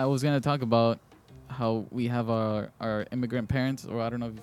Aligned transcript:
I 0.00 0.06
was 0.06 0.22
gonna 0.22 0.40
talk 0.40 0.62
about 0.62 0.98
how 1.48 1.84
we 1.90 2.08
have 2.08 2.30
our 2.30 2.70
our 2.80 3.06
immigrant 3.12 3.48
parents, 3.50 3.84
or 3.84 4.00
I 4.00 4.08
don't 4.08 4.20
know 4.20 4.28
if 4.34 4.38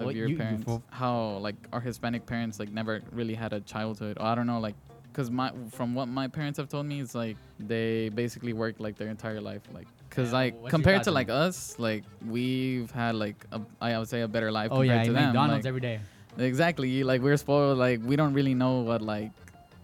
of 0.00 0.04
What 0.06 0.14
your 0.16 0.28
you- 0.28 0.36
parents, 0.36 0.64
before- 0.64 0.82
how 0.90 1.38
like 1.46 1.54
our 1.72 1.80
Hispanic 1.80 2.26
parents 2.26 2.58
like 2.60 2.70
never 2.72 3.00
really 3.12 3.34
had 3.34 3.52
a 3.52 3.60
childhood. 3.60 4.18
Or 4.20 4.26
I 4.26 4.34
don't 4.34 4.46
know, 4.48 4.58
like, 4.58 4.74
cause 5.12 5.30
my 5.30 5.52
from 5.70 5.94
what 5.94 6.06
my 6.08 6.26
parents 6.28 6.58
have 6.58 6.68
told 6.68 6.86
me, 6.86 7.00
it's 7.00 7.14
like 7.14 7.36
they 7.60 8.08
basically 8.10 8.52
worked 8.52 8.80
like 8.80 8.96
their 8.98 9.08
entire 9.08 9.40
life, 9.40 9.62
like, 9.72 9.86
cause 10.10 10.32
Yeah, 10.32 10.38
like 10.40 10.68
compared 10.68 11.04
to 11.04 11.12
like 11.12 11.28
us, 11.30 11.78
like 11.78 12.02
we've 12.26 12.90
had 12.90 13.14
like 13.14 13.38
a, 13.52 13.60
I 13.80 13.96
would 13.98 14.08
say 14.08 14.20
a 14.22 14.28
better 14.28 14.50
life 14.50 14.70
Oh 14.72 14.78
compared 14.80 14.98
yeah, 15.02 15.04
to 15.04 15.12
them. 15.12 15.24
McDonald's 15.26 15.64
like- 15.64 15.68
every 15.68 15.80
day. 15.88 16.00
exactly, 16.36 17.04
like 17.04 17.22
we're 17.22 17.36
spoiled, 17.38 17.78
like 17.78 18.00
we 18.04 18.16
don't 18.16 18.34
really 18.34 18.54
know 18.54 18.80
what 18.80 19.00
like 19.02 19.30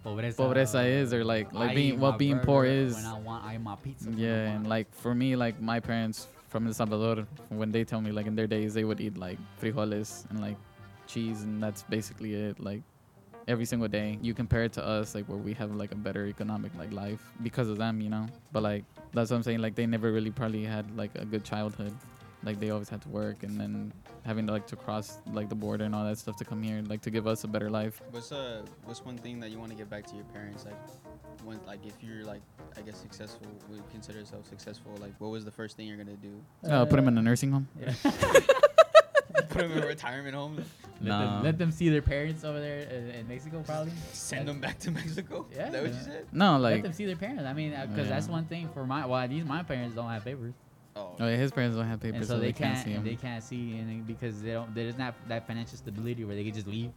Pobreza, 0.04 0.36
pobreza 0.36 0.84
is 0.84 1.14
or 1.14 1.24
like 1.24 1.52
like 1.52 1.70
I 1.70 1.74
being 1.74 2.00
what 2.00 2.18
being 2.18 2.40
poor 2.40 2.64
is. 2.64 2.94
When 2.94 3.06
I 3.06 3.18
want, 3.18 3.44
I 3.44 3.56
my 3.58 3.76
pizza. 3.76 4.10
Yeah, 4.10 4.50
and 4.50 4.66
like 4.66 4.92
for 4.94 5.14
me, 5.14 5.36
like 5.36 5.60
my 5.60 5.78
parents 5.78 6.26
from 6.48 6.66
El 6.66 6.74
Salvador, 6.74 7.26
when 7.50 7.70
they 7.70 7.84
tell 7.84 8.00
me 8.00 8.10
like 8.10 8.26
in 8.26 8.34
their 8.34 8.48
days 8.48 8.74
they 8.74 8.84
would 8.84 9.00
eat 9.00 9.16
like 9.16 9.38
frijoles 9.60 10.28
and 10.30 10.40
like 10.40 10.56
cheese, 11.06 11.42
and 11.42 11.62
that's 11.62 11.84
basically 11.84 12.34
it. 12.34 12.58
Like 12.58 12.82
every 13.46 13.64
single 13.64 13.88
day, 13.88 14.18
you 14.20 14.34
compare 14.34 14.64
it 14.64 14.72
to 14.74 14.84
us, 14.84 15.14
like 15.14 15.26
where 15.26 15.38
we 15.38 15.52
have 15.54 15.74
like 15.74 15.92
a 15.92 15.96
better 15.96 16.26
economic 16.26 16.72
like 16.76 16.92
life 16.92 17.22
because 17.42 17.68
of 17.68 17.78
them, 17.78 18.00
you 18.00 18.10
know. 18.10 18.26
But 18.52 18.64
like 18.64 18.84
that's 19.12 19.30
what 19.30 19.36
I'm 19.36 19.42
saying. 19.44 19.60
Like 19.60 19.76
they 19.76 19.86
never 19.86 20.10
really 20.10 20.30
probably 20.30 20.64
had 20.64 20.96
like 20.96 21.10
a 21.14 21.24
good 21.24 21.44
childhood. 21.44 21.94
Like 22.44 22.58
they 22.58 22.70
always 22.70 22.88
had 22.88 23.00
to 23.02 23.08
work, 23.08 23.44
and 23.44 23.58
then 23.60 23.92
having 24.24 24.46
to 24.48 24.52
like 24.52 24.66
to 24.68 24.76
cross 24.76 25.18
like 25.32 25.48
the 25.48 25.54
border 25.54 25.84
and 25.84 25.94
all 25.94 26.04
that 26.04 26.18
stuff 26.18 26.36
to 26.38 26.44
come 26.44 26.62
here, 26.62 26.82
like 26.88 27.00
to 27.02 27.10
give 27.10 27.26
us 27.28 27.44
a 27.44 27.48
better 27.48 27.70
life. 27.70 28.02
What's 28.10 28.32
uh 28.32 28.62
what's 28.84 29.04
one 29.04 29.16
thing 29.16 29.38
that 29.40 29.50
you 29.50 29.58
want 29.58 29.70
to 29.70 29.76
give 29.76 29.88
back 29.88 30.06
to 30.08 30.16
your 30.16 30.24
parents? 30.26 30.64
Like 30.64 30.74
when 31.44 31.60
like 31.66 31.86
if 31.86 31.94
you're 32.02 32.24
like 32.24 32.42
I 32.76 32.80
guess 32.80 32.96
successful, 32.98 33.46
would 33.68 33.88
consider 33.90 34.18
yourself 34.18 34.48
successful, 34.48 34.92
like 35.00 35.12
what 35.18 35.30
was 35.30 35.44
the 35.44 35.52
first 35.52 35.76
thing 35.76 35.86
you're 35.86 35.96
gonna 35.96 36.16
do? 36.16 36.40
Uh, 36.68 36.84
put 36.84 36.96
them 36.96 37.06
in 37.08 37.16
a 37.16 37.22
nursing 37.22 37.52
home. 37.52 37.68
Yeah. 37.80 37.92
Put 39.48 39.62
them 39.62 39.72
in 39.72 39.82
a 39.82 39.86
retirement 39.86 40.34
home? 40.34 40.56
let, 40.56 41.08
Nah. 41.08 41.34
them, 41.36 41.44
let 41.44 41.58
them 41.58 41.72
see 41.72 41.88
their 41.90 42.00
parents 42.02 42.42
over 42.44 42.58
there 42.60 42.80
in, 42.80 43.10
in 43.10 43.28
Mexico, 43.28 43.62
probably. 43.66 43.92
Send 44.12 44.48
them 44.48 44.60
back 44.60 44.78
to 44.80 44.90
Mexico? 44.90 45.46
Yeah. 45.54 45.66
Is 45.66 45.72
that 45.72 45.82
what 45.82 45.92
you 45.92 46.00
said? 46.00 46.26
No, 46.32 46.58
like 46.58 46.74
let 46.76 46.82
them 46.84 46.92
see 46.92 47.04
their 47.06 47.16
parents. 47.16 47.42
I 47.44 47.52
mean, 47.52 47.70
because 47.90 48.08
that's 48.08 48.28
one 48.28 48.44
thing 48.46 48.68
for 48.72 48.86
my. 48.86 49.04
Well, 49.06 49.18
at 49.18 49.28
least 49.30 49.46
my 49.46 49.62
parents 49.62 49.94
don't 49.94 50.08
have 50.08 50.24
papers, 50.24 50.54
Oh. 50.94 51.16
oh, 51.20 51.26
yeah, 51.26 51.36
his 51.36 51.50
parents 51.50 51.76
don't 51.76 51.86
have 51.86 52.00
papers, 52.00 52.16
and 52.16 52.26
so, 52.26 52.34
so 52.34 52.40
they, 52.40 52.46
they 52.48 52.52
can't, 52.52 52.74
can't. 52.74 52.84
see 52.84 52.92
him. 52.92 53.04
they 53.04 53.16
can't 53.16 53.42
see, 53.42 53.78
and 53.78 54.06
because 54.06 54.42
they 54.42 54.52
don't. 54.52 54.74
There's 54.74 54.98
not 54.98 55.14
that 55.28 55.46
financial 55.46 55.78
stability 55.78 56.24
where 56.24 56.36
they 56.36 56.44
can 56.44 56.52
just 56.52 56.66
leave. 56.66 56.90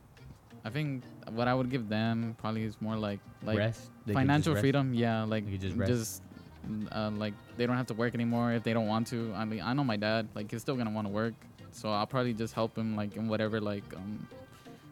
I 0.66 0.70
think 0.70 1.04
what 1.32 1.48
I 1.48 1.54
would 1.54 1.70
give 1.70 1.88
them 1.88 2.36
probably 2.40 2.64
is 2.64 2.76
more 2.82 2.98
like 2.98 3.20
like 3.44 3.58
rest. 3.58 3.90
They 4.06 4.14
can 4.14 4.22
just 4.22 4.28
financial 4.28 4.54
rest. 4.54 4.62
freedom. 4.64 4.94
Yeah, 4.94 5.23
like 5.23 5.46
They 5.46 5.52
could 5.52 5.62
just 5.62 5.78
just, 5.78 6.22
uh, 6.92 7.12
like 7.16 7.34
they 7.56 7.66
don't 7.68 7.78
have 7.78 7.88
to 7.88 7.94
work 7.94 8.16
anymore 8.16 8.52
if 8.54 8.64
they 8.64 8.73
don't 8.73 8.88
want 8.88 9.08
to. 9.08 9.32
I 9.36 9.46
mean, 9.46 9.62
I 9.62 9.73
know 9.73 9.84
my 9.84 9.96
dad 9.96 10.28
like 10.36 10.52
he's 10.52 10.62
still 10.62 10.76
gonna 10.76 10.90
want 10.90 11.08
to 11.08 11.14
work, 11.14 11.36
so 11.72 11.90
I'll 11.90 12.08
probably 12.08 12.34
just 12.34 12.54
help 12.54 12.78
him 12.78 12.96
like 12.96 13.16
in 13.16 13.28
whatever 13.28 13.62
like 13.62 13.84
um 13.96 14.28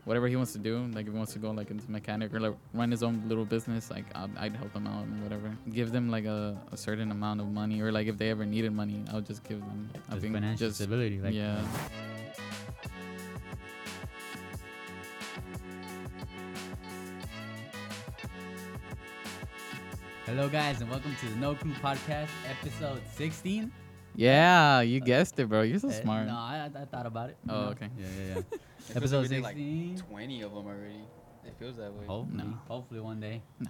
whatever 0.05 0.27
he 0.27 0.35
wants 0.35 0.51
to 0.53 0.59
do. 0.59 0.85
Like 0.93 1.05
if 1.07 1.13
he 1.13 1.17
wants 1.17 1.33
to 1.33 1.39
go 1.39 1.51
like 1.51 1.71
into 1.71 1.89
mechanic 1.89 2.33
or 2.33 2.39
like 2.39 2.55
run 2.73 2.91
his 2.91 3.03
own 3.03 3.23
little 3.27 3.45
business, 3.45 3.89
like 3.89 4.05
I'd, 4.15 4.37
I'd 4.37 4.55
help 4.55 4.73
him 4.73 4.87
out 4.87 5.05
and 5.05 5.23
whatever. 5.23 5.55
Give 5.71 5.91
them 5.91 6.09
like 6.09 6.25
a, 6.25 6.59
a 6.71 6.77
certain 6.77 7.11
amount 7.11 7.41
of 7.41 7.47
money 7.47 7.81
or 7.81 7.91
like 7.91 8.07
if 8.07 8.17
they 8.17 8.29
ever 8.29 8.45
needed 8.45 8.73
money, 8.73 9.03
I'll 9.11 9.21
just 9.21 9.43
give 9.43 9.59
them. 9.59 9.89
I 10.09 10.19
think 10.19 10.33
financial 10.33 10.67
just 10.67 10.77
stability. 10.79 11.19
Like, 11.19 11.33
yeah. 11.33 11.63
Hello, 20.25 20.47
guys, 20.49 20.81
and 20.81 20.89
welcome 20.89 21.15
to 21.19 21.29
the 21.29 21.35
No 21.35 21.53
Clue 21.53 21.73
Podcast, 21.73 22.29
episode 22.49 23.01
16. 23.15 23.71
Yeah, 24.15 24.81
you 24.81 24.99
guessed 24.99 25.37
it, 25.39 25.47
bro. 25.49 25.61
You're 25.63 25.79
so 25.79 25.89
Uh, 25.89 25.91
smart. 25.91 26.27
No, 26.27 26.33
I, 26.35 26.69
I 26.73 26.85
thought 26.85 27.05
about 27.05 27.29
it. 27.29 27.37
Oh, 27.49 27.65
okay. 27.75 27.89
Yeah, 27.97 28.05
yeah, 28.17 28.35
yeah. 28.35 28.57
It 28.89 28.93
feels 28.99 29.13
episode 29.13 29.17
like 29.21 29.29
we 29.29 29.35
did, 29.35 29.43
like 29.43 29.55
16. 29.55 29.97
20 30.09 30.41
of 30.41 30.53
them 30.53 30.65
already. 30.67 31.03
It 31.45 31.53
feels 31.59 31.77
that 31.77 31.93
way. 31.93 32.05
Hopefully, 32.05 32.43
No. 32.43 32.53
hopefully 32.67 32.99
one 33.01 33.19
day. 33.19 33.41
No. 33.59 33.69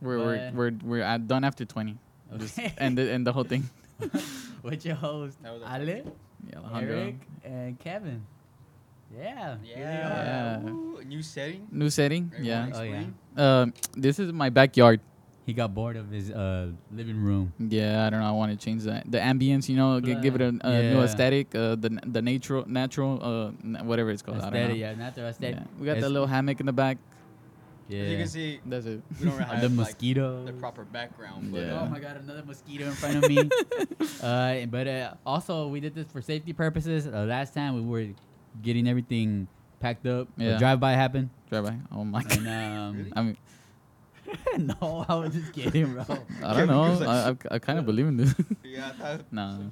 We're 0.00 0.18
we're 0.18 0.36
But- 0.36 0.54
we're 0.54 0.72
we're 0.84 1.02
at, 1.02 1.26
done 1.26 1.44
after 1.44 1.64
20. 1.64 1.96
Just 2.38 2.58
end 2.78 2.98
it 2.98 3.08
end 3.10 3.26
the 3.26 3.32
whole 3.32 3.44
thing. 3.44 3.68
With 4.62 4.84
your 4.84 4.96
host, 4.96 5.40
That 5.42 5.52
Ale, 5.80 6.12
Yeah, 6.50 6.58
Alejandro. 6.58 6.96
Eric, 6.98 7.14
and 7.44 7.78
Kevin. 7.78 8.26
Yeah. 9.16 9.56
Yeah. 9.64 10.60
Yeah. 10.64 10.68
Ooh, 10.68 11.00
new 11.06 11.22
setting. 11.22 11.68
New 11.70 11.88
setting. 11.90 12.30
Everyone 12.34 12.44
Yeah. 12.44 12.70
Oh, 12.74 12.82
yeah. 12.82 13.62
Um, 13.62 13.72
this 13.96 14.18
is 14.18 14.32
my 14.32 14.50
backyard. 14.50 15.00
He 15.46 15.52
got 15.52 15.72
bored 15.72 15.94
of 15.96 16.10
his 16.10 16.30
uh, 16.32 16.72
living 16.90 17.22
room. 17.22 17.52
Yeah, 17.58 18.04
I 18.04 18.10
don't 18.10 18.18
know. 18.18 18.26
I 18.26 18.32
want 18.32 18.50
to 18.50 18.58
change 18.58 18.82
that. 18.82 19.08
The 19.08 19.18
ambience, 19.18 19.68
you 19.68 19.76
know, 19.76 20.00
gi- 20.00 20.16
give 20.16 20.34
it 20.34 20.40
a, 20.42 20.48
a 20.66 20.82
new 20.92 21.00
aesthetic. 21.02 21.54
Uh, 21.54 21.76
the 21.76 21.90
the 22.04 22.20
natural 22.20 22.64
natural 22.66 23.22
uh 23.22 23.46
n- 23.62 23.78
whatever 23.86 24.10
it's 24.10 24.22
called. 24.22 24.38
I 24.38 24.50
don't 24.50 24.52
know. 24.52 24.58
Aesthetic, 24.58 24.78
yeah, 24.80 24.94
not 24.94 25.14
the 25.14 25.22
aesthetic. 25.22 25.54
Yeah. 25.56 25.78
We 25.78 25.86
got 25.86 26.00
the 26.00 26.08
little 26.10 26.26
hammock 26.26 26.58
in 26.58 26.66
the 26.66 26.72
back. 26.74 26.98
Yeah. 27.88 28.00
As 28.02 28.10
you 28.10 28.18
can 28.18 28.26
see, 28.26 28.60
That's 28.66 28.86
it. 28.86 29.00
we 29.20 29.30
don't 29.30 29.40
Uh, 29.40 29.44
have 29.54 29.60
the 29.62 29.68
like, 29.68 29.76
mosquito. 29.86 30.44
the 30.44 30.52
proper 30.54 30.82
background. 30.84 31.52
But, 31.52 31.60
Yeah. 31.60 31.78
Oh 31.80 31.86
my 31.86 32.00
god, 32.00 32.16
another 32.18 32.42
mosquito 32.44 32.86
in 32.86 32.90
front 32.98 33.22
of 33.22 33.30
me. 33.30 33.38
uh, 34.26 34.66
but 34.66 34.88
uh, 34.88 35.14
also, 35.24 35.68
we 35.68 35.78
did 35.78 35.94
this 35.94 36.06
for 36.10 36.20
safety 36.20 36.52
purposes. 36.52 37.06
Uh, 37.06 37.22
last 37.22 37.54
time 37.54 37.76
we 37.78 37.82
were 37.86 38.08
getting 38.66 38.88
everything 38.88 39.46
packed 39.78 40.06
up. 40.10 40.26
Yeah. 40.36 40.56
A 40.56 40.58
drive 40.58 40.80
by 40.80 40.98
happened. 40.98 41.30
Drive 41.48 41.66
by. 41.70 41.76
Oh 41.94 42.02
my 42.02 42.24
god. 42.26 42.38
And, 42.42 42.48
um, 42.50 42.96
Really? 42.98 43.12
I 43.14 43.22
mean, 43.22 43.36
no, 44.58 45.04
I 45.08 45.14
was 45.14 45.34
just 45.34 45.52
kidding, 45.52 45.94
bro. 45.94 46.04
I 46.44 46.54
don't 46.56 46.68
know. 46.68 46.82
I, 47.06 47.30
I, 47.30 47.36
I 47.56 47.58
kind 47.58 47.78
of 47.78 47.86
believe 47.86 48.06
in 48.06 48.16
this. 48.16 48.34
Yeah, 48.64 48.88
I 48.88 48.90
thought. 48.92 49.32
no, 49.32 49.70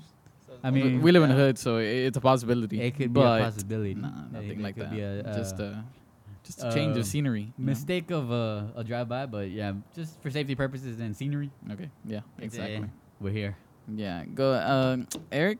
I 0.62 0.70
mean, 0.70 1.02
we 1.02 1.12
live 1.12 1.22
in 1.22 1.28
the 1.30 1.34
yeah. 1.34 1.42
hood, 1.42 1.58
so 1.58 1.76
it, 1.78 2.06
it's 2.06 2.16
a 2.16 2.20
possibility. 2.20 2.80
It 2.80 2.96
could 2.96 3.12
be 3.12 3.20
a 3.20 3.24
possibility. 3.24 3.94
Nah, 3.94 4.10
nothing 4.30 4.50
it 4.50 4.60
like 4.60 4.74
could 4.76 4.84
that. 4.84 4.92
be 4.92 5.00
a, 5.00 5.22
just 5.34 5.60
uh, 5.60 5.64
uh, 5.64 5.74
just 6.44 6.60
to 6.60 6.72
change 6.72 6.94
the 6.94 7.00
um, 7.00 7.04
scenery. 7.04 7.40
you 7.42 7.52
know? 7.58 7.66
mistake 7.66 8.10
of 8.10 8.30
a, 8.30 8.70
a 8.76 8.84
drive 8.84 9.08
by, 9.08 9.26
but 9.26 9.50
yeah, 9.50 9.72
just 9.94 10.20
for 10.22 10.30
safety 10.30 10.54
purposes 10.54 11.00
and 11.00 11.16
scenery. 11.16 11.50
Okay. 11.70 11.90
Yeah. 12.04 12.20
It's, 12.38 12.58
uh, 12.58 12.62
Exactly. 12.62 12.90
We're 13.20 13.30
here. 13.30 13.56
Yeah. 13.94 14.24
Go. 14.34 14.54
Um, 14.54 15.08
Eric, 15.32 15.58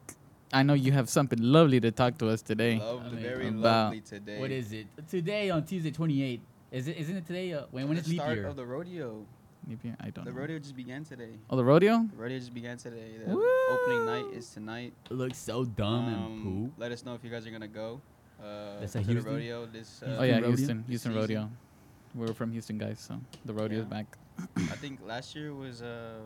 I 0.53 0.63
know 0.63 0.75
you 0.75 0.93
have 0.93 1.09
something 1.09 1.39
lovely 1.41 1.81
to 1.81 1.91
talk 1.91 2.19
to 2.19 2.29
us 2.29 2.43
today. 2.43 2.79
Lovely, 2.79 3.07
I 3.07 3.11
mean, 3.11 3.23
very 3.23 3.49
about- 3.49 3.63
lovely 3.63 4.01
today. 4.01 4.39
What 4.39 4.51
is 4.51 4.73
it? 4.73 4.87
Today 5.09 5.51
on 5.51 5.65
Tuesday 5.65 5.91
28th. 5.91 6.41
Is 6.75 6.89
it? 6.89 6.97
Isn't 6.99 7.17
it 7.17 7.27
today? 7.27 7.53
Uh, 7.55 7.63
when 7.71 7.87
when 7.89 7.97
the 7.97 8.03
is 8.03 8.09
leap 8.09 8.19
start 8.21 8.37
year? 8.37 8.47
of 8.51 8.57
the 8.57 8.67
rodeo? 8.67 9.25
Maybe 9.67 9.95
I 10.01 10.11
don't 10.11 10.25
know. 10.27 10.31
The 10.31 10.35
know. 10.35 10.41
rodeo 10.43 10.59
just 10.59 10.75
began 10.77 11.05
today. 11.05 11.39
Oh, 11.49 11.57
the 11.57 11.65
rodeo. 11.65 12.05
The 12.11 12.17
rodeo 12.23 12.39
just 12.39 12.53
began 12.53 12.77
today. 12.77 13.13
The 13.25 13.33
Woo! 13.35 13.47
opening 13.71 14.05
night 14.07 14.27
is 14.37 14.51
tonight. 14.51 14.93
It 15.11 15.15
looks 15.15 15.39
so 15.39 15.65
dumb 15.65 16.09
and 16.09 16.17
Um, 16.17 16.43
poop. 16.43 16.73
Let 16.77 16.91
us 16.93 17.05
know 17.07 17.15
if 17.15 17.23
you 17.25 17.31
guys 17.31 17.47
are 17.47 17.51
gonna 17.51 17.69
go. 17.69 18.01
Uh, 18.43 18.81
That's 18.81 18.93
to 18.93 18.99
at 18.99 19.07
the 19.07 19.13
Houston? 19.13 19.33
rodeo. 19.33 19.67
This. 19.67 20.03
Uh, 20.03 20.17
oh 20.19 20.25
yeah, 20.25 20.35
rodeo? 20.35 20.49
Houston. 20.49 20.85
Houston 20.89 21.13
Season. 21.13 21.21
rodeo. 21.21 21.51
We're 22.15 22.35
from 22.35 22.51
Houston, 22.53 22.77
guys, 22.79 22.99
so 23.01 23.21
the 23.45 23.55
rodeo 23.55 23.79
is 23.79 23.85
Yeah. 23.87 24.03
back. 24.03 24.19
I 24.75 24.77
think 24.83 24.99
last 25.07 25.35
year 25.37 25.55
was 25.55 25.81
uh, 25.81 26.19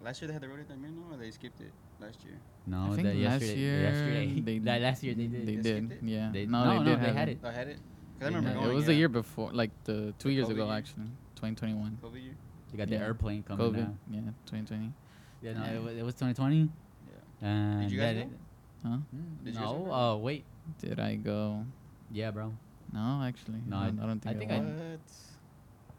last 0.00 0.22
year 0.22 0.28
they 0.28 0.32
had 0.32 0.42
the 0.42 0.48
rodeo 0.48 0.64
at 0.70 0.78
Mirno, 0.78 1.10
or 1.12 1.16
they 1.18 1.30
skipped 1.32 1.60
it 1.60 1.72
last 2.00 2.24
year. 2.24 2.38
No, 2.66 2.86
I 2.92 2.94
think 2.94 3.02
that 3.08 3.16
last 3.16 3.42
yesterday, 3.42 3.58
year 3.60 3.80
yesterday, 3.82 4.40
they- 4.40 4.80
last 4.86 5.02
year 5.02 5.14
they 5.14 5.26
did. 5.26 5.42
They 5.46 5.56
They 5.56 5.62
did. 5.62 5.76
skipped 5.88 5.92
it? 6.04 6.08
Yeah. 6.08 6.30
They- 6.32 6.46
no, 6.46 6.64
no, 6.64 6.70
they 6.70 6.78
no, 6.78 6.84
did 6.84 7.00
they 7.02 7.06
have 7.06 7.16
had 7.16 7.28
it. 7.28 7.32
it. 7.32 7.38
Oh, 7.44 7.48
I 7.48 7.52
had 7.52 7.68
it. 7.68 7.78
Cause 8.22 8.28
I 8.28 8.30
They 8.30 8.36
remember 8.36 8.50
Yeah, 8.50 8.62
going. 8.66 8.70
it 8.70 8.74
was 8.76 8.86
the 8.86 8.92
yeah. 8.92 8.98
year 8.98 9.08
before, 9.08 9.52
like 9.52 9.70
the 9.84 10.14
two 10.20 10.28
The 10.28 10.34
years 10.34 10.46
COVID 10.46 10.50
ago, 10.52 10.66
year? 10.66 10.74
actually, 10.74 11.10
2021. 11.34 11.98
COVID 12.02 12.22
year. 12.22 12.34
They 12.70 12.78
got 12.78 12.88
the 12.88 12.96
airplane 12.96 13.42
coming 13.42 13.66
COVID. 13.66 13.76
now. 13.78 13.94
Yeah, 14.10 14.20
2020. 14.46 14.92
Yeah, 15.42 15.52
no, 15.54 15.64
Yeah. 15.64 15.70
it 15.72 15.82
was, 15.82 15.96
it 15.96 16.02
was 16.04 16.14
2020. 16.14 16.70
Yeah. 17.42 17.48
And 17.48 17.90
you 17.90 17.98
guys 17.98 18.16
that- 18.16 18.30
go? 18.30 18.36
Huh? 18.88 18.96
Mm, 19.14 19.44
Did 19.44 19.54
you 19.54 19.60
no, 19.60 19.74
ever? 19.82 19.90
oh 19.92 20.16
wait, 20.18 20.44
Did 20.78 21.00
I 21.00 21.16
go? 21.16 21.64
yeah, 22.12 22.30
bro. 22.30 22.52
No, 22.92 23.22
actually. 23.24 23.60
No, 23.66 23.76
I, 23.76 23.86
I- 23.86 23.90
don't- 23.90 24.20
think 24.20 24.26
I 24.26 24.30
I, 24.30 24.38
think 24.38 24.50
I- 24.52 24.58
went. 24.58 24.78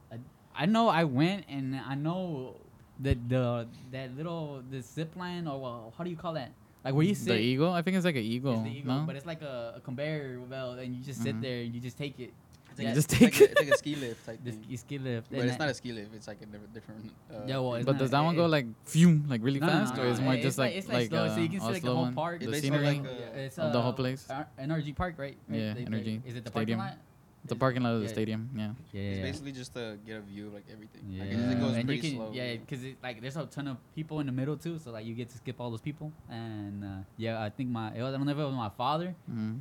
What? 0.09 0.19
I 0.55 0.65
know 0.65 0.87
I 0.87 1.03
went 1.03 1.45
and 1.49 1.75
I 1.75 1.95
know 1.95 2.55
that 2.99 3.17
the 3.27 3.67
that 3.91 4.15
little 4.15 4.61
the 4.69 4.81
zip 4.81 5.15
line 5.17 5.47
or 5.47 5.59
well, 5.59 5.93
how 5.97 6.03
do 6.05 6.09
you 6.09 6.15
call 6.15 6.33
that? 6.33 6.51
Like 6.83 6.93
where 6.93 7.05
you 7.05 7.15
sit. 7.15 7.27
The 7.29 7.39
eagle? 7.39 7.71
I 7.71 7.81
think 7.81 7.95
it's 7.97 8.05
like 8.05 8.15
an 8.15 8.21
It's 8.21 8.29
eagle. 8.35 8.61
the 8.61 8.69
eagle, 8.69 8.93
no? 8.99 9.03
but 9.05 9.15
it's 9.15 9.25
like 9.25 9.41
a, 9.41 9.75
a 9.77 9.79
conveyor 9.81 10.39
belt, 10.49 10.79
and 10.79 10.93
you 10.95 11.03
just 11.03 11.21
sit 11.21 11.35
Mhm. 11.35 11.41
there 11.41 11.61
and 11.63 11.73
you 11.73 11.79
just 11.79 11.97
take 11.97 12.19
it. 12.19 12.33
It's 12.71 12.79
Yeah. 12.81 12.87
like, 12.87 12.95
Just 12.95 13.13
it's 13.13 13.19
take 13.19 13.33
like 13.33 13.41
a, 13.41 13.43
it. 13.43 13.51
it's 13.51 13.61
like 13.61 13.69
a 13.69 13.77
ski 13.77 13.95
lift 14.03 14.25
type 14.25 14.39
The 14.43 14.51
thing. 14.51 14.63
ski, 14.63 14.77
ski 14.77 14.97
lift. 14.97 15.29
But 15.29 15.39
and 15.41 15.49
it's 15.49 15.59
not 15.59 15.69
a 15.69 15.73
ski 15.75 15.91
lift. 15.93 16.13
It's 16.15 16.27
like 16.27 16.41
a 16.41 16.45
diff- 16.47 16.73
different. 16.73 17.11
Uh, 17.31 17.35
Yeah, 17.47 17.59
well, 17.59 17.71
but 17.83 17.85
not- 17.93 17.97
does 17.99 18.09
that 18.11 18.19
one 18.21 18.35
go 18.35 18.47
like 18.47 18.65
fume, 18.85 19.25
like 19.29 19.41
really 19.43 19.59
No, 19.59 19.67
no, 19.67 19.73
fast, 19.73 19.95
no, 19.95 20.03
or 20.03 20.05
is 20.07 20.17
no, 20.19 20.25
more 20.25 20.33
it's 20.33 20.43
just 20.43 20.57
like 20.57 20.73
it's 20.75 20.87
like, 20.89 21.09
slow, 21.09 21.27
so 21.29 21.37
you 21.39 21.47
uh, 21.47 21.51
can 21.51 21.59
see 21.59 21.65
like 21.67 21.73
the 21.75 21.79
slow 21.81 21.95
whole 21.95 22.11
park. 22.11 22.39
The 22.41 22.59
scenery, 22.59 22.83
like 22.99 23.05
a- 23.05 23.39
it's, 23.45 23.59
of 23.59 23.71
the 23.73 23.81
whole 23.81 23.91
uh, 23.91 23.95
place? 23.95 24.27
NRG 24.59 24.95
Park, 24.95 25.15
right? 25.19 25.37
Right, 25.47 25.59
Yeah, 25.59 25.73
they- 25.75 25.83
they- 25.85 26.21
Is 26.25 26.35
it 26.35 26.43
the 26.43 26.49
Stadium. 26.51 26.79
parking 26.79 26.97
lot? 26.97 26.97
The 27.45 27.55
parking 27.55 27.83
lot 27.83 27.93
of 27.95 27.99
the 28.01 28.05
yeah. 28.07 28.11
stadium. 28.13 28.49
Yeah. 28.55 28.61
Yeah, 28.93 29.01
It's 29.01 29.17
yeah. 29.17 29.23
basically 29.23 29.51
just 29.51 29.73
to 29.73 29.97
get 30.05 30.17
a 30.17 30.21
view 30.21 30.47
of 30.47 30.53
like 30.53 30.63
everything. 30.71 31.01
Yeah, 31.09 31.23
Like, 31.23 31.31
it, 31.31 31.51
it 31.57 31.59
goes 31.59 31.75
and 31.75 31.85
pretty 31.87 32.07
you 32.07 32.13
can, 32.13 32.19
slow. 32.19 32.31
yeah, 32.33 32.55
because 32.55 32.83
it, 32.83 32.95
like 33.03 33.21
there's 33.21 33.35
a 33.37 33.45
ton 33.45 33.67
of 33.67 33.77
people 33.95 34.19
in 34.21 34.25
the 34.27 34.31
middle 34.31 34.55
too, 34.57 34.79
so 34.79 34.91
like 34.91 35.05
you 35.05 35.13
get 35.13 35.29
to 35.29 35.37
skip 35.37 35.59
all 35.59 35.69
those 35.69 35.81
people. 35.81 36.11
And 36.29 36.83
uh, 36.83 36.87
yeah, 37.17 37.41
I 37.43 37.49
think 37.49 37.69
my 37.69 37.93
it 37.93 38.01
was, 38.01 38.13
I 38.13 38.17
don't 38.17 38.25
know 38.25 38.31
if 38.31 38.37
it 38.37 38.43
was 38.43 38.53
my 38.55 38.69
father. 38.69 39.13
hmm 39.29 39.55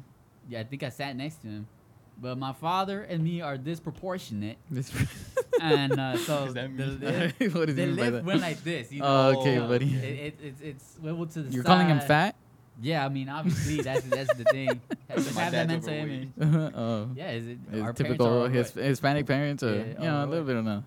Yeah, 0.49 0.61
I 0.61 0.65
think 0.65 0.83
I 0.85 0.91
sat 0.91 1.17
next 1.17 1.43
to 1.43 1.49
him, 1.49 1.67
but 2.21 2.39
my 2.39 2.53
father 2.53 3.03
and 3.03 3.23
me 3.25 3.41
are 3.41 3.57
disproportionate, 3.59 4.59
This- 4.71 4.93
and 5.61 5.99
uh, 5.99 6.17
so 6.19 6.45
Does 6.47 6.55
the, 6.55 6.69
mean- 6.69 7.01
the, 7.01 7.49
what 7.53 7.67
does 7.67 7.77
the 7.77 7.83
he 7.83 7.87
mean 7.89 7.97
by 7.97 8.03
lift 8.03 8.13
that? 8.13 8.25
went 8.25 8.41
like 8.41 8.63
this. 8.63 8.93
You 8.93 9.01
know? 9.01 9.07
Oh, 9.35 9.41
okay, 9.41 9.59
Oh, 9.59 9.67
buddy. 9.69 9.93
It, 9.95 10.05
it, 10.05 10.39
it's 10.43 10.61
it's 10.63 10.95
swiveled 10.97 11.31
to 11.33 11.43
the 11.43 11.51
You're 11.53 11.65
side. 11.65 11.67
calling 11.69 11.89
him 11.89 12.01
fat? 12.01 12.37
Yeah, 12.83 13.05
I 13.07 13.09
mean, 13.09 13.29
obviously 13.29 13.81
that's 13.89 14.03
that's 14.03 14.35
the 14.35 14.45
thing. 14.45 14.81
Just 15.15 15.35
My 15.35 15.43
have 15.45 15.53
that 15.53 15.69
dad's 15.69 15.87
mental 15.87 16.03
overweight. 16.03 16.29
image. 16.41 16.75
oh. 16.77 17.09
Yeah, 17.15 17.31
is 17.31 17.47
it 17.49 17.59
our 17.81 17.93
typical 17.93 18.49
parents 18.49 18.73
his, 18.75 18.85
Hispanic 18.85 19.27
parents, 19.27 19.63
or 19.63 19.75
Yeah, 19.77 19.85
you 19.87 19.95
know, 20.11 20.25
a 20.25 20.27
little 20.27 20.45
bit 20.45 20.57
on 20.57 20.65
the 20.65 20.83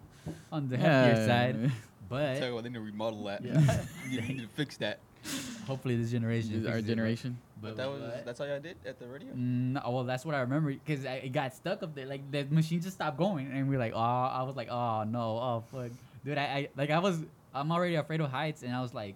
on 0.52 0.68
the 0.70 0.78
healthier 0.78 1.26
side, 1.26 1.54
Tell 1.62 1.72
but 2.10 2.42
you 2.42 2.54
what, 2.54 2.64
they 2.64 2.70
need 2.70 2.76
to 2.76 2.82
remodel 2.82 3.24
that. 3.26 3.44
Yeah. 3.44 3.84
you 4.10 4.22
need 4.22 4.42
to 4.42 4.48
fix 4.56 4.78
that. 4.78 5.00
hopefully 5.66 5.96
this 5.96 6.12
generation. 6.12 6.52
our 6.68 6.74
fixes 6.74 6.78
it, 6.80 6.82
but- 6.84 6.88
generation. 6.88 7.38
But 7.62 7.70
But, 7.70 7.78
that 7.78 7.90
was 7.90 8.02
but- 8.02 8.26
that's 8.26 8.40
all 8.42 8.48
y'all 8.48 8.60
did 8.60 8.76
at 8.86 9.00
the 9.00 9.08
radio. 9.08 9.30
Mm, 9.34 9.74
no, 9.74 9.82
well, 9.90 10.04
that's 10.04 10.26
what 10.26 10.36
I 10.36 10.42
remember 10.42 10.74
because 10.74 11.06
it 11.06 11.32
got 11.32 11.56
stuck 11.56 11.82
up 11.82 11.96
there. 11.96 12.06
Like 12.06 12.30
the 12.30 12.44
machine 12.46 12.82
just 12.82 12.96
stopped 12.98 13.18
going, 13.18 13.50
and 13.52 13.70
we 13.70 13.76
are 13.78 13.80
like, 13.80 13.94
oh, 13.96 14.00
I 14.00 14.44
was 14.44 14.56
like, 14.56 14.70
oh 14.70 15.04
no, 15.04 15.22
oh 15.40 15.64
fuck, 15.72 15.92
dude, 16.26 16.38
I, 16.38 16.44
I 16.44 16.70
like 16.76 16.90
I 16.92 17.00
was, 17.00 17.18
I'm 17.54 17.72
already 17.72 17.96
afraid 17.96 18.20
of 18.22 18.30
heights, 18.30 18.62
and 18.64 18.76
I 18.76 18.82
was 18.82 18.94
like, 18.94 19.16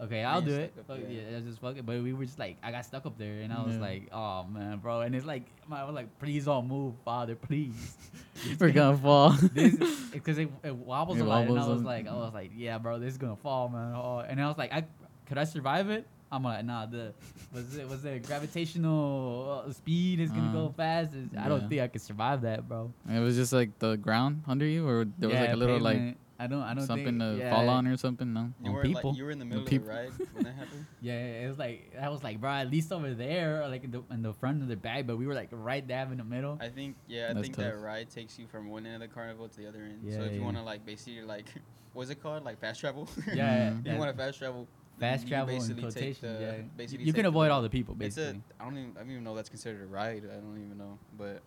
okay, 0.00 0.22
I'll 0.24 0.40
do 0.40 0.54
it. 0.54 0.72
Fuck, 0.86 0.98
yeah, 1.08 1.40
just 1.44 1.60
fuck 1.60 1.76
it. 1.76 1.84
But 1.86 2.02
we 2.02 2.12
were 2.12 2.24
just 2.24 2.38
like, 2.38 2.56
I 2.62 2.70
got 2.70 2.84
stuck 2.84 3.06
up 3.06 3.18
there, 3.18 3.40
and 3.42 3.52
I 3.52 3.62
was 3.62 3.74
Yeah. 3.76 3.80
like, 3.80 4.08
oh 4.12 4.44
man, 4.44 4.78
bro, 4.78 5.00
and 5.02 5.14
it's 5.14 5.26
like, 5.26 5.44
I 5.70 5.84
was 5.84 5.94
like, 5.94 6.18
please 6.18 6.44
don't 6.46 6.66
move, 6.68 6.94
father, 7.04 7.34
please. 7.34 7.96
We're 8.60 8.70
gonna 8.70 8.96
fall. 8.96 9.36
because 10.12 10.38
it, 10.38 10.48
it 10.62 10.74
wobbles 10.74 11.18
It 11.18 11.22
a 11.22 11.24
lot, 11.24 11.46
and 11.46 11.58
I 11.58 11.66
was 11.66 11.78
and- 11.78 11.84
like, 11.86 12.06
I 12.08 12.14
was 12.14 12.32
like, 12.34 12.52
yeah, 12.56 12.78
bro, 12.78 12.98
this 12.98 13.12
is 13.12 13.18
gonna 13.18 13.36
fall, 13.36 13.68
man. 13.68 13.94
Oh, 13.96 14.18
and 14.20 14.40
I 14.40 14.46
was 14.48 14.58
like, 14.58 14.72
I 14.72 14.84
could 15.26 15.38
I 15.38 15.44
survive 15.44 15.90
it? 15.90 16.06
I'm 16.30 16.42
like, 16.44 16.62
nah, 16.64 16.84
the 16.84 17.14
was 17.54 17.76
it 17.76 17.88
was 17.88 18.02
the 18.02 18.18
gravitational 18.18 19.64
uh, 19.66 19.72
speed 19.72 20.20
is 20.20 20.30
gonna 20.30 20.50
Uh, 20.50 20.52
go 20.52 20.74
fast. 20.76 21.14
Is- 21.14 21.28
I 21.38 21.48
don't 21.48 21.68
think 21.68 21.80
I 21.80 21.88
could 21.88 22.02
survive 22.02 22.42
that, 22.42 22.68
bro. 22.68 22.92
it 23.08 23.18
was 23.18 23.34
just 23.36 23.52
like 23.52 23.78
the 23.78 23.96
ground 23.96 24.42
under 24.46 24.66
you, 24.66 24.86
or 24.86 25.06
there 25.18 25.28
was 25.30 25.38
like 25.38 25.52
a 25.52 25.56
little 25.56 25.80
like 25.80 25.96
pavement. 25.96 26.18
I 26.40 26.46
don't, 26.46 26.62
I 26.62 26.72
don't 26.72 26.86
something 26.86 27.18
think, 27.18 27.18
to 27.18 27.36
yeah, 27.38 27.50
fall 27.52 27.68
on 27.68 27.86
or 27.88 27.96
something. 27.96 28.32
No. 28.32 28.52
You 28.62 28.68
On 28.70 28.72
were 28.76 28.82
people. 28.82 29.10
like 29.10 29.18
you 29.18 29.24
were 29.24 29.32
in 29.32 29.40
the 29.40 29.44
middle 29.44 29.64
of 29.64 29.68
the 29.70 29.78
ride 29.78 30.10
when 30.34 30.44
that 30.44 30.54
happened. 30.54 30.86
Yeah, 31.00 31.14
it 31.44 31.48
was 31.48 31.58
like 31.58 31.92
I 32.00 32.08
was 32.10 32.22
like, 32.22 32.40
bro, 32.40 32.50
at 32.52 32.70
least 32.70 32.92
over 32.92 33.12
there, 33.12 33.66
like 33.68 33.82
in 33.84 33.90
the, 33.90 34.02
in 34.12 34.22
the 34.22 34.32
front 34.32 34.62
of 34.62 34.68
the 34.68 34.76
bag, 34.76 35.06
but 35.08 35.18
we 35.18 35.26
were 35.26 35.34
like 35.34 35.48
right 35.50 35.84
dab 35.84 36.12
in 36.12 36.18
the 36.18 36.24
middle. 36.24 36.56
I 36.60 36.68
think 36.68 36.94
yeah, 37.08 37.28
I 37.30 37.32
That's 37.34 37.42
think 37.46 37.56
that 37.56 37.80
ride 37.80 38.08
takes 38.10 38.38
you 38.38 38.46
from 38.46 38.68
one 38.70 38.86
end 38.86 39.02
of 39.02 39.08
the 39.08 39.08
carnival 39.14 39.48
to 39.48 39.56
the 39.56 39.66
other 39.66 39.82
end. 39.82 40.00
Yeah, 40.04 40.14
so 40.14 40.20
Yeah, 40.20 40.26
if 40.28 40.34
you 40.34 40.42
want 40.42 40.56
to 40.58 40.62
like 40.62 40.86
basically 40.86 41.22
like 41.22 41.46
what's 41.92 42.10
it 42.10 42.22
called 42.22 42.44
like 42.44 42.60
fast 42.60 42.78
travel? 42.80 43.08
Yeah, 43.34 43.74
you 43.84 43.96
want 43.98 44.10
to 44.12 44.16
fast 44.16 44.38
travel. 44.38 44.68
Fast 45.00 45.26
travel 45.28 45.54
in 45.54 45.60
basically 45.60 45.82
take 45.82 45.92
quotation. 46.20 46.34
the- 46.34 46.40
yeah, 46.40 46.52
basically 46.76 47.04
you 47.04 47.12
take 47.12 47.16
can 47.16 47.22
the- 47.24 47.28
avoid 47.30 47.50
all 47.50 47.62
the 47.62 47.70
people 47.70 47.96
It's 48.00 48.14
basically. 48.16 48.42
a 48.58 48.62
I 48.62 48.64
don't 48.64 48.78
even 48.78 48.92
I 48.96 49.00
don't 49.00 49.10
even 49.10 49.24
know 49.24 49.34
that's 49.34 49.48
considered 49.48 49.82
a 49.82 49.86
ride. 49.86 50.22
I 50.24 50.36
don't 50.36 50.60
even 50.64 50.76
know, 50.78 50.98
but 51.16 51.40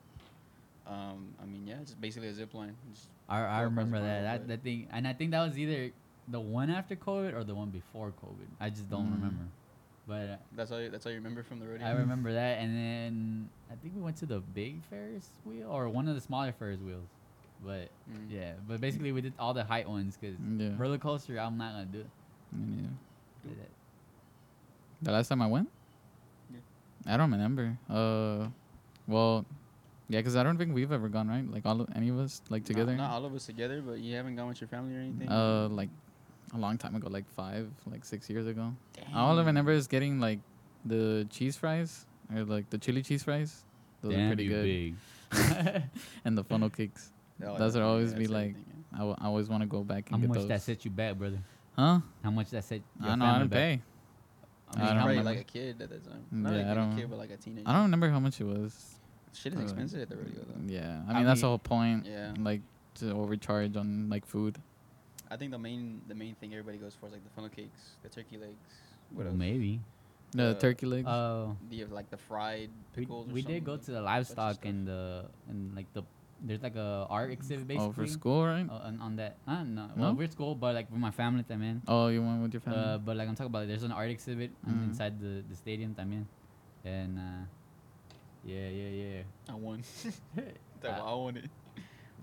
um 0.92 1.34
I 1.42 1.46
mean 1.46 1.66
yeah, 1.68 1.80
it's 1.82 1.94
basically 1.94 2.28
a 2.30 2.34
zip 2.34 2.54
line. 2.54 2.76
Just 2.94 3.08
I, 3.30 3.38
I 3.38 3.40
go 3.40 3.46
across 3.46 3.58
the 3.60 3.64
remember 3.66 4.00
that. 4.00 4.06
carnival, 4.24 4.24
That 4.24 4.48
that 4.50 4.64
thing, 4.64 4.88
and 4.92 5.08
I 5.08 5.14
think 5.14 5.32
that 5.32 5.48
was 5.48 5.58
either 5.58 5.92
the 6.28 6.40
one 6.40 6.70
after 6.70 6.96
COVID 6.96 7.34
or 7.34 7.44
the 7.44 7.56
one 7.56 7.70
before 7.70 8.12
COVID. 8.24 8.50
I 8.60 8.70
just 8.70 8.90
don't 8.90 9.08
Mm. 9.08 9.14
remember. 9.16 9.44
But 10.08 10.30
uh, 10.30 10.36
That's 10.58 10.72
all. 10.72 10.82
You, 10.82 10.90
that's 10.90 11.06
all 11.06 11.12
you 11.12 11.20
remember 11.20 11.44
from 11.44 11.60
the 11.60 11.68
rodeo. 11.68 11.86
I 11.88 11.92
remember 12.04 12.34
that, 12.34 12.58
and 12.60 12.76
then 12.76 13.50
I 13.72 13.76
think 13.76 13.94
we 13.96 14.02
went 14.02 14.18
to 14.18 14.26
the 14.26 14.40
big 14.40 14.84
Ferris 14.90 15.30
wheel 15.46 15.70
or 15.70 15.88
one 15.90 16.08
of 16.08 16.16
the 16.16 16.22
smaller 16.22 16.52
Ferris 16.52 16.80
wheels. 16.82 17.08
But 17.64 17.90
Mm. 18.10 18.28
yeah, 18.30 18.54
but 18.68 18.82
basically 18.82 19.12
we 19.12 19.22
did 19.22 19.34
all 19.38 19.54
the 19.54 19.64
height 19.64 19.88
ones 19.88 20.18
because 20.18 20.36
Yeah. 20.58 20.76
roller 20.78 20.98
coaster 20.98 21.40
I'm 21.40 21.58
not 21.58 21.74
gonna 21.74 21.86
do. 21.86 22.00
it. 22.02 22.10
Yeah. 22.58 23.54
The 25.04 25.12
last 25.12 25.30
time 25.30 25.42
I 25.42 25.48
went? 25.48 25.70
Yeah. 26.52 26.60
I 27.14 27.18
don't 27.18 27.32
remember. 27.32 27.78
Uh, 27.90 28.48
well, 29.08 29.46
yeah, 30.12 30.20
because 30.20 30.36
I 30.36 30.44
don't 30.44 30.58
think 30.58 30.74
we've 30.76 30.92
ever 30.92 31.10
gone, 31.10 31.28
right? 31.30 31.46
Like 31.56 31.66
all 31.66 31.80
of, 31.82 31.88
any 31.96 32.10
of 32.10 32.20
us, 32.20 32.42
like 32.50 32.64
together. 32.66 32.94
Not, 32.96 33.12
all 33.12 33.26
of 33.26 33.34
us 33.34 33.46
together, 33.46 33.82
but 33.82 34.00
you 34.00 34.16
haven't 34.16 34.36
gone 34.36 34.48
with 34.50 34.60
your 34.62 34.68
family 34.68 34.96
or 34.96 35.00
anything. 35.00 35.30
Uh, 35.30 35.68
like 35.70 35.90
a 36.54 36.58
long 36.58 36.78
time 36.78 36.96
ago, 36.96 37.08
like 37.10 37.28
five, 37.42 37.70
like 37.94 38.04
six 38.06 38.30
years 38.30 38.46
ago. 38.48 38.74
All 39.16 39.34
I 39.34 39.36
Dang. 39.38 39.46
remember 39.48 39.72
is 39.72 39.88
getting 39.88 40.20
like 40.20 40.40
the 40.86 41.26
cheese 41.30 41.56
fries 41.56 42.06
or 42.34 42.44
like 42.44 42.70
the 42.70 42.78
chili 42.78 43.02
cheese 43.02 43.24
fries. 43.24 43.64
Those 44.02 44.14
are 44.16 44.28
pretty 44.28 44.48
good. 44.48 44.64
big. 44.66 44.96
And 46.26 46.38
the 46.38 46.44
funnel 46.44 46.70
cakes. 46.70 47.12
Oh, 47.44 47.58
those 47.58 47.76
yeah, 47.76 47.82
would 47.82 47.88
always 47.88 48.12
yeah, 48.12 48.18
be 48.20 48.28
like- 48.28 48.50
everything, 48.56 48.66
I, 48.94 48.98
w- 48.98 49.16
I 49.22 49.26
always 49.28 49.48
want 49.48 49.62
to 49.64 49.68
go 49.68 49.84
back 49.84 50.10
How 50.10 50.16
and 50.16 50.24
get 50.24 50.26
it. 50.26 50.28
How 50.28 50.34
much 50.34 50.42
those. 50.42 50.48
that 50.50 50.62
set 50.62 50.84
you 50.86 50.92
back, 50.92 51.16
brother? 51.18 51.40
Huh? 51.78 52.00
How 52.24 52.32
much 52.32 52.50
that 52.52 52.64
set? 52.66 52.82
I 53.02 53.08
don't 53.08 53.20
know. 53.20 53.26
I 53.26 53.30
family 53.34 53.48
didn't 53.48 53.52
back? 53.52 53.58
pay. 53.60 53.72
yeah. 53.72 53.80
I 53.80 54.74
I 54.74 54.78
mean, 54.78 54.86
don't 54.86 54.88
you're 54.88 54.96
probably 55.02 55.18
remember. 55.18 55.30
like 55.32 55.40
a 55.40 55.44
kid 55.52 55.82
at 55.82 55.90
that 55.90 56.04
time. 56.04 56.24
Not 56.32 56.52
yeah, 56.52 56.58
like 56.58 56.68
I 56.68 56.72
a 56.72 56.76
don't- 56.76 56.96
kid, 56.98 57.10
but 57.10 57.20
like 57.20 57.32
a 57.32 57.38
teenager. 57.38 57.64
I 57.70 57.74
don't 57.74 57.82
remember 57.84 58.10
how 58.10 58.20
much 58.20 58.42
it 58.42 58.44
was. 58.44 58.96
Shit 59.34 59.54
is 59.54 59.60
Uh, 59.60 59.64
expensive 59.64 60.02
at 60.02 60.10
the 60.10 60.18
rodeo 60.18 60.44
though. 60.44 60.62
Yeah, 60.68 61.04
I 61.08 61.12
I 61.12 61.14
mean 61.16 61.26
that's 61.26 61.42
the 61.42 61.48
whole 61.48 61.60
point. 61.60 62.06
Yeah. 62.06 62.34
Like 62.40 62.62
to 62.96 63.12
overcharge 63.14 63.76
on 63.78 64.10
like 64.10 64.26
food. 64.26 64.58
I 65.32 65.38
think 65.38 65.52
the 65.52 65.60
main 65.60 66.02
the 66.08 66.16
main 66.16 66.36
thing 66.36 66.52
everybody 66.54 66.78
goes 66.78 66.94
for 66.96 67.08
is 67.08 67.14
like 67.14 67.24
the 67.24 67.30
funnel 67.32 67.50
cakes, 67.50 67.96
the 68.04 68.10
turkey 68.10 68.38
legs. 68.38 68.60
What 69.12 69.24
Well, 69.26 69.28
else? 69.34 69.38
maybe. 69.40 69.80
The 70.34 70.56
Uh, 70.56 70.60
turkey 70.60 70.86
legs. 70.86 71.08
Oh. 71.08 71.56
Do 71.70 71.76
you 71.76 71.88
like 71.88 72.10
the 72.10 72.18
fried 72.18 72.70
we, 72.70 73.04
pickles? 73.04 73.28
or 73.30 73.34
we 73.34 73.42
did 73.42 73.64
go 73.64 73.76
to 73.78 73.92
the 73.92 74.02
livestock 74.02 74.64
and 74.66 74.88
the 74.88 75.26
and 75.48 75.76
like 75.76 75.88
the 75.94 76.04
there's 76.44 76.64
like 76.64 76.76
a 76.76 77.06
art 77.10 77.30
exhibit 77.32 77.68
basically. 77.68 77.88
oh, 77.88 77.94
for 77.94 78.08
school, 78.08 78.44
right? 78.44 78.66
Uh, 78.68 78.88
on, 78.90 79.00
on 79.00 79.16
that. 79.16 79.38
Uh, 79.48 79.62
no, 79.64 79.88
No? 79.88 79.92
well, 79.96 80.14
we're 80.16 80.28
school, 80.28 80.56
but 80.56 80.74
like 80.74 80.90
with 80.92 81.00
my 81.00 81.12
family 81.12 81.44
también. 81.44 81.82
Oh, 81.88 82.08
you 82.08 82.20
went 82.24 82.42
with 82.42 82.52
your 82.54 82.62
family. 82.66 82.80
Uh, 82.82 82.98
but 82.98 83.16
like 83.16 83.30
I'm 83.30 83.36
talking 83.36 83.52
about, 83.54 83.68
there's 83.68 83.84
an 83.84 83.92
art 83.94 84.10
exhibit 84.10 84.50
on- 84.66 84.74
Mhm. 84.74 84.84
inside 84.90 85.20
the, 85.22 85.44
the 85.48 85.56
stadium 85.56 85.94
I 86.00 86.04
mean, 86.04 86.26
and 86.84 87.20
uh, 87.20 87.44
yeah, 88.46 88.68
yeah, 88.70 88.90
yeah. 88.90 89.22
I 89.50 89.56
won. 89.56 89.84
That 90.82 91.00
I 91.00 91.14
won 91.14 91.38
it. 91.38 91.46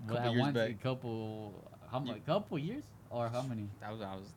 Well, 0.07 0.15
Couple 0.17 0.29
I 0.29 0.31
years 0.33 0.41
won 0.41 0.57
a 0.57 0.73
couple, 0.73 1.53
how 1.91 1.99
You- 1.99 2.05
much? 2.07 2.25
Couple 2.25 2.59
years 2.59 2.83
or 3.09 3.29
how 3.29 3.41
many? 3.41 3.69
That 3.81 3.91
was 3.93 4.01
I 4.01 4.15
was 4.15 4.27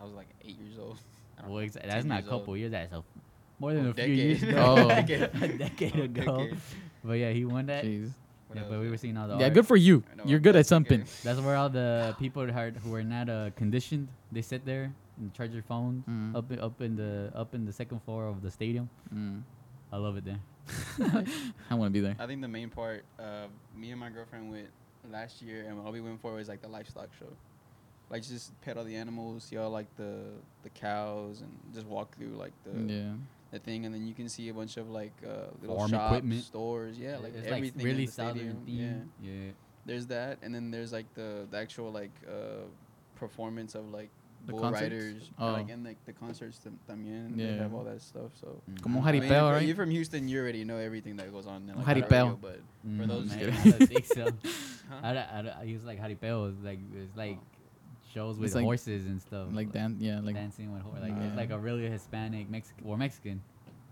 I 0.00 0.04
was 0.04 0.12
like 0.14 0.26
eight 0.44 0.58
years 0.58 0.76
old. 0.78 0.98
I 1.38 1.46
Well, 1.48 1.60
know, 1.60 1.66
exa- 1.66 1.86
that's 1.86 2.04
not 2.04 2.18
a 2.18 2.22
years 2.22 2.32
old. 2.32 2.40
couple 2.40 2.56
years. 2.56 2.70
That's 2.72 2.92
a, 2.92 3.04
more 3.60 3.72
than 3.74 3.86
Oh, 3.86 3.90
a 3.90 3.94
few 3.94 4.04
years. 4.12 4.42
ago. 4.42 4.56
Oh. 4.58 4.88
Decade. 4.88 5.22
a 5.22 5.58
decade 5.58 5.92
Oh, 5.96 6.02
ago. 6.02 6.36
decade. 6.44 6.58
But 7.04 7.12
yeah, 7.14 7.30
he 7.32 7.44
won 7.44 7.66
that. 7.66 7.84
Jeez. 7.84 8.10
Yeah, 8.52 8.62
but 8.68 8.80
we 8.80 8.90
were 8.90 8.96
seeing 8.96 9.16
all 9.16 9.28
the 9.28 9.36
Yeah, 9.38 9.44
art. 9.44 9.54
good 9.54 9.66
for 9.68 9.76
you. 9.76 10.02
You're 10.24 10.40
good 10.40 10.56
at 10.56 10.66
something. 10.66 11.02
okay. 11.02 11.10
That's 11.22 11.38
where 11.38 11.54
all 11.54 11.68
the 11.70 12.16
people 12.18 12.44
who 12.44 12.50
are, 12.58 12.70
who 12.82 12.94
are 12.94 13.04
not 13.04 13.28
uh, 13.30 13.50
conditioned, 13.54 14.08
they 14.32 14.42
sit 14.42 14.66
there 14.66 14.90
and 15.18 15.32
charge 15.32 15.52
their 15.52 15.62
phones 15.62 16.02
Mm. 16.10 16.34
up 16.34 16.50
up 16.60 16.80
in 16.82 16.96
the 16.96 17.30
up 17.36 17.54
in 17.54 17.64
the 17.64 17.72
second 17.72 18.02
floor 18.02 18.26
of 18.26 18.42
the 18.42 18.50
stadium. 18.50 18.90
Mm. 19.14 19.42
I 19.92 19.96
love 19.98 20.16
it 20.16 20.24
there. 20.24 20.40
I 21.70 21.74
want 21.74 21.88
to 21.88 21.90
be 21.90 22.00
there. 22.00 22.16
I 22.18 22.26
think 22.26 22.40
the 22.40 22.48
main 22.48 22.68
part, 22.70 23.04
uh, 23.18 23.46
me 23.76 23.90
and 23.90 24.00
my 24.00 24.10
girlfriend 24.10 24.50
went 24.50 24.68
last 25.10 25.42
year, 25.42 25.64
and 25.68 25.78
all 25.80 25.92
we 25.92 26.00
went 26.00 26.20
for 26.20 26.34
was 26.34 26.48
like 26.48 26.62
the 26.62 26.68
livestock 26.68 27.08
show, 27.18 27.26
like 28.10 28.22
just 28.22 28.58
pet 28.60 28.76
all 28.76 28.84
the 28.84 28.96
animals, 28.96 29.44
see 29.44 29.56
all 29.56 29.70
like 29.70 29.94
the 29.96 30.18
the 30.62 30.70
cows, 30.70 31.40
and 31.40 31.50
just 31.74 31.86
walk 31.86 32.16
through 32.16 32.36
like 32.36 32.52
the 32.64 32.92
yeah. 32.92 33.12
the 33.50 33.58
thing, 33.58 33.86
and 33.86 33.94
then 33.94 34.06
you 34.06 34.14
can 34.14 34.28
see 34.28 34.48
a 34.48 34.54
bunch 34.54 34.76
of 34.76 34.90
like 34.90 35.12
uh, 35.26 35.46
little 35.60 35.76
Farm 35.78 35.90
shops, 35.90 36.06
equipment. 36.12 36.44
stores, 36.44 36.98
yeah, 36.98 37.16
like 37.18 37.34
it's 37.34 37.46
everything 37.46 37.78
like 37.78 37.84
really 37.84 38.00
in 38.02 38.06
the 38.06 38.12
stadium. 38.12 38.62
theme. 38.66 39.10
Yeah, 39.22 39.30
Yeah. 39.30 39.50
there's 39.86 40.06
that, 40.06 40.38
and 40.42 40.54
then 40.54 40.70
there's 40.70 40.92
like 40.92 41.12
the, 41.14 41.46
the 41.50 41.56
actual 41.56 41.90
like 41.90 42.12
uh, 42.28 42.64
performance 43.16 43.74
of 43.74 43.90
like 43.90 44.10
The 44.46 44.52
bull 44.52 44.60
concerts? 44.62 44.82
riders, 44.82 45.30
Oh. 45.38 45.52
like 45.52 45.70
and 45.70 45.84
like 45.84 46.04
the 46.06 46.12
concerts 46.12 46.58
tam- 46.58 46.78
también. 46.88 47.36
They 47.36 47.44
Yeah. 47.44 47.62
have 47.62 47.74
all 47.74 47.84
that 47.84 48.00
stuff. 48.02 48.30
So. 48.40 48.60
Mm. 48.70 48.80
Como 48.82 49.00
I 49.02 49.12
mean, 49.12 49.22
jaripeo, 49.22 49.28
you're- 49.28 49.50
right? 49.52 49.66
You're 49.66 49.76
from 49.76 49.90
Houston, 49.90 50.28
you 50.28 50.40
already 50.40 50.64
know 50.64 50.76
everything 50.78 51.16
that 51.16 51.30
goes 51.32 51.46
on. 51.46 51.68
In, 51.68 51.76
like, 51.76 51.86
Jaripeo. 51.86 52.08
Colorado, 52.08 52.38
But 52.40 52.60
Mm, 52.88 53.06
those- 53.06 53.28
man, 53.28 53.38
I 53.50 53.70
don't 53.70 53.86
think 53.88 54.06
so. 54.06 54.24
Huh? 54.24 54.30
I, 55.02 55.12
don't- 55.12 55.28
I, 55.32 55.42
don't- 55.42 55.56
I 55.58 55.62
use 55.64 55.84
like 55.84 56.00
jaripeo. 56.00 56.50
It's 56.52 56.64
like 56.64 56.78
it's 56.96 57.16
like 57.16 57.38
shows 58.12 58.38
with 58.38 58.54
like- 58.54 58.64
horses 58.64 59.06
and 59.06 59.20
stuff. 59.20 59.48
Like 59.52 59.72
dan- 59.72 59.98
yeah, 60.00 60.20
like 60.20 60.34
dancing 60.34 60.72
with 60.72 60.82
horses. 60.82 61.02
Like 61.02 61.12
Yeah. 61.12 61.26
it's 61.28 61.36
like 61.36 61.50
a 61.50 61.58
really 61.58 61.86
Hispanic 61.88 62.48
Mexican 62.50 62.84
or 62.86 62.96
Mexican. 62.96 63.42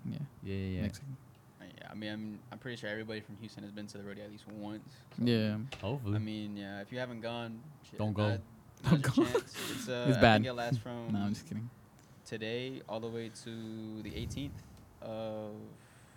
yeah. 0.05 0.19
Yeah, 0.43 0.55
yeah. 0.55 0.67
yeah. 0.76 0.83
Mexican. 0.83 1.17
Uh, 1.61 1.64
yeah, 1.76 1.88
I 1.90 1.95
mean, 1.95 2.11
I'm, 2.12 2.38
I'm 2.52 2.59
pretty 2.59 2.76
sure 2.78 2.88
everybody 2.88 3.21
from 3.21 3.37
Houston 3.37 3.62
has 3.62 3.73
been 3.73 3.87
to 3.88 3.99
the 3.99 4.05
rodeo 4.05 4.25
at 4.25 4.31
least 4.31 4.49
once. 4.49 4.88
so, 5.17 5.23
Yeah. 5.25 5.59
Hopefully. 5.83 6.17
I 6.17 6.19
mean, 6.19 6.57
yeah, 6.57 6.81
if 6.81 6.90
you 6.90 6.99
haven't 6.99 7.21
gone, 7.21 7.61
shit, 7.88 7.99
Don't 7.99 8.12
go. 8.14 8.38
That- 8.78 9.02
Don't 9.02 9.16
now's 9.18 9.32
chance. 9.32 9.70
It's, 9.73 9.88
uh, 9.88 10.06
It's 10.08 10.18
I 10.18 10.20
bad. 10.20 10.35
think 10.37 10.47
it 10.47 10.52
lasts 10.54 10.78
from 10.78 11.12
No, 11.12 11.18
I'm 11.20 11.35
just 11.35 11.47
kidding. 11.47 11.68
today 12.25 12.82
all 12.88 13.00
the 13.00 13.08
way 13.08 13.30
to 13.44 14.02
the 14.02 14.11
18th 14.11 14.50
of 15.02 15.52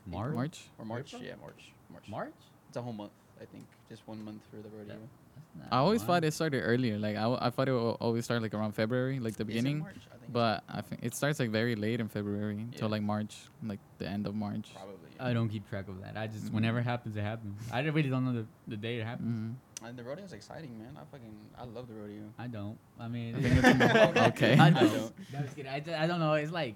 March? 0.07 0.33
March. 0.33 0.63
or 0.77 0.85
March. 0.85 1.13
April? 1.13 1.23
Yeah, 1.27 1.35
March. 1.41 1.71
March. 1.91 2.07
March. 2.09 2.33
It's 2.67 2.77
a 2.77 2.81
whole 2.81 2.93
month, 2.93 3.11
I 3.41 3.45
think. 3.45 3.65
Just 3.89 4.07
one 4.07 4.23
month 4.23 4.41
for 4.49 4.57
the 4.57 4.69
rodeo. 4.69 4.95
That's 4.95 5.69
not 5.69 5.73
I 5.75 5.79
always 5.79 6.01
thought 6.03 6.23
it 6.23 6.33
started 6.33 6.61
earlier. 6.61 6.97
Like 6.97 7.15
I, 7.17 7.21
w- 7.21 7.39
I 7.41 7.49
thought 7.49 7.67
it 7.67 7.73
would 7.73 7.97
always 7.99 8.23
start 8.25 8.41
like 8.41 8.53
around 8.53 8.71
February, 8.73 9.19
like 9.19 9.35
the 9.35 9.43
Is 9.43 9.49
it 9.49 9.53
beginning. 9.53 9.79
March? 9.79 9.95
I 10.13 10.17
think 10.17 10.31
But 10.33 10.63
I 10.69 10.81
think 10.81 11.03
it 11.03 11.13
starts 11.13 11.39
like 11.39 11.49
very 11.49 11.75
late 11.75 11.99
in 11.99 12.07
February 12.07 12.57
until 12.59 12.87
Yeah. 12.87 12.91
like 12.91 13.01
March, 13.03 13.37
like 13.63 13.79
the 13.97 14.07
end 14.07 14.27
of 14.27 14.35
March. 14.35 14.73
probably. 14.73 14.95
I 15.19 15.33
don't 15.33 15.49
keep 15.49 15.69
track 15.69 15.87
of 15.87 16.01
that. 16.01 16.17
I 16.17 16.27
just 16.27 16.45
Mhm. 16.45 16.53
whenever 16.53 16.79
it 16.79 16.83
happens, 16.83 17.15
it 17.17 17.21
happens. 17.21 17.61
I 17.71 17.81
really 17.81 18.09
don't 18.09 18.25
know 18.25 18.33
the, 18.33 18.45
the 18.67 18.77
day 18.77 18.99
it 18.99 19.05
happens. 19.05 19.39
Mm. 19.39 19.55
And 19.83 19.97
the 19.97 20.03
rodeo 20.03 20.23
is 20.25 20.33
exciting, 20.33 20.77
man. 20.77 20.95
I 20.95 21.03
fucking 21.11 21.35
I 21.57 21.63
love 21.65 21.87
the 21.87 21.95
rodeo. 21.95 22.23
I 22.37 22.47
don't. 22.47 22.77
I 22.99 23.07
mean, 23.07 23.35
I 23.35 23.41
think 23.41 23.63
it's 23.63 24.15
more- 24.15 24.25
okay. 24.27 24.57
I 24.57 24.67
I 24.67 24.69
don't. 24.69 24.81
don't. 24.93 25.13
No, 25.33 25.39
I'm 25.39 25.45
just. 25.45 25.67
I, 25.67 25.79
ju- 25.79 25.93
I 25.93 26.07
don't 26.07 26.19
know. 26.19 26.33
It's 26.33 26.51
like 26.51 26.75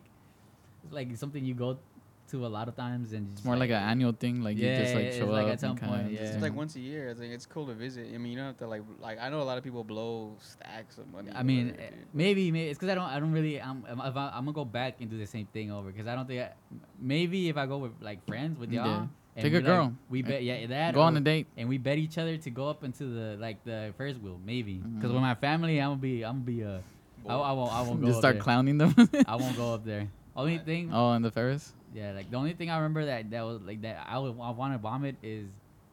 it's 0.84 0.94
like 0.94 1.16
something 1.18 1.44
you 1.46 1.54
go 1.54 1.78
to 2.32 2.46
a 2.46 2.50
lot 2.50 2.68
of 2.68 2.76
times, 2.76 3.14
and 3.14 3.30
It's 3.34 3.46
more 3.46 3.56
like 3.56 3.70
an 3.70 3.76
annual 3.84 4.12
thing. 4.12 4.42
Like 4.42 4.58
you 4.58 4.64
just 4.66 4.90
Yeah, 4.94 4.98
like 4.98 5.06
it's 5.06 5.18
show 5.18 5.28
like 5.28 5.46
up 5.46 5.52
at 5.54 5.60
some 5.60 5.78
point, 5.78 6.12
yeah. 6.12 6.22
It's 6.22 6.42
like 6.42 6.56
once 6.56 6.76
a 6.76 6.80
year. 6.80 7.12
I 7.12 7.14
think 7.14 7.32
it's 7.32 7.46
cool 7.46 7.68
to 7.68 7.76
visit. 7.76 8.08
I 8.12 8.18
mean, 8.18 8.32
you 8.32 8.38
don't 8.38 8.48
have 8.48 8.58
to 8.58 8.68
like 8.68 8.82
like. 9.00 9.20
I 9.22 9.30
know 9.30 9.42
a 9.42 9.46
lot 9.46 9.60
of 9.60 9.64
people 9.64 9.84
blow 9.84 10.34
stacks 10.42 10.98
of 10.98 11.06
money. 11.12 11.30
I 11.36 11.44
mean, 11.44 11.68
whatever, 11.78 11.94
maybe, 12.16 12.52
maybe 12.52 12.70
it's 12.70 12.80
because 12.80 12.90
I 12.92 12.96
don't, 12.96 13.04
I 13.06 13.20
don't 13.20 13.32
really. 13.32 13.62
I'm, 13.62 13.86
I'm, 13.88 14.00
if 14.02 14.18
I, 14.18 14.30
I'm 14.34 14.46
gonna 14.46 14.54
go 14.54 14.66
back 14.66 14.96
and 15.00 15.12
do 15.12 15.18
the 15.20 15.28
same 15.28 15.46
thing 15.54 15.72
over 15.72 15.92
because 15.92 16.08
I 16.08 16.16
don't 16.16 16.26
think. 16.28 16.42
I, 16.42 16.54
maybe 17.00 17.50
if 17.50 17.58
I 17.58 17.68
go 17.68 17.78
with 17.78 17.92
like 18.02 18.26
friends 18.26 18.58
with 18.58 18.72
y'all 18.72 18.88
Yeah. 18.88 19.06
Y'all, 19.36 19.44
and 19.44 19.44
Take 19.44 19.54
a 19.54 19.56
like, 19.58 19.66
girl. 19.66 19.94
we 20.10 20.22
bet, 20.22 20.44
yeah, 20.44 20.66
that. 20.68 20.94
Go 20.94 21.02
on 21.02 21.16
or- 21.16 21.18
a 21.20 21.22
date. 21.22 21.48
and 21.58 21.68
we 21.70 21.78
bet 21.78 21.98
each 21.98 22.18
other 22.18 22.38
to 22.38 22.50
go 22.50 22.70
up 22.70 22.84
into 22.84 23.06
the 23.06 23.38
like 23.40 23.64
the 23.64 23.94
Ferris 23.98 24.18
wheel, 24.18 24.40
maybe. 24.46 24.76
Because 24.76 25.12
Mhm. 25.12 25.14
with 25.14 25.22
my 25.22 25.36
family, 25.36 25.80
I'm 25.82 25.92
gonna 25.92 26.02
be, 26.02 26.24
I'm 26.26 26.44
gonna 26.44 26.46
be, 26.46 26.64
uh, 26.64 26.80
I, 27.28 27.34
I 27.36 27.52
won't, 27.54 27.74
I 27.74 27.82
won't 27.82 28.02
go. 28.02 28.08
Just 28.08 28.18
up 28.18 28.22
start 28.22 28.36
there. 28.36 28.44
clowning 28.44 28.78
them. 28.78 28.94
I 29.28 29.36
won't 29.36 29.56
go 29.58 29.74
up 29.74 29.84
there. 29.86 30.08
Only 30.36 30.58
thing, 30.58 30.92
oh, 30.94 31.12
and 31.14 31.24
the 31.24 31.32
Ferris. 31.32 31.74
yeah, 31.94 32.12
like 32.12 32.30
the 32.30 32.38
only 32.38 32.54
thing 32.54 32.70
I 32.70 32.76
remember 32.78 33.06
that 33.06 33.30
that 33.32 33.42
was 33.46 33.62
like 33.62 33.82
that 33.84 34.06
I 34.10 34.20
would 34.20 34.36
I 34.40 34.52
want 34.52 34.74
to 34.74 34.78
vomit 34.80 35.16
is, 35.24 35.48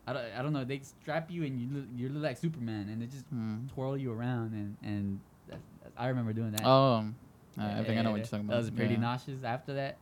I 0.06 0.12
don't, 0.12 0.24
I 0.36 0.42
don't 0.42 0.52
know. 0.52 0.64
They 0.64 0.80
strap 0.80 1.30
you 1.30 1.44
and 1.44 1.60
you 1.60 1.68
look, 1.72 1.84
you 1.96 2.08
look 2.08 2.22
like 2.24 2.36
Superman, 2.38 2.88
and 2.90 3.00
they 3.00 3.06
just 3.06 3.24
Hmm. 3.26 3.66
twirl 3.72 3.96
you 3.96 4.12
around, 4.12 4.52
and 4.52 4.76
and 4.82 5.20
that's, 5.48 5.62
that's, 5.82 5.94
I 5.96 6.08
remember 6.08 6.32
doing 6.32 6.50
that. 6.52 6.62
Oh, 6.64 7.06
uh, 7.58 7.62
I 7.62 7.84
think 7.84 7.98
I 7.98 8.02
know 8.02 8.10
what 8.10 8.16
you're 8.18 8.26
talking 8.26 8.46
That 8.48 8.54
about. 8.54 8.62
was 8.62 8.70
pretty 8.70 8.94
yeah. 8.94 9.00
nauseous. 9.00 9.44
After 9.44 9.74
that, 9.74 9.96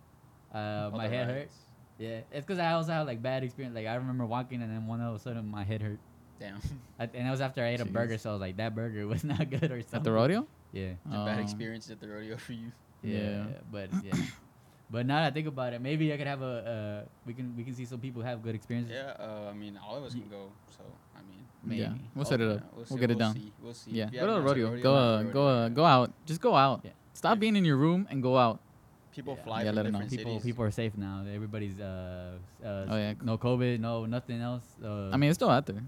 uh, 0.54 0.90
my 0.94 1.06
head 1.06 1.26
hurt. 1.26 1.36
rides. 1.40 1.54
Yeah, 2.00 2.20
it's 2.32 2.46
because 2.46 2.58
I 2.58 2.72
also 2.72 2.92
had 2.92 3.02
like 3.06 3.20
bad 3.22 3.44
experience. 3.44 3.76
Like 3.76 3.86
I 3.86 3.94
remember 3.94 4.24
walking, 4.24 4.62
and 4.62 4.70
then 4.74 4.86
one 4.86 5.00
all 5.00 5.10
of 5.14 5.20
a 5.20 5.22
sudden 5.22 5.46
my 5.46 5.62
head 5.62 5.82
hurt. 5.82 5.98
Damn. 6.40 6.56
I, 6.98 7.04
and 7.04 7.26
that 7.26 7.30
was 7.30 7.42
after 7.42 7.62
I 7.62 7.68
ate 7.68 7.80
a 7.80 7.84
burger, 7.84 8.16
so 8.16 8.30
I 8.30 8.32
was 8.32 8.40
like, 8.40 8.56
that 8.56 8.74
burger 8.74 9.06
was 9.06 9.22
not 9.32 9.50
good 9.50 9.70
or 9.70 9.80
something. 9.82 9.98
At 9.98 10.04
the 10.04 10.12
rodeo? 10.12 10.46
Yeah. 10.72 10.92
It's 11.04 11.14
a 11.14 11.24
bad 11.26 11.36
Um, 11.36 11.44
experience 11.44 11.90
at 11.90 12.00
the 12.00 12.08
rodeo 12.08 12.36
for 12.38 12.54
you. 12.54 12.72
Yeah. 13.02 13.18
Yeah. 13.18 13.44
But 13.70 13.90
yeah. 14.02 14.14
but 14.90 15.04
now 15.04 15.20
that 15.20 15.26
I 15.26 15.30
think 15.32 15.46
about 15.46 15.74
it, 15.74 15.82
maybe 15.82 16.10
I 16.12 16.16
could 16.16 16.26
have 16.26 16.40
a. 16.40 17.04
Uh, 17.04 17.08
we 17.26 17.34
can 17.34 17.54
we 17.56 17.62
can 17.64 17.74
see 17.74 17.84
some 17.84 18.00
people 18.00 18.22
have 18.22 18.42
good 18.42 18.54
experiences. 18.54 18.94
Yeah. 18.96 19.12
Uh, 19.22 19.50
I 19.50 19.52
mean, 19.52 19.78
all 19.86 19.96
of 19.96 20.04
us 20.04 20.12
can 20.12 20.26
go. 20.30 20.50
So 20.70 20.82
I 21.14 21.18
mean. 21.28 21.44
Maybe. 21.62 21.82
Yeah, 21.82 21.92
we'll 22.14 22.24
set 22.24 22.40
it 22.40 22.48
up. 22.50 22.60
We'll, 22.72 22.76
We'll 22.76 22.86
see- 22.86 22.94
get 22.96 23.10
it 23.10 23.18
we'll 23.18 23.26
down. 23.26 23.34
See. 23.34 23.52
We'll 23.62 23.74
see. 23.74 23.90
Yeah, 23.90 24.04
go 24.06 24.10
to 24.10 24.16
the 24.16 24.26
haven't 24.32 24.44
rodeo. 24.46 24.80
Go, 24.82 24.94
uh, 24.96 25.16
rodeo, 25.18 25.32
go, 25.32 25.46
uh, 25.46 25.68
go 25.68 25.84
out. 25.84 26.12
Just 26.24 26.40
go 26.40 26.56
out. 26.56 26.80
Yeah. 26.84 26.92
Stop 27.12 27.32
Yeah. 27.36 27.40
being 27.40 27.56
in 27.56 27.66
your 27.66 27.76
room 27.76 28.06
and 28.08 28.22
go 28.22 28.38
out. 28.38 28.60
People 29.20 29.36
Yeah. 29.36 29.44
fly 29.44 29.58
Yeah, 29.62 29.68
from 29.70 29.76
let 29.76 29.86
'em 29.86 29.92
know. 29.92 29.98
different 30.00 30.10
People 30.18 30.32
cities. 30.40 30.44
people 30.48 30.64
are 30.64 30.70
safe 30.82 30.94
now. 30.96 31.24
Everybody's 31.38 31.78
uh, 31.80 32.38
uh 32.64 32.86
Oh, 32.92 32.96
yeah. 32.96 33.14
no 33.22 33.36
COVID, 33.38 33.80
no 33.80 34.06
nothing 34.06 34.40
else. 34.40 34.64
Uh, 34.82 35.10
I 35.14 35.16
mean, 35.20 35.28
it's 35.30 35.36
still 35.38 35.50
out 35.50 35.66
there. 35.66 35.82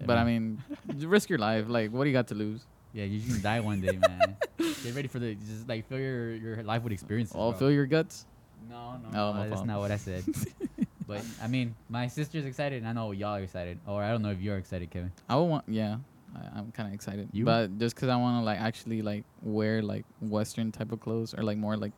yeah, 0.00 0.06
But 0.06 0.16
I 0.16 0.24
mean, 0.24 0.62
you 0.96 1.08
risk 1.08 1.28
your 1.28 1.38
life. 1.38 1.64
Like, 1.68 1.92
what 1.92 2.04
do 2.04 2.10
you 2.10 2.16
got 2.20 2.28
to 2.28 2.34
lose? 2.34 2.66
yeah, 2.94 3.04
you 3.04 3.20
can 3.20 3.42
die 3.42 3.60
one 3.60 3.80
day, 3.80 3.96
man. 4.08 4.36
Get 4.82 4.94
ready 4.94 5.08
for 5.08 5.18
the 5.18 5.34
just 5.34 5.68
like 5.68 5.86
fill 5.88 6.00
your 6.00 6.34
your 6.34 6.62
life 6.64 6.82
with 6.82 6.92
experiences. 6.92 7.36
Oh, 7.38 7.50
bro. 7.50 7.58
fill 7.58 7.70
your 7.78 7.86
guts. 7.86 8.24
No, 8.68 8.96
no, 9.02 9.08
Oh, 9.12 9.32
no 9.34 9.40
that's 9.44 9.54
fault. 9.62 9.66
not 9.66 9.78
what 9.80 9.90
I 9.92 9.98
said. 9.98 10.24
but 11.06 11.22
I 11.44 11.46
mean, 11.46 11.74
my 11.88 12.08
sister's 12.08 12.44
excited, 12.44 12.78
and 12.80 12.88
I 12.88 12.92
know 12.92 13.12
y'all 13.12 13.36
are 13.36 13.42
excited. 13.42 13.78
Or 13.86 14.02
I 14.02 14.10
don't 14.10 14.22
know 14.22 14.30
if 14.32 14.40
you're 14.40 14.56
excited, 14.58 14.90
Kevin. 14.90 15.12
I 15.28 15.36
would 15.36 15.44
want, 15.52 15.64
yeah. 15.68 15.98
I, 16.34 16.58
I'm 16.58 16.72
kind 16.72 16.88
of 16.88 16.94
excited. 16.94 17.28
You? 17.32 17.44
But 17.44 17.78
just 17.78 17.94
because 17.94 18.08
I 18.08 18.16
want 18.16 18.40
to 18.40 18.44
like 18.44 18.60
actually 18.60 19.00
like 19.02 19.24
wear 19.42 19.80
like 19.82 20.04
Western 20.20 20.72
type 20.72 20.90
of 20.92 21.00
clothes 21.00 21.34
or 21.36 21.42
like 21.44 21.56
more 21.58 21.76
like 21.76 21.92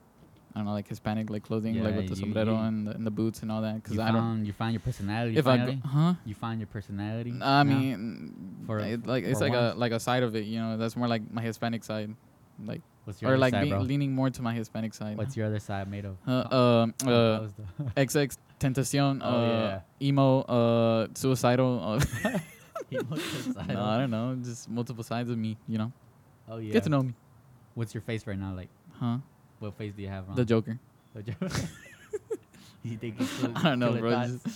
I 0.54 0.59
don't 0.59 0.66
know 0.66 0.73
like 0.73 0.88
Hispanic 0.88 1.30
like 1.30 1.45
clothing 1.45 1.83
like 1.83 1.95
with 1.95 2.09
the 2.09 2.14
you- 2.16 2.21
sombrero 2.23 2.52
you- 2.54 2.59
and, 2.59 2.87
the, 2.87 2.90
and 2.92 3.07
the 3.07 3.11
boots 3.11 3.42
and 3.42 3.52
all 3.52 3.62
that. 3.62 3.76
Because 3.83 3.99
I 3.99 4.11
found 4.11 4.38
don't. 4.38 4.47
you 4.47 4.52
find 4.52 4.73
your 4.73 4.80
personality. 4.80 5.37
If 5.37 5.47
I 5.47 5.57
go, 5.59 5.76
huh? 5.87 6.14
you 6.25 6.35
find 6.35 6.59
your 6.61 6.66
personality. 6.66 7.30
I 7.40 7.62
now? 7.62 7.62
mean, 7.62 8.62
For- 8.66 8.80
it, 8.80 9.07
like 9.07 9.25
it's 9.25 9.38
for 9.38 9.49
like 9.49 9.54
a 9.54 9.75
like 9.76 9.92
a 9.92 10.00
side 10.00 10.23
of 10.25 10.35
it, 10.35 10.45
you 10.47 10.59
know. 10.59 10.76
That's 10.76 10.97
more 10.97 11.07
like 11.09 11.23
my 11.33 11.42
Hispanic 11.42 11.85
side, 11.85 12.14
like 12.64 12.83
what's 13.04 13.23
your 13.23 13.33
or 13.33 13.38
like 13.38 13.52
side, 13.54 13.71
leaning 13.71 14.12
more 14.12 14.28
to 14.30 14.42
my 14.42 14.52
Hispanic 14.54 14.92
side. 14.92 15.16
What's 15.16 15.37
your 15.37 15.47
other 15.47 15.61
side 15.61 15.88
made 15.88 16.04
of? 16.04 16.16
uh, 16.26 16.54
um, 16.54 16.95
Oh, 17.07 17.12
uh, 17.14 17.49
XX 17.97 18.37
Tentacion, 18.61 19.21
Oh, 19.23 19.28
uh, 19.28 19.80
emo, 20.02 20.40
uh, 20.42 21.07
suicidal. 21.14 21.80
Uh, 21.80 22.00
side 22.90 23.69
no, 23.69 23.83
I 23.85 23.99
don't 23.99 24.11
know, 24.11 24.37
just 24.42 24.69
multiple 24.69 25.04
sides 25.04 25.30
of 25.30 25.38
me, 25.38 25.57
you 25.69 25.78
know. 25.78 25.92
Oh 26.49 26.59
yeah. 26.59 26.73
Get 26.73 26.83
to 26.85 26.88
know 26.90 27.02
me, 27.04 27.14
What's 27.75 27.95
your 27.95 28.00
face 28.02 28.26
right 28.26 28.38
now? 28.38 28.52
Like, 28.54 28.69
huh? 28.99 29.19
What 29.61 29.75
face 29.79 29.93
do 29.95 30.02
you 30.02 30.09
have 30.09 30.29
on? 30.29 30.35
The 30.37 30.45
Joker. 30.45 30.79
The 31.14 31.23
Joker. 31.23 31.49
you 32.83 32.97
think 32.97 33.19
he's 33.19 33.31
still 33.31 33.52
I 33.57 33.62
don't 33.62 33.79
know, 33.79 33.93
bro. 33.93 34.11
just- 34.11 34.47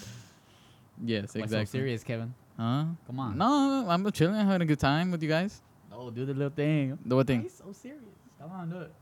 yes, 1.04 1.34
Why 1.34 1.42
exactly. 1.42 1.66
so 1.66 1.70
serious, 1.70 2.02
Kevin? 2.02 2.34
Huh? 2.58 2.84
Come 3.06 3.20
on. 3.20 3.38
No, 3.38 3.86
I'm 3.88 4.10
chilling, 4.12 4.36
I'm 4.36 4.46
having 4.46 4.62
a 4.62 4.66
good 4.66 4.78
time 4.80 5.10
with 5.10 5.22
you 5.22 5.28
guys. 5.28 5.60
Oh, 5.92 6.10
do 6.10 6.24
the 6.24 6.34
little 6.34 6.50
thing. 6.50 6.98
The 7.04 7.14
what 7.16 7.26
thing? 7.26 7.42
you 7.44 7.48
so 7.48 7.72
serious? 7.72 8.02
Come 8.40 8.50
on, 8.50 8.68
do 8.70 8.80
it. 8.80 8.92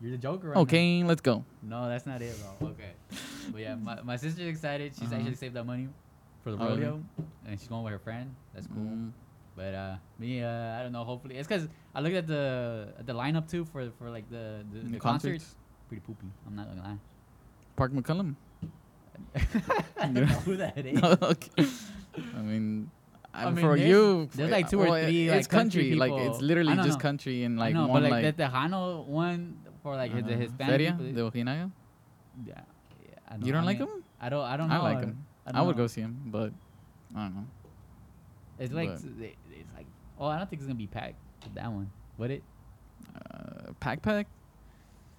You're 0.00 0.10
the 0.12 0.18
Joker 0.18 0.48
right 0.48 0.56
Okay, 0.58 1.02
let's 1.04 1.20
go. 1.20 1.44
No, 1.62 1.88
that's 1.88 2.04
not 2.06 2.20
it, 2.20 2.34
bro. 2.58 2.68
Okay. 2.70 2.90
but 3.52 3.60
yeah, 3.60 3.74
my, 3.76 4.02
my 4.02 4.16
sister's 4.16 4.48
excited. 4.48 4.92
She's 4.94 5.04
Uh-huh. 5.08 5.16
actually 5.16 5.36
saved 5.36 5.54
that 5.54 5.64
money 5.64 5.88
for 6.42 6.50
the 6.52 6.58
Oh, 6.58 6.68
rodeo, 6.68 7.02
and 7.46 7.58
she's 7.58 7.68
going 7.68 7.84
with 7.84 7.92
her 7.92 7.98
friend. 7.98 8.34
That's 8.54 8.66
cool. 8.66 8.82
Mm, 8.82 9.12
But 9.56 9.72
uh, 9.74 9.96
me, 10.18 10.42
uh, 10.42 10.78
I 10.78 10.82
don't 10.82 10.90
know. 10.92 11.04
Hopefully, 11.04 11.36
it's 11.36 11.46
because 11.46 11.68
I 11.94 12.00
looked 12.00 12.16
at 12.16 12.26
the 12.26 12.92
at 12.98 13.06
the 13.06 13.12
lineup 13.14 13.48
too 13.48 13.64
for 13.64 13.88
for 13.98 14.10
like 14.10 14.28
the 14.30 14.64
the, 14.72 14.80
the 14.80 14.88
the 14.90 14.98
concerts. 14.98 15.54
concerts. 15.54 15.56
Pretty 15.88 16.00
poopy. 16.00 16.26
I'm 16.46 16.56
not 16.56 16.68
gonna 16.68 16.82
lie. 16.82 16.98
Parker 17.76 17.94
McCollum. 17.94 18.34
I 19.34 20.06
don't 20.10 20.14
know 20.14 20.24
who 20.46 20.56
that 20.56 20.78
is. 20.78 21.02
okay. 21.22 21.66
I 22.36 22.42
mean, 22.42 22.90
I 23.32 23.44
I 23.46 23.50
mean, 23.50 23.56
for 23.64 23.76
there's- 23.76 23.88
you, 23.88 24.28
there's 24.34 24.48
uh, 24.50 24.52
like 24.52 24.68
two 24.70 24.80
or 24.80 24.84
well, 24.86 24.94
it- 24.94 25.04
three, 25.06 25.28
It's 25.28 25.46
like, 25.46 25.50
country 25.50 25.90
country, 25.90 25.94
like 26.02 26.12
it's 26.26 26.40
literally 26.40 26.74
just 26.76 26.88
know. 26.90 26.96
country 26.98 27.44
and 27.44 27.58
like 27.58 27.74
know, 27.74 27.86
one 27.86 28.02
but 28.02 28.10
like, 28.10 28.24
like, 28.24 28.36
the 28.36 28.42
Tejano 28.44 29.06
one 29.06 29.58
for 29.82 29.94
like 29.96 30.12
the 30.14 30.34
uh, 30.34 30.38
Hispanic 30.38 30.70
Feria 30.70 30.92
de 30.92 31.20
Ojinaga. 31.22 31.70
yeah, 32.46 32.54
yeah, 32.54 33.14
I 33.28 33.36
You 33.36 33.52
don't 33.52 33.62
I 33.62 33.66
like 33.66 33.78
mean, 33.80 33.88
him? 33.88 34.04
I 34.20 34.28
don't. 34.30 34.44
I 34.44 34.56
don't 34.56 34.68
know. 34.68 34.74
I 34.74 34.78
like 34.94 35.00
him. 35.00 35.24
I, 35.46 35.52
don't 35.52 35.66
would 35.66 35.76
know. 35.76 35.82
go 35.84 35.86
see 35.86 36.00
him, 36.00 36.18
but 36.26 36.52
I 37.14 37.22
don't 37.24 37.34
know. 37.36 37.46
It's 38.58 38.72
like 38.72 38.88
but- 38.90 38.98
s- 38.98 39.04
it- 39.20 39.36
it's 39.50 39.72
like. 39.74 39.86
Oh, 40.18 40.26
I 40.26 40.38
don't 40.38 40.48
think 40.48 40.60
it's 40.60 40.66
gonna 40.66 40.78
be 40.78 40.86
packed. 40.86 41.16
with 41.42 41.54
That 41.54 41.70
one. 41.70 41.90
Would 42.18 42.30
it? 42.30 42.42
Uh, 43.14 43.72
pack 43.80 44.02
pack, 44.02 44.26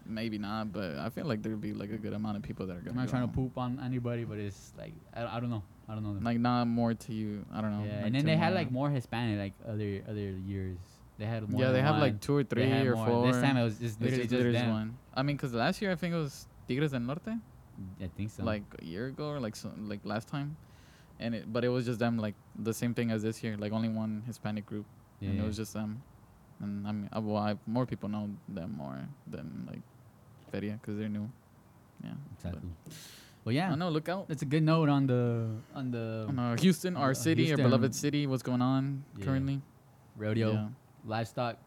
maybe 0.05 0.37
not, 0.37 0.71
but 0.71 0.97
I 0.97 1.09
feel 1.09 1.25
like 1.25 1.41
there'd 1.41 1.61
be 1.61 1.73
like 1.73 1.91
a 1.91 1.97
good 1.97 2.13
amount 2.13 2.37
of 2.37 2.43
people 2.43 2.65
that 2.67 2.77
are 2.77 2.79
going. 2.79 2.89
I'm 2.89 2.95
not 2.95 3.05
go. 3.07 3.11
trying 3.11 3.27
to 3.27 3.33
poop 3.33 3.57
on 3.57 3.79
anybody, 3.83 4.23
but 4.23 4.37
it's 4.37 4.73
like 4.77 4.93
I, 5.13 5.37
I 5.37 5.39
don't 5.39 5.49
know. 5.49 5.63
I 5.87 5.93
don't 5.93 6.03
know. 6.03 6.13
Them. 6.13 6.23
Like 6.23 6.39
not 6.39 6.65
more 6.65 6.93
to 6.93 7.13
you. 7.13 7.45
I 7.53 7.61
don't 7.61 7.71
know. 7.77 7.85
yeah, 7.85 7.97
like 7.97 8.05
and 8.07 8.15
then 8.15 8.25
they 8.25 8.35
had 8.35 8.53
like 8.53 8.71
more 8.71 8.89
Hispanic 8.89 9.37
like 9.39 9.53
other 9.71 10.01
other 10.09 10.19
years. 10.19 10.77
They 11.17 11.25
had 11.25 11.49
more. 11.49 11.61
Yeah, 11.61 11.71
they 11.71 11.81
have 11.81 11.95
one. 11.95 12.01
like 12.01 12.21
two 12.21 12.35
or 12.35 12.43
three 12.43 12.71
or 12.71 12.95
more. 12.95 13.05
four. 13.05 13.31
This 13.31 13.41
time 13.41 13.57
it 13.57 13.63
was 13.63 13.77
just 13.79 13.95
It's 13.95 14.01
literally 14.01 14.27
just 14.27 14.41
just, 14.41 14.53
them. 14.53 14.71
one. 14.71 14.97
I 15.13 15.23
mean, 15.23 15.37
cause 15.37 15.53
last 15.53 15.81
year 15.81 15.91
I 15.91 15.95
think 15.95 16.13
it 16.13 16.17
was 16.17 16.47
Tigres 16.67 16.91
del 16.91 17.01
Norte, 17.01 17.27
I 18.01 18.07
think 18.17 18.31
so. 18.31 18.43
like 18.43 18.63
a 18.79 18.85
year 18.85 19.07
ago 19.07 19.29
or 19.29 19.39
like 19.39 19.55
so, 19.55 19.71
like 19.77 19.99
last 20.03 20.27
time, 20.27 20.57
and 21.19 21.35
it 21.35 21.51
but 21.51 21.63
it 21.63 21.69
was 21.69 21.85
just 21.85 21.99
them 21.99 22.17
like 22.17 22.35
the 22.57 22.73
same 22.73 22.93
thing 22.93 23.11
as 23.11 23.23
this 23.23 23.43
year, 23.43 23.57
like 23.57 23.71
only 23.71 23.89
one 23.89 24.23
Hispanic 24.25 24.65
group, 24.65 24.85
yeah, 25.19 25.29
and 25.29 25.37
yeah. 25.37 25.43
it 25.43 25.47
was 25.47 25.57
just 25.57 25.73
them. 25.73 26.01
And 26.61 26.87
I 26.87 26.91
mean, 26.91 27.09
I, 27.11 27.19
well, 27.19 27.37
I, 27.37 27.55
more 27.67 27.85
people 27.85 28.07
know 28.07 28.29
them 28.47 28.75
more 28.77 28.97
than 29.27 29.67
like 29.69 29.81
Feria, 30.51 30.79
cause 30.81 30.97
they're 30.97 31.09
new. 31.09 31.29
Yeah. 32.03 32.11
but- 32.41 32.49
exactly. 32.49 32.69
Well, 33.43 33.53
yeah, 33.53 33.71
I 33.71 33.75
know. 33.75 33.89
Look 33.89 34.09
out. 34.09 34.25
it's 34.29 34.41
a 34.41 34.45
good 34.45 34.63
note 34.63 34.89
on 34.89 35.05
the 35.05 35.47
on 35.75 35.91
the 35.91 36.25
On, 36.29 36.39
uh, 36.39 36.57
Houston, 36.57 36.97
our 36.97 37.11
uh, 37.11 37.13
city, 37.13 37.51
our 37.51 37.57
beloved 37.57 37.93
city. 37.93 38.25
What's 38.25 38.41
going 38.41 38.61
on 38.61 39.03
Yeah. 39.17 39.25
currently? 39.25 39.61
rodeo 40.17 40.71
livestock. 41.05 41.57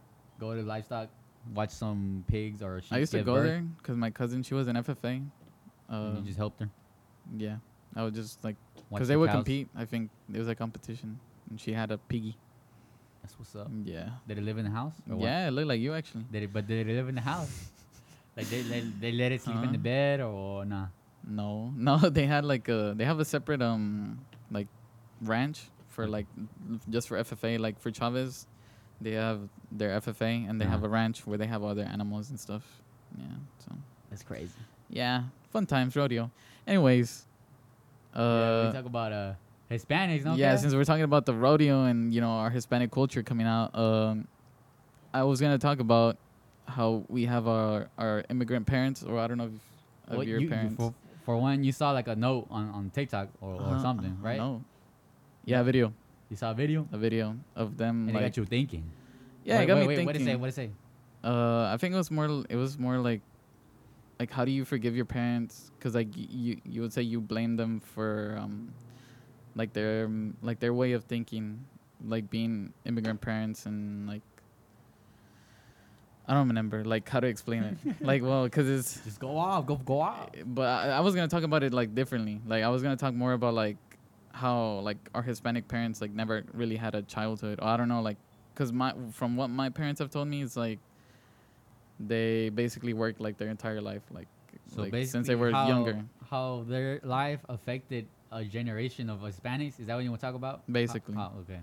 Go 0.40 0.54
to 0.54 0.62
livestock, 0.62 1.08
watch 1.54 1.70
some 1.70 2.24
pigs 2.28 2.62
or 2.62 2.80
sheep. 2.80 2.92
I 2.92 2.98
used 2.98 3.12
to 3.12 3.22
go 3.22 3.34
birth, 3.34 3.46
there 3.46 3.60
because 3.76 3.96
my 3.96 4.10
cousin 4.10 4.42
she 4.42 4.54
was 4.54 4.66
an 4.68 4.76
FFA. 4.76 5.24
Uh, 5.88 6.14
you 6.16 6.22
just 6.22 6.36
helped 6.38 6.60
her. 6.60 6.68
yeah, 7.36 7.56
I 7.96 8.02
was 8.04 8.14
just 8.14 8.42
like 8.44 8.56
because 8.90 9.08
they 9.08 9.16
would 9.16 9.28
cows. 9.30 9.36
compete. 9.36 9.68
I 9.76 9.84
think 9.84 10.10
it 10.32 10.38
was 10.38 10.48
a 10.48 10.54
competition, 10.54 11.18
and 11.50 11.60
she 11.60 11.72
had 11.72 11.90
a 11.90 11.98
piggy. 11.98 12.36
That's 13.22 13.38
what's 13.38 13.54
up. 13.56 13.68
Yeah, 13.84 14.10
Did 14.26 14.38
it 14.38 14.44
live 14.44 14.58
in 14.58 14.64
the 14.64 14.70
house? 14.70 14.94
or 15.10 15.16
what? 15.16 15.24
yeah, 15.24 15.48
it 15.48 15.50
looked 15.50 15.68
like 15.68 15.80
you 15.80 15.92
actually. 15.94 16.24
Did 16.32 16.42
it? 16.44 16.52
But 16.52 16.66
did 16.66 16.86
it 16.88 16.92
live 16.94 17.08
in 17.08 17.14
the 17.16 17.20
house? 17.20 17.50
like 18.36 18.48
they 18.48 18.62
they, 18.62 18.80
they 19.00 19.12
let 19.12 19.32
it 19.32 19.42
sleep 19.42 19.62
in 19.62 19.72
the 19.72 19.78
bed 19.78 20.20
or 20.20 20.64
nah? 20.64 20.86
No, 21.26 21.72
no, 21.76 21.98
they 21.98 22.26
had 22.26 22.44
like 22.44 22.68
a 22.68 22.94
they 22.96 23.04
have 23.04 23.18
a 23.20 23.24
separate 23.24 23.60
um 23.60 24.20
like 24.50 24.68
ranch 25.20 25.60
for 25.88 26.06
like 26.06 26.26
just 26.88 27.08
for 27.08 27.18
FFA 27.18 27.58
like 27.58 27.78
for 27.80 27.90
Chavez, 27.90 28.46
they 29.00 29.12
have 29.12 29.40
their 29.72 30.00
FFA 30.00 30.48
and 30.48 30.60
they 30.60 30.64
have 30.64 30.78
Uh-huh. 30.84 30.86
a 30.86 30.90
ranch 30.90 31.26
where 31.26 31.36
they 31.36 31.46
have 31.46 31.62
other 31.64 31.82
animals 31.82 32.30
and 32.30 32.38
stuff. 32.38 32.62
Yeah, 33.18 33.24
so 33.58 33.74
That's 34.10 34.22
crazy. 34.22 34.52
yeah, 34.88 35.24
fun 35.50 35.66
times 35.66 35.96
rodeo. 35.96 36.30
Anyways, 36.66 37.26
yeah, 38.14 38.20
uh, 38.20 38.66
we 38.66 38.72
talk 38.78 38.86
about 38.86 39.12
uh 39.12 39.32
Hispanics. 39.70 40.24
No, 40.24 40.34
yeah, 40.34 40.56
since 40.56 40.74
we're 40.74 40.84
talking 40.84 41.04
about 41.04 41.26
the 41.26 41.34
rodeo 41.34 41.84
and 41.84 42.12
you 42.14 42.20
know 42.20 42.30
our 42.30 42.50
Hispanic 42.50 42.90
culture 42.90 43.22
coming 43.22 43.46
out, 43.46 43.74
um, 43.78 44.26
I 45.12 45.22
was 45.24 45.40
gonna 45.40 45.58
talk 45.58 45.80
about 45.80 46.16
how 46.66 47.04
we 47.08 47.26
have 47.26 47.46
our 47.48 47.88
our 47.98 48.24
immigrant 48.30 48.66
parents, 48.66 49.02
or 49.02 49.18
I 49.18 49.26
don't 49.26 49.38
know 49.38 49.44
if 49.52 50.12
of 50.12 50.16
Well, 50.18 50.26
your 50.26 50.40
you- 50.40 50.48
parents. 50.48 50.76
for, 50.76 50.94
for 51.24 51.36
one, 51.36 51.62
you 51.64 51.72
saw 51.72 51.90
like 51.92 52.08
a 52.08 52.16
note 52.16 52.46
on, 52.50 52.70
on 52.70 52.88
TikTok 52.90 53.28
or, 53.42 53.54
or 53.60 53.74
Uh, 53.76 53.78
something, 53.82 54.16
right? 54.22 54.38
No. 54.38 54.64
Yeah, 55.44 55.60
a 55.60 55.64
video, 55.64 55.92
You 56.30 56.36
saw 56.36 56.50
a 56.52 56.54
video, 56.54 56.88
a 56.92 56.96
video 56.96 57.36
of 57.56 57.76
them 57.76 58.08
and 58.08 58.16
it 58.16 58.20
got 58.20 58.36
you 58.36 58.44
thinking. 58.46 58.84
yeah, 59.44 59.56
wait, 59.58 59.64
it 59.64 59.66
got 59.66 59.74
wait, 59.76 59.80
me 59.82 59.86
wait, 59.88 59.96
thinking. 59.96 60.06
What 60.06 60.12
did 60.14 60.22
it 60.22 60.24
say? 60.24 60.36
What 60.36 60.46
did 60.46 60.52
it 60.52 60.54
say? 60.56 60.70
Uh, 61.24 61.64
I 61.72 61.76
think 61.78 61.92
it 61.92 61.96
was 61.98 62.10
more. 62.10 62.44
It 62.48 62.56
was 62.56 62.78
more 62.78 62.96
like 62.98 63.20
like 64.18 64.30
how 64.30 64.44
do 64.44 64.50
you 64.50 64.64
forgive 64.64 64.96
your 64.96 65.04
parents? 65.04 65.70
Because 65.78 65.94
like 65.94 66.08
you 66.14 66.60
you 66.64 66.80
would 66.82 66.92
say 66.92 67.02
you 67.02 67.20
blame 67.20 67.56
them 67.56 67.80
for 67.80 68.36
um 68.38 68.72
like 69.54 69.72
their 69.72 70.06
um, 70.06 70.36
like 70.42 70.60
their 70.60 70.74
way 70.74 70.92
of 70.92 71.04
thinking, 71.04 71.64
like 72.04 72.30
being 72.30 72.72
immigrant 72.84 73.20
parents 73.20 73.66
and 73.66 74.06
like. 74.08 74.22
I 76.30 76.34
don't 76.34 76.48
remember 76.48 76.84
like 76.84 77.08
how 77.08 77.20
to 77.20 77.26
explain 77.26 77.62
it. 77.62 77.78
like, 78.02 78.22
well, 78.22 78.44
because 78.44 78.68
it's 78.68 79.00
Just 79.02 79.18
go 79.18 79.36
off, 79.38 79.64
go 79.66 79.76
go 79.76 80.00
off. 80.00 80.28
but 80.44 80.68
I, 80.68 80.88
I 80.90 81.00
was 81.00 81.14
gonna 81.14 81.28
talk 81.28 81.42
about 81.42 81.62
it 81.62 81.72
like 81.72 81.94
differently. 81.94 82.40
Like 82.46 82.62
I 82.62 82.68
was 82.68 82.82
gonna 82.82 82.96
talk 82.96 83.14
more 83.14 83.32
about 83.32 83.54
like 83.54 83.76
how 84.32 84.80
like 84.80 84.98
our 85.14 85.22
Hispanic 85.22 85.68
parents 85.68 86.00
like 86.00 86.12
never 86.12 86.44
really 86.52 86.76
had 86.76 86.94
a 86.94 87.02
childhood. 87.02 87.60
Or 87.62 87.68
I 87.68 87.76
don't 87.76 87.88
know, 87.88 88.02
like, 88.02 88.18
cause 88.54 88.72
my 88.72 88.92
from 89.12 89.36
what 89.36 89.48
my 89.48 89.70
parents 89.70 90.00
have 90.00 90.10
told 90.10 90.28
me, 90.28 90.42
it's 90.42 90.56
like 90.56 90.80
they 92.00 92.48
basically 92.50 92.92
worked 92.92 93.20
like 93.20 93.38
their 93.38 93.48
entire 93.48 93.80
life, 93.80 94.02
like 94.10 94.28
So 94.74 94.82
like 94.82 95.06
since 95.06 95.26
they 95.26 95.34
were 95.34 95.50
how, 95.50 95.66
younger. 95.68 96.04
how 96.30 96.64
their 96.68 97.00
life 97.02 97.40
affected 97.48 98.06
a 98.30 98.44
generation 98.44 99.08
of 99.10 99.20
Hispanics. 99.20 99.80
Is 99.80 99.86
that 99.86 99.94
what 99.94 100.04
you 100.04 100.10
want 100.10 100.20
to 100.20 100.26
talk 100.26 100.34
about? 100.34 100.70
Basically. 100.70 101.14
how- 101.14 101.32
okay. 101.42 101.60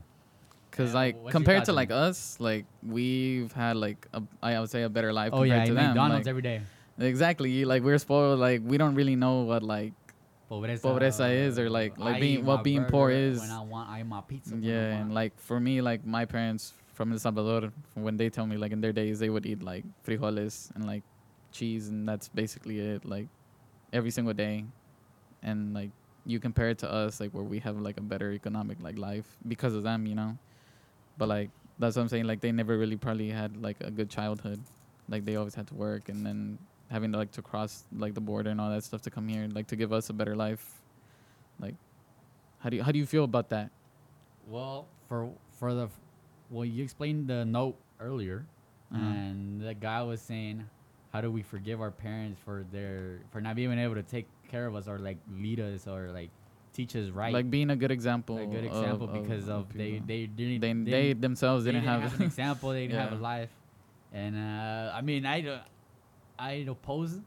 Cause 0.72 0.90
Yeah, 0.90 1.00
like 1.00 1.30
compared 1.30 1.64
to 1.66 1.74
like 1.74 1.90
us, 1.92 2.38
like 2.40 2.66
we've 2.84 3.52
had 3.54 3.78
like 3.78 4.08
a 4.14 4.22
I 4.44 4.60
would 4.60 4.70
say 4.70 4.84
a 4.84 4.90
better 4.90 5.14
life 5.14 5.32
Oh 5.32 5.38
compared 5.40 5.60
yeah, 5.62 5.66
to 5.66 5.74
them. 5.74 5.86
McDonald's 5.88 6.26
like- 6.26 6.30
every 6.30 6.42
day. 6.42 6.62
exactly, 7.00 7.64
like 7.64 7.82
we're 7.84 7.98
spoiled. 7.98 8.40
Like 8.40 8.62
we 8.64 8.78
don't 8.78 8.96
really 8.96 9.16
know 9.16 9.44
what 9.44 9.64
like 9.64 9.94
Pobreza, 10.52 10.82
Pobreza 10.82 11.34
is, 11.34 11.58
or, 11.58 11.70
like- 11.70 11.98
like 11.98 12.18
I 12.18 12.20
being- 12.20 12.46
what 12.46 12.64
being 12.64 12.84
poor 12.86 13.10
is. 13.10 13.40
When 13.40 13.50
I 13.52 13.62
want, 13.62 13.90
I 13.90 14.02
eat 14.02 14.06
my 14.06 14.22
pizza. 14.22 14.56
Yeah, 14.60 15.00
and 15.00 15.14
like 15.14 15.40
for 15.40 15.60
me, 15.62 15.80
like 15.82 16.06
my 16.06 16.26
parents 16.26 16.74
from 16.96 17.12
El 17.12 17.20
Salvador, 17.20 17.72
when 17.94 18.18
they 18.18 18.30
tell 18.30 18.48
me 18.48 18.58
like 18.58 18.72
in 18.72 18.82
their 18.82 18.94
days 18.94 19.20
they 19.20 19.30
would 19.30 19.46
eat 19.46 19.62
like 19.62 19.84
frijoles 20.06 20.74
and 20.76 20.88
like 20.88 21.04
cheese, 21.52 21.90
and 21.90 22.08
that's 22.08 22.30
basically 22.30 22.80
it, 22.80 23.06
like 23.06 23.28
every 23.94 24.12
single 24.12 24.34
day. 24.34 24.66
And 25.44 25.74
like 25.74 25.92
you 26.26 26.40
compare 26.40 26.70
it 26.70 26.80
to 26.80 26.92
us, 26.92 27.20
like 27.20 27.32
where 27.32 27.44
we 27.44 27.60
have 27.60 27.78
like 27.80 27.98
a 27.98 28.02
better 28.02 28.32
economic 28.32 28.78
like 28.82 28.98
life 28.98 29.38
because 29.48 29.76
of 29.76 29.84
them, 29.84 30.08
you 30.08 30.16
know. 30.16 30.38
But 31.18 31.30
like 31.30 31.50
that's 31.78 31.96
what 31.96 32.04
I'm 32.04 32.08
saying. 32.08 32.26
Like 32.26 32.40
they 32.40 32.52
never 32.52 32.78
really 32.78 32.96
probably 32.96 33.30
had 33.30 33.62
like 33.62 33.78
a 33.82 33.92
good 33.92 34.10
childhood. 34.10 34.60
Like 35.10 35.26
they 35.26 35.36
always 35.36 35.54
had 35.54 35.68
to 35.68 35.76
work, 35.76 36.10
and 36.10 36.26
then 36.26 36.58
having 36.90 37.12
to 37.12 37.18
like 37.18 37.32
to 37.32 37.42
cross 37.42 37.84
like 37.98 38.14
the 38.14 38.22
border 38.22 38.50
and 38.50 38.62
all 38.62 38.70
that 38.70 38.84
stuff 38.84 39.02
to 39.04 39.12
come 39.12 39.28
here, 39.28 39.48
like 39.52 39.68
to 39.68 39.76
give 39.76 39.92
us 39.94 40.10
a 40.10 40.14
better 40.14 40.36
life. 40.36 40.82
Like, 41.60 41.76
how 42.60 42.70
do 42.70 42.78
you 42.78 42.84
how 42.84 42.92
do 42.92 43.00
you 43.00 43.06
feel 43.06 43.26
about 43.26 43.50
that? 43.50 43.70
Well, 44.48 44.88
for 45.08 45.30
for 45.60 45.74
the 45.74 45.90
well, 46.50 46.66
you 46.66 46.84
explained 46.84 47.28
the 47.28 47.46
note 47.46 47.76
earlier, 48.00 48.46
Uh-huh. 48.94 49.02
and 49.04 49.62
the 49.62 49.74
guy 49.74 50.02
was 50.04 50.22
saying, 50.22 50.64
how 51.12 51.22
do 51.22 51.32
we 51.32 51.42
forgive 51.44 51.80
our 51.82 51.92
parents 51.92 52.40
for 52.44 52.66
their 52.72 53.20
for 53.32 53.40
not 53.42 53.56
being 53.56 53.72
able 53.80 53.96
to 53.96 54.04
take 54.04 54.28
care 54.50 54.68
of 54.68 54.76
us 54.76 54.88
or 54.88 55.00
like 55.00 55.18
lead 55.32 55.60
us 55.60 55.88
or 55.88 56.12
like 56.12 56.30
teach 56.74 56.96
us 56.96 57.10
right? 57.10 57.34
Like 57.34 57.50
being 57.50 57.70
a 57.72 57.76
good 57.76 57.92
example. 57.92 58.38
a 58.38 58.46
good 58.46 58.66
of- 58.66 58.72
example 58.76 59.08
because 59.08 59.48
of, 59.50 59.72
they 59.74 60.02
they 60.06 60.28
didn't 60.28 60.60
they, 60.62 60.68
didn't- 60.74 60.86
they 60.86 61.14
themselves 61.14 61.64
they 61.66 61.72
didn't, 61.72 61.88
have, 61.88 62.14
an 62.20 62.22
example. 62.30 62.72
They 62.72 62.88
didn't 62.88 63.00
have 63.02 63.14
a 63.14 63.22
life, 63.22 63.50
and 64.14 64.36
uh, 64.36 64.92
I 64.94 65.02
mean, 65.02 65.26
I 65.26 65.62
I 66.38 66.52
oppose 66.68 67.20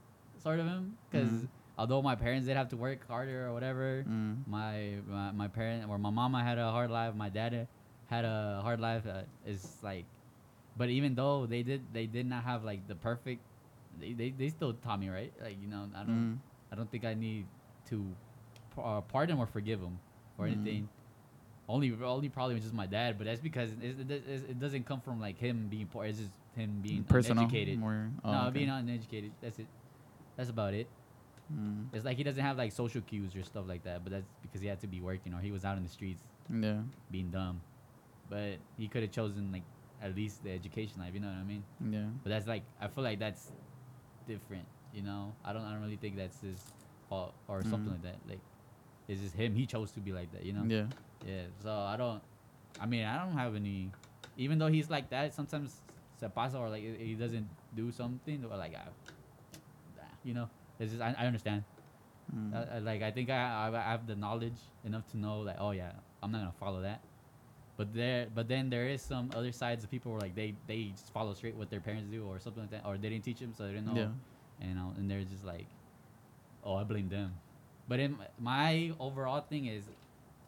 sort 0.43 0.61
of 0.61 0.67
him 0.67 0.97
because 1.11 1.31
Mhm. 1.31 1.49
although 1.79 2.03
my 2.03 2.15
parents 2.15 2.47
did 2.47 2.57
have 2.57 2.69
to 2.69 2.77
work 2.77 3.07
harder 3.09 3.47
or 3.49 3.53
whatever, 3.57 4.05
Mm. 4.07 4.47
my, 4.47 4.97
my 5.09 5.33
my 5.33 5.49
parent 5.49 5.89
or 5.89 5.97
my 5.99 6.11
mama 6.11 6.43
had 6.45 6.59
a 6.59 6.71
hard 6.71 6.91
life. 6.91 7.15
My 7.15 7.31
dad 7.31 7.67
had 8.09 8.25
a 8.25 8.61
hard 8.63 8.81
life. 8.81 9.07
Uh, 9.07 9.23
it's 9.47 9.79
like, 9.83 10.05
but 10.77 10.89
even 10.91 11.15
though 11.15 11.47
they 11.47 11.63
did, 11.63 11.83
they 11.93 12.07
did 12.07 12.27
not 12.27 12.45
have 12.45 12.65
like 12.65 12.87
the 12.89 12.95
perfect. 12.95 13.41
They, 14.01 14.13
they, 14.13 14.31
they 14.31 14.49
still 14.49 14.75
taught 14.75 15.01
me 15.01 15.09
right. 15.09 15.33
Like 15.43 15.57
you 15.61 15.69
know, 15.69 15.89
I 15.95 16.01
don't 16.05 16.37
Mm. 16.37 16.39
I 16.73 16.77
don't 16.77 16.91
think 16.91 17.05
I 17.05 17.15
need 17.15 17.47
to 17.91 18.05
uh, 18.77 19.01
pardon 19.03 19.39
or 19.39 19.47
forgive 19.47 19.81
him 19.81 19.99
or 20.39 20.47
Mm. 20.47 20.53
anything. 20.53 20.89
Only 21.69 21.93
only 22.03 22.29
probably 22.31 22.55
was 22.55 22.65
just 22.65 22.75
my 22.75 22.87
dad, 22.87 23.19
but 23.19 23.27
that's 23.27 23.41
because 23.43 23.71
it, 23.73 24.01
it, 24.01 24.11
it, 24.11 24.23
it 24.51 24.61
doesn't 24.61 24.87
come 24.87 25.01
from 25.03 25.21
like 25.21 25.39
him 25.39 25.69
being 25.69 25.87
poor. 25.87 26.05
It's 26.07 26.19
just 26.19 26.31
him 26.57 26.81
being 26.83 27.05
personal. 27.05 27.43
uneducated. 27.45 27.79
More, 27.79 28.11
oh, 28.25 28.33
no, 28.33 28.41
okay. 28.45 28.51
being 28.59 28.71
uneducated. 28.71 29.33
That's 29.43 29.59
it. 29.59 29.67
That's 30.37 30.49
about 30.49 30.73
it. 30.73 30.89
Mm. 31.53 31.87
It's 31.93 32.05
like 32.07 32.17
he 32.17 32.25
doesn't 32.25 32.43
have 32.43 32.57
like 32.57 32.73
social 32.73 33.01
cues 33.03 33.35
or 33.37 33.43
stuff 33.43 33.65
like 33.69 33.83
that, 33.85 34.03
but 34.03 34.13
that's 34.13 34.27
because 34.43 34.61
he 34.63 34.67
had 34.69 34.81
to 34.81 34.87
be 34.87 35.01
working 35.03 35.35
or 35.35 35.41
he 35.41 35.51
was 35.51 35.65
out 35.65 35.77
in 35.77 35.83
the 35.83 35.89
streets 35.91 36.23
Yeah. 36.51 36.81
being 37.11 37.31
dumb. 37.31 37.61
But 38.31 38.59
he 38.77 38.89
could 38.89 39.03
have 39.03 39.11
chosen 39.13 39.51
like 39.53 39.63
at 40.03 40.15
least 40.15 40.43
the 40.45 40.51
education 40.53 41.01
life. 41.01 41.15
You 41.15 41.21
know 41.21 41.29
what 41.29 41.37
I 41.37 41.45
mean? 41.45 41.65
Yeah. 41.91 42.07
But 42.23 42.31
that's 42.31 42.47
like 42.47 42.63
I 42.81 42.89
feel 42.89 43.05
like 43.05 43.19
that's 43.19 43.51
different. 44.27 44.67
You 44.93 45.03
know, 45.03 45.33
I 45.45 45.53
don't 45.53 45.63
I 45.63 45.73
don't 45.73 45.83
really 45.83 45.97
think 45.97 46.17
that's 46.17 46.41
his 46.41 46.61
fault 47.09 47.35
or 47.49 47.63
something 47.63 47.89
Mhm. 47.89 47.93
like 47.93 48.03
that. 48.03 48.17
Like 48.29 48.41
it's 49.09 49.21
just 49.21 49.35
him. 49.35 49.55
He 49.55 49.67
chose 49.67 49.91
to 49.93 50.01
be 50.01 50.13
like 50.13 50.31
that. 50.33 50.45
You 50.45 50.53
know. 50.53 50.65
Yeah. 50.65 50.87
Yeah. 51.27 51.43
So 51.63 51.71
I 51.73 51.97
don't. 51.97 52.23
I 52.81 52.87
mean, 52.87 53.05
I 53.05 53.25
don't 53.25 53.37
have 53.37 53.55
any. 53.57 53.91
Even 54.37 54.59
though 54.59 54.69
he's 54.69 54.89
like 54.89 55.11
that, 55.11 55.35
sometimes 55.35 55.83
se 56.21 56.29
pasa 56.35 56.59
or 56.59 56.69
like 56.69 56.83
he 56.83 57.15
doesn't 57.15 57.49
do 57.75 57.91
something 57.91 58.45
or 58.45 58.57
like, 58.57 58.75
I, 58.75 58.87
you 60.25 60.35
know, 60.35 60.49
it's 60.79 60.93
just 60.93 61.03
I, 61.03 61.15
I 61.19 61.27
understand. 61.27 61.65
Mm. 62.35 62.53
Uh, 62.55 62.57
uh, 62.77 62.81
like 62.83 63.03
I 63.03 63.11
think 63.11 63.31
I, 63.31 63.69
I 63.69 63.77
I 63.77 63.91
have 63.93 64.07
the 64.07 64.15
knowledge 64.15 64.61
enough 64.85 65.09
to 65.13 65.17
know 65.17 65.41
like 65.41 65.57
oh 65.59 65.71
yeah 65.73 65.93
I'm 66.23 66.31
not 66.31 66.39
gonna 66.39 66.53
follow 66.61 66.83
that. 66.83 67.01
But 67.79 67.95
there 67.95 68.27
but 68.35 68.49
then 68.49 68.69
there 68.69 68.89
is 68.89 69.01
some 69.01 69.31
other 69.35 69.53
sides 69.53 69.85
of 69.85 69.91
people 69.91 70.11
where 70.11 70.21
like 70.21 70.35
they 70.35 70.55
they 70.67 70.93
just 70.97 71.13
follow 71.13 71.33
straight 71.33 71.55
what 71.55 71.71
their 71.71 71.81
parents 71.81 72.11
do 72.11 72.27
or 72.27 72.41
something 72.41 72.65
like 72.65 72.73
that 72.73 72.83
or 72.85 72.99
they 72.99 73.09
didn't 73.09 73.25
teach 73.25 73.39
them 73.39 73.55
so 73.57 73.65
they 73.65 73.73
didn't 73.73 73.87
know 73.87 73.95
yeah. 74.61 74.69
you 74.69 74.75
know 74.75 74.93
and 74.97 75.09
they're 75.09 75.23
just 75.23 75.45
like 75.45 75.67
oh 76.65 76.75
I 76.75 76.83
blame 76.85 77.09
them. 77.09 77.35
But 77.89 78.01
in 78.01 78.19
my 78.39 78.93
overall 78.99 79.41
thing 79.41 79.67
is 79.67 79.85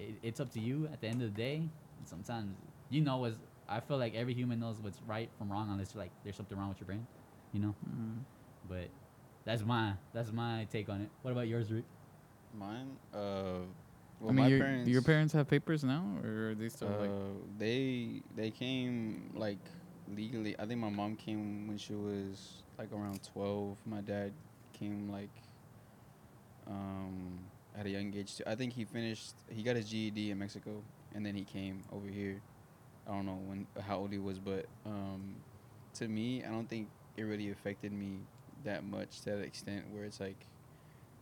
it, 0.00 0.16
it's 0.22 0.40
up 0.40 0.52
to 0.54 0.60
you 0.60 0.88
at 0.92 1.00
the 1.00 1.06
end 1.06 1.22
of 1.22 1.34
the 1.34 1.40
day. 1.40 1.56
And 1.56 2.06
sometimes 2.06 2.56
you 2.90 3.00
know 3.00 3.24
as 3.24 3.34
I 3.68 3.78
feel 3.78 3.98
like 3.98 4.16
every 4.16 4.34
human 4.34 4.58
knows 4.58 4.80
what's 4.80 5.00
right 5.06 5.30
from 5.38 5.52
wrong 5.52 5.70
unless 5.70 5.94
like 5.94 6.10
there's 6.24 6.36
something 6.36 6.58
wrong 6.58 6.68
with 6.68 6.80
your 6.80 6.86
brain, 6.86 7.06
you 7.52 7.60
know. 7.60 7.74
Mm. 7.88 8.18
But 8.68 8.88
that's 9.44 9.62
my 9.64 9.92
that's 10.12 10.32
my 10.32 10.66
take 10.70 10.88
on 10.88 11.00
it. 11.00 11.10
What 11.22 11.30
about 11.30 11.46
yours, 11.46 11.70
Rick? 11.70 11.84
Mine, 12.58 12.96
uh, 13.14 13.60
well, 14.20 14.30
I 14.30 14.32
mean, 14.34 14.48
your, 14.50 14.58
parents. 14.60 14.88
your 14.88 15.02
parents 15.02 15.32
have 15.32 15.48
papers 15.48 15.82
now, 15.82 16.04
or 16.22 16.50
are 16.50 16.54
they 16.54 16.68
still 16.68 16.88
uh, 16.88 17.00
like? 17.00 17.10
they 17.58 18.22
they 18.36 18.50
came 18.50 19.30
like 19.34 19.58
legally. 20.14 20.54
I 20.58 20.66
think 20.66 20.78
my 20.80 20.90
mom 20.90 21.16
came 21.16 21.66
when 21.66 21.78
she 21.78 21.94
was 21.94 22.62
like 22.78 22.92
around 22.92 23.20
twelve. 23.22 23.78
My 23.86 24.02
dad 24.02 24.32
came 24.72 25.10
like 25.10 25.30
um 26.66 27.38
at 27.78 27.86
a 27.86 27.90
young 27.90 28.12
age 28.14 28.36
too. 28.36 28.44
I 28.46 28.54
think 28.54 28.74
he 28.74 28.84
finished. 28.84 29.34
He 29.48 29.62
got 29.62 29.76
his 29.76 29.88
GED 29.88 30.30
in 30.30 30.38
Mexico, 30.38 30.82
and 31.14 31.24
then 31.24 31.34
he 31.34 31.44
came 31.44 31.82
over 31.90 32.06
here. 32.06 32.42
I 33.08 33.12
don't 33.12 33.26
know 33.26 33.40
when 33.46 33.66
how 33.80 33.98
old 33.98 34.12
he 34.12 34.18
was, 34.18 34.38
but 34.38 34.66
um, 34.84 35.34
to 35.94 36.08
me, 36.08 36.44
I 36.44 36.50
don't 36.50 36.68
think 36.68 36.88
it 37.16 37.22
really 37.22 37.50
affected 37.50 37.92
me 37.92 38.18
that 38.64 38.84
much 38.84 39.22
to 39.22 39.30
that 39.30 39.40
extent 39.40 39.84
where 39.90 40.04
it's 40.04 40.20
like, 40.20 40.46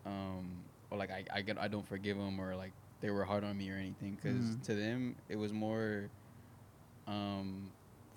um, 0.04 0.50
or 0.90 0.98
like 0.98 1.10
I 1.10 1.24
I, 1.32 1.42
get, 1.42 1.58
I 1.58 1.68
don't 1.68 1.86
forgive 1.86 2.16
him 2.16 2.40
or 2.40 2.56
like 2.56 2.72
they 3.00 3.10
were 3.10 3.24
hard 3.24 3.44
on 3.44 3.56
me 3.56 3.70
or 3.70 3.76
anything 3.76 4.16
because 4.16 4.44
Mhm. 4.56 4.62
to 4.64 4.74
them 4.74 5.16
it 5.28 5.36
was 5.36 5.52
more 5.52 6.08
um, 7.06 7.70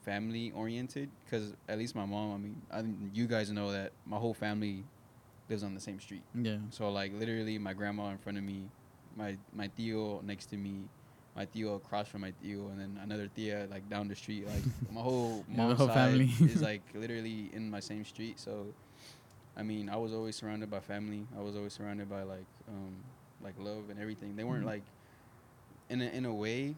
family 0.04 0.52
oriented 0.56 1.10
because 1.24 1.54
at 1.70 1.78
least 1.78 1.96
my 1.96 2.06
mom 2.06 2.34
I 2.34 2.38
mean 2.38 2.62
I, 2.72 2.84
you 3.15 3.28
guys 3.28 3.52
know 3.52 3.72
that 3.72 3.91
my 4.06 4.17
whole 4.17 4.34
family 4.34 4.84
lives 5.50 5.63
on 5.63 5.74
the 5.76 5.80
same 5.80 6.00
street 6.00 6.24
Yeah. 6.34 6.58
so 6.72 6.89
like 6.91 7.13
literally 7.13 7.58
my 7.58 7.74
grandma 7.74 8.10
in 8.10 8.17
front 8.17 8.38
of 8.38 8.44
me 8.44 8.63
my 9.15 9.38
my 9.54 9.67
tío 9.70 10.24
next 10.24 10.48
to 10.48 10.58
me 10.58 10.82
my 11.36 11.46
tío 11.46 11.76
across 11.76 12.08
from 12.08 12.22
my 12.22 12.34
tío 12.44 12.70
and 12.72 12.80
then 12.80 13.00
another 13.04 13.28
tia 13.28 13.67
like 13.70 13.88
down 13.89 14.08
the 14.08 14.15
street 14.15 14.46
like 14.48 14.63
my 14.91 15.02
whole 15.02 15.46
Yeah, 15.50 15.58
mom's 15.58 15.78
whole 15.78 15.88
side 15.88 15.96
family. 15.96 16.30
is 16.41 16.62
like 16.70 16.82
literally 16.96 17.50
in 17.54 17.70
my 17.70 17.80
same 17.80 18.04
street 18.04 18.39
so 18.39 18.65
I 19.56 19.63
mean 19.63 19.88
I 19.89 19.98
was 19.98 20.13
always 20.13 20.36
surrounded 20.36 20.70
by 20.72 20.80
family 20.80 21.28
I 21.38 21.41
was 21.41 21.56
always 21.56 21.74
surrounded 21.74 22.10
by 22.10 22.24
like 22.24 22.48
um 22.67 22.96
like 23.43 23.56
love 23.60 23.89
and 23.89 23.99
everything 23.99 24.36
they 24.36 24.43
weren't 24.43 24.63
Mhm. 24.63 24.67
like 24.67 24.84
in 25.89 26.01
a, 26.01 26.06
in 26.06 26.25
a 26.25 26.34
way 26.34 26.75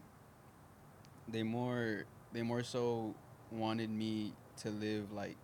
they 1.28 1.42
more 1.42 2.04
they 2.32 2.42
more 2.42 2.62
so 2.62 3.14
wanted 3.50 3.90
me 3.90 4.32
to 4.56 4.70
live 4.70 5.12
like 5.12 5.36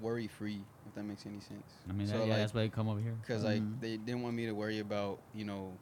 worry 0.00 0.26
free 0.26 0.60
if 0.86 0.94
that 0.94 1.04
makes 1.04 1.24
any 1.26 1.40
sense 1.40 1.62
I 1.88 1.92
mean, 1.92 2.06
So, 2.06 2.14
that, 2.18 2.26
yeah, 2.26 2.32
like, 2.34 2.38
that's 2.42 2.54
why 2.54 2.60
they 2.62 2.68
come 2.68 2.88
over 2.88 3.00
here. 3.00 3.14
because 3.20 3.44
like 3.44 3.62
Mhm. 3.62 3.80
they 3.80 3.96
didn't 3.96 4.22
want 4.22 4.34
me 4.36 4.46
to 4.46 4.52
worry 4.52 4.78
about 4.80 5.18
you 5.34 5.44
know 5.44 5.72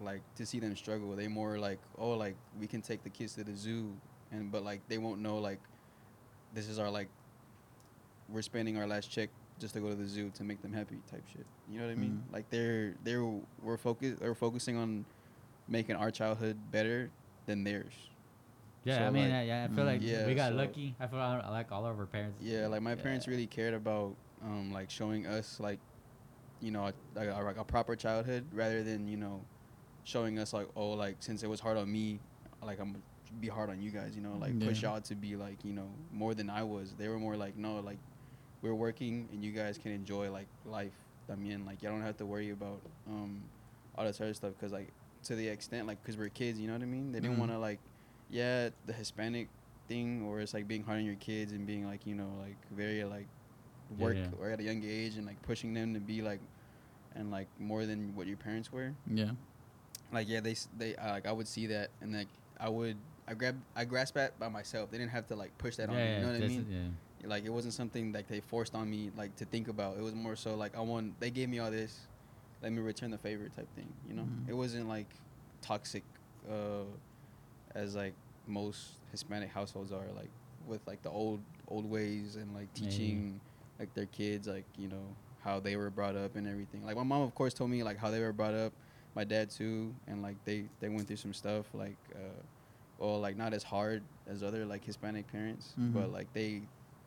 like 0.00 0.22
to 0.36 0.44
see 0.44 0.58
them 0.60 0.74
struggle 0.76 1.14
they 1.16 1.28
more 1.28 1.58
like 1.58 1.78
oh 1.98 2.10
like 2.10 2.36
we 2.60 2.66
can 2.66 2.82
take 2.82 3.02
the 3.04 3.10
kids 3.10 3.34
to 3.34 3.44
the 3.44 3.54
zoo 3.54 3.96
and 4.32 4.50
but 4.50 4.62
like 4.64 4.86
they 4.88 4.98
won't 4.98 5.20
know 5.20 5.38
like 5.38 5.60
this 6.52 6.68
is 6.68 6.78
our 6.78 6.90
like 6.90 7.08
we're 8.28 8.42
spending 8.42 8.76
our 8.76 8.86
last 8.86 9.10
check 9.10 9.30
just 9.58 9.74
to 9.74 9.80
go 9.80 9.88
to 9.88 9.94
the 9.94 10.06
zoo 10.06 10.30
to 10.34 10.42
make 10.44 10.60
them 10.62 10.72
happy 10.72 10.96
type 11.10 11.22
shit 11.32 11.46
you 11.70 11.78
know 11.78 11.86
what 11.86 11.92
i 11.92 11.94
mean 11.94 12.22
Mhm. 12.28 12.32
like 12.32 12.50
they're 12.50 12.94
they're 13.04 13.24
we're 13.62 13.76
focused 13.76 14.20
they're 14.20 14.34
focusing 14.34 14.76
on 14.76 15.04
making 15.68 15.96
our 15.96 16.10
childhood 16.10 16.56
better 16.70 17.10
than 17.46 17.64
theirs 17.64 17.92
Yeah, 18.84 18.98
So, 18.98 19.04
I 19.06 19.10
mean, 19.10 19.30
like, 19.30 19.46
yeah, 19.46 19.66
I 19.70 19.74
feel 19.74 19.84
like 19.86 20.00
mm, 20.02 20.08
yeah, 20.12 20.26
we 20.26 20.34
got 20.34 20.50
so- 20.52 20.56
lucky. 20.58 20.94
I 21.00 21.06
feel 21.06 21.18
like, 21.18 21.46
like 21.48 21.72
all 21.72 21.86
of 21.86 21.98
our 21.98 22.04
parents. 22.04 22.36
Yeah, 22.42 22.66
like 22.66 22.82
my 22.82 22.94
parents 22.94 23.26
really 23.26 23.46
cared 23.46 23.72
about 23.72 24.14
um, 24.44 24.72
like 24.74 24.90
showing 24.90 25.24
us 25.26 25.58
like, 25.58 25.78
you 26.60 26.70
know, 26.70 26.84
a, 26.90 26.92
a, 27.16 27.40
like 27.42 27.56
a 27.56 27.64
proper 27.64 27.96
childhood 27.96 28.44
rather 28.52 28.82
than 28.82 29.08
you 29.08 29.16
know, 29.16 29.40
showing 30.04 30.38
us 30.38 30.52
like 30.52 30.68
oh 30.76 30.90
like 30.90 31.16
since 31.20 31.42
it 31.42 31.48
was 31.48 31.60
hard 31.60 31.78
on 31.78 31.90
me, 31.90 32.20
like 32.62 32.78
I'm 32.78 32.88
gonna 32.92 33.04
be 33.40 33.48
hard 33.48 33.70
on 33.70 33.80
you 33.80 33.90
guys. 33.90 34.14
You 34.14 34.20
know, 34.22 34.36
like 34.38 34.58
push 34.60 34.82
y'all 34.82 35.00
to 35.00 35.14
be 35.14 35.34
like 35.34 35.64
you 35.64 35.72
know 35.72 35.88
more 36.12 36.34
than 36.34 36.50
I 36.50 36.62
was. 36.62 36.92
They 36.98 37.08
were 37.08 37.18
more 37.18 37.36
like 37.38 37.56
no 37.56 37.80
like, 37.80 37.96
we're 38.64 38.74
working 38.74 39.28
and 39.32 39.44
you 39.44 39.52
guys 39.52 39.76
can 39.78 39.92
enjoy 39.92 40.30
like 40.32 40.46
life. 40.66 40.96
I 41.30 41.36
mean 41.36 41.64
like 41.66 41.82
you 41.82 41.88
don't 41.88 42.02
have 42.02 42.16
to 42.16 42.26
worry 42.26 42.50
about 42.50 42.80
um, 43.06 43.42
all 43.96 44.04
this 44.04 44.20
other 44.20 44.34
stuff 44.34 44.52
because 44.58 44.72
like 44.72 44.88
to 45.24 45.36
the 45.36 45.46
extent 45.48 45.86
like 45.86 46.02
because 46.02 46.16
we're 46.16 46.28
kids, 46.30 46.58
you 46.58 46.66
know 46.66 46.72
what 46.72 46.82
I 46.82 46.86
mean. 46.86 47.12
They 47.12 47.20
didn't 47.20 47.36
Mhm. 47.36 47.40
want 47.40 47.52
to 47.52 47.58
like, 47.58 47.78
yeah, 48.30 48.70
the 48.86 48.92
Hispanic 48.92 49.48
thing 49.88 50.22
or 50.26 50.40
it's 50.40 50.54
like 50.54 50.66
being 50.66 50.82
hard 50.82 50.98
on 50.98 51.04
your 51.04 51.14
kids 51.16 51.52
and 51.52 51.66
being 51.66 51.86
like 51.86 52.06
you 52.06 52.14
know 52.14 52.30
like 52.40 52.56
very 52.74 53.04
like 53.04 53.26
work 53.98 54.16
yeah. 54.16 54.28
or 54.40 54.48
at 54.50 54.58
a 54.58 54.62
young 54.62 54.82
age 54.82 55.16
and 55.16 55.26
like 55.26 55.40
pushing 55.42 55.74
them 55.74 55.92
to 55.92 56.00
be 56.00 56.22
like 56.22 56.40
and 57.14 57.30
like 57.30 57.48
more 57.60 57.84
than 57.84 58.14
what 58.16 58.26
your 58.26 58.38
parents 58.38 58.72
were 58.72 58.92
Yeah. 59.06 59.32
like 60.10 60.26
yeah 60.26 60.40
they 60.40 60.56
they 60.78 60.96
uh, 60.96 61.10
like 61.10 61.26
i 61.26 61.32
would 61.32 61.46
see 61.46 61.66
that 61.66 61.90
and 62.00 62.14
like 62.14 62.28
i 62.58 62.68
would 62.68 62.96
i 63.28 63.34
grab 63.34 63.56
i 63.76 63.84
grasp 63.84 64.14
that 64.14 64.38
by 64.38 64.48
myself 64.48 64.90
they 64.90 64.96
didn't 64.96 65.12
have 65.12 65.26
to 65.28 65.36
like 65.36 65.56
push 65.58 65.76
that 65.76 65.90
on 65.90 65.96
me 65.96 66.14
you 66.14 66.20
know 66.20 66.32
what 66.32 66.42
i 66.42 66.48
mean 66.48 66.66
yeah. 66.70 66.78
Like 67.26 67.44
it 67.44 67.50
wasn't 67.50 67.72
something 67.74 68.12
like 68.12 68.28
they 68.28 68.40
forced 68.40 68.74
on 68.74 68.88
me 68.90 69.10
like 69.16 69.34
to 69.36 69.44
think 69.44 69.68
about 69.68 69.96
it 69.96 70.02
was 70.02 70.14
more 70.14 70.36
so 70.36 70.54
like 70.54 70.76
i 70.76 70.80
want 70.80 71.18
they 71.20 71.30
gave 71.30 71.48
me 71.48 71.58
all 71.58 71.70
this 71.70 72.00
let 72.62 72.72
me 72.72 72.80
return 72.80 73.10
the 73.10 73.18
favor 73.18 73.48
type 73.56 73.68
thing 73.74 73.88
you 74.08 74.14
know 74.14 74.22
Mhm. 74.22 74.48
it 74.48 74.54
wasn't 74.54 74.88
like 74.88 75.08
toxic 75.62 76.02
uh 76.50 76.84
as 77.74 77.94
like 77.94 78.14
most 78.46 78.92
hispanic 79.10 79.50
households 79.50 79.92
are 79.92 80.06
like 80.16 80.28
with 80.66 80.80
like 80.86 81.02
the 81.02 81.10
old 81.10 81.40
old 81.68 81.88
ways 81.88 82.36
and 82.36 82.52
like 82.54 82.68
yeah. 82.74 82.88
teaching 82.88 83.40
like 83.78 83.92
their 83.94 84.06
kids 84.06 84.46
like 84.46 84.64
you 84.78 84.88
know 84.88 85.04
how 85.42 85.60
they 85.60 85.76
were 85.76 85.90
brought 85.90 86.16
up 86.16 86.36
and 86.36 86.46
everything 86.46 86.84
like 86.84 86.96
my 86.96 87.02
mom 87.02 87.22
of 87.22 87.34
course 87.34 87.52
told 87.54 87.70
me 87.70 87.82
like 87.82 87.98
how 87.98 88.10
they 88.10 88.20
were 88.20 88.32
brought 88.32 88.54
up 88.54 88.72
my 89.14 89.24
dad 89.24 89.50
too 89.50 89.94
and 90.06 90.22
like 90.22 90.36
they 90.44 90.64
they 90.80 90.88
went 90.88 91.06
through 91.06 91.16
some 91.16 91.32
stuff 91.34 91.66
like 91.74 91.96
uh 92.14 92.18
well 92.98 93.20
like 93.20 93.36
not 93.36 93.52
as 93.52 93.62
hard 93.62 94.02
as 94.26 94.42
other 94.42 94.64
like 94.64 94.84
hispanic 94.84 95.26
parents 95.30 95.74
but 95.92 96.08
Mhm. 96.08 96.12
like 96.12 96.32
they 96.32 96.62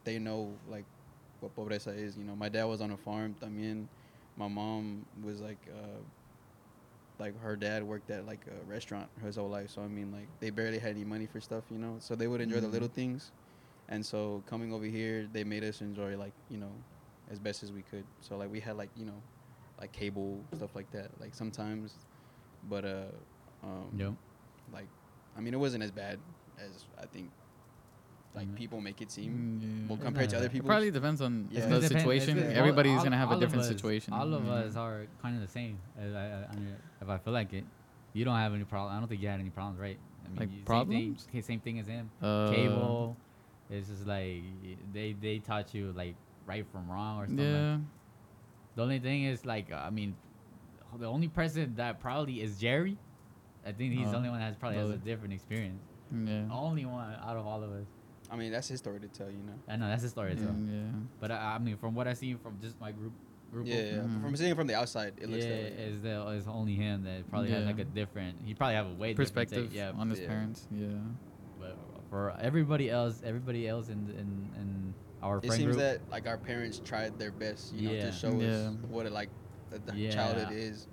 they 0.07 0.19
know 0.19 0.55
like 0.67 0.85
what 1.41 1.53
pobreza 1.55 1.93
is 1.95 2.17
you 2.17 2.23
know. 2.23 2.35
My 2.35 2.49
dad 2.49 2.65
was 2.65 2.81
on 2.81 2.91
a 2.91 2.97
farm 2.97 3.35
también. 3.35 3.87
My 4.37 4.47
mom 4.47 5.05
was 5.21 5.41
like 5.41 5.61
uh 5.69 6.01
like 7.19 7.33
her 7.41 7.55
dad 7.55 7.83
worked 7.83 8.09
at 8.09 8.25
like 8.25 8.45
a 8.47 8.63
restaurant 8.65 9.09
his 9.23 9.35
whole 9.35 9.49
life. 9.49 9.69
So 9.69 9.81
i 9.81 9.87
mean 9.87 10.11
like 10.11 10.29
they 10.39 10.49
barely 10.49 10.79
had 10.79 10.91
any 10.91 11.03
money 11.05 11.27
for 11.27 11.41
stuff 11.41 11.65
you 11.69 11.77
know. 11.77 11.97
So 11.99 12.15
they 12.15 12.27
would 12.27 12.41
enjoy 12.41 12.61
the 12.61 12.67
Mhm. 12.67 12.71
little 12.77 12.87
things. 12.99 13.31
And 13.89 14.05
so 14.05 14.43
coming 14.47 14.71
over 14.73 14.85
here 14.85 15.27
they 15.31 15.43
made 15.43 15.63
us 15.63 15.81
enjoy 15.81 16.17
like 16.17 16.33
you 16.49 16.57
know 16.57 16.73
as 17.29 17.39
best 17.39 17.63
as 17.63 17.71
we 17.71 17.83
could. 17.83 18.07
So 18.21 18.37
like 18.37 18.49
we 18.49 18.59
had 18.59 18.77
like 18.77 18.91
you 18.95 19.05
know 19.05 19.21
like 19.79 19.91
cable 19.93 20.45
stuff 20.55 20.75
like 20.75 20.89
that 20.91 21.19
like 21.19 21.33
sometimes. 21.35 22.05
But 22.63 22.85
uh 22.85 23.11
um 23.63 23.91
Yep. 23.97 24.13
like 24.71 24.89
i 25.35 25.41
mean 25.41 25.53
it 25.53 25.59
wasn't 25.59 25.83
as 25.83 25.91
bad 25.91 26.19
as 26.57 26.85
i 26.97 27.05
think 27.07 27.31
like 28.35 28.47
Mhm. 28.47 28.55
people 28.55 28.81
make 28.81 29.01
it 29.01 29.09
seem 29.11 29.31
Mm, 29.31 29.61
yeah. 29.61 29.87
well 29.87 29.97
compared 29.97 30.25
not 30.27 30.29
to 30.31 30.37
other 30.37 30.49
people 30.49 30.67
It 30.67 30.73
probably 30.73 30.91
depends 30.91 31.21
on 31.21 31.47
Yeah. 31.51 31.61
the 31.61 31.79
depends- 31.79 31.87
situation. 31.87 32.37
Everybody's 32.39 32.97
all- 32.97 33.03
gonna 33.03 33.17
have 33.17 33.31
a 33.31 33.39
different 33.39 33.61
us- 33.61 33.67
situation. 33.67 34.13
All 34.13 34.31
of 34.33 34.45
Yeah. 34.45 34.51
us 34.53 34.75
are 34.75 35.07
kind 35.21 35.35
of 35.35 35.41
the 35.41 35.47
same. 35.47 35.79
As 35.97 36.13
I, 36.13 36.25
I, 36.25 36.47
I 36.51 36.55
mean, 36.55 36.75
if 37.01 37.09
I 37.09 37.17
feel 37.17 37.33
like 37.33 37.51
it, 37.53 37.65
you 38.13 38.25
don't 38.25 38.35
have 38.37 38.53
any 38.53 38.63
problem. 38.63 38.95
I 38.95 38.99
don't 38.99 39.07
think 39.07 39.21
you 39.21 39.27
had 39.27 39.39
any 39.39 39.49
problems, 39.49 39.79
right? 39.79 39.97
I 40.23 40.27
mean, 40.29 40.37
Like 40.39 40.49
you- 40.51 40.57
Same 40.57 40.65
problems? 40.65 41.23
thing, 41.25 41.41
same 41.41 41.59
thing 41.61 41.79
as 41.79 41.87
him. 41.87 42.09
Uh, 42.21 42.51
Cable. 42.51 43.17
It's 43.69 43.87
just 43.89 44.05
like 44.07 44.43
they 44.93 45.13
they 45.13 45.39
taught 45.39 45.73
you 45.73 45.91
like 45.93 46.15
right 46.45 46.65
from 46.71 46.89
wrong 46.89 47.17
or 47.19 47.27
something. 47.27 47.43
like 47.45 47.53
Yeah. 47.53 47.77
The 48.75 48.81
only 48.83 48.99
thing 48.99 49.23
is 49.23 49.45
like 49.45 49.71
uh, 49.71 49.77
I 49.77 49.89
mean, 49.89 50.15
the 50.99 51.05
only 51.07 51.27
person 51.27 51.75
that 51.75 51.99
probably 51.99 52.41
is 52.41 52.59
Jerry. 52.59 52.97
I 53.65 53.71
think 53.73 53.93
he's 53.93 54.09
the 54.09 54.15
Oh, 54.15 54.17
only 54.19 54.29
one 54.29 54.39
that 54.39 54.45
has 54.45 54.55
probably 54.55 54.77
has 54.77 54.89
a 54.91 54.97
different 54.97 55.33
experience. 55.33 55.81
Yeah. 56.13 56.47
Only 56.51 56.85
one 56.85 57.13
out 57.15 57.35
of 57.35 57.45
all 57.45 57.61
of 57.63 57.71
us. 57.71 57.87
I 58.29 58.35
mean 58.35 58.51
that's 58.51 58.67
his 58.67 58.79
story 58.79 58.99
to 58.99 59.07
tell 59.07 59.27
you 59.29 59.37
know 59.45 59.53
I 59.67 59.75
know 59.77 59.87
that's 59.87 60.01
his 60.03 60.11
story 60.11 60.35
too. 60.35 60.41
Mm, 60.41 60.69
yeah. 60.71 60.99
But 61.19 61.31
I, 61.31 61.55
I 61.55 61.57
mean, 61.59 61.77
from 61.77 61.95
what 61.95 62.07
I 62.07 62.13
see 62.13 62.33
from 62.35 62.57
just 62.61 62.79
my 62.79 62.91
group, 62.91 63.13
group 63.51 63.67
yeah, 63.67 63.75
of 63.75 63.85
yeah. 63.95 64.01
Mhm. 64.01 64.21
from 64.21 64.35
seeing 64.35 64.51
it 64.51 64.55
from 64.55 64.67
the 64.67 64.75
outside 64.75 65.13
it 65.21 65.29
looks 65.29 65.45
yeah, 65.45 65.49
that 65.63 65.77
way. 65.77 65.83
is 65.91 66.01
the 66.01 66.27
is 66.29 66.47
only 66.47 66.75
him 66.75 67.03
that 67.05 67.29
probably 67.29 67.51
has 67.51 67.61
Yeah. 67.61 67.67
like 67.71 67.79
a 67.79 67.85
different. 67.85 68.37
He 68.45 68.53
probably 68.53 68.75
have 68.75 68.87
a 68.87 68.93
way 68.93 69.09
different 69.13 69.17
Perspective 69.33 69.67
take, 69.69 69.75
yeah, 69.77 69.91
on 69.97 70.09
his 70.09 70.19
Yeah. 70.19 70.27
parents. 70.27 70.67
Yeah. 70.71 70.87
but 71.59 71.77
for 72.09 72.35
everybody 72.39 72.89
else, 72.89 73.21
everybody 73.25 73.67
else 73.67 73.87
in 73.89 73.99
in, 74.21 74.29
in 74.61 74.93
our 75.23 75.39
it 75.43 75.51
seems 75.51 75.63
group, 75.65 75.77
that 75.77 75.99
like 76.11 76.27
our 76.27 76.37
parents 76.37 76.79
tried 76.83 77.17
their 77.17 77.31
best 77.31 77.73
you 77.73 77.87
know 77.89 77.93
Yeah. 77.95 78.05
to 78.05 78.11
show 78.11 78.31
Yeah. 78.39 78.49
us 78.49 78.73
what 78.89 79.05
it 79.05 79.11
like 79.11 79.29
the, 79.71 79.79
the 79.79 79.95
Yeah. 79.97 80.11
childhood 80.11 80.51
is 80.51 80.87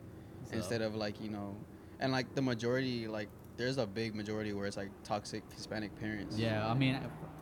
so- 0.44 0.57
instead 0.57 0.83
of 0.83 0.94
like 0.94 1.20
you 1.20 1.31
know 1.31 1.57
and 2.01 2.11
like 2.12 2.35
the 2.35 2.42
majority 2.42 3.07
like 3.09 3.29
there's 3.57 3.79
a 3.79 3.87
big 3.87 4.14
majority 4.16 4.53
where 4.53 4.66
it's 4.66 4.77
like 4.77 4.90
toxic 5.05 5.44
hispanic 5.55 5.94
parents 6.01 6.37
yeah, 6.37 6.66
I 6.68 6.75
mean, 6.75 6.99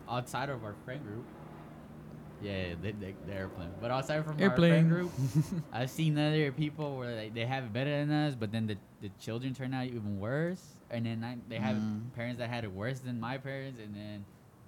outside 0.09 0.49
of 0.51 0.65
our 0.65 0.75
friend 0.85 1.03
group, 1.05 1.25
yeah, 2.43 2.75
they, 2.83 2.93
they, 2.93 3.15
the 3.27 3.33
airplane. 3.35 3.71
But 3.81 3.91
outside 3.93 4.25
from 4.25 4.37
our 4.37 4.43
Airplane. 4.43 4.71
friend 4.73 4.89
group, 4.91 5.13
I've 5.73 5.91
seen 5.91 6.19
other 6.19 6.51
people 6.51 6.97
where 6.97 7.15
like, 7.15 7.35
they 7.35 7.47
have 7.47 7.65
it 7.65 7.73
better 7.73 7.91
than 7.91 8.11
us, 8.11 8.35
but 8.35 8.51
then 8.51 8.67
the, 8.67 8.77
the 9.01 9.11
children 9.21 9.55
turn 9.55 9.73
out 9.73 9.87
even 9.87 10.19
worse, 10.19 10.63
and 10.91 11.07
then 11.07 11.23
I, 11.25 11.37
they 11.49 11.57
have 11.57 11.77
Mm. 11.77 12.13
parents 12.15 12.39
that 12.41 12.51
had 12.51 12.65
it 12.65 12.73
worse 12.73 12.99
than 12.99 13.21
my 13.21 13.39
parents, 13.39 13.79
and 13.79 13.95
then 13.95 14.25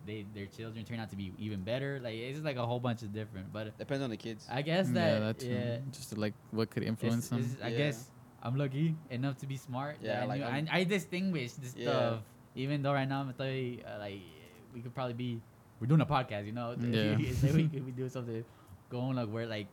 they 0.06 0.26
their 0.34 0.46
children 0.46 0.84
turn 0.84 1.00
out 1.00 1.08
to 1.10 1.16
be 1.16 1.32
even 1.38 1.62
better. 1.62 1.98
Like 2.02 2.14
it's 2.14 2.34
just 2.34 2.44
like 2.44 2.56
a 2.56 2.64
whole 2.66 2.78
bunch 2.78 3.02
of 3.02 3.12
different. 3.12 3.52
But 3.52 3.76
depends 3.78 4.04
on 4.04 4.10
the 4.10 4.18
kids 4.18 4.46
I 4.52 4.60
guess 4.62 4.88
that 4.90 4.94
yeah, 4.94 5.18
that 5.18 5.20
that's 5.40 5.44
yeah, 5.44 5.76
just 5.92 6.16
like 6.18 6.34
what 6.52 6.70
could 6.70 6.82
influence 6.84 7.26
it's- 7.26 7.30
them. 7.30 7.40
it's- 7.40 7.64
I 7.64 7.68
Yeah. 7.70 7.78
guess 7.90 8.10
I'm 8.42 8.56
lucky 8.56 8.94
enough 9.10 9.38
to 9.38 9.46
be 9.46 9.56
smart. 9.56 9.96
Yeah, 10.02 10.22
I, 10.22 10.26
like, 10.26 10.40
knew- 10.40 10.46
I'm- 10.46 10.68
I, 10.70 10.80
I 10.80 10.84
distinguish 10.84 11.52
this 11.54 11.74
Yeah. 11.76 11.88
stuff. 11.90 12.18
Even 12.54 12.82
though 12.82 12.92
right 12.92 13.08
now 13.08 13.20
I'm 13.22 13.32
tell 13.34 13.48
you, 13.48 13.80
uh, 13.82 13.98
like 13.98 14.20
we 14.74 14.80
could 14.80 14.94
probably 14.94 15.14
be 15.14 15.40
we're 15.80 15.86
doing 15.86 16.00
a 16.00 16.06
podcast, 16.06 16.46
you 16.46 16.52
know. 16.52 16.74
Yeah. 16.80 17.16
We 17.16 17.68
could 17.68 17.86
be 17.86 17.92
doing 17.92 18.10
something 18.10 18.44
going 18.90 19.16
like 19.16 19.28
where 19.28 19.46
like 19.46 19.66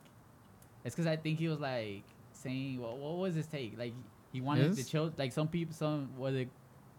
it's 0.84 0.96
because 0.96 1.08
I 1.08 1.16
think 1.16 1.40
he 1.40 1.48
was 1.48 1.60
like 1.60 2.04
saying 2.34 2.80
what 2.80 2.98
what 2.98 3.18
was 3.18 3.36
his 3.36 3.46
take 3.48 3.78
like 3.78 3.94
he 4.34 4.42
wanted 4.42 4.72
the 4.72 4.76
His? 4.78 4.90
child 4.90 5.14
like 5.18 5.32
some 5.34 5.48
people 5.48 5.76
some 5.76 6.10
were 6.18 6.32
the 6.32 6.48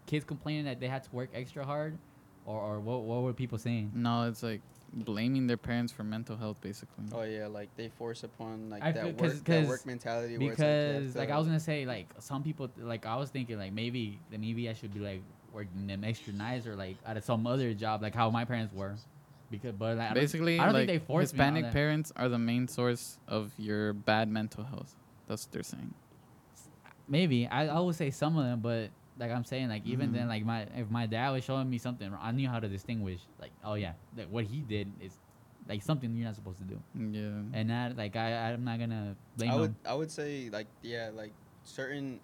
kids 0.05 0.23
complaining 0.25 0.65
that 0.65 0.79
they 0.79 0.87
had 0.87 1.03
to 1.03 1.09
work 1.11 1.29
extra 1.33 1.65
hard 1.65 1.97
or 2.45 2.59
or 2.59 2.79
what 2.79 3.01
what 3.03 3.23
were 3.23 3.33
people 3.33 3.57
saying? 3.57 3.91
No, 3.93 4.27
it's 4.29 4.43
like 4.43 4.61
blaming 4.95 5.47
their 5.47 5.57
parents 5.57 5.91
for 5.91 6.03
mental 6.03 6.37
health, 6.37 6.61
basically. 6.61 7.05
oh 7.13 7.23
yeah 7.23 7.47
like 7.47 7.67
they 7.75 7.89
force 7.89 8.23
upon 8.23 8.69
like 8.69 8.83
I 8.83 8.91
that 8.91 9.03
feel- 9.03 9.11
work 9.13 9.17
'cause- 9.17 9.41
that 9.43 9.59
'cause- 9.61 9.67
work 9.67 9.85
mentality 9.87 10.37
where 10.37 10.51
it's 10.51 10.59
like, 10.59 10.67
because 10.67 11.15
like, 11.15 11.27
to- 11.29 11.33
I 11.33 11.37
was 11.39 11.47
gonna 11.47 11.59
say 11.59 11.85
like 11.85 12.07
some 12.19 12.43
people 12.43 12.69
like 12.77 13.05
I 13.05 13.15
was 13.15 13.29
thinking 13.31 13.57
like 13.57 13.73
maybe 13.73 14.19
maybe 14.31 14.69
I 14.69 14.73
should 14.73 14.93
be 14.93 14.99
like 14.99 15.23
working 15.53 15.87
them 15.87 16.03
extra 16.03 16.33
nights 16.33 16.65
or 16.67 16.75
like 16.75 16.97
at 17.05 17.23
some 17.23 17.45
other 17.47 17.73
job 17.73 18.01
like 18.01 18.15
how 18.15 18.29
my 18.29 18.43
parents 18.45 18.73
were 18.73 18.95
because 19.51 19.73
but 19.73 19.97
like, 19.97 20.11
I 20.11 20.13
don't- 20.13 20.23
basically, 20.23 20.59
I 20.59 20.65
don't 20.65 20.73
like 20.73 20.87
think 20.87 21.01
they 21.01 21.05
force 21.05 21.31
me 21.33 21.39
on 21.39 21.45
Hispanic 21.55 21.63
that. 21.65 21.73
parents 21.73 22.11
are 22.15 22.27
the 22.27 22.39
main 22.39 22.67
source 22.67 23.19
of 23.27 23.51
your 23.59 23.93
bad 23.93 24.27
mental 24.27 24.63
health. 24.63 24.95
That's 25.27 25.45
what 25.45 25.51
they're 25.53 25.63
saying. 25.63 25.93
maybe 27.07 27.47
I, 27.47 27.67
I 27.67 27.79
would 27.79 27.95
say 27.95 28.09
some 28.11 28.37
of 28.37 28.45
them 28.45 28.59
but 28.61 28.89
like 29.19 29.29
I'm 29.31 29.43
saying 29.45 29.69
like 29.69 29.85
even 29.85 30.09
Mhm. 30.09 30.13
then 30.13 30.27
like 30.27 30.43
my 30.45 30.61
if 30.75 30.89
my 30.89 31.05
dad 31.05 31.29
was 31.31 31.43
showing 31.43 31.69
me 31.69 31.77
something 31.77 32.11
I 32.19 32.31
knew 32.31 32.47
how 32.49 32.59
to 32.59 32.67
distinguish 32.67 33.19
like 33.39 33.51
oh 33.63 33.75
yeah 33.75 33.93
that 34.15 34.29
what 34.29 34.45
he 34.45 34.61
did 34.61 34.91
is 34.99 35.11
like 35.69 35.81
something 35.83 36.15
you're 36.15 36.25
not 36.25 36.35
supposed 36.35 36.57
to 36.59 36.63
do 36.63 36.79
Yeah. 36.97 37.57
and 37.59 37.69
that 37.69 37.95
like 37.95 38.15
I 38.15 38.51
I'm 38.53 38.63
not 38.63 38.79
gonna 38.79 39.15
blame 39.37 39.51
I 39.51 39.55
would 39.55 39.69
him 39.69 39.75
I 39.85 39.93
would 39.93 40.09
say 40.11 40.49
like 40.51 40.67
yeah 40.81 41.11
like 41.13 41.31
certain 41.63 42.19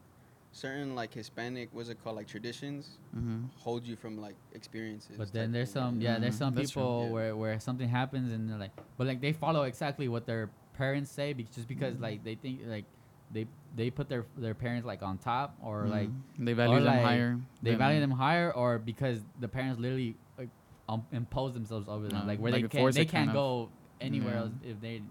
certain 0.52 0.96
like 0.96 1.14
Hispanic 1.14 1.70
what's 1.72 1.90
it 1.90 2.04
called 2.04 2.16
like 2.16 2.28
traditions 2.28 2.98
mm-hmm. 3.16 3.44
hold 3.58 3.86
you 3.86 3.96
from 3.96 4.18
like 4.20 4.36
experiences. 4.54 5.16
But 5.18 5.32
then 5.32 5.52
there's 5.52 5.72
some, 5.72 6.02
you 6.02 6.08
yeah, 6.08 6.14
know? 6.16 6.22
there's 6.22 6.38
some 6.38 6.54
that's 6.56 6.72
true. 6.72 6.82
people 6.82 7.04
Yeah. 7.06 7.12
where 7.14 7.36
where 7.36 7.60
something 7.60 7.88
happens 7.88 8.32
and 8.34 8.50
they're 8.50 8.58
like, 8.58 8.72
but 8.98 9.06
like 9.08 9.22
they 9.22 9.32
follow 9.34 9.64
exactly 9.64 10.08
what 10.08 10.26
their 10.26 10.50
parents 10.74 11.12
say, 11.12 11.34
because 11.34 11.56
just 11.56 11.68
because 11.68 11.96
Mhm. 11.96 12.02
like 12.02 12.24
they 12.24 12.36
think 12.36 12.62
like 12.66 12.86
they 13.32 13.46
they 13.76 13.92
put 13.92 14.10
their 14.10 14.26
their 14.38 14.56
parents 14.56 14.86
like 14.88 15.04
on 15.04 15.18
top 15.20 15.56
or 15.62 15.86
like 15.86 16.10
Mhm. 16.10 16.46
they 16.46 16.54
value 16.54 16.76
them 16.78 16.86
like, 16.86 17.02
higher. 17.02 17.40
they 17.62 17.76
value 17.76 18.00
them 18.00 18.12
higher 18.12 18.52
or 18.52 18.80
because 18.80 19.24
the 19.40 19.48
parents 19.48 19.80
literally 19.80 20.16
like, 20.38 20.50
um, 20.88 21.06
impose 21.12 21.54
themselves 21.54 21.88
over 21.88 22.08
them, 22.08 22.24
Uh, 22.24 22.26
like 22.26 22.40
where 22.40 22.52
like 22.52 22.64
they 22.64 22.68
can't 22.80 22.96
they 22.96 23.06
can't 23.06 23.30
of. 23.30 23.36
go 23.36 23.70
anywhere 24.02 24.34
Yeah. 24.34 24.40
else 24.42 24.52
if 24.64 24.82
they, 24.82 25.04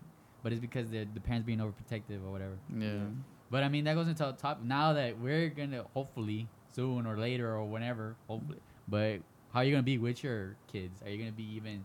but 0.42 0.53
it's 0.53 0.61
because 0.61 0.90
the 0.90 1.05
the 1.14 1.20
parents 1.20 1.46
being 1.46 1.61
overprotective 1.61 2.24
or 2.27 2.33
whatever. 2.33 2.57
Yeah. 2.77 3.05
But 3.50 3.62
I 3.64 3.68
mean 3.68 3.84
that 3.84 3.94
goes 3.94 4.08
into 4.08 4.24
the 4.24 4.32
top 4.32 4.62
now 4.62 4.92
that 4.94 5.18
we're 5.18 5.48
gonna 5.48 5.84
hopefully 5.94 6.48
soon 6.74 7.06
or 7.06 7.16
later 7.16 7.54
or 7.54 7.64
whenever 7.64 8.16
hopefully. 8.26 8.58
But 8.87 9.20
how 9.52 9.61
are 9.61 9.64
you 9.64 9.70
gonna 9.72 9.82
be 9.82 9.98
with 9.98 10.22
your 10.22 10.56
kids? 10.70 11.00
Are 11.02 11.08
you 11.11 11.18
gonna 11.18 11.32
be 11.32 11.44
even? 11.54 11.84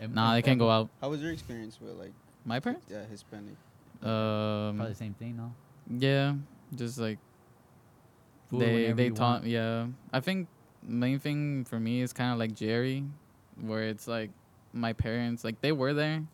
em- 0.00 0.14
Nah, 0.14 0.34
they 0.34 0.42
can't 0.42 0.58
go 0.58 0.70
out. 0.70 0.88
How 1.00 1.10
was 1.10 1.20
your 1.20 1.32
experience 1.32 1.78
with 1.80 1.94
like 1.96 2.12
My 2.44 2.60
parents? 2.60 2.86
yeah 2.90 3.04
Hispanic? 3.10 3.54
Um. 4.02 4.76
Probably 4.76 4.88
the 4.92 4.94
same 4.94 5.14
thing, 5.14 5.36
no. 5.36 5.52
Yeah. 5.98 6.34
Just 6.74 6.98
like 6.98 7.18
Food 8.48 8.60
they 8.62 8.92
they 8.92 9.10
taught 9.10 9.42
want. 9.42 9.46
yeah 9.46 9.86
i 10.12 10.18
think 10.18 10.48
main 10.82 11.20
thing 11.20 11.64
for 11.64 11.78
me 11.78 12.00
is 12.00 12.12
kind 12.12 12.32
of 12.32 12.38
like 12.38 12.52
jerry 12.52 13.04
where 13.60 13.84
it's 13.84 14.08
like 14.08 14.30
my 14.72 14.92
parents 14.92 15.44
like 15.44 15.60
they 15.60 15.70
were 15.70 15.94
there 15.94 16.24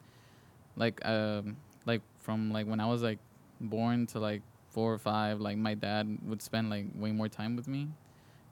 like 0.77 1.05
um 1.05 1.57
like 1.85 2.01
from 2.21 2.51
like 2.53 2.67
when 2.67 2.81
I 2.81 2.87
was 2.87 3.03
like 3.03 3.19
born 3.61 4.07
to 4.09 4.19
like 4.19 4.43
four 4.77 4.93
or 4.93 4.99
five, 4.99 5.41
like 5.41 5.57
my 5.57 5.73
dad 5.73 6.19
would 6.27 6.43
spend 6.43 6.69
like 6.69 6.85
way 6.95 7.11
more 7.11 7.29
time 7.29 7.57
with 7.57 7.67
me, 7.67 7.89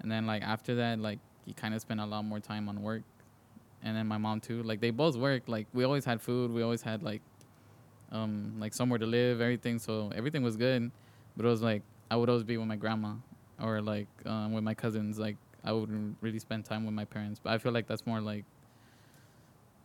and 0.00 0.10
then 0.10 0.26
like 0.26 0.42
after 0.42 0.74
that, 0.76 0.98
like 0.98 1.18
he 1.44 1.52
kind 1.52 1.74
of 1.74 1.82
spent 1.82 2.00
a 2.00 2.06
lot 2.06 2.22
more 2.24 2.40
time 2.40 2.66
on 2.66 2.80
work, 2.80 3.02
and 3.82 3.94
then 3.94 4.06
my 4.06 4.16
mom 4.16 4.40
too. 4.40 4.62
Like 4.62 4.80
they 4.80 4.90
both 4.90 5.16
worked. 5.16 5.50
Like 5.50 5.66
we 5.74 5.84
always 5.84 6.06
had 6.06 6.22
food. 6.22 6.50
We 6.50 6.62
always 6.62 6.80
had 6.80 7.02
like 7.02 7.20
um 8.10 8.54
like 8.58 8.72
somewhere 8.72 8.98
to 8.98 9.04
live, 9.04 9.42
everything. 9.42 9.78
So 9.78 10.10
everything 10.16 10.42
was 10.42 10.56
good, 10.56 10.90
but 11.37 11.44
it 11.44 11.48
was 11.50 11.60
like 11.60 11.82
I 12.10 12.16
would 12.16 12.30
always 12.30 12.44
be 12.44 12.56
with 12.56 12.68
my 12.68 12.76
grandma 12.76 13.16
or 13.60 13.82
like 13.82 14.08
um, 14.24 14.54
with 14.54 14.64
my 14.64 14.72
cousins. 14.72 15.18
Like 15.18 15.37
I 15.62 15.72
wouldn't 15.72 16.16
really 16.22 16.38
spend 16.38 16.64
time 16.64 16.87
with 16.87 16.94
my 16.94 17.04
parents. 17.04 17.38
But 17.38 17.52
I 17.52 17.58
feel 17.58 17.72
like 17.72 17.87
that's 17.87 18.06
more 18.06 18.22
like 18.22 18.46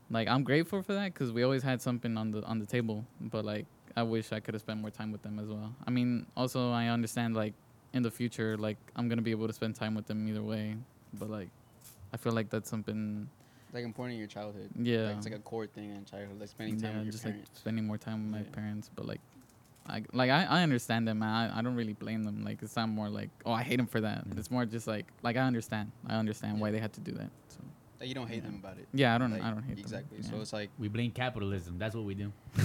like 0.09 0.29
I'm 0.29 0.45
grateful 0.45 0.81
for 0.83 0.93
that 0.93 1.13
because 1.13 1.33
we 1.33 1.43
always 1.43 1.63
had 1.63 1.81
something 1.81 2.15
on 2.15 2.31
the 2.31 2.43
on 2.43 2.59
the 2.59 2.65
table. 2.65 3.03
But 3.19 3.43
like 3.43 3.65
I 3.95 4.03
wish 4.03 4.31
I 4.31 4.39
could 4.39 4.53
have 4.53 4.61
spent 4.61 4.79
more 4.81 4.89
time 4.91 5.11
with 5.11 5.21
them 5.21 5.39
as 5.39 5.47
well. 5.47 5.73
I 5.85 5.89
mean, 5.91 6.25
also 6.37 6.71
I 6.71 6.87
understand 6.87 7.35
like 7.35 7.53
in 7.93 8.03
the 8.03 8.11
future, 8.11 8.57
like 8.57 8.77
I'm 8.95 9.09
gonna 9.09 9.21
be 9.21 9.31
able 9.31 9.47
to 9.47 9.53
spend 9.53 9.75
time 9.75 9.95
with 9.95 10.07
them 10.07 10.27
either 10.27 10.43
way. 10.43 10.75
But 11.13 11.29
like 11.29 11.49
I 12.13 12.17
feel 12.17 12.33
like 12.33 12.49
that's 12.49 12.69
something. 12.69 13.27
Like 13.73 13.83
important 13.83 14.13
in 14.13 14.19
your 14.19 14.27
childhood. 14.27 14.69
Yeah. 14.75 15.07
Like, 15.07 15.17
it's 15.17 15.25
like 15.27 15.35
a 15.35 15.39
core 15.39 15.67
thing 15.67 15.91
in 15.91 16.03
childhood, 16.05 16.39
like 16.39 16.49
spending 16.49 16.79
time 16.81 16.91
yeah, 16.91 16.97
with 16.97 17.05
your 17.05 17.11
just 17.11 17.23
parents. 17.23 17.49
like 17.53 17.57
spending 17.57 17.85
more 17.85 17.97
time 17.99 18.31
with 18.31 18.41
my 18.41 18.43
parents. 18.51 18.89
But 18.95 19.05
like, 19.05 19.21
I 19.87 20.03
like 20.11 20.31
I, 20.31 20.43
I 20.45 20.63
understand 20.63 21.07
them, 21.07 21.19
man. 21.19 21.51
I, 21.51 21.59
I 21.59 21.61
don't 21.61 21.75
really 21.75 21.93
blame 21.93 22.23
them. 22.23 22.43
Like 22.43 22.61
it's 22.63 22.75
not 22.75 22.89
more 22.89 23.09
like 23.09 23.29
oh 23.45 23.51
I 23.51 23.61
hate 23.63 23.77
them 23.77 23.87
for 23.87 24.01
that. 24.01 24.23
Yeah. 24.27 24.33
It's 24.37 24.49
more 24.51 24.65
just 24.65 24.87
like 24.87 25.05
like 25.23 25.35
I 25.37 25.41
understand. 25.41 25.91
I 26.07 26.15
understand 26.15 26.59
why 26.59 26.71
they 26.71 26.79
had 26.79 26.93
to 26.93 26.99
do 27.01 27.11
that. 27.13 27.29
So 27.49 27.59
Like, 27.99 28.09
you 28.09 28.15
don't 28.15 28.27
hate 28.27 28.37
Yeah. 28.37 28.41
them 28.49 28.55
about 28.63 28.77
it. 28.79 28.87
yeah, 28.93 29.13
I 29.13 29.17
don't 29.19 29.31
Like, 29.31 29.43
I 29.43 29.49
don't 29.51 29.61
hate 29.63 29.75
them. 29.75 29.79
exactly. 29.85 30.17
them. 30.17 30.29
So 30.29 30.35
Yeah. 30.37 30.41
it's 30.41 30.53
like 30.53 30.69
We 30.79 30.87
blame 30.87 31.11
capitalism. 31.11 31.77
That's 31.77 31.95
what 31.95 32.05
we 32.05 32.15
do. 32.15 32.31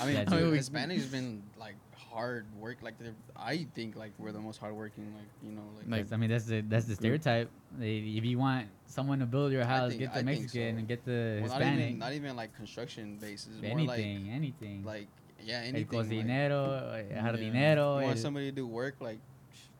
I 0.00 0.06
mean, 0.06 0.14
Yeah, 0.16 0.24
dude, 0.24 0.38
dude. 0.38 0.54
Hispanics 0.60 1.10
been 1.10 1.42
like 1.58 1.74
hard 2.12 2.46
work. 2.58 2.78
Like 2.82 2.94
I 3.36 3.66
think 3.74 3.96
like 3.96 4.12
we're 4.18 4.32
the 4.32 4.40
most 4.40 4.58
hardworking. 4.58 5.12
Like 5.14 5.26
you 5.42 5.52
know, 5.52 5.62
like, 5.76 5.88
Like- 5.88 6.12
I 6.12 6.16
mean, 6.16 6.30
that's 6.30 6.44
the 6.44 6.60
that's 6.62 6.86
the 6.86 6.94
stereotype. 6.94 7.50
They- 7.78 7.98
If 8.18 8.24
you 8.24 8.38
want 8.38 8.68
someone 8.86 9.18
to 9.20 9.26
build 9.26 9.52
your 9.52 9.64
house, 9.64 9.90
think- 9.90 10.00
get 10.02 10.12
the 10.14 10.20
I 10.20 10.22
Mexican 10.22 10.74
so. 10.74 10.78
and 10.78 10.88
get 10.88 11.04
the 11.04 11.38
well, 11.42 11.50
not 11.50 11.58
Hispanic. 11.60 11.86
even 11.86 11.98
not 11.98 12.12
even 12.12 12.36
like 12.36 12.54
construction 12.56 13.16
bases. 13.20 13.60
More 13.62 13.70
anything, 13.72 14.30
anything. 14.30 14.84
like 14.84 15.08
like 15.38 15.48
yeah, 15.48 15.58
El 15.60 15.64
anything. 15.68 15.98
like, 15.98 16.08
cocinero, 16.08 16.92
el 16.92 17.06
yeah. 17.06 17.26
jardinero, 17.26 18.00
You 18.00 18.06
want 18.06 18.18
somebody 18.18 18.46
to 18.50 18.52
do 18.54 18.66
work 18.66 18.96
like 19.00 19.18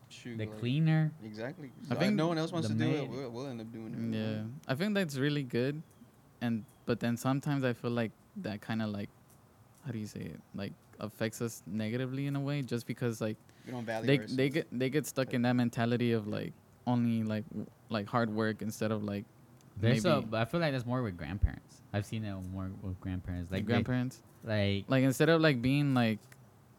shoot. 0.09 0.38
the 0.38 0.46
like, 0.46 0.59
cleaner. 0.59 1.12
Exactly. 1.25 1.70
I 1.90 1.94
So, 1.94 2.01
think 2.01 2.14
no 2.14 2.29
one 2.29 2.38
else 2.38 2.51
wants 2.51 2.68
the 2.68 2.75
to 2.75 2.81
do 2.81 2.90
it. 2.90 3.09
We'll, 3.11 3.31
we'll 3.31 3.46
end 3.46 3.61
up 3.61 3.70
doing 3.73 3.92
it. 3.94 4.16
Yeah, 4.16 4.42
I 4.66 4.75
think 4.75 4.94
that's 4.94 5.16
really 5.18 5.42
good, 5.42 5.83
and 6.40 6.64
but 6.87 6.99
then 7.01 7.16
sometimes 7.16 7.62
I 7.62 7.75
feel 7.75 7.90
like 7.90 8.11
that 8.38 8.61
kind 8.62 8.81
of 8.81 8.88
like, 8.88 9.11
how 9.84 9.92
do 9.92 9.98
you 9.98 10.06
say 10.06 10.20
it? 10.20 10.40
Like 10.54 10.72
affects 10.98 11.40
us 11.40 11.62
negatively 11.66 12.26
in 12.26 12.36
a 12.36 12.40
way, 12.40 12.62
just 12.62 12.86
because 12.86 13.20
like 13.20 13.36
We 13.66 13.72
don't 13.72 13.84
value 13.84 14.06
they 14.06 14.12
ourselves. 14.18 14.36
they 14.36 14.48
get 14.48 14.66
they 14.78 14.90
get 14.90 15.06
stuck 15.06 15.32
in 15.34 15.42
that 15.42 15.54
mentality 15.54 16.12
of 16.12 16.26
like 16.28 16.52
only 16.86 17.22
like 17.22 17.44
w- 17.48 17.66
like 17.88 18.06
hard 18.06 18.30
work 18.30 18.62
instead 18.62 18.90
of 18.92 19.02
like 19.04 19.24
There's 19.78 20.04
maybe 20.04 20.26
a, 20.32 20.36
I 20.36 20.44
feel 20.44 20.60
like 20.60 20.72
that's 20.72 20.86
more 20.86 21.02
with 21.02 21.16
grandparents. 21.16 21.82
I've 21.92 22.06
seen 22.06 22.24
it 22.24 22.34
more 22.52 22.70
with 22.82 23.00
grandparents. 23.00 23.50
like 23.50 23.58
Like 23.60 23.66
they- 23.66 23.72
grandparents. 23.72 24.22
like 24.44 24.84
like 24.88 25.04
instead 25.04 25.28
of 25.28 25.40
like 25.40 25.60
being 25.62 25.94
like 25.94 26.18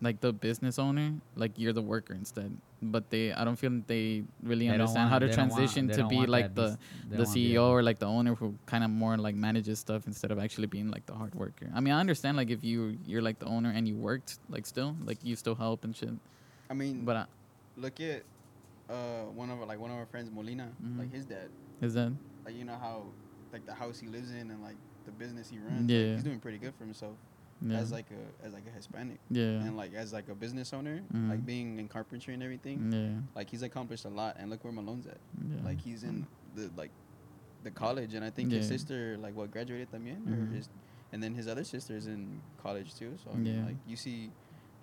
like 0.02 0.20
the 0.20 0.34
business 0.34 0.80
owner, 0.80 1.14
like 1.36 1.52
you're 1.58 1.74
the 1.74 1.82
worker 1.82 2.14
instead. 2.14 2.56
But 2.82 3.12
they, 3.12 3.32
I 3.32 3.44
don't 3.46 3.56
feel 3.56 3.82
they 3.86 4.24
really 4.42 4.68
they 4.68 4.74
understand 4.74 5.04
want- 5.04 5.10
how 5.12 5.20
to 5.20 5.28
they 5.28 5.36
don't 5.36 5.50
want- 5.50 5.58
transition 5.60 5.88
to 5.90 6.08
be 6.08 6.26
like 6.26 6.56
the 6.56 6.62
the 7.10 7.18
don't 7.18 7.28
wanna 7.28 7.34
be 7.34 7.50
CEO 7.54 7.54
that- 7.54 7.62
or 7.62 7.84
like 7.84 8.00
the 8.00 8.08
owner 8.08 8.34
who 8.34 8.56
kind 8.66 8.84
of 8.84 8.90
more 8.90 9.16
like 9.18 9.36
manages 9.36 9.78
stuff 9.80 10.08
instead 10.08 10.32
of 10.32 10.40
actually 10.40 10.68
being 10.68 10.90
like 10.90 11.06
the 11.06 11.14
hard 11.14 11.36
worker. 11.36 11.70
I 11.76 11.80
mean, 11.82 11.94
I 11.94 12.00
understand 12.00 12.38
like 12.38 12.50
if 12.50 12.64
you 12.64 12.98
you're 13.06 13.22
like 13.22 13.38
the 13.40 13.46
owner 13.46 13.70
and 13.70 13.88
you 13.88 13.96
worked 13.96 14.40
like 14.50 14.66
still 14.66 14.96
like 15.06 15.20
you 15.24 15.36
still 15.36 15.56
help 15.56 15.84
and 15.84 15.96
shit. 15.96 16.10
I 16.70 16.74
mean, 16.74 17.06
But 17.06 17.16
uh, 17.16 17.26
look 17.78 18.00
at 18.02 18.24
uh 18.90 19.26
one 19.36 19.50
of 19.52 19.60
our, 19.62 19.66
like 19.68 19.80
one 19.80 19.92
of 19.92 19.98
our 19.98 20.08
friends, 20.08 20.32
Molina. 20.32 20.70
Mhm. 20.84 20.98
Like 21.00 21.12
his 21.14 21.26
dad. 21.26 21.50
is 21.82 21.94
that 21.94 22.12
Like 22.46 22.56
you 22.56 22.66
know 22.66 22.78
how 22.82 23.04
like 23.54 23.66
the 23.68 23.74
house 23.76 24.00
he 24.00 24.08
lives 24.08 24.32
in 24.32 24.50
and 24.50 24.62
like 24.64 24.78
the 25.06 25.12
business 25.12 25.50
he 25.50 25.58
runs. 25.60 25.82
like, 25.82 25.90
Yeah. 25.92 26.14
he's 26.16 26.24
doing 26.24 26.40
pretty 26.40 26.58
good 26.58 26.74
for 26.76 26.84
himself 26.86 27.16
yeah 27.64 27.78
as 27.78 27.92
like 27.92 28.08
a 28.12 28.46
as 28.46 28.54
like 28.54 28.64
a 28.68 28.72
Hispanic 28.76 29.20
yeah 29.30 29.64
and 29.66 29.78
like 29.78 29.94
as 29.94 30.12
like 30.14 30.28
a 30.30 30.36
business 30.36 30.74
owner, 30.74 31.02
Mhm. 31.14 31.30
like 31.30 31.46
being 31.46 31.80
in 31.80 31.88
carpentry 31.88 32.34
and 32.34 32.42
everything. 32.44 32.92
yeah 32.92 33.22
Like 33.36 33.50
he's 33.50 33.62
accomplished 33.64 34.06
a 34.06 34.10
lot. 34.10 34.36
And 34.40 34.50
look 34.50 34.64
where 34.64 34.74
Malone's 34.74 35.06
at. 35.08 35.20
yeah 35.48 35.64
Like 35.64 35.80
he's 35.82 36.04
in 36.04 36.26
the 36.56 36.70
like 36.76 36.92
the 37.64 37.72
college, 37.72 38.14
and 38.16 38.26
I 38.26 38.32
think 38.32 38.52
his 38.52 38.68
sister 38.68 39.18
like 39.20 39.36
what 39.36 39.52
graduated 39.52 39.92
también, 39.92 40.22
Mhm. 40.26 40.52
or 40.54 40.58
is, 40.58 40.68
and 41.14 41.22
then 41.22 41.36
his 41.36 41.48
other 41.48 41.64
sister 41.64 41.96
is 41.96 42.08
in 42.08 42.42
college 42.62 42.96
too. 42.96 43.14
So 43.24 43.30
I 43.32 43.36
mean, 43.38 43.56
Yeah. 43.56 43.66
like 43.66 43.78
you 43.86 43.96
see 43.96 44.32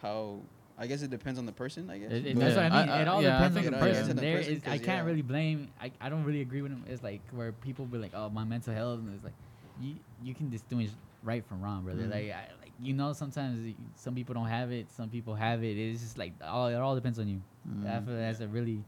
how 0.00 0.40
I 0.80 0.86
guess 0.86 1.02
it 1.02 1.10
depends 1.10 1.40
on 1.40 1.46
the 1.46 1.52
person. 1.52 1.90
I 1.90 1.98
guess. 1.98 2.12
It, 2.12 2.24
it, 2.26 2.34
but- 2.34 2.40
that's 2.40 2.54
what 2.56 2.70
I 2.70 2.80
mean. 2.80 2.88
I- 2.88 3.02
it 3.02 3.08
all 3.08 3.20
yeah, 3.20 3.38
depends 3.38 3.56
on 3.56 3.64
the 3.64 3.70
person. 3.72 3.88
depends 3.88 4.10
on 4.10 4.16
the 4.16 4.22
There 4.22 4.36
person 4.38 4.52
is, 4.52 4.62
I 4.62 4.66
'cause, 4.78 4.86
can't 4.86 5.02
yeah. 5.02 5.10
really 5.10 5.22
blame. 5.22 5.68
I, 5.80 5.90
I 6.00 6.08
don't 6.08 6.22
really 6.22 6.40
agree 6.40 6.62
with 6.62 6.70
him. 6.70 6.84
It's 6.86 7.02
like 7.02 7.20
where 7.32 7.50
people 7.50 7.84
be 7.86 7.98
like, 7.98 8.12
"Oh, 8.14 8.30
my 8.30 8.44
mental 8.44 8.72
health," 8.72 9.00
and 9.00 9.12
it's 9.12 9.24
like, 9.24 9.34
you 9.80 9.96
you 10.22 10.34
can 10.34 10.50
distinguish 10.50 10.90
right 11.24 11.44
from 11.44 11.60
wrong, 11.60 11.82
brother. 11.82 12.04
Mhm. 12.04 12.10
Like, 12.12 12.30
I, 12.30 12.42
like 12.57 12.57
you 12.80 12.94
know, 12.94 13.12
sometimes 13.12 13.74
some 13.96 14.14
people 14.14 14.34
don't 14.34 14.46
have 14.48 14.70
it, 14.70 14.90
some 14.92 15.08
people 15.08 15.34
have 15.34 15.62
it. 15.64 15.76
It's 15.76 16.00
just 16.02 16.18
like 16.18 16.32
all 16.42 16.68
it 16.68 16.76
all 16.76 16.94
depends 16.94 17.18
on 17.18 17.28
you. 17.28 17.40
I 17.66 17.70
Mm. 17.98 18.06
feel 18.06 18.16
that's 18.16 18.40
a 18.40 18.48
really, 18.48 18.82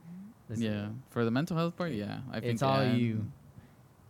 that's 0.48 0.60
a- 0.60 0.64
yeah 0.64 0.88
for 1.10 1.24
the 1.24 1.30
mental 1.30 1.56
health 1.56 1.76
part 1.76 1.92
yeah 1.92 2.20
I 2.30 2.40
think 2.40 2.52
it's 2.54 2.62
all 2.62 2.82
yeah, 2.82 2.92
you. 2.94 3.26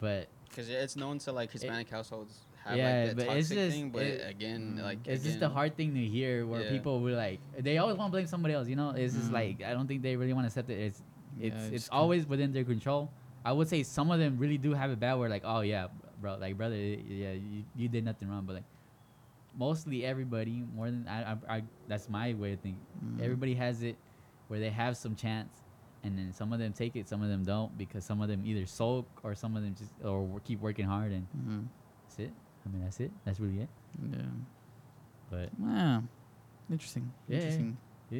But 0.00 0.28
Because 0.48 0.68
it's 0.68 0.96
known 0.96 1.18
to 1.20 1.32
like 1.32 1.50
Hispanic 1.50 1.88
households 1.90 2.34
have 2.64 2.76
yeah, 2.76 3.04
like 3.08 3.16
but 3.16 3.26
that 3.26 3.36
it's 3.38 3.48
just- 3.48 3.74
thing, 3.76 3.90
but 3.90 4.02
it- 4.02 4.28
again, 4.28 4.76
Mm. 4.78 4.82
like 4.82 4.98
it's 5.06 5.24
just 5.24 5.36
a 5.36 5.38
again, 5.46 5.50
hard 5.50 5.76
thing 5.76 5.94
to 5.94 6.04
hear 6.06 6.46
where 6.46 6.62
Yeah. 6.62 6.70
people 6.70 7.00
were 7.00 7.12
like 7.12 7.40
they 7.58 7.78
always 7.78 7.96
want 7.96 8.08
to 8.10 8.12
blame 8.12 8.26
somebody 8.26 8.54
else. 8.54 8.68
You 8.68 8.76
know, 8.76 8.90
it's 8.90 9.14
just 9.14 9.30
Mhm. 9.30 9.40
like 9.40 9.62
I 9.62 9.72
don't 9.72 9.86
think 9.86 10.02
they 10.02 10.16
really 10.16 10.32
want 10.32 10.44
to 10.44 10.48
accept 10.48 10.70
it. 10.70 10.78
It's 10.78 11.02
it's 11.38 11.56
it's 11.56 11.64
it's 11.76 11.88
kinda- 11.88 12.00
always 12.02 12.26
within 12.26 12.52
their 12.52 12.64
control. 12.64 13.10
I 13.44 13.52
would 13.52 13.68
say 13.68 13.82
some 13.82 14.10
of 14.10 14.18
them 14.18 14.36
really 14.38 14.58
do 14.58 14.74
have 14.74 14.90
it 14.90 15.00
bad. 15.00 15.14
Where 15.14 15.28
like, 15.30 15.42
oh 15.44 15.60
yeah, 15.62 15.88
bro, 16.20 16.36
like 16.36 16.56
brother, 16.56 16.76
yeah, 16.76 17.32
you, 17.32 17.64
you 17.74 17.88
did 17.88 18.04
nothing 18.04 18.28
wrong. 18.28 18.44
But 18.44 18.56
like, 18.56 18.64
mostly 19.56 20.04
everybody, 20.04 20.64
more 20.74 20.86
than 20.86 21.06
I, 21.08 21.32
I, 21.32 21.56
I 21.56 21.62
that's 21.88 22.08
my 22.08 22.34
way 22.34 22.52
of 22.52 22.60
thinking. 22.60 22.80
Mm. 23.04 23.22
Everybody 23.22 23.54
has 23.54 23.82
it 23.82 23.96
where 24.48 24.58
they 24.60 24.70
have 24.70 24.96
some 24.96 25.14
chance, 25.14 25.52
and 26.02 26.16
then 26.18 26.32
some 26.32 26.52
of 26.52 26.58
them 26.58 26.72
take 26.72 26.96
it, 26.96 27.08
some 27.08 27.22
of 27.22 27.28
them 27.28 27.44
don't, 27.44 27.76
because 27.78 28.04
some 28.04 28.20
of 28.20 28.28
them 28.28 28.42
either 28.44 28.66
sulk 28.66 29.06
or 29.22 29.34
some 29.34 29.56
of 29.56 29.62
them 29.62 29.74
just 29.78 29.92
or 30.04 30.22
wo- 30.22 30.40
keep 30.44 30.60
working 30.60 30.86
hard, 30.86 31.12
and 31.12 31.26
Mhm. 31.36 31.66
that's 32.04 32.18
it. 32.18 32.32
I 32.66 32.68
mean, 32.68 32.82
that's 32.82 33.00
it. 33.00 33.10
That's 33.24 33.40
really 33.40 33.60
it. 33.60 33.68
yeah 34.12 34.22
But 35.30 35.48
wow 35.58 36.02
interesting 36.70 37.10
Yeah, 37.28 37.36
yeah. 37.38 37.42
interesting 37.42 37.76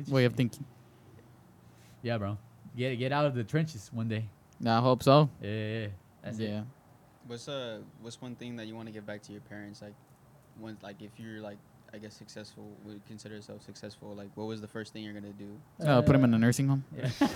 way 0.09 0.25
of 0.25 0.35
thinking 0.35 0.64
Yeah, 2.03 2.19
bro. 2.19 2.38
Get 2.77 2.97
get 2.99 3.12
out 3.12 3.27
of 3.27 3.35
the 3.35 3.45
trenches 3.45 3.90
one 3.93 4.09
day. 4.09 4.25
I 4.64 4.81
hope 4.81 5.03
so 5.03 5.29
Yeah, 5.43 5.51
yeah, 5.51 5.79
yeah. 5.81 5.87
That's 6.23 6.38
yeah 6.38 6.61
it. 6.61 6.64
What's 7.27 7.49
uh 7.49 7.81
what's 8.01 8.21
one 8.21 8.35
thing 8.35 8.57
that 8.57 8.66
you 8.66 8.75
want 8.75 8.88
to 8.88 8.93
give 8.93 9.05
back 9.07 9.23
to 9.23 9.33
your 9.33 9.43
parents? 9.43 9.83
Like, 9.83 9.95
when 10.61 10.77
like 10.83 11.01
if 11.03 11.11
you're 11.18 11.40
like 11.40 11.59
I 11.92 11.99
guess 11.99 12.14
successful, 12.14 12.70
would 12.85 13.05
consider 13.07 13.35
yourself 13.35 13.64
successful. 13.64 14.14
Like, 14.14 14.29
what 14.37 14.46
was 14.46 14.61
the 14.61 14.68
first 14.68 14.92
thing 14.92 15.03
you're 15.03 15.12
gonna 15.14 15.33
do? 15.33 15.59
uh, 15.85 16.01
put 16.03 16.14
him 16.14 16.23
in 16.25 16.33
a 16.35 16.38
nursing 16.38 16.68
home 16.68 16.85
Yeah. 16.96 17.09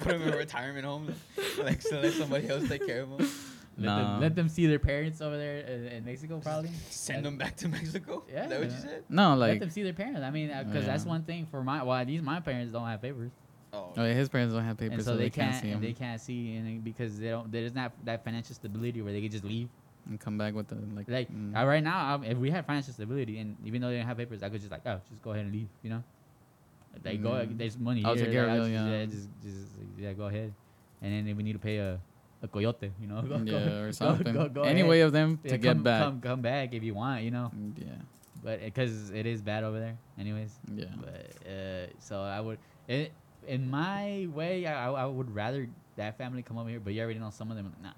Put 0.00 0.12
them 0.18 0.22
in 0.22 0.34
a 0.34 0.36
retirement 0.36 0.84
home, 0.84 1.14
like 1.62 1.80
so 1.82 2.00
let 2.00 2.12
somebody 2.12 2.48
else 2.48 2.68
take 2.68 2.86
care 2.86 3.02
of 3.02 3.10
them. 3.10 3.18
let, 3.18 3.84
Nah. 3.86 3.96
them, 4.12 4.20
let 4.20 4.34
them 4.36 4.48
see 4.48 4.66
their 4.66 4.78
parents 4.78 5.20
over 5.20 5.36
there 5.36 5.58
in, 5.60 5.86
in 5.88 6.04
Mexico, 6.04 6.38
probably. 6.38 6.70
Send 6.90 7.24
them 7.24 7.36
back 7.38 7.56
to 7.56 7.68
Mexico. 7.68 8.22
Yeah, 8.32 8.44
Is 8.44 8.50
that 8.50 8.60
what 8.60 8.70
you 8.70 8.76
said? 8.78 9.04
no 9.08 9.34
like 9.34 9.50
let 9.52 9.60
them 9.60 9.70
see 9.70 9.82
their 9.82 9.92
parents. 9.94 10.20
I 10.20 10.30
mean, 10.30 10.48
because 10.66 10.84
that's 10.86 11.04
Yeah. 11.04 11.08
one 11.10 11.22
thing 11.24 11.46
for 11.46 11.62
my. 11.64 11.82
Well, 11.82 12.04
these 12.04 12.22
my 12.22 12.40
parents 12.40 12.72
don't 12.72 12.86
have 12.86 13.00
papers, 13.02 13.30
Oh, 13.72 13.92
oh 13.96 14.04
yeah 14.04 14.12
his 14.14 14.28
parents 14.28 14.54
don't 14.54 14.64
have 14.64 14.76
papers 14.76 14.98
and 14.98 15.04
so, 15.04 15.16
they, 15.16 15.30
can't, 15.30 15.50
can't. 15.52 15.62
see 15.62 15.68
him 15.68 15.74
and 15.78 15.84
they 15.84 15.92
can't 15.92 16.20
see, 16.20 16.56
and 16.56 16.84
because 16.84 17.18
they 17.18 17.30
don't. 17.30 17.50
There's 17.50 17.74
not 17.74 17.92
that 18.04 18.24
financial 18.24 18.54
stability 18.54 19.00
where 19.02 19.12
they 19.12 19.20
can 19.22 19.30
just 19.30 19.44
leave. 19.44 19.68
And 20.08 20.20
come 20.20 20.36
back 20.38 20.54
with 20.54 20.68
the 20.68 20.76
like 20.96 21.08
Like 21.08 21.32
mm. 21.32 21.56
uh, 21.56 21.64
right 21.66 21.82
now, 21.82 22.14
um, 22.14 22.24
if 22.24 22.36
we 22.38 22.50
had 22.50 22.64
financial 22.66 22.92
stability, 22.92 23.38
and 23.38 23.56
even 23.64 23.80
though 23.80 23.88
they 23.88 23.96
didn't 23.96 24.08
have 24.08 24.16
papers, 24.18 24.42
I 24.42 24.48
could 24.48 24.60
just 24.60 24.70
like, 24.72 24.86
oh, 24.86 25.00
just 25.08 25.22
go 25.22 25.30
ahead 25.32 25.44
and 25.44 25.52
leave. 25.54 25.68
You 25.82 25.90
know, 25.90 26.02
like 27.04 27.22
go. 27.22 27.30
Mm. 27.30 27.58
There's 27.58 27.78
money 27.78 28.04
I 28.04 28.14
here. 28.14 28.14
was 28.14 28.22
like, 28.22 28.36
I'll 28.36 28.68
yeah, 28.68 29.06
just, 29.06 29.06
yeah. 29.06 29.06
just, 29.06 29.28
just 29.42 29.68
yeah, 29.98 30.12
go 30.12 30.26
ahead. 30.26 30.52
And 31.02 31.12
then 31.12 31.28
if 31.28 31.36
we 31.36 31.42
need 31.42 31.52
to 31.54 31.58
pay 31.58 31.78
a, 31.78 32.00
a 32.42 32.48
coyote, 32.48 32.92
you 33.00 33.06
know, 33.06 33.20
go, 33.28 33.36
yeah 33.44 33.68
go, 33.68 33.80
or 33.82 33.92
something 33.92 34.32
Go, 34.32 34.48
go, 34.48 34.62
any 34.62 34.80
ahead. 34.80 34.90
way 34.90 35.00
of 35.00 35.12
them 35.12 35.38
to 35.44 35.50
Yeah, 35.50 35.56
get 35.56 35.74
come, 35.74 35.82
back 35.82 36.02
Come, 36.02 36.20
come 36.20 36.40
back 36.42 36.72
if 36.72 36.82
you 36.82 36.94
want, 36.94 37.22
you 37.24 37.30
know. 37.30 37.50
Mm, 37.54 37.72
yeah 37.76 37.86
But 38.42 38.60
because 38.64 39.10
it 39.10 39.26
is 39.26 39.42
bad 39.42 39.64
over 39.64 39.78
there, 39.80 39.96
anyways. 40.18 40.52
yeah 40.74 40.84
But 41.00 41.48
uh, 41.48 41.86
so 41.98 42.20
I 42.22 42.40
would, 42.40 42.58
it, 42.88 43.12
in 43.46 43.70
my 43.70 44.26
way, 44.32 44.66
I, 44.66 44.88
I 44.88 45.02
I 45.02 45.06
would 45.06 45.34
rather 45.34 45.68
that 45.96 46.16
family 46.16 46.42
come 46.42 46.56
over 46.58 46.68
here. 46.70 46.80
But 46.80 46.94
you 46.94 47.02
already 47.02 47.18
know 47.18 47.30
some 47.30 47.50
of 47.50 47.56
them. 47.56 47.72
Nah, 47.82 47.92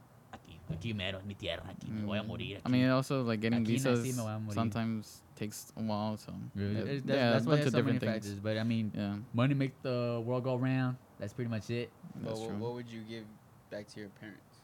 aquí, 0.69 0.75
aquí 0.75 0.95
mero, 0.95 1.19
es 1.19 1.25
mi 1.25 1.35
tierra, 1.35 1.63
aquí 1.69 1.89
me 1.91 2.05
voy 2.05 2.19
a 2.19 2.23
Mm. 2.23 2.27
morir. 2.27 2.61
I 2.65 2.69
mean, 2.69 2.89
also 2.91 3.23
like 3.23 3.41
getting 3.41 3.61
Aquí 3.63 3.75
nací, 3.79 4.03
visas 4.03 4.17
me 4.17 4.23
voy 4.23 4.33
a 4.33 4.39
morir. 4.39 4.55
sometimes 4.55 5.23
takes 5.37 5.73
a 5.77 5.81
while. 5.83 6.17
So 6.17 6.33
Really? 6.55 6.75
yeah, 6.75 6.81
It's- 6.83 7.03
yeah, 7.05 7.07
that's, 7.07 7.07
that's 7.07 7.47
a 7.47 7.49
why 7.49 7.53
bunch 7.53 7.59
there's 7.59 7.67
of 7.67 7.73
so 7.73 7.83
many 7.85 7.99
different 7.99 8.15
factors. 8.15 8.31
things. 8.33 8.41
But 8.43 8.59
I 8.59 8.65
mean, 8.65 8.93
Yeah, 8.95 9.17
money 9.35 9.55
make 9.55 9.81
the 9.83 10.23
world 10.25 10.45
go 10.45 10.57
round. 10.57 10.97
That's 11.19 11.33
pretty 11.33 11.51
much 11.51 11.71
it. 11.71 11.91
that's 12.17 12.39
what, 12.41 12.49
true. 12.49 12.59
what 12.59 12.75
would 12.75 12.89
you 12.89 13.03
give 13.09 13.25
back 13.71 13.87
to 13.89 14.01
your 14.01 14.11
parents? 14.21 14.61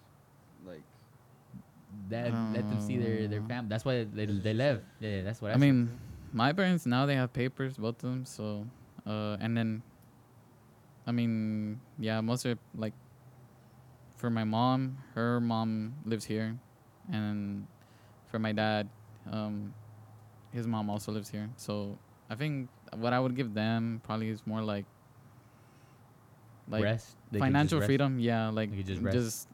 Like, 0.67 0.83
that 2.09 2.33
let 2.55 2.69
them 2.69 2.81
see 2.81 2.97
their 2.99 3.29
their 3.29 3.41
Uh, 3.43 3.47
family. 3.49 3.69
That's 3.69 3.85
why 3.85 4.05
they 4.05 4.27
they 4.27 4.55
left. 4.55 4.83
Yeah, 5.01 5.23
that's 5.23 5.41
what 5.43 5.51
I, 5.53 5.55
I 5.55 5.57
mean, 5.59 5.91
my 6.33 6.53
parents 6.53 6.87
now 6.87 7.05
they 7.07 7.17
have 7.17 7.33
papers, 7.33 7.77
both 7.77 8.03
of 8.03 8.09
them. 8.11 8.25
So, 8.25 8.67
uh, 9.07 9.37
and 9.41 9.57
then, 9.57 9.83
I 11.07 11.12
mean, 11.12 11.81
yeah, 11.99 12.21
most 12.21 12.45
of 12.47 12.53
it, 12.53 12.59
like, 12.75 12.95
for 14.22 14.30
my 14.30 14.44
mom, 14.44 14.96
her 15.14 15.40
mom 15.40 15.94
lives 16.04 16.24
here, 16.24 16.56
and 17.11 17.66
for 18.30 18.38
my 18.38 18.52
dad, 18.52 18.88
um, 19.28 19.74
his 20.52 20.64
mom 20.64 20.88
also 20.88 21.11
lives 21.11 21.28
here. 21.28 21.50
So 21.56 21.98
I 22.30 22.37
think 22.37 22.68
what 22.94 23.12
I 23.12 23.18
would 23.18 23.35
give 23.35 23.52
them 23.52 24.00
probably 24.04 24.28
is 24.28 24.46
more 24.46 24.62
like, 24.62 24.87
like 26.68 26.85
rest. 26.85 27.16
Financial 27.37 27.80
rest. 27.80 27.88
freedom. 27.88 28.20
Yeah, 28.20 28.48
like 28.50 28.70
just 28.87 29.02
just, 29.02 29.48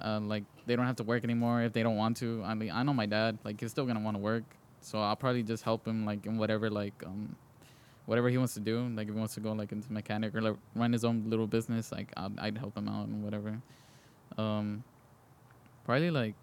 uh, 0.00 0.20
like 0.22 0.44
they 0.66 0.76
don't 0.76 0.86
have 0.86 1.02
to 1.02 1.02
work 1.02 1.24
anymore 1.24 1.62
if 1.62 1.72
they 1.72 1.82
don't 1.82 1.96
want 1.96 2.16
to. 2.18 2.44
I 2.44 2.54
mean, 2.54 2.70
I 2.70 2.84
know 2.84 2.94
my 2.94 3.06
dad, 3.06 3.38
like 3.42 3.60
he's 3.60 3.72
still 3.72 3.86
gonna 3.86 4.06
want 4.06 4.16
to 4.16 4.22
work, 4.22 4.44
so 4.80 5.00
I'll 5.00 5.16
probably 5.16 5.42
just 5.42 5.64
help 5.64 5.84
him 5.84 6.06
like 6.06 6.26
in 6.26 6.38
whatever 6.38 6.70
like 6.70 6.94
um 7.04 7.34
whatever 8.04 8.28
he 8.30 8.38
wants 8.38 8.54
to 8.54 8.60
do. 8.60 8.88
Like 8.94 9.08
if 9.08 9.14
he 9.14 9.18
wants 9.18 9.34
to 9.34 9.40
go 9.40 9.50
like 9.50 9.72
into 9.72 9.92
mechanic 9.92 10.32
or 10.32 10.42
like 10.42 10.54
run 10.76 10.92
his 10.92 11.04
own 11.04 11.24
little 11.26 11.48
business, 11.48 11.90
like 11.90 12.12
I'd, 12.16 12.38
I'd 12.38 12.58
help 12.58 12.78
him 12.78 12.88
out 12.88 13.08
and 13.08 13.24
whatever. 13.24 13.60
Um, 14.38 14.84
probably 15.84 16.10
like 16.10 16.34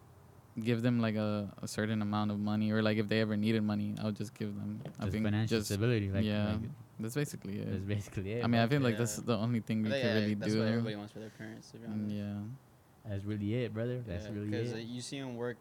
give 0.62 0.82
them 0.84 1.00
like 1.00 1.16
a, 1.16 1.50
a 1.62 1.68
certain 1.68 2.02
amount 2.02 2.30
of 2.32 2.40
money 2.40 2.72
or 2.72 2.82
like 2.82 2.98
if 2.98 3.10
they 3.10 3.22
ever 3.22 3.36
needed 3.36 3.64
money, 3.64 3.96
I 4.02 4.06
would 4.06 4.16
just 4.16 4.34
give 4.34 4.56
them. 4.56 4.82
I 5.00 5.04
Just 5.04 5.12
think 5.14 5.26
financial 5.26 5.58
just 5.58 5.68
stability. 5.70 6.10
Like, 6.10 6.24
yeah, 6.26 6.52
like, 6.52 6.60
that's 7.00 7.16
basically 7.16 7.60
it. 7.60 7.72
that's 7.72 7.84
basically 7.84 8.34
it. 8.34 8.44
I 8.44 8.48
mean, 8.48 8.62
I 8.62 8.66
bro. 8.66 8.78
feel 8.78 8.84
like 8.88 8.98
that's 8.98 9.18
the 9.18 9.36
only 9.38 9.60
thing 9.62 9.84
we 9.84 9.90
can 9.90 10.00
yeah, 10.00 10.14
really 10.14 10.34
that's 10.36 10.54
do. 10.54 10.60
what 10.60 10.68
everybody 10.68 10.96
wants 10.96 11.12
for 11.12 11.20
their 11.20 11.30
parents. 11.32 11.72
To 11.72 11.78
be 11.78 11.88
Mm, 11.88 11.92
honest. 11.94 12.16
yeah. 12.16 13.10
that's 13.10 13.24
really 13.26 13.54
it, 13.64 13.74
brother. 13.74 14.02
That's 14.08 14.28
really 14.30 14.48
because 14.48 14.72
it. 14.74 14.84
you 14.86 15.02
see 15.02 15.20
them 15.20 15.36
work 15.36 15.58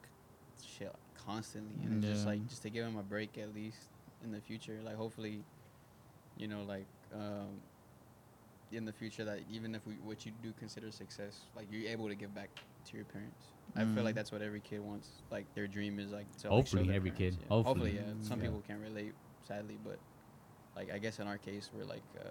shit 0.64 0.92
constantly, 1.26 1.84
and 1.84 2.02
it's 2.04 2.12
just 2.12 2.26
like 2.26 2.46
just 2.48 2.62
to 2.62 2.70
give 2.70 2.84
them 2.84 2.96
a 2.98 3.02
break 3.02 3.38
at 3.38 3.54
least 3.54 3.88
in 4.24 4.30
the 4.32 4.40
future. 4.40 4.78
Like 4.84 4.96
hopefully, 4.96 5.42
you 6.36 6.48
know, 6.48 6.62
like 6.68 6.86
um, 7.14 7.48
in 8.72 8.84
the 8.84 8.92
future 8.92 9.24
that 9.24 9.40
even 9.50 9.74
if 9.74 9.86
we 9.86 9.94
what 10.04 10.24
you 10.26 10.32
do 10.42 10.52
consider 10.58 10.90
success, 10.90 11.40
like 11.56 11.66
you're 11.70 11.90
able 11.90 12.08
to 12.08 12.14
give 12.14 12.34
back 12.34 12.48
to 12.86 12.96
your 12.96 13.04
parents. 13.06 13.46
I 13.76 13.84
feel 13.84 14.02
like 14.04 14.12
Mm. 14.14 14.16
that's 14.16 14.32
what 14.32 14.42
every 14.42 14.60
kid 14.60 14.80
wants. 14.80 15.08
Like 15.30 15.46
their 15.54 15.66
dream 15.66 15.98
is 15.98 16.10
like 16.12 16.26
to 16.32 16.32
like, 16.36 16.42
show 16.42 16.48
Hopefully 16.50 16.86
their 16.88 16.96
every 16.96 17.10
parents, 17.10 17.36
kid. 17.38 17.46
yeah. 17.48 17.54
Hopefully. 17.62 17.92
yeah. 17.96 18.02
Some 18.20 18.40
Yeah. 18.40 18.46
people 18.46 18.62
can't 18.66 18.80
relate, 18.80 19.14
sadly, 19.46 19.78
but 19.84 19.98
like 20.76 20.90
I 20.92 20.98
guess 20.98 21.18
in 21.20 21.26
our 21.26 21.38
case, 21.38 21.70
we're 21.74 21.84
like. 21.84 22.02
Uh, 22.18 22.28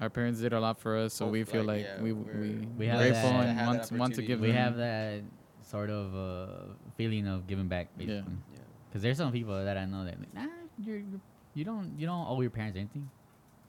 Our 0.00 0.08
parents 0.10 0.40
did 0.40 0.52
a 0.54 0.60
lot 0.60 0.80
for 0.80 0.96
us, 0.96 1.12
so 1.14 1.28
we 1.28 1.44
feel 1.44 1.64
like, 1.64 1.84
like, 1.84 1.96
yeah, 1.96 2.02
we 2.02 2.12
we're- 2.12 2.40
we 2.40 2.66
We 2.78 2.86
have 2.86 2.98
grateful 2.98 3.28
that- 3.30 3.46
and 3.48 3.58
have 3.58 3.66
want 3.68 3.82
to, 3.84 3.94
want 3.96 4.14
to 4.14 4.22
opportunity. 4.22 4.26
give 4.26 4.40
we 4.40 4.46
them. 4.48 4.56
have 4.56 4.76
that 4.76 5.22
sort 5.62 5.90
of 5.90 6.14
uh, 6.16 6.74
feeling 6.96 7.26
of 7.28 7.46
giving 7.46 7.68
back, 7.68 7.88
basically. 7.96 8.24
yeah. 8.56 8.58
Because 8.88 9.02
there's 9.02 9.18
some 9.18 9.32
people 9.32 9.54
that 9.64 9.76
I 9.76 9.84
know 9.84 10.04
that 10.04 10.18
like, 10.18 10.32
nah, 10.34 10.48
you're, 10.78 10.98
you're 10.98 11.20
you 11.54 11.64
don't 11.64 11.98
you 11.98 12.06
don't 12.06 12.26
owe 12.26 12.40
your 12.40 12.50
parents 12.50 12.76
anything, 12.78 13.08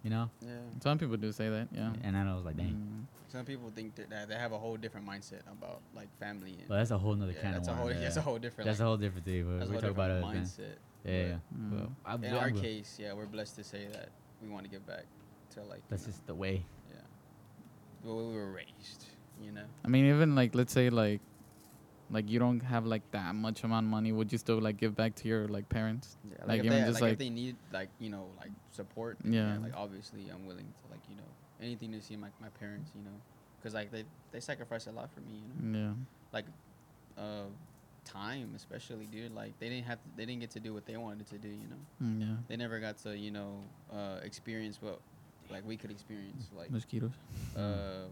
you 0.03 0.09
know. 0.09 0.29
Yeah. 0.41 0.49
Some 0.81 0.97
people 0.97 1.17
do 1.17 1.31
say 1.31 1.49
that, 1.49 1.69
yeah. 1.71 1.91
And 2.03 2.15
I 2.15 2.35
was 2.35 2.45
like, 2.45 2.57
dang, 2.57 2.73
Mm. 2.73 3.05
Some 3.31 3.45
people 3.45 3.71
think 3.73 3.95
that, 3.95 4.11
that 4.11 4.29
they 4.29 4.35
have 4.35 4.51
a 4.51 4.59
whole 4.59 4.77
different 4.77 5.07
mindset 5.07 5.41
about 5.51 5.81
like 5.95 6.07
family. 6.19 6.51
And, 6.59 6.67
but 6.67 6.77
that's 6.77 6.91
a 6.91 6.97
whole 6.99 7.15
nother 7.15 7.31
yeah, 7.31 7.41
kind 7.41 7.55
that's 7.55 7.67
of 7.67 7.73
a 7.73 7.77
whole. 7.77 7.87
worm, 7.87 7.99
That's 7.99 8.17
a 8.17 8.21
whole 8.21 8.37
different. 8.37 8.67
That's 8.67 8.79
a 8.79 8.83
whole 8.83 8.97
different 8.97 9.25
thing. 9.25 9.43
But 9.45 9.57
that's 9.57 9.69
a 9.69 9.73
we 9.73 9.75
whole 9.77 9.81
talk 9.81 9.91
about 9.91 10.11
it. 10.11 10.13
different 10.15 10.35
man. 10.35 10.43
mindset. 10.45 10.77
Yeah, 11.03 11.25
yeah. 11.25 11.35
Mm. 11.57 11.71
Well, 11.71 11.91
I'm, 12.05 12.23
In 12.23 12.33
I'm 12.35 12.39
our 12.43 12.51
case, 12.51 12.97
yeah, 13.01 13.11
we're 13.13 13.25
blessed 13.25 13.55
to 13.55 13.63
say 13.63 13.87
that 13.91 14.09
we 14.39 14.49
want 14.49 14.65
to 14.65 14.69
give 14.69 14.85
back 14.85 15.05
to 15.55 15.63
like. 15.63 15.81
that's 15.89 16.03
know, 16.03 16.11
just 16.11 16.27
the 16.27 16.35
way. 16.35 16.63
yeah, 16.91 17.01
the 18.05 18.13
way 18.13 18.23
we 18.23 18.33
were 18.35 18.51
raised. 18.51 19.05
You 19.41 19.51
know. 19.51 19.65
I 19.83 19.87
mean, 19.87 20.05
even 20.05 20.35
like 20.35 20.53
let's 20.53 20.71
say 20.71 20.91
like, 20.91 21.19
like 22.13 22.29
you 22.29 22.39
don't 22.39 22.59
have 22.61 22.85
like 22.85 23.01
that 23.11 23.33
much 23.35 23.63
amount 23.63 23.85
of 23.87 23.89
money, 23.91 24.11
would 24.11 24.31
you 24.31 24.37
still 24.37 24.59
like 24.61 24.77
give 24.77 24.95
back 24.95 25.15
to 25.15 25.27
your 25.27 25.47
like 25.47 25.67
parents? 25.67 26.17
Yeah, 26.29 26.45
Like, 26.45 26.59
if 26.59 26.65
even 26.65 26.79
they, 26.79 26.87
just, 26.87 26.93
like, 26.95 27.01
like- 27.01 27.13
if 27.13 27.19
they 27.19 27.29
need 27.29 27.55
like 27.73 27.89
you 27.99 28.09
know 28.09 28.25
like 28.39 28.51
support. 28.71 29.17
Yeah. 29.25 29.57
Like 29.61 29.73
obviously, 29.75 30.29
I'm 30.33 30.45
willing 30.45 30.69
to 30.81 30.83
like 30.91 31.01
you 31.09 31.15
know 31.15 31.29
anything 31.61 31.91
to 31.93 32.01
see 32.01 32.15
my 32.15 32.29
my 32.39 32.49
parents. 32.59 32.91
You 32.95 33.03
know, 33.03 33.17
because 33.57 33.73
like 33.73 33.91
they 33.91 34.03
they 34.31 34.39
sacrifice 34.39 34.87
a 34.87 34.91
lot 34.91 35.09
for 35.13 35.21
me. 35.21 35.35
You 35.41 35.71
know. 35.71 35.79
Yeah. 35.79 35.93
like 36.31 36.45
uh 37.17 37.49
time 38.05 38.51
especially 38.55 39.05
dude 39.05 39.33
like 39.33 39.57
they 39.59 39.69
didn't 39.69 39.85
have 39.85 39.97
to, 40.03 40.09
they 40.17 40.25
didn't 40.25 40.41
get 40.41 40.51
to 40.51 40.59
do 40.59 40.73
what 40.73 40.85
they 40.85 40.97
wanted 40.97 41.25
to 41.25 41.37
do 41.37 41.47
you 41.47 41.67
know 41.71 41.81
Mm, 42.03 42.19
yeah. 42.19 42.35
they 42.49 42.57
never 42.57 42.79
got 42.81 42.97
to 43.03 43.15
you 43.17 43.31
know 43.31 43.63
uh 43.93 44.19
experience 44.23 44.77
what 44.81 44.99
like 45.49 45.65
we 45.65 45.77
could 45.77 45.89
experience 45.89 46.49
like 46.57 46.69
Mosquitoes. 46.69 47.15
uh 47.55 48.09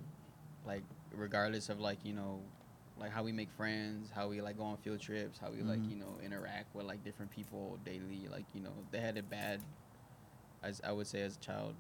like 0.66 0.84
regardless 1.14 1.68
of 1.68 1.82
like 1.82 1.98
you 2.06 2.14
know 2.14 2.40
like 3.02 3.12
how 3.12 3.24
we 3.24 3.32
make 3.32 3.50
friends 3.52 4.10
how 4.14 4.28
we 4.30 4.40
like 4.42 4.58
go 4.58 4.64
on 4.64 4.78
field 4.78 5.00
trips 5.00 5.38
how 5.40 5.50
we 5.52 5.62
like 5.64 5.80
Mhm. 5.80 5.90
you 5.90 5.96
know 5.98 6.14
interact 6.24 6.74
with 6.76 6.86
like 6.86 7.04
different 7.04 7.32
people 7.32 7.78
daily 7.84 8.28
like 8.30 8.46
you 8.54 8.62
know 8.62 8.74
they 8.92 9.00
had 9.00 9.18
it 9.18 9.28
bad 9.30 9.60
as 10.64 10.80
i 10.84 10.92
would 10.92 11.08
say 11.08 11.22
as 11.22 11.36
a 11.36 11.40
child 11.40 11.74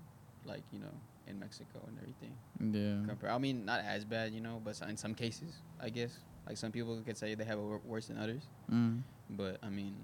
like 0.46 0.64
you 0.74 0.80
know 0.80 0.94
in 1.28 1.40
mexico 1.40 1.80
and 1.88 1.98
everything 2.00 2.36
Yeah. 2.60 3.06
compare. 3.08 3.30
I 3.32 3.38
mean, 3.38 3.64
not 3.66 3.82
as 3.86 4.04
bad, 4.06 4.34
you 4.34 4.42
know, 4.42 4.60
but 4.64 4.80
in 4.90 4.98
some 4.98 5.14
cases, 5.16 5.54
I 5.80 5.90
guess. 5.90 6.18
Like 6.48 6.58
some 6.58 6.72
people 6.72 7.00
could 7.06 7.18
say 7.18 7.36
they 7.36 7.44
have 7.46 7.58
it 7.60 7.62
wor- 7.62 7.82
worse 7.86 8.08
than 8.08 8.18
others, 8.18 8.44
Mm. 8.70 9.02
but 9.30 9.58
I 9.64 9.70
mean, 9.70 9.96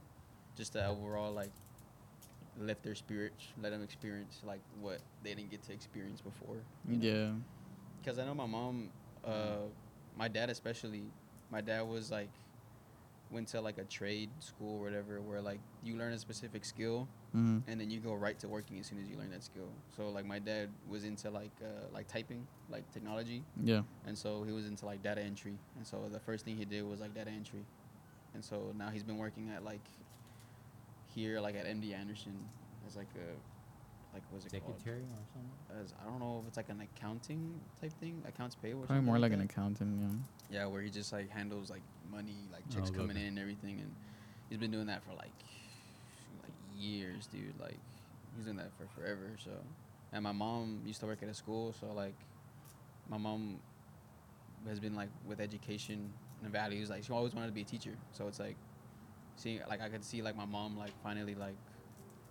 just 0.56 0.74
to 0.74 0.86
overall 0.88 1.32
like 1.34 1.52
lift 2.60 2.84
their 2.84 2.96
spirits, 2.96 3.44
let 3.62 3.72
them 3.72 3.84
experience 3.84 4.42
like 4.46 4.62
what 4.80 5.00
they 5.24 5.34
didn't 5.36 5.50
get 5.52 5.62
to 5.64 5.74
experience 5.74 6.22
before. 6.22 6.58
you 6.88 6.98
know? 6.98 7.06
Yeah. 7.06 7.32
Because 8.02 8.18
I 8.20 8.26
know 8.26 8.36
my 8.36 8.46
mom, 8.48 8.90
uh, 9.24 9.66
my 10.18 10.28
dad 10.28 10.50
especially, 10.50 11.04
my 11.52 11.62
dad 11.62 11.82
was 11.82 12.12
like 12.12 12.30
went 13.30 13.48
to 13.50 13.60
like 13.60 13.78
a 13.78 13.84
trade 13.84 14.30
school 14.40 14.78
or 14.80 14.84
whatever, 14.84 15.20
where 15.22 15.42
like 15.42 15.60
you 15.84 15.96
learn 15.98 16.14
a 16.14 16.18
specific 16.18 16.66
skill 16.66 17.08
Mm. 17.36 17.62
and 17.68 17.80
then 17.80 17.92
you 17.92 18.00
go 18.00 18.14
right 18.14 18.40
to 18.40 18.48
working 18.48 18.80
as 18.80 18.88
soon 18.88 19.00
as 19.02 19.10
you 19.10 19.18
learn 19.18 19.30
that 19.32 19.44
skill. 19.44 19.68
So 19.98 20.10
like 20.10 20.26
my 20.26 20.40
dad 20.40 20.70
was 20.88 21.04
into 21.04 21.30
like 21.30 21.52
uh, 21.62 21.68
like 21.94 22.08
typing, 22.08 22.48
like 22.70 22.90
technology. 22.94 23.44
Yeah. 23.62 23.82
And 24.08 24.18
so 24.18 24.44
he 24.44 24.54
was 24.54 24.66
into 24.66 24.86
like 24.86 25.04
data 25.04 25.22
entry. 25.22 25.58
And 25.76 25.86
so 25.86 25.98
the 26.10 26.22
first 26.22 26.46
thing 26.46 26.56
he 26.56 26.64
did 26.64 26.88
was 26.90 27.02
like 27.02 27.14
data 27.14 27.30
entry. 27.30 27.66
And 28.34 28.44
so 28.44 28.74
now 28.78 28.90
he's 28.90 29.04
been 29.04 29.18
working 29.18 29.50
at 29.54 29.66
like 29.66 29.84
here, 31.14 31.42
like 31.42 31.56
at 31.56 31.66
MD 31.66 31.94
Anderson 31.94 32.34
as 32.88 32.96
like 32.96 33.10
a 33.16 33.36
like 34.14 34.24
was 34.32 34.46
it 34.46 34.52
Secretary 34.52 35.00
or 35.02 35.02
something. 35.34 35.52
called? 35.70 35.82
As 35.84 35.94
I 36.02 36.10
don't 36.10 36.20
know 36.20 36.40
if 36.42 36.48
it's 36.48 36.58
like 36.58 36.70
an 36.70 36.82
accounting 36.82 37.60
type 37.80 37.92
thing, 38.00 38.22
accounts 38.28 38.56
payable. 38.56 38.84
or 38.84 38.86
Probably 38.88 38.98
something 39.00 39.06
more 39.06 39.20
like 39.20 39.32
an 39.34 39.40
that. 39.40 39.52
accountant. 39.52 40.00
Yeah. 40.50 40.60
Yeah, 40.62 40.66
where 40.68 40.82
he 40.82 40.90
just 40.90 41.12
like 41.14 41.30
handles 41.30 41.70
like 41.70 41.82
money, 42.12 42.36
like 42.52 42.64
oh, 42.72 42.76
checks 42.76 42.90
Oh, 42.94 42.98
coming 42.98 43.12
okay. 43.18 43.22
in 43.22 43.28
and 43.30 43.40
everything, 43.40 43.80
and 43.80 43.94
he's 44.50 44.58
been 44.58 44.72
doing 44.72 44.88
that 44.88 45.04
for 45.04 45.12
like 45.14 45.34
like 46.44 46.54
years, 46.78 47.28
dude. 47.28 47.60
Like 47.60 47.78
he's 48.36 48.46
doing 48.46 48.58
that 48.58 48.72
for 48.78 48.88
forever. 49.00 49.32
So, 49.44 49.52
and 50.14 50.24
my 50.24 50.32
mom 50.32 50.82
used 50.86 51.00
to 51.02 51.06
work 51.06 51.22
at 51.22 51.30
a 51.30 51.34
school, 51.34 51.74
so 51.80 51.88
like 51.94 52.16
my 53.10 53.18
mom 53.18 53.60
has 54.68 54.80
been 54.80 54.96
like 54.96 55.10
with 55.28 55.40
education 55.40 56.12
and 56.44 56.52
values. 56.52 56.90
Like 56.90 57.04
she 57.04 57.12
always 57.12 57.34
wanted 57.36 57.48
to 57.48 57.54
be 57.54 57.62
a 57.62 57.66
teacher, 57.66 57.96
so 58.12 58.28
it's 58.28 58.40
like 58.40 58.56
seeing 59.36 59.60
like 59.70 59.82
I 59.82 59.90
could 59.90 60.04
see 60.04 60.22
like 60.22 60.36
my 60.36 60.46
mom 60.46 60.78
like 60.78 60.92
finally 61.04 61.36
like 61.36 61.56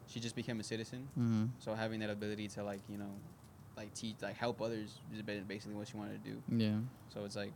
she 0.06 0.20
just 0.20 0.36
became 0.36 0.60
a 0.60 0.62
citizen. 0.64 1.08
Mm-hmm. 1.18 1.44
So 1.58 1.74
having 1.74 2.00
that 2.00 2.10
ability 2.10 2.48
to 2.48 2.62
like 2.64 2.80
you 2.88 2.98
know 2.98 3.10
like 3.76 3.92
teach 3.94 4.16
like 4.22 4.36
help 4.36 4.60
others 4.62 5.00
is 5.14 5.22
basically 5.22 5.74
what 5.74 5.88
she 5.88 5.96
wanted 5.96 6.22
to 6.24 6.30
do. 6.30 6.42
Yeah. 6.48 6.78
So 7.12 7.24
it's 7.24 7.36
like 7.36 7.52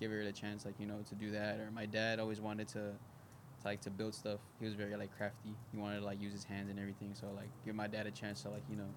give 0.00 0.10
her 0.10 0.24
the 0.24 0.32
chance, 0.32 0.64
like 0.64 0.74
you 0.78 0.86
know, 0.86 0.98
to 1.08 1.14
do 1.14 1.30
that. 1.32 1.58
Or 1.60 1.70
my 1.72 1.86
dad 1.86 2.20
always 2.20 2.40
wanted 2.40 2.68
to, 2.68 2.74
to 2.74 3.64
like 3.64 3.80
to 3.82 3.90
build 3.90 4.14
stuff. 4.14 4.40
He 4.60 4.64
was 4.66 4.74
very 4.74 4.94
like 4.96 5.16
crafty. 5.16 5.54
He 5.72 5.78
wanted 5.78 6.00
to 6.00 6.04
like 6.04 6.20
use 6.20 6.32
his 6.32 6.44
hands 6.44 6.70
and 6.70 6.78
everything. 6.78 7.10
So 7.14 7.26
like 7.34 7.48
give 7.64 7.74
my 7.74 7.86
dad 7.86 8.06
a 8.06 8.10
chance 8.10 8.42
to 8.42 8.50
like 8.50 8.62
you 8.70 8.76
know 8.76 8.88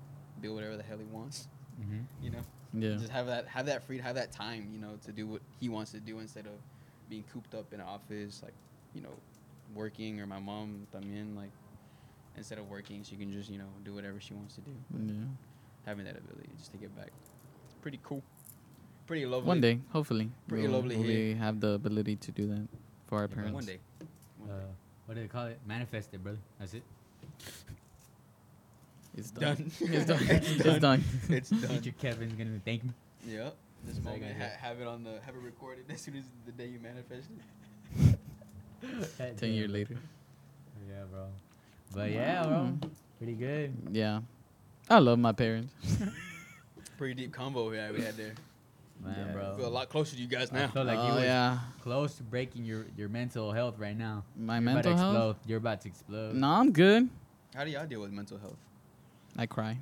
build 0.41 0.56
whatever 0.56 0.78
the 0.78 0.84
hell 0.84 0.98
he 0.98 1.06
wants. 1.06 1.48
Mm-hmm. 1.82 2.00
You 2.24 2.32
know, 2.32 2.41
Yeah. 2.74 2.98
just 2.98 3.12
have 3.12 3.28
that 3.28 3.48
have 3.48 3.65
that 3.67 3.84
freedom, 3.84 4.06
have 4.06 4.15
that 4.15 4.32
time. 4.32 4.70
You 4.72 4.80
know, 4.80 4.98
to 5.06 5.12
do 5.12 5.26
what 5.28 5.41
he 5.60 5.70
wants 5.70 5.91
to 5.91 6.00
do 6.00 6.20
instead 6.20 6.46
of 6.46 6.54
being 7.10 7.24
cooped 7.32 7.56
up 7.56 7.74
in 7.74 7.80
an 7.80 7.86
office, 7.88 8.41
like 8.43 8.54
you 8.93 9.02
know, 9.02 9.13
working. 9.74 10.20
Or 10.20 10.28
my 10.28 10.39
mom, 10.39 10.86
también 10.93 11.36
like 11.36 11.52
instead 12.38 12.58
of 12.60 12.69
working, 12.69 13.04
she 13.04 13.15
can 13.15 13.32
just 13.34 13.50
you 13.50 13.58
know 13.58 13.69
do 13.84 13.93
whatever 13.93 14.19
she 14.19 14.34
wants 14.34 14.56
to 14.56 14.62
do. 14.62 14.71
Yeah. 14.93 15.13
Having 15.86 16.06
that 16.06 16.17
ability 16.17 16.50
just 16.58 16.71
to 16.71 16.78
get 16.78 16.95
back, 16.95 17.12
it's 17.65 17.76
pretty 17.82 18.00
cool. 18.04 18.21
Pretty 19.08 19.26
lovely. 19.26 19.47
One 19.47 19.62
day, 19.62 19.80
hopefully, 19.91 20.30
Pretty 20.47 20.63
we'll, 20.67 20.77
lovely 20.77 20.98
we 20.98 21.33
have 21.35 21.60
the 21.62 21.69
ability 21.71 22.17
to 22.17 22.31
do 22.31 22.48
that 22.48 22.67
for 23.08 23.19
our 23.19 23.27
Yeah, 23.29 23.35
parents. 23.35 23.54
One 23.54 23.65
day. 23.65 23.79
One 24.40 24.50
Uh, 24.52 24.60
day. 24.60 24.65
what 25.06 25.15
do 25.15 25.21
they 25.21 25.27
call 25.27 25.46
it? 25.46 25.60
Manifest 25.65 26.13
it, 26.13 26.21
brother. 26.23 26.40
That's 26.60 26.73
it. 26.73 26.83
It's 29.17 29.31
done. 29.31 29.56
Done. 29.56 29.71
it's 29.79 30.06
done. 30.06 30.19
It's 30.21 30.29
done. 30.29 30.29
it's 30.29 30.63
done. 30.63 30.79
done. 30.79 31.04
It's 31.29 31.50
done. 31.50 31.69
Teacher 31.81 31.96
Kevin's 32.00 32.33
gonna 32.33 32.60
thank 32.63 32.83
me. 32.83 32.92
Yep. 33.27 33.56
This 33.85 33.96
That's 33.96 34.06
moment, 34.06 34.38
gotta 34.38 34.50
ha- 34.52 34.58
have 34.60 34.79
it 34.81 34.88
on 34.88 35.04
the, 35.04 35.19
have 35.25 35.35
it 35.35 35.42
recorded 35.42 35.85
as 35.90 36.02
soon 36.02 36.17
as 36.17 36.23
the 36.46 36.52
day 36.52 36.67
you 36.67 36.79
manifest 36.79 37.29
it. 38.00 39.38
Ten 39.38 39.54
years 39.54 39.71
later. 39.71 39.96
Yeah, 40.88 41.04
bro. 41.12 41.25
But 41.98 42.12
yeah, 42.12 42.43
bro. 42.45 42.77
Pretty 43.17 43.33
good. 43.33 43.73
Yeah. 43.91 44.19
I 44.87 45.00
love 45.00 45.17
my 45.17 45.31
parents. 45.31 45.73
Pretty 47.00 47.15
deep 47.15 47.33
combo 47.33 47.71
yeah, 47.71 47.89
we 47.91 48.02
had 48.02 48.15
there. 48.15 48.35
Man, 49.04 49.15
Yeah. 49.17 49.33
bro. 49.33 49.54
I 49.54 49.58
feel 49.58 49.67
a 49.67 49.69
lot 49.69 49.89
closer 49.89 50.15
to 50.15 50.21
you 50.21 50.27
guys 50.27 50.52
now. 50.52 50.60
I 50.60 50.62
now. 50.67 50.71
feel 50.73 50.83
like 50.83 51.00
oh 51.00 51.08
you 51.08 51.13
was 51.15 51.23
yeah, 51.23 51.58
close 51.81 52.13
to 52.17 52.23
breaking 52.23 52.65
your, 52.65 52.85
your 52.95 53.10
mental 53.10 53.52
health 53.52 53.79
right 53.79 53.98
now. 53.98 54.23
my 54.37 54.56
You're 54.58 54.62
mental 54.62 54.91
about 54.91 54.98
to 55.00 55.04
health. 55.04 55.15
explode. 55.15 55.50
You're 55.50 55.58
about 55.58 55.81
to 55.81 55.87
explode. 55.87 56.33
No, 56.35 56.48
I'm 56.50 56.71
good. 56.71 57.10
How 57.56 57.63
do 57.63 57.71
y'all 57.71 57.87
deal 57.87 58.02
with 58.02 58.12
mental 58.12 58.37
health? 58.37 58.58
I 59.35 59.48
cry. 59.48 59.79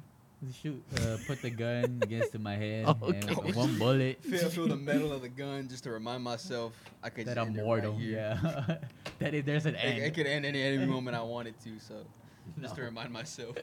Shoot, 0.62 0.82
uh, 1.02 1.18
put 1.28 1.42
the 1.42 1.50
gun 1.50 2.00
against 2.04 2.38
my 2.40 2.56
head 2.56 2.86
Okay. 2.88 3.18
and 3.28 3.44
with 3.44 3.56
one 3.58 3.78
bullet. 3.78 4.22
Feel, 4.24 4.50
feel 4.50 4.68
the 4.68 4.76
metal 4.78 5.12
of 5.12 5.22
the 5.22 5.30
gun 5.30 5.68
just 5.68 5.84
to 5.84 5.92
remind 5.92 6.24
myself 6.24 6.72
I 7.04 7.10
could 7.10 7.26
that 7.28 7.36
just 7.36 7.42
I'm 7.42 7.48
end 7.48 7.58
it 7.58 7.62
right 7.62 7.66
mortal. 7.66 7.98
here. 7.98 8.38
yeah, 8.44 8.78
that 9.20 9.34
it, 9.34 9.46
there's 9.46 9.66
an 9.66 9.76
end. 9.76 10.00
it 10.04 10.14
could 10.14 10.28
end 10.28 10.46
any 10.46 10.62
any 10.62 10.86
moment 10.96 11.16
I 11.18 11.22
wanted 11.22 11.60
to. 11.62 11.80
So 11.80 11.96
just 12.62 12.76
to 12.76 12.82
remind 12.84 13.12
myself, 13.12 13.56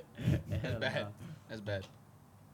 that's 0.50 0.78
bad. 0.78 0.94
no. 0.94 1.08
That's 1.48 1.60
bad. 1.60 1.86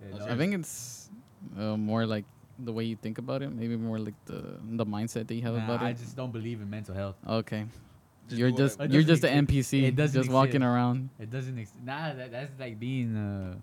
Yeah, 0.01 0.17
I 0.17 0.19
no. 0.19 0.33
I 0.33 0.37
think 0.37 0.55
it's 0.55 1.11
uh, 1.59 1.77
more 1.77 2.07
like 2.07 2.25
the 2.59 2.73
way 2.73 2.85
you 2.85 2.97
think 2.97 3.19
about 3.19 3.43
it. 3.43 3.51
Maybe 3.51 3.77
more 3.77 3.99
like 3.99 4.15
the 4.27 4.59
the 4.77 4.85
mindset 4.87 5.27
that 5.29 5.35
you 5.35 5.43
have 5.43 5.55
Nah, 5.55 5.65
about 5.65 5.81
I 5.83 5.87
it. 5.87 5.91
I 5.91 5.93
just 5.95 6.17
don't 6.17 6.33
believe 6.33 6.61
in 6.61 6.69
mental 6.71 6.95
health. 6.95 7.17
Okay, 7.27 7.67
Just 8.29 8.39
you're 8.39 8.51
just. 8.51 8.81
It 8.81 8.91
you're 8.93 9.03
just 9.03 9.25
an. 9.25 9.47
NPC, 9.47 9.85
It 9.85 9.97
doesn't 9.97 10.21
just 10.23 10.31
walking 10.33 10.63
around. 10.63 11.11
It 11.19 11.31
doesn't. 11.31 11.59
Ex- 11.59 11.73
nah, 11.85 12.13
that, 12.15 12.31
that's 12.33 12.53
like 12.59 12.79
being 12.79 13.17
uh, 13.17 13.55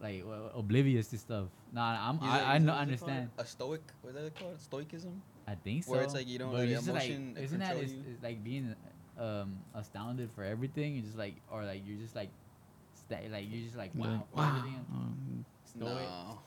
like 0.00 0.20
w- 0.22 0.50
oblivious 0.54 1.08
to 1.08 1.18
stuff. 1.18 1.46
Nah, 1.72 2.08
I'm. 2.08 2.16
Is 2.16 2.22
it- 2.22 2.26
I, 2.26 2.38
I 2.38 2.56
is 2.56 2.62
it- 2.62 2.66
know, 2.66 2.72
what's 2.72 2.78
it 2.78 2.82
understand. 2.82 3.30
A 3.38 3.44
stoic. 3.44 3.82
What 4.02 4.14
is 4.14 4.22
that 4.22 4.38
called? 4.38 4.60
Stoicism. 4.60 5.20
I 5.48 5.54
think 5.54 5.84
so. 5.84 5.92
Where 5.92 6.02
it's 6.02 6.14
like 6.14 6.28
you 6.28 6.38
don't 6.38 6.50
but 6.52 6.58
let 6.58 6.68
it's 6.68 6.86
emotion 6.86 7.32
like, 7.34 7.44
isn't 7.44 7.58
that 7.60 7.68
control 7.68 7.84
it's, 7.84 7.92
you? 7.92 8.04
it's 8.12 8.22
like 8.22 8.44
being 8.44 8.74
um 9.18 9.56
astounded 9.74 10.30
for 10.32 10.44
everything? 10.44 10.94
You're 10.94 11.04
just 11.04 11.16
like, 11.16 11.36
or 11.50 11.64
like 11.64 11.82
you're 11.86 11.98
just 11.98 12.14
like, 12.14 12.30
sta- 12.94 13.28
like 13.30 13.46
you're 13.48 13.64
just 13.64 13.76
like 13.76 13.92
wow, 13.94 14.26
Like, 14.34 14.34
for 14.34 14.58
everything. 14.58 14.86
Um, 14.92 15.44
Stoic. 15.64 15.84
No. 15.84 16.40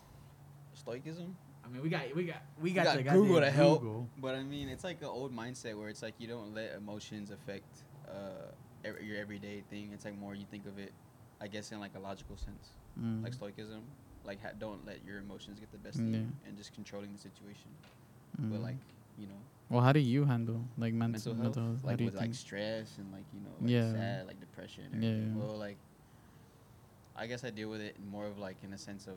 Stoicism. 0.73 1.35
I 1.63 1.67
mean, 1.69 1.81
we 1.81 1.89
got, 1.89 2.01
we 2.15 2.25
got, 2.25 2.41
we 2.61 2.69
You 2.69 2.75
got, 2.75 2.85
got 2.85 2.97
the 2.97 3.03
Google 3.03 3.35
goddamn 3.35 3.41
to 3.41 3.51
help. 3.51 3.81
Google. 3.81 4.09
But 4.17 4.35
I 4.35 4.43
mean, 4.43 4.67
it's 4.69 4.83
like 4.83 5.01
an 5.01 5.07
old 5.07 5.35
mindset 5.35 5.75
where 5.75 5.89
it's 5.89 6.01
like 6.01 6.15
you 6.19 6.27
don't 6.27 6.53
let 6.53 6.73
emotions 6.73 7.31
affect 7.31 7.83
uh, 8.07 8.51
every, 8.83 9.05
your 9.05 9.17
everyday 9.17 9.61
thing. 9.69 9.91
It's 9.93 10.05
like 10.05 10.17
more 10.17 10.35
you 10.35 10.45
think 10.49 10.65
of 10.65 10.77
it, 10.79 10.91
I 11.39 11.47
guess, 11.47 11.71
in 11.71 11.79
like 11.79 11.95
a 11.95 11.99
logical 11.99 12.37
sense, 12.37 12.69
mm, 12.99 13.23
like 13.23 13.33
stoicism. 13.33 13.83
Like 14.23 14.41
ha- 14.41 14.53
don't 14.59 14.85
let 14.85 15.03
your 15.05 15.17
emotions 15.19 15.59
get 15.59 15.71
the 15.71 15.77
best 15.77 15.99
of 15.99 16.05
you, 16.05 16.27
and 16.47 16.57
just 16.57 16.73
controlling 16.73 17.11
the 17.11 17.19
situation. 17.19 17.71
Mm. 18.39 18.51
But 18.51 18.61
like 18.61 18.77
you 19.17 19.27
know, 19.27 19.39
well, 19.69 19.81
how 19.81 19.91
do 19.91 19.99
you 19.99 20.25
handle 20.25 20.63
like 20.77 20.93
mental, 20.93 21.33
mental 21.33 21.33
health, 21.33 21.55
mental 21.57 21.63
health? 21.73 21.83
Like 21.83 21.99
with 21.99 22.15
like 22.15 22.33
stress 22.35 22.97
and 22.97 23.11
like 23.11 23.23
you 23.33 23.41
know, 23.41 23.55
like 23.61 23.71
Yeah. 23.71 23.91
sad, 23.91 24.27
like 24.27 24.39
depression. 24.39 24.85
And 24.93 25.03
Yeah, 25.03 25.09
everything. 25.09 25.33
yeah. 25.35 25.45
Well, 25.47 25.57
like 25.57 25.77
I 27.15 27.27
guess 27.27 27.43
I 27.43 27.49
deal 27.49 27.69
with 27.69 27.81
it 27.81 27.95
more 28.11 28.25
of 28.25 28.37
like 28.37 28.57
in 28.63 28.73
a 28.73 28.77
sense 28.77 29.07
of 29.07 29.15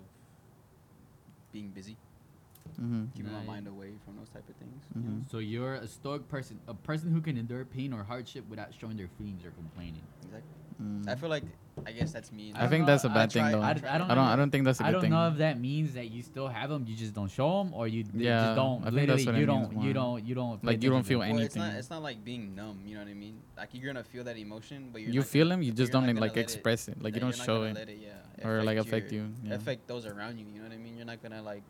being 1.52 1.68
busy, 1.70 1.96
Mm-hmm. 2.80 3.04
keeping 3.14 3.30
Nah, 3.30 3.38
my 3.40 3.46
mind 3.46 3.68
away 3.68 3.92
from 4.04 4.16
those 4.16 4.28
type 4.30 4.48
of 4.48 4.56
things. 4.56 4.82
you 4.96 5.02
know? 5.02 5.08
Mhm. 5.22 5.30
So 5.30 5.38
you're 5.38 5.74
a 5.74 5.86
stoic 5.86 6.26
person, 6.28 6.58
a 6.66 6.74
person 6.74 7.12
who 7.12 7.20
can 7.20 7.36
endure 7.38 7.64
pain 7.64 7.92
or 7.92 8.02
hardship 8.02 8.44
without 8.50 8.74
showing 8.74 8.96
their 8.96 9.06
feelings 9.16 9.44
or 9.44 9.50
complaining. 9.52 10.02
Exactly. 10.24 10.50
Mm. 10.82 11.08
I 11.08 11.14
feel 11.14 11.28
like 11.28 11.44
I 11.86 11.90
guess 11.92 12.12
that's 12.12 12.30
me. 12.30 12.52
I 12.54 12.60
don't 12.60 12.70
think 12.70 12.80
know, 12.82 12.86
that's 12.86 13.04
a 13.04 13.08
bad 13.08 13.32
thing 13.32 13.42
try- 13.42 13.52
though. 13.52 13.60
I 13.60 13.70
I 13.70 13.74
don't. 13.74 13.86
I 13.86 13.94
I 14.12 14.14
don't 14.14 14.38
don't. 14.38 14.50
think 14.50 14.64
that's 14.64 14.78
a 14.80 14.84
good 14.84 14.86
thing. 14.86 14.88
I 14.88 14.92
don't 14.92 15.00
thing. 15.02 15.10
know 15.10 15.28
if 15.28 15.38
that 15.38 15.60
means 15.60 15.94
that 15.94 16.10
you 16.10 16.22
still 16.22 16.46
have 16.46 16.70
them, 16.70 16.84
you 16.86 16.94
just 16.94 17.14
don't 17.14 17.30
show 17.30 17.58
them, 17.64 17.74
or 17.74 17.88
you 17.88 18.04
d- 18.04 18.10
Yeah, 18.24 18.44
just 18.44 18.56
don't. 18.56 18.82
I 18.86 18.90
think 18.90 19.08
that's 19.08 19.24
literally, 19.26 19.26
what 19.26 19.40
you 19.40 19.46
don't, 19.46 19.72
more. 19.74 19.84
you 19.84 19.92
don't, 19.92 20.24
you 20.24 20.34
don't. 20.36 20.64
Like, 20.64 20.82
you 20.82 20.90
don't 20.90 21.02
feel 21.02 21.18
them. 21.20 21.30
Well, 21.30 21.40
it's 21.40 21.56
not. 21.56 21.62
anything. 21.64 21.78
It's 21.80 21.90
not 21.90 22.02
like 22.02 22.24
being 22.24 22.54
numb. 22.54 22.80
You 22.86 22.94
know 22.94 23.00
what 23.02 23.10
I 23.10 23.14
mean? 23.14 23.40
Like 23.56 23.70
you're 23.72 23.86
gonna 23.92 24.04
feel 24.04 24.22
that 24.24 24.36
emotion, 24.36 24.90
but 24.92 25.02
you're 25.02 25.10
You 25.10 25.20
not 25.20 25.28
feel 25.28 25.46
gonna, 25.46 25.56
them, 25.56 25.62
you 25.62 25.72
just 25.72 25.90
don't 25.92 26.06
gonna 26.06 26.20
like 26.20 26.36
express 26.36 26.86
it. 26.88 27.02
Like 27.02 27.14
you 27.14 27.20
don't 27.20 27.34
show 27.34 27.64
it 27.64 27.76
it, 27.76 27.98
yeah, 28.00 28.46
or 28.48 28.62
like 28.62 28.78
affect 28.78 29.10
affect 29.10 29.12
you. 29.12 29.32
Affect 29.50 29.86
those 29.88 30.06
around 30.06 30.38
you. 30.38 30.46
You 30.52 30.58
know 30.60 30.68
what 30.68 30.74
I 30.74 30.78
mean? 30.78 30.96
You're 30.96 31.06
not 31.06 31.22
gonna 31.22 31.42
like. 31.42 31.62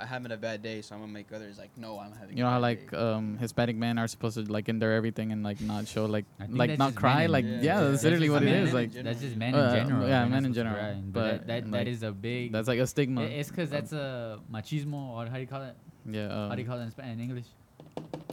I'm 0.00 0.06
having 0.08 0.32
a 0.32 0.36
bad 0.36 0.62
day, 0.62 0.80
so 0.82 0.94
I'm 0.94 1.00
gonna 1.02 1.12
make 1.12 1.30
others 1.32 1.58
like, 1.58 1.70
no, 1.76 1.98
I'm 1.98 2.12
having. 2.12 2.36
You 2.36 2.44
a 2.44 2.46
know 2.46 2.52
how 2.52 2.60
like 2.60 2.90
day. 2.90 2.96
um 2.96 3.36
Hispanic 3.38 3.76
men 3.76 3.98
are 3.98 4.08
supposed 4.08 4.36
to 4.36 4.42
like 4.56 4.68
endure 4.68 4.92
everything 4.92 5.30
and 5.32 5.42
like 5.42 5.60
not 5.60 5.86
show 5.86 6.06
like 6.06 6.24
like 6.40 6.50
not 6.50 6.68
just 6.68 6.78
men 6.78 6.92
cry 6.94 7.26
like 7.26 7.44
Yeah, 7.44 7.50
yeah, 7.50 7.62
yeah, 7.62 7.80
that's 7.80 7.90
that's 7.92 8.04
literally 8.04 8.30
what 8.30 8.42
it 8.42 8.46
men 8.46 8.62
is 8.64 8.68
in 8.70 8.74
like. 8.74 8.92
That's 8.92 9.20
just 9.20 9.36
men 9.36 9.54
Uh, 9.54 9.58
in 9.68 9.70
general. 9.76 10.08
yeah, 10.08 10.24
men 10.26 10.44
in 10.46 10.52
general, 10.54 10.76
cry, 10.76 10.92
But, 10.94 11.12
but, 11.12 11.22
that, 11.30 11.46
that, 11.46 11.70
that 11.70 11.78
like, 11.78 11.86
is 11.86 12.02
a 12.02 12.12
big. 12.12 12.52
that's 12.52 12.68
like 12.68 12.78
a 12.80 12.86
stigma. 12.86 13.22
it's 13.22 13.50
because 13.50 13.68
that's 13.70 13.92
a 13.92 14.38
machismo, 14.52 15.00
or 15.16 15.26
how 15.26 15.34
do 15.34 15.40
you 15.40 15.46
call 15.46 15.62
it? 15.62 15.76
yeah. 16.06 16.48
how 16.48 16.54
do 16.54 16.62
you 16.62 16.66
Um, 16.68 16.70
call 16.72 16.80
it 16.80 16.84
in, 16.84 16.90
Spa- 16.90 17.02
in 17.12 17.20
English? 17.20 17.46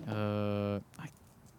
uh, 0.07 0.79
I, 0.99 1.07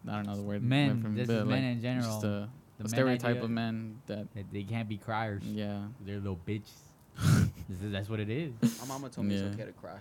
I 0.07 0.15
don't 0.15 0.25
know 0.25 0.35
the 0.35 0.41
word. 0.41 0.63
Men, 0.63 0.87
went 0.89 1.01
from- 1.03 1.15
this 1.15 1.27
but, 1.27 1.33
is 1.37 1.45
men 1.45 1.63
like, 1.63 1.71
in 1.75 1.81
general. 1.81 2.07
Just 2.09 2.23
a, 2.23 2.49
The 2.79 2.85
a 2.85 2.89
stereotype 2.89 3.43
of 3.43 3.49
men 3.51 3.99
that 4.07 4.25
that 4.33 4.45
they 4.51 4.63
can't 4.63 4.87
be 4.89 4.97
criers. 4.97 5.43
yeah. 5.43 5.85
They're 6.05 6.17
little 6.17 6.39
bitches. 6.47 6.71
this 7.69 7.81
is, 7.81 7.91
that's 7.91 8.09
what 8.09 8.19
it 8.19 8.29
is. 8.29 8.51
My 8.81 8.87
mama 8.87 9.09
told 9.09 9.27
me 9.27 9.35
Yeah. 9.37 9.45
it's 9.45 9.55
okay 9.55 9.65
to 9.65 9.71
cry. 9.73 9.99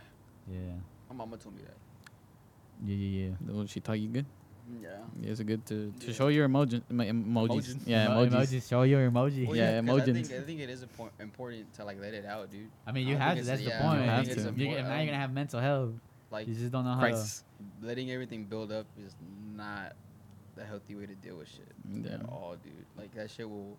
Yeah. 0.51 0.59
My 1.11 1.15
mama 1.17 1.37
told 1.37 1.55
me 1.57 1.63
that. 1.63 1.77
Yeah, 2.87 2.97
yeah, 2.97 3.29
yeah. 3.29 3.55
Well, 3.55 3.67
she 3.67 3.81
taught 3.81 3.99
you 4.01 4.09
good. 4.09 4.27
Mm, 4.71 4.83
yeah. 4.83 4.89
Yeah, 5.21 5.31
it's 5.31 5.41
good 5.43 5.65
to 5.67 5.93
to 6.01 6.07
Yeah. 6.07 6.13
show 6.13 6.29
your 6.29 6.49
emoji, 6.49 6.83
em- 6.91 7.25
emojis. 7.25 7.75
Emojis. 7.75 7.87
Yeah, 7.87 8.05
Emo- 8.13 8.27
emojis. 8.27 8.69
Show 8.69 8.83
your 8.83 9.11
emoji. 9.11 9.47
Well, 9.47 9.57
Yeah, 9.57 9.81
'cause 9.81 9.89
I 9.89 9.93
emojis. 10.11 10.15
think, 10.29 10.41
I 10.41 10.45
think 10.45 10.61
it 10.61 10.71
is 10.71 10.85
impor- 10.85 11.11
important 11.21 11.73
to 11.75 11.85
like 11.85 12.01
let 12.01 12.15
it 12.15 12.25
out, 12.27 12.51
dude. 12.51 12.69
I 12.87 12.93
mean, 12.93 13.07
I 13.07 13.11
you 13.11 13.15
don't 13.15 13.23
have 13.23 13.35
think 13.37 13.47
to. 13.47 13.53
it's- 13.53 13.65
That's 13.65 13.69
yeah, 13.69 13.79
the 13.79 13.85
point. 13.85 14.01
You 14.05 14.09
have 14.11 14.25
You're- 14.25 14.35
to. 14.35 14.41
you're- 14.61 14.75
It's 14.79 14.89
now 14.89 14.97
you're 14.97 15.07
gonna 15.07 15.19
have 15.19 15.33
mental 15.33 15.61
health. 15.61 15.93
Like 16.31 16.47
You 16.49 16.55
just 16.55 16.71
don't 16.71 16.85
know 16.85 16.93
how 16.93 17.01
Crisis. 17.01 17.43
letting 17.83 18.11
everything 18.11 18.45
build 18.45 18.71
up 18.71 18.87
is 19.03 19.15
not 19.57 19.97
the 20.57 20.65
healthy 20.65 20.95
way 20.95 21.07
to 21.07 21.15
deal 21.15 21.37
with 21.39 21.49
shit 21.49 21.73
Yeah. 21.91 22.15
at 22.15 22.29
all, 22.29 22.57
dude. 22.63 22.73
Like 22.99 23.15
that 23.15 23.31
shit 23.31 23.49
will 23.49 23.77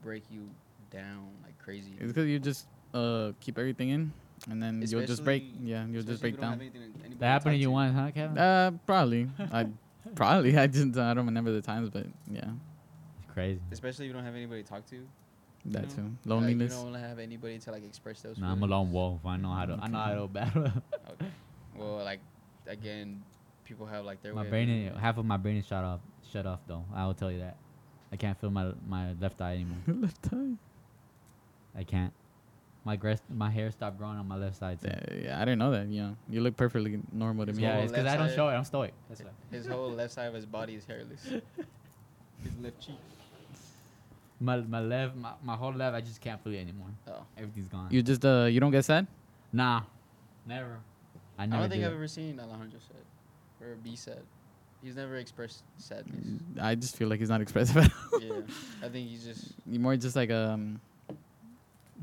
break 0.00 0.22
you 0.30 0.48
down 0.90 1.28
like 1.42 1.58
crazy. 1.58 1.92
It's 1.98 2.06
because 2.12 2.28
you 2.28 2.38
just 2.38 2.66
uh 2.94 3.32
keep 3.40 3.58
everything 3.58 3.88
in, 3.90 4.12
and 4.50 4.62
then 4.62 4.84
you'll 4.86 5.06
just 5.06 5.24
break. 5.24 5.42
Especially- 5.44 5.68
Yeah, 5.70 5.84
you'll 5.86 6.02
just 6.02 6.08
Especially 6.10 6.14
if 6.14 6.20
break 6.20 6.34
you 6.34 6.40
don't 6.40 6.50
have 6.50 6.58
down. 6.58 6.60
anything- 6.68 6.82
anybody. 7.00 7.14
That 7.20 7.26
happened 7.28 7.54
to 7.54 7.58
you 7.58 7.70
once, 7.70 7.94
huh, 7.94 8.10
Kevin? 8.12 8.38
Uh, 8.38 8.70
probably. 8.86 9.30
I 9.52 9.66
probably. 10.14 10.56
I 10.62 10.66
just 10.66 10.96
I 10.98 11.14
don't 11.14 11.26
remember 11.26 11.52
the 11.52 11.62
times, 11.62 11.90
but 11.90 12.06
yeah, 12.30 12.50
It's 13.22 13.32
crazy. 13.32 13.60
Especially 13.70 14.06
if 14.06 14.08
you 14.10 14.14
don't 14.14 14.24
have 14.24 14.34
anybody 14.34 14.62
to 14.62 14.68
talk 14.68 14.84
to. 14.86 15.06
that 15.66 15.82
know? 15.82 15.88
too. 15.94 16.02
Like, 16.02 16.10
Loneliness. 16.26 16.76
you 16.76 16.84
don't 16.90 16.94
have 16.94 17.18
anybody 17.18 17.58
to 17.58 17.70
like 17.72 17.84
express 17.84 18.20
those. 18.22 18.38
Nah, 18.38 18.46
I'm 18.46 18.52
a 18.52 18.66
feelings. 18.66 18.70
lone 18.70 18.92
wolf. 18.92 19.24
I 19.24 19.36
know 19.36 19.52
how 19.52 19.64
to. 19.66 19.78
I 19.80 19.88
know 19.88 19.98
how 19.98 20.14
to 20.14 20.26
battle. 20.28 20.70
Okay. 21.12 21.30
Well, 21.76 22.02
like 22.04 22.20
again, 22.66 23.22
people 23.64 23.86
have 23.86 24.04
like 24.04 24.22
their 24.22 24.34
my 24.34 24.42
way 24.42 24.46
of 24.46 24.50
brain, 24.50 24.66
doing 24.68 24.82
is, 24.86 24.92
it. 24.96 24.98
half 24.98 25.16
of 25.18 25.24
my 25.24 25.36
brain 25.36 25.56
is 25.56 25.66
shut 25.66 25.84
off. 25.84 26.00
Shut 26.32 26.46
off 26.46 26.60
though. 26.66 26.84
I 26.94 27.06
will 27.06 27.14
tell 27.14 27.30
you 27.30 27.38
that. 27.40 27.56
I 28.12 28.16
can't 28.16 28.38
feel 28.40 28.50
my 28.50 28.72
my 28.86 29.12
left 29.20 29.40
eye 29.40 29.54
anymore. 29.54 29.78
Left 29.86 30.28
eye. 30.32 30.56
I 31.78 31.84
can't. 31.84 32.12
My 32.84 32.96
grass, 32.96 33.22
my 33.32 33.48
hair 33.48 33.70
stopped 33.70 33.96
growing 33.96 34.16
on 34.16 34.26
my 34.26 34.36
left 34.36 34.56
side. 34.56 34.80
Too. 34.80 34.88
Yeah, 34.88 35.22
yeah, 35.24 35.36
I 35.36 35.44
didn't 35.44 35.60
know 35.60 35.70
that. 35.70 35.86
You 35.86 36.02
know, 36.02 36.16
you 36.28 36.40
look 36.40 36.56
perfectly 36.56 36.98
normal 37.12 37.46
to 37.46 37.52
His 37.52 37.58
me. 37.58 37.64
Yeah, 37.64 37.78
it's 37.78 37.92
because 37.92 38.06
I 38.06 38.16
don't 38.16 38.34
show 38.34 38.48
it. 38.48 38.54
I'm 38.54 38.64
stoic. 38.64 38.92
That's 39.08 39.20
why. 39.22 39.30
His 39.50 39.66
whole 39.66 39.90
left 39.90 40.12
side 40.12 40.26
of 40.26 40.34
his 40.34 40.46
body 40.46 40.74
is 40.74 40.84
hairless. 40.84 41.22
His 42.42 42.58
left 42.60 42.80
cheek. 42.80 42.98
My 44.40 44.56
my 44.56 44.80
left, 44.80 45.14
my, 45.14 45.30
my 45.44 45.54
whole 45.54 45.72
left, 45.72 45.94
I 45.94 46.00
just 46.00 46.20
can't 46.20 46.42
feel 46.42 46.52
it 46.54 46.58
anymore. 46.58 46.88
Oh. 47.06 47.24
Everything's 47.38 47.68
gone. 47.68 47.86
You 47.92 48.02
just 48.02 48.24
uh, 48.24 48.48
you 48.50 48.58
don't 48.58 48.72
get 48.72 48.84
sad. 48.84 49.06
nah, 49.52 49.82
never. 50.44 50.80
I 51.38 51.46
never. 51.46 51.58
I 51.58 51.60
don't 51.60 51.70
think 51.70 51.82
did. 51.82 51.86
I've 51.86 51.94
ever 51.94 52.08
seen 52.08 52.40
Alejandro 52.40 52.80
sad 52.80 53.64
or 53.64 53.76
be 53.76 53.94
sad. 53.94 54.22
He's 54.82 54.96
never 54.96 55.16
expressed 55.16 55.62
sadness. 55.76 56.42
I 56.60 56.74
just 56.74 56.96
feel 56.96 57.06
like 57.06 57.20
he's 57.20 57.28
not 57.28 57.40
expressive 57.40 57.76
at 57.76 57.92
all. 58.12 58.20
yeah, 58.20 58.32
I 58.82 58.88
think 58.88 59.08
he's 59.08 59.24
just 59.24 59.52
You're 59.70 59.80
more 59.80 59.96
just 59.96 60.16
like 60.16 60.32
um. 60.32 60.80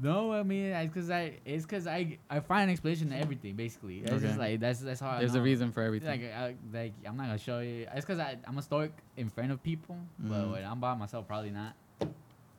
No, 0.02 0.32
I 0.32 0.44
mean 0.44 0.68
it's 0.68 0.94
because 0.94 1.10
I 1.10 1.34
it's 1.46 1.66
because 1.66 1.86
I 1.86 2.18
I 2.30 2.40
find 2.40 2.64
an 2.64 2.70
explanation 2.70 3.10
to 3.10 3.18
everything 3.18 3.56
basically. 3.56 4.00
That's 4.02 4.14
Okay. 4.14 4.28
just 4.28 4.40
like 4.40 4.60
that's 4.60 4.80
that's 4.80 5.00
how 5.02 5.10
I 5.10 5.20
There's 5.20 5.36
a 5.36 5.42
reason 5.42 5.72
for 5.72 5.84
everything. 5.84 6.22
Like 6.22 6.34
I, 6.34 6.56
like 6.72 6.94
I'm 7.06 7.18
not 7.18 7.26
gonna 7.28 7.38
show 7.38 7.60
you. 7.60 7.86
It's 7.94 8.06
because 8.06 8.20
I 8.20 8.38
I'm 8.48 8.58
a 8.58 8.62
stoic 8.62 8.94
in 9.18 9.30
front 9.30 9.52
of 9.52 9.62
people, 9.62 9.98
but 10.18 10.38
Mhm. 10.46 10.52
when 10.54 10.64
I'm 10.64 10.80
by 10.80 10.96
myself, 10.96 11.28
probably 11.28 11.52
not. 11.52 11.74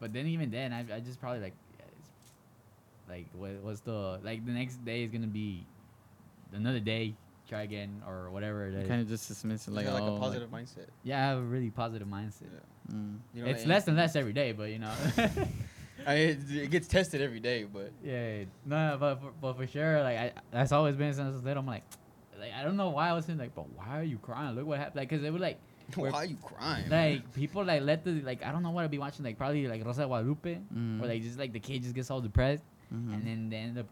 But 0.01 0.12
then 0.12 0.26
even 0.26 0.51
then, 0.51 0.72
I 0.72 0.80
I 0.97 1.01
just 1.01 1.18
probably 1.20 1.41
like, 1.41 1.55
like 3.09 3.26
what 3.34 3.53
what's 3.62 3.80
the 3.80 4.20
like 4.22 4.45
the 4.45 4.53
next 4.53 4.84
day 4.84 5.03
is 5.05 5.11
gonna 5.11 5.26
be 5.26 5.64
another 6.53 6.80
day. 6.80 7.14
Try 7.49 7.62
again 7.62 8.01
or 8.07 8.30
whatever 8.30 8.68
it 8.68 8.74
is. 8.74 8.86
kind 8.88 9.01
of 9.01 9.09
just 9.09 9.26
dismiss 9.26 9.66
it 9.66 9.72
like, 9.74 9.84
like, 9.86 9.95
like 9.95 10.03
oh, 10.05 10.16
a 10.16 10.20
positive 10.20 10.51
mindset. 10.51 10.86
yeah, 11.03 11.18
I 11.18 11.28
have 11.30 11.38
a 11.38 11.43
really 11.43 11.70
positive 11.70 12.07
mindset. 12.07 12.43
Yeah. 12.53 12.95
mm. 12.95 13.18
You 13.34 13.43
know, 13.43 13.51
it's 13.51 13.62
and- 13.62 13.70
less 13.70 13.88
and 13.88 13.97
less 13.97 14.14
every 14.14 14.32
day, 14.32 14.53
but 14.53 14.70
you 14.70 14.78
know. 14.78 14.93
I 16.07 16.15
mean, 16.15 16.29
it, 16.29 16.57
it 16.65 16.71
gets 16.71 16.89
tested 16.89 17.21
every 17.21 17.41
day, 17.41 17.65
but 17.65 17.93
Yeah, 18.03 18.45
no, 18.65 18.97
but 18.99 19.21
for, 19.21 19.31
but 19.41 19.57
for 19.57 19.67
sure, 19.67 20.03
like 20.03 20.19
I, 20.19 20.33
that's 20.51 20.73
always 20.73 20.97
been 20.97 21.13
since 21.13 21.27
I 21.27 21.31
was 21.31 21.43
little. 21.43 21.61
I'm 21.61 21.67
like, 21.67 21.85
like 22.39 22.53
I 22.59 22.63
don't 22.63 22.77
know 22.77 22.91
why 22.91 23.09
I 23.11 23.13
was 23.13 23.25
saying 23.27 23.39
like, 23.39 23.55
but 23.55 23.69
why 23.77 23.99
are 24.01 24.03
you 24.03 24.19
crying? 24.19 24.55
Look 24.57 24.67
what 24.67 24.79
happened. 24.79 24.97
Like, 24.97 25.11
cause 25.11 25.21
they 25.23 25.31
were 25.31 25.39
like, 25.39 25.59
why 25.95 26.11
We're- 26.11 26.29
you 26.29 26.37
crying? 26.37 26.89
like 26.89 27.33
people 27.35 27.65
like 27.65 27.83
let 27.83 28.05
the 28.05 28.21
like 28.23 28.45
I 28.45 28.53
don't 28.53 28.63
know 28.63 28.71
what 28.71 28.85
I'd 28.85 28.91
be 28.91 28.99
watching 28.99 29.25
like 29.25 29.37
probably 29.37 29.67
like 29.69 29.85
Rosa 29.85 30.03
de 30.03 30.07
Guadalupe 30.07 30.59
Mm. 30.75 31.03
or 31.03 31.07
like 31.07 31.23
just 31.23 31.39
like 31.39 31.53
the 31.53 31.61
kid 31.61 31.83
just 31.83 31.95
gets 31.95 32.11
all 32.11 32.21
depressed 32.21 32.63
Mhm. 32.95 33.15
and 33.15 33.27
then 33.27 33.51
they 33.51 33.57
end 33.57 33.79
up 33.79 33.87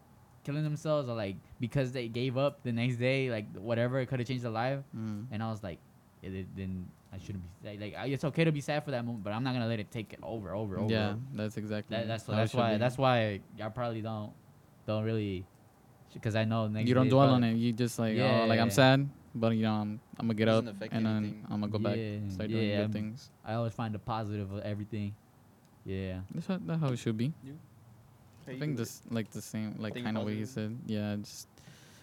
killing 0.45 0.63
themselves 0.63 1.09
or 1.09 1.15
like 1.15 1.35
because 1.59 1.91
they 1.91 2.07
gave 2.07 2.37
up 2.37 2.63
the 2.63 2.71
next 2.71 2.95
day 2.95 3.29
like 3.29 3.45
whatever 3.57 3.99
it 3.99 4.07
could 4.07 4.19
have 4.19 4.27
changed 4.27 4.43
their 4.45 4.51
life 4.51 4.79
Mm. 4.95 5.25
and 5.31 5.43
I 5.43 5.49
was 5.51 5.61
like, 5.61 5.79
it, 6.23 6.33
it- 6.33 6.55
then 6.55 6.87
I 7.11 7.17
shouldn't 7.17 7.43
be 7.43 7.49
sad. 7.63 7.79
Like 7.81 7.95
it's 8.11 8.23
okay 8.23 8.43
to 8.43 8.51
be 8.51 8.61
sad 8.61 8.83
for 8.83 8.91
that 8.91 9.03
moment, 9.03 9.23
but 9.23 9.33
I'm 9.33 9.43
not 9.43 9.53
gonna 9.53 9.67
let 9.67 9.79
it 9.79 9.89
take 9.91 10.13
it 10.13 10.19
over, 10.21 10.53
over, 10.53 10.77
over. 10.79 10.91
Yeah, 10.93 11.15
that's 11.33 11.57
exactly. 11.57 11.97
That, 11.97 12.07
that's 12.07 12.25
how 12.27 12.33
it 12.33 12.35
that's 12.37 12.53
why 12.53 12.73
be. 12.73 12.77
that's 12.77 12.97
why 12.97 13.39
I 13.63 13.69
probably 13.69 14.01
don't 14.01 14.31
don't 14.85 15.03
really 15.03 15.45
because 16.13 16.35
I 16.35 16.43
know 16.45 16.67
next 16.67 16.87
you 16.87 16.93
don't 16.95 17.09
dwell 17.09 17.29
on 17.29 17.43
it. 17.43 17.55
You 17.55 17.73
just 17.73 17.97
like, 17.99 18.17
oh, 18.17 18.45
like 18.47 18.59
I'm 18.59 18.67
Yeah. 18.67 18.73
sad, 18.73 19.09
but 19.33 19.55
you 19.55 19.63
know, 19.63 19.73
I'm, 19.73 19.99
I'm 20.17 20.27
gonna 20.27 20.33
get 20.35 20.47
up 20.49 20.65
Doesn't 20.65 20.91
and 20.91 21.05
then 21.05 21.17
anything. 21.17 21.45
I'm 21.49 21.59
gonna 21.61 21.71
go 21.71 21.79
back, 21.79 21.97
Yeah, 21.97 22.17
start 22.29 22.49
doing 22.49 22.67
yeah, 22.69 22.75
good 22.77 22.81
I'm- 22.81 22.91
things. 22.91 23.29
I 23.45 23.53
always 23.55 23.73
find 23.73 23.93
the 23.93 23.99
positive 23.99 24.51
of 24.51 24.59
everything. 24.63 25.15
Yeah. 25.85 26.19
That's 26.33 26.45
how, 26.47 26.59
that's 26.63 26.81
how 26.81 26.89
it 26.89 26.97
should 26.99 27.17
be. 27.17 27.33
Hey, 28.45 28.55
I 28.55 28.59
think 28.59 28.77
this 28.77 29.01
like 29.09 29.29
the 29.31 29.41
same, 29.41 29.75
like 29.79 29.95
kind 30.03 30.17
of 30.17 30.23
what 30.23 30.33
he 30.33 30.45
said. 30.45 30.77
Yeah, 30.85 31.15
just 31.21 31.47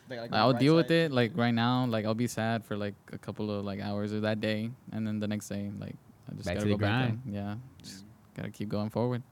like- 0.09 0.21
like 0.21 0.33
I'll 0.33 0.53
bright 0.53 0.61
deal 0.61 0.77
with 0.77 0.91
it. 0.91 1.13
Like 1.13 1.33
right 1.37 1.55
now, 1.55 1.87
like 1.87 2.05
I'll 2.05 2.15
be 2.15 2.27
sad 2.27 2.65
for 2.65 2.77
like 2.77 2.95
a 3.13 3.19
couple 3.19 3.51
of 3.51 3.65
like 3.65 3.81
hours 3.81 4.13
of 4.13 4.23
that 4.23 4.41
day, 4.41 4.71
and 4.93 5.07
then 5.07 5.19
the 5.21 5.29
next 5.29 5.49
day, 5.49 5.71
like 5.79 5.97
I 6.31 6.35
just 6.35 6.47
Back 6.47 6.55
gotta 6.57 6.67
to 6.67 6.73
go 6.73 6.77
the 6.77 6.83
back. 6.83 7.09
grind. 7.09 7.23
Yeah, 7.27 7.55
Mm. 7.55 7.61
just 7.83 8.05
gotta 8.35 8.51
keep 8.51 8.69
going 8.69 8.91
forward. 8.91 9.23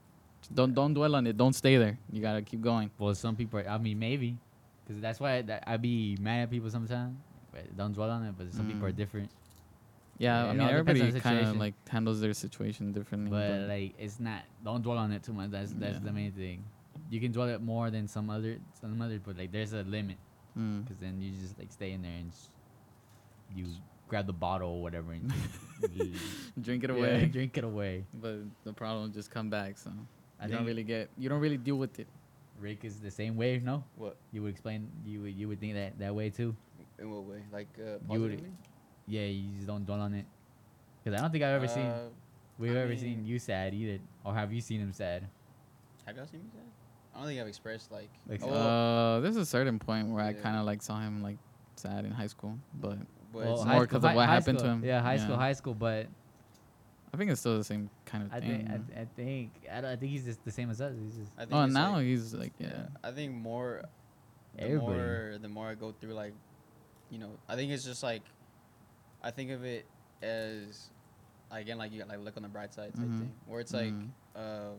Just 0.41 0.53
don't 0.55 0.73
don't 0.73 0.93
dwell 0.93 1.15
on 1.15 1.27
it. 1.27 1.37
Don't 1.37 1.53
stay 1.53 1.77
there. 1.77 1.97
You 2.11 2.21
gotta 2.21 2.41
keep 2.41 2.61
going. 2.61 2.89
Well, 2.99 3.13
some 3.15 3.35
people. 3.35 3.59
Are, 3.59 3.67
I 3.67 3.77
mean, 3.77 3.97
maybe, 3.99 4.37
because 4.85 5.01
that's 5.01 5.19
why 5.19 5.41
that, 5.43 5.63
I 5.67 5.77
be 5.77 6.17
mad 6.19 6.43
at 6.43 6.49
people 6.51 6.69
sometimes. 6.69 7.15
But 7.51 7.75
don't 7.77 7.93
dwell 7.93 8.11
on 8.11 8.23
it. 8.25 8.33
But 8.37 8.53
some 8.53 8.67
people 8.67 8.85
are 8.85 8.91
Mm. 8.91 8.95
different. 8.97 9.29
Yeah, 10.17 10.43
Yeah, 10.45 10.49
I 10.49 10.51
mean 10.53 10.61
all 10.61 10.67
depends 10.67 11.01
on 11.01 11.07
everybody 11.07 11.19
kind 11.19 11.39
of 11.47 11.57
like 11.57 11.73
handles 11.89 12.21
their 12.21 12.33
situation 12.33 12.91
differently. 12.93 13.31
But 13.31 13.67
like, 13.67 13.93
it's 13.99 14.19
not. 14.19 14.43
Don't 14.63 14.81
dwell 14.81 14.97
on 14.97 15.11
it 15.11 15.23
too 15.23 15.33
much. 15.33 15.51
That's 15.51 15.73
that's 15.73 15.95
Yeah. 15.99 15.99
the 16.05 16.11
main 16.13 16.31
thing. 16.31 16.63
You 17.09 17.19
can 17.19 17.31
dwell 17.33 17.49
it 17.49 17.61
more 17.61 17.91
than 17.91 18.07
some 18.07 18.29
other 18.29 18.57
some 18.79 19.01
other, 19.01 19.19
but 19.19 19.37
like, 19.37 19.51
there's 19.51 19.73
a 19.73 19.83
limit. 19.83 20.17
Mm, 20.57 20.83
Because 20.83 20.97
then 20.99 21.21
you 21.21 21.31
just 21.31 21.57
like 21.59 21.71
stay 21.71 21.91
in 21.91 22.01
there 22.01 22.11
and 22.19 22.29
s 22.31 22.49
you 23.55 23.65
grab 24.07 24.27
the 24.27 24.33
bottle 24.33 24.69
or 24.69 24.81
whatever 24.81 25.11
and 25.13 25.31
drink 26.61 26.83
it 26.83 26.89
yeah, 26.89 26.95
away. 26.95 27.25
drink 27.31 27.57
it 27.57 27.63
away. 27.63 28.05
But 28.13 28.37
the 28.63 28.73
problem 28.73 29.11
just 29.11 29.31
come 29.31 29.49
back. 29.49 29.77
So 29.77 29.91
I 30.39 30.45
you 30.45 30.51
don't 30.53 30.65
really 30.65 30.83
get. 30.83 31.09
You 31.17 31.29
don't 31.29 31.39
really 31.41 31.57
deal 31.57 31.75
with 31.77 31.99
it. 31.99 32.07
Rick 32.59 32.85
is 32.85 32.99
the 32.99 33.11
same 33.11 33.35
way. 33.35 33.59
No, 33.63 33.83
What? 33.97 34.15
you 34.31 34.41
would 34.43 34.51
explain. 34.51 34.89
You 35.05 35.21
would 35.23 35.35
you 35.35 35.47
would 35.47 35.59
think 35.59 35.73
that 35.73 35.97
that 35.99 36.13
way 36.15 36.29
too. 36.29 36.55
In 36.99 37.11
what 37.11 37.23
way? 37.23 37.41
Like 37.51 37.67
uh, 37.79 37.99
You 38.13 38.21
would- 38.21 38.43
Yeah, 39.07 39.25
you 39.27 39.51
just 39.55 39.67
don't 39.67 39.85
dwell 39.85 39.99
on 40.01 40.13
it. 40.13 40.25
Because 41.03 41.19
I 41.19 41.21
don't 41.21 41.31
think 41.31 41.43
I've 41.43 41.55
ever 41.61 41.67
seen 41.67 41.85
Uh, 41.85 42.09
we've 42.57 42.75
I 42.75 42.79
ever 42.79 42.95
seen 42.97 43.25
you 43.25 43.37
sad 43.39 43.73
either, 43.73 43.99
or 44.23 44.33
have 44.33 44.51
you 44.53 44.61
seen 44.61 44.79
him 44.81 44.93
sad? 44.93 45.27
Have 46.05 46.15
y'all 46.17 46.25
seen 46.27 46.41
me 46.41 46.49
sad? 46.53 46.63
I 47.15 47.19
don't 47.19 47.27
think 47.27 47.39
I've 47.39 47.47
expressed 47.47 47.91
like. 47.91 48.09
Like, 48.27 48.41
oh, 48.43 48.49
Uh, 48.49 49.19
there's 49.21 49.37
a 49.37 49.45
certain 49.45 49.79
point 49.79 50.09
where 50.09 50.23
I 50.23 50.33
kind 50.33 50.57
of 50.57 50.65
like 50.65 50.81
saw 50.81 50.99
him 50.99 51.21
like 51.23 51.37
sad 51.77 52.05
in 52.05 52.11
high 52.11 52.27
school, 52.27 52.57
but 52.79 52.97
but 53.31 53.43
Well, 53.45 53.53
it's 53.55 53.63
high 53.63 53.69
high 53.69 53.75
more 53.75 53.87
'cause 53.87 53.97
of 54.03 54.15
what 54.15 54.25
high 54.27 54.33
happened 54.35 54.59
to 54.59 54.65
him. 54.65 54.83
Yeah, 54.83 55.01
high 55.01 55.17
school, 55.17 55.35
high 55.37 55.53
school, 55.53 55.73
but 55.73 56.07
I 57.13 57.17
think 57.17 57.31
it's 57.31 57.39
still 57.39 57.57
the 57.57 57.63
same 57.63 57.89
kind 58.05 58.25
of 58.25 58.33
I 58.33 58.39
thing. 58.41 58.67
think 58.67 58.69
I, 58.97 59.01
I 59.01 59.05
think 59.15 59.51
I, 59.71 59.81
don't, 59.81 59.91
I 59.91 59.95
think 59.95 60.11
he's 60.11 60.25
just 60.25 60.43
the 60.43 60.51
same 60.51 60.69
as 60.69 60.81
us. 60.81 60.93
He's 61.01 61.15
just 61.15 61.31
I 61.37 61.41
think 61.41 61.53
oh, 61.53 61.63
it's, 61.63 61.73
now 61.73 61.93
like- 61.93 62.03
he's 62.05 62.33
like 62.33 62.53
yeah. 62.59 62.67
yeah. 62.67 62.85
I 63.03 63.11
think 63.11 63.33
more. 63.33 63.83
The 64.55 64.63
Everybody. 64.63 64.85
more 64.99 65.37
the 65.41 65.49
more 65.49 65.67
I 65.67 65.75
go 65.75 65.93
through 65.99 66.13
like, 66.13 66.33
you 67.09 67.19
know, 67.19 67.31
I 67.49 67.55
think 67.55 67.71
it's 67.71 67.83
just 67.83 68.03
like, 68.03 68.21
I 69.21 69.31
think 69.31 69.51
of 69.51 69.65
it 69.65 69.85
as, 70.21 70.89
again, 71.51 71.77
like 71.77 71.91
you 71.91 71.99
got 71.99 72.07
like 72.07 72.19
look 72.19 72.37
on 72.37 72.43
the 72.43 72.49
bright 72.49 72.73
side 72.73 72.93
type 72.95 73.05
Mhm. 73.05 73.19
thing, 73.19 73.31
where 73.47 73.59
it's 73.59 73.73
like, 73.73 73.91
Mhm. 73.91 74.07
uh, 74.33 74.69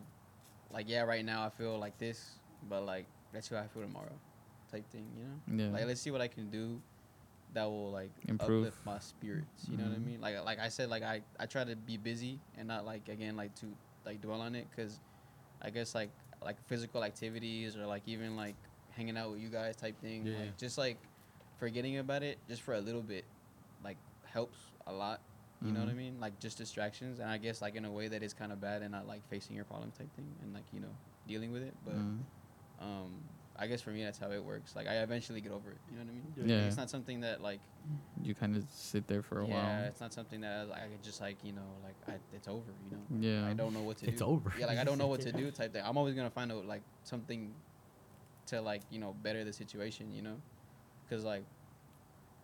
like 0.73 0.89
yeah, 0.89 1.03
right 1.03 1.25
now 1.25 1.45
I 1.45 1.51
feel 1.51 1.79
like 1.79 1.99
this, 1.99 2.37
but 2.69 2.85
like 2.85 3.07
that's 3.33 3.49
who 3.49 3.57
I 3.57 3.67
feel 3.67 3.83
tomorrow, 3.83 4.13
type 4.71 4.89
thing, 4.91 5.07
you 5.17 5.25
know. 5.25 5.65
yeah. 5.65 5.71
Like 5.73 5.87
let's 5.87 6.01
see 6.01 6.11
what 6.11 6.21
I 6.21 6.29
can 6.29 6.51
do, 6.51 6.81
that 7.55 7.65
will 7.65 7.91
like 7.91 8.11
Improve. 8.29 8.59
uplift 8.67 8.79
my 8.85 8.99
spirits. 8.99 9.69
You 9.71 9.77
know 9.77 9.85
what 9.85 9.93
I 9.93 9.99
Mhm. 9.99 10.05
mean? 10.07 10.21
Like 10.21 10.45
like 10.45 10.59
I 10.59 10.69
said, 10.69 10.89
like 10.89 11.03
I 11.03 11.23
I 11.39 11.47
try 11.47 11.65
to 11.65 11.77
be 11.77 11.97
busy 11.97 12.39
and 12.59 12.67
not 12.69 12.85
like 12.85 13.09
again 13.09 13.37
like 13.37 13.55
to 13.57 13.67
like 14.05 14.21
dwell 14.21 14.41
on 14.41 14.55
it 14.55 14.67
because, 14.71 14.99
I 15.63 15.71
guess 15.71 15.95
like 15.95 16.11
like 16.45 16.57
physical 16.67 17.03
activities 17.03 17.77
or 17.77 17.87
like 17.87 18.03
even 18.07 18.37
like 18.37 18.55
hanging 18.91 19.17
out 19.17 19.31
with 19.33 19.41
you 19.41 19.49
guys 19.49 19.77
type 19.77 19.99
thing. 20.01 20.27
Yeah. 20.27 20.39
Like 20.41 20.57
just 20.59 20.79
like 20.79 20.99
forgetting 21.59 21.99
about 21.99 22.23
it 22.23 22.39
just 22.49 22.63
for 22.63 22.75
a 22.75 22.81
little 22.81 23.03
bit, 23.03 23.25
like 23.85 23.97
helps 24.25 24.59
a 24.87 24.93
lot. 24.93 25.21
You 25.63 25.73
know 25.73 25.81
what 25.81 25.89
I 25.89 25.93
Mhm. 25.93 25.97
mean? 25.97 26.21
Like 26.21 26.39
just 26.39 26.59
distractions, 26.59 27.19
and 27.19 27.31
I 27.31 27.39
guess 27.39 27.63
like 27.63 27.75
in 27.77 27.85
a 27.87 27.91
way 27.91 28.09
that 28.09 28.23
is 28.23 28.35
kind 28.35 28.53
of 28.53 28.61
bad 28.61 28.83
and 28.83 28.93
not 28.93 29.07
like 29.09 29.27
facing 29.29 29.57
your 29.57 29.65
problem 29.65 29.91
type 29.93 30.15
thing, 30.15 30.31
and 30.43 30.53
like 30.53 30.65
you 30.73 30.81
know 30.81 30.95
dealing 31.27 31.51
with 31.51 31.63
it. 31.63 31.75
But 31.85 31.95
Mm. 31.97 32.19
um, 32.81 33.13
I 33.59 33.67
guess 33.67 33.81
for 33.81 33.89
me 33.91 34.05
that's 34.05 34.19
how 34.19 34.31
it 34.31 34.45
works. 34.45 34.77
Like 34.77 34.87
I 34.87 34.97
eventually 34.97 35.41
get 35.41 35.51
over 35.53 35.71
it. 35.71 35.79
You 35.91 35.97
know 35.97 36.05
what 36.05 36.11
I 36.11 36.15
mean? 36.15 36.33
Yeah. 36.51 36.57
Like, 36.59 36.67
it's 36.67 36.77
not 36.77 36.91
something 36.91 37.21
that 37.21 37.41
like 37.41 37.61
you 38.23 38.35
kind 38.35 38.55
of 38.55 38.65
sit 38.71 39.07
there 39.07 39.23
for 39.23 39.41
a 39.41 39.47
yeah, 39.47 39.55
while. 39.55 39.65
Yeah, 39.81 39.87
it's 39.87 40.01
not 40.01 40.13
something 40.13 40.43
that 40.43 40.69
like, 40.69 40.83
I 40.83 40.87
could 40.89 41.03
just 41.03 41.23
like 41.23 41.43
you 41.43 41.53
know 41.53 41.69
like 41.83 41.97
I, 42.07 42.19
it's 42.35 42.49
over. 42.49 42.71
You 42.91 42.97
know. 42.99 43.05
Yeah. 43.27 43.47
I 43.49 43.55
don't 43.55 43.73
know 43.73 43.83
what 43.83 43.97
to 43.99 44.05
It's 44.05 44.11
do. 44.11 44.13
It's 44.17 44.23
over. 44.23 44.53
Yeah, 44.59 44.67
like 44.67 44.77
I 44.79 44.85
don't 44.85 44.99
know 44.99 45.07
what 45.07 45.23
to 45.23 45.33
do 45.41 45.51
type 45.51 45.73
thing. 45.73 45.83
I'm 45.85 45.97
always 45.97 46.15
gonna 46.15 46.29
find 46.31 46.53
out 46.53 46.67
like 46.67 46.83
something 47.05 47.55
to 48.49 48.61
like 48.61 48.83
you 48.91 48.99
know 48.99 49.15
better 49.23 49.43
the 49.43 49.55
situation. 49.55 50.13
You 50.13 50.21
know, 50.23 50.37
because 51.09 51.25
like 51.25 51.45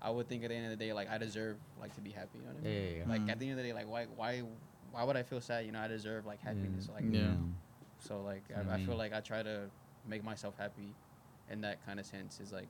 I 0.05 0.11
would 0.11 0.29
think 0.29 0.43
at 0.43 0.49
the 0.51 0.57
end 0.57 0.65
of 0.65 0.77
the 0.77 0.85
day 0.85 0.93
like 0.93 1.09
I 1.09 1.17
deserve 1.17 1.57
like 1.81 1.95
to 1.95 2.01
be 2.01 2.11
happy. 2.11 2.39
You 2.39 2.43
know 2.43 2.49
what 2.55 2.61
I 2.61 2.65
mean? 2.65 2.75
yeah, 2.75 2.99
yeah. 2.99 3.09
Like 3.09 3.21
Mhm. 3.23 3.31
at 3.31 3.39
the 3.39 3.49
end 3.49 3.59
of 3.59 3.65
the 3.65 3.69
day, 3.71 3.73
like 3.73 3.89
why 3.89 4.07
why 4.17 4.43
why 4.91 5.05
would 5.05 5.17
I 5.17 5.23
feel 5.23 5.41
sad? 5.41 5.65
You 5.65 5.73
know, 5.73 5.81
I 5.81 5.89
deserve 5.89 6.27
like 6.27 6.41
happiness. 6.41 6.89
Like 6.93 7.05
Yeah. 7.11 7.35
so 7.99 8.21
like 8.23 8.43
I 8.55 8.61
I, 8.71 8.75
I 8.75 8.85
feel 8.85 8.97
like 8.97 9.13
I 9.15 9.21
try 9.21 9.43
to 9.43 9.71
make 10.07 10.25
myself 10.25 10.55
happy, 10.59 10.93
in 11.51 11.61
that 11.61 11.85
kind 11.87 12.01
of 12.01 12.07
sense 12.07 12.41
is 12.41 12.53
like, 12.53 12.67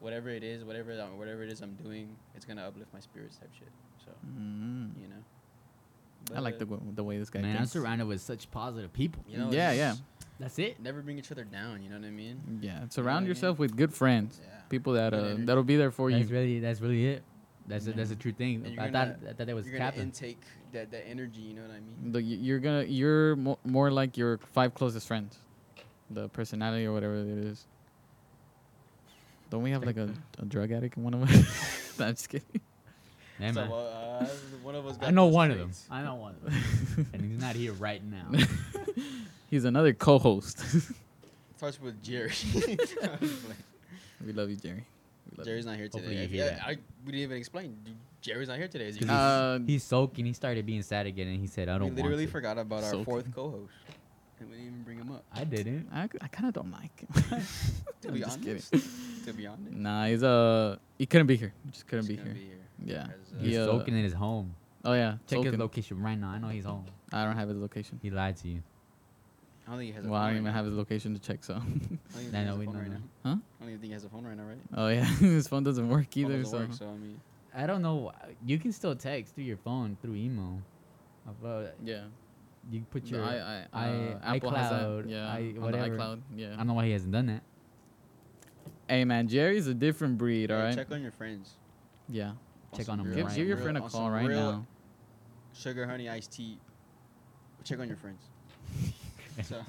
whatever 0.00 0.30
it 0.30 0.42
is, 0.42 0.64
whatever 0.64 0.92
I'm- 0.92 1.18
whatever 1.18 1.42
it 1.42 1.50
is 1.50 1.60
I'm 1.60 1.74
doing, 1.74 2.16
it's 2.34 2.44
gonna 2.46 2.62
uplift 2.66 2.92
my 2.94 3.00
spirits 3.00 3.36
type 3.36 3.52
shit. 3.52 3.68
So 4.04 4.10
Mm. 4.26 5.00
you 5.00 5.08
know. 5.08 5.22
I 6.34 6.40
like 6.40 6.58
the 6.58 6.66
the 6.94 7.04
way 7.04 7.18
this 7.18 7.30
guy 7.30 7.42
Man, 7.42 7.56
I'm 7.56 7.66
surrounded 7.66 8.06
with 8.06 8.20
such 8.22 8.50
positive 8.50 8.92
people. 8.92 9.22
you 9.28 9.36
know, 9.38 9.50
Yeah, 9.50 9.72
yeah. 9.72 9.96
Just 10.38 10.56
That's 10.56 10.58
it. 10.58 10.80
Never 10.80 11.02
bring 11.02 11.18
each 11.18 11.30
other 11.32 11.44
down. 11.44 11.82
You 11.82 11.88
know 11.90 11.96
what 11.98 12.06
I 12.06 12.10
mean? 12.10 12.60
Yeah, 12.62 12.80
what 12.80 12.82
I 12.84 12.88
surround 12.88 13.24
mean? 13.24 13.28
yourself 13.28 13.58
with 13.58 13.76
good 13.76 13.92
friends, 13.94 14.40
Yeah. 14.42 14.60
people 14.68 14.92
that 14.94 15.14
uh, 15.14 15.34
that'll 15.38 15.62
be 15.64 15.76
there 15.76 15.90
for 15.90 16.10
That's 16.10 16.28
you. 16.28 16.34
really 16.34 16.60
that's 16.60 16.80
really 16.80 17.06
it. 17.06 17.22
That's 17.68 17.86
a, 17.86 17.92
that's 17.92 18.10
a 18.10 18.16
true 18.16 18.32
thing. 18.32 18.64
You're 18.66 18.82
I 18.82 18.88
gonna- 18.90 19.14
thought 19.20 19.28
I 19.28 19.32
thought 19.34 19.46
that 19.46 19.54
was 19.54 19.66
You're 19.66 19.78
gonna 19.78 19.90
capping. 19.92 20.02
intake 20.02 20.40
that 20.72 20.90
that 20.90 21.06
energy. 21.08 21.40
You 21.42 21.54
know 21.54 21.62
what 21.62 21.70
I 21.70 21.80
mean? 21.80 22.12
The, 22.12 22.20
you're 22.22 22.58
gonna 22.58 22.82
you're 22.84 23.36
mo- 23.36 23.58
more 23.64 23.90
like 23.90 24.16
your 24.16 24.38
five 24.52 24.74
closest 24.74 25.06
friends, 25.06 25.38
the 26.10 26.28
personality 26.30 26.86
or 26.86 26.92
whatever 26.92 27.14
it 27.16 27.28
is. 27.28 27.66
Don't 29.50 29.62
we 29.62 29.70
have 29.70 29.84
like 29.84 29.96
a, 29.98 30.08
a 30.38 30.44
drug 30.46 30.72
addict 30.72 30.96
in 30.96 31.04
one 31.04 31.14
of 31.14 31.22
us? 31.22 31.98
no, 31.98 32.06
I'm 32.06 32.14
just 32.14 32.28
kidding. 32.28 32.60
Yeah, 33.42 33.52
So, 33.52 33.60
man. 33.62 33.70
uh, 33.72 34.26
one 34.62 34.74
of 34.76 34.86
us. 34.86 34.96
I 35.00 35.10
know 35.10 35.26
those 35.26 35.34
one 35.34 35.50
of 35.50 35.58
them. 35.58 35.72
I 35.90 36.02
know 36.02 36.14
one 36.14 36.34
of 36.34 36.42
them, 36.44 37.06
and 37.12 37.22
he's 37.32 37.40
not 37.40 37.56
here 37.56 37.72
right 37.72 38.02
now. 38.04 38.30
He's 39.50 39.64
another 39.66 39.92
co-host. 39.92 40.64
Starts 41.58 41.78
with 41.80 42.02
Jerry. 42.02 42.32
we 44.24 44.32
love 44.32 44.48
you, 44.48 44.56
Jerry. 44.56 44.86
We 45.30 45.36
love 45.36 45.46
Jerry's 45.46 45.66
not 45.66 45.76
here 45.76 45.88
today. 45.88 46.26
yeah, 46.30 46.44
that. 46.50 46.62
I, 46.66 46.70
we 47.04 47.12
didn't 47.12 47.22
even 47.22 47.36
explain. 47.36 47.76
Jerry's 48.22 48.48
not 48.48 48.56
here 48.58 48.68
today. 48.68 48.86
Is 48.86 48.96
he? 48.96 49.04
you. 49.04 49.10
Uh, 49.10 49.58
He's 49.66 49.82
soaking. 49.84 50.24
He 50.24 50.32
started 50.32 50.64
being 50.64 50.82
sad 50.82 51.06
again, 51.06 51.26
and 51.28 51.38
he 51.38 51.46
said, 51.46 51.68
"I 51.68 51.76
don't 51.78 51.94
literally 51.94 51.94
want 51.94 51.96
to." 51.96 52.02
He 52.02 52.08
literally 52.08 52.26
forgot 52.26 52.58
about 52.58 52.84
our 52.84 53.04
fourth 53.04 53.34
co-host, 53.34 53.72
and 54.40 54.48
we 54.48 54.56
didn't 54.56 54.68
even 54.68 54.82
bring 54.84 54.98
him 54.98 55.10
up. 55.12 55.24
I 55.34 55.44
didn't. 55.44 55.88
I, 55.92 56.04
I 56.20 56.28
kind 56.28 56.46
of 56.48 56.54
don't 56.54 56.70
like 56.72 57.00
him. 57.00 57.08
To 58.02 58.08
I'm 58.08 58.14
be 58.14 58.20
just 58.20 58.38
honest, 58.40 58.70
kidding. 58.70 58.86
To 59.24 59.32
be 59.32 59.46
honest, 59.46 59.72
Nah, 59.72 60.06
he's 60.06 60.22
uh 60.22 60.76
he 60.98 61.06
couldn't 61.06 61.26
be 61.26 61.36
here. 61.36 61.52
Just 61.70 61.86
couldn't 61.86 62.06
Just 62.06 62.08
be 62.10 62.16
gonna 62.16 62.34
here. 62.38 62.56
Yeah. 62.84 63.02
As, 63.02 63.08
uh, 63.08 63.42
He's 63.42 63.50
He, 63.54 63.58
uh, 63.58 63.66
soaking 63.66 63.96
in 63.96 64.04
his 64.04 64.12
home. 64.12 64.54
Oh 64.84 64.92
yeah. 64.94 65.16
Check 65.28 65.44
his 65.44 65.56
location 65.56 66.00
right 66.02 66.18
now. 66.18 66.30
I 66.30 66.38
know 66.38 66.48
he's 66.48 66.64
home. 66.64 66.84
I 67.12 67.24
don't 67.24 67.36
have 67.36 67.48
his 67.48 67.58
location. 67.58 67.98
He 68.02 68.10
lied 68.10 68.36
to 68.38 68.48
you. 68.48 68.62
I 69.66 69.70
don't 69.70 69.78
think 69.78 69.90
he 69.90 69.96
has. 69.96 70.04
A 70.04 70.08
Well, 70.08 70.20
I 70.20 70.24
phone 70.24 70.28
don't 70.30 70.36
even 70.38 70.44
now. 70.46 70.52
have 70.54 70.64
his 70.66 70.74
location 70.74 71.14
to 71.14 71.20
check. 71.20 71.44
So. 71.44 71.54
I 71.54 71.58
don't 71.58 71.66
even 71.68 71.98
think 72.10 72.24
he 72.24 72.30
know 72.32 72.38
has 72.46 72.54
a 72.54 72.58
we 72.58 72.64
phone 72.66 72.74
know 72.74 72.80
right 72.80 72.90
now. 72.90 72.96
Huh? 73.24 73.30
I 73.30 73.64
don't 73.64 73.68
even 73.68 73.80
think 73.80 73.84
he 73.84 73.92
has 73.92 74.04
a 74.04 74.08
phone 74.08 74.24
right 74.24 74.36
now, 74.36 74.42
right? 74.44 74.58
Oh 74.76 74.88
yeah, 74.88 75.04
his 75.20 75.46
phone 75.48 75.62
doesn't 75.62 75.88
work 75.88 76.12
Phone 76.14 76.24
either. 76.24 76.38
doesn't 76.42 76.50
So. 76.50 76.58
work, 76.58 76.72
so 76.72 76.86
I 76.88 76.94
mean, 76.96 77.20
I 77.54 77.66
don't 77.66 77.82
know. 77.82 78.10
You 78.44 78.58
can 78.58 78.72
still 78.72 78.96
text 78.96 79.34
through 79.34 79.44
your 79.44 79.58
phone 79.58 79.96
through 80.02 80.16
email. 80.16 80.58
About 81.28 81.74
Yeah. 81.84 82.02
you 82.70 82.84
put 82.90 83.04
The 83.04 83.10
your. 83.10 83.24
I, 83.24 83.36
I, 83.36 83.66
I- 83.72 83.88
uh, 83.88 84.18
Apple 84.34 84.50
has 84.50 84.70
that. 84.70 84.82
iCloud, 84.82 85.10
Yeah. 85.10 85.28
I- 85.32 85.36
on 85.38 85.54
the 85.54 85.60
whatever. 85.60 85.96
iCloud. 85.96 86.20
Yeah. 86.34 86.52
I 86.54 86.56
don't 86.56 86.66
know 86.66 86.74
why 86.74 86.86
he 86.86 86.92
hasn't 86.92 87.12
done 87.12 87.26
that. 87.26 87.42
Hey 88.88 89.04
man, 89.04 89.28
Jerry's 89.28 89.66
a 89.66 89.74
different 89.74 90.18
breed. 90.18 90.50
All 90.50 90.58
hey, 90.58 90.64
right. 90.66 90.74
Check 90.74 90.90
on 90.92 91.02
your 91.02 91.12
friends. 91.12 91.50
Yeah. 92.08 92.32
Check 92.76 92.88
on 92.88 93.00
on 93.00 93.00
'em 93.00 93.06
real- 93.06 93.16
Give, 93.16 93.26
right 93.26 93.36
give 93.36 93.46
your 93.48 93.56
real- 93.56 93.64
friend 93.64 93.78
a 93.78 93.82
on 93.82 93.90
call 93.90 94.00
some 94.06 94.12
right 94.12 94.28
now. 94.28 94.66
Sugar, 95.54 95.86
honey, 95.86 96.08
iced 96.08 96.32
tea. 96.32 96.58
Check 97.64 97.78
on 97.78 97.88
your 97.88 97.96
friends. 97.96 98.22
so, 99.42 99.60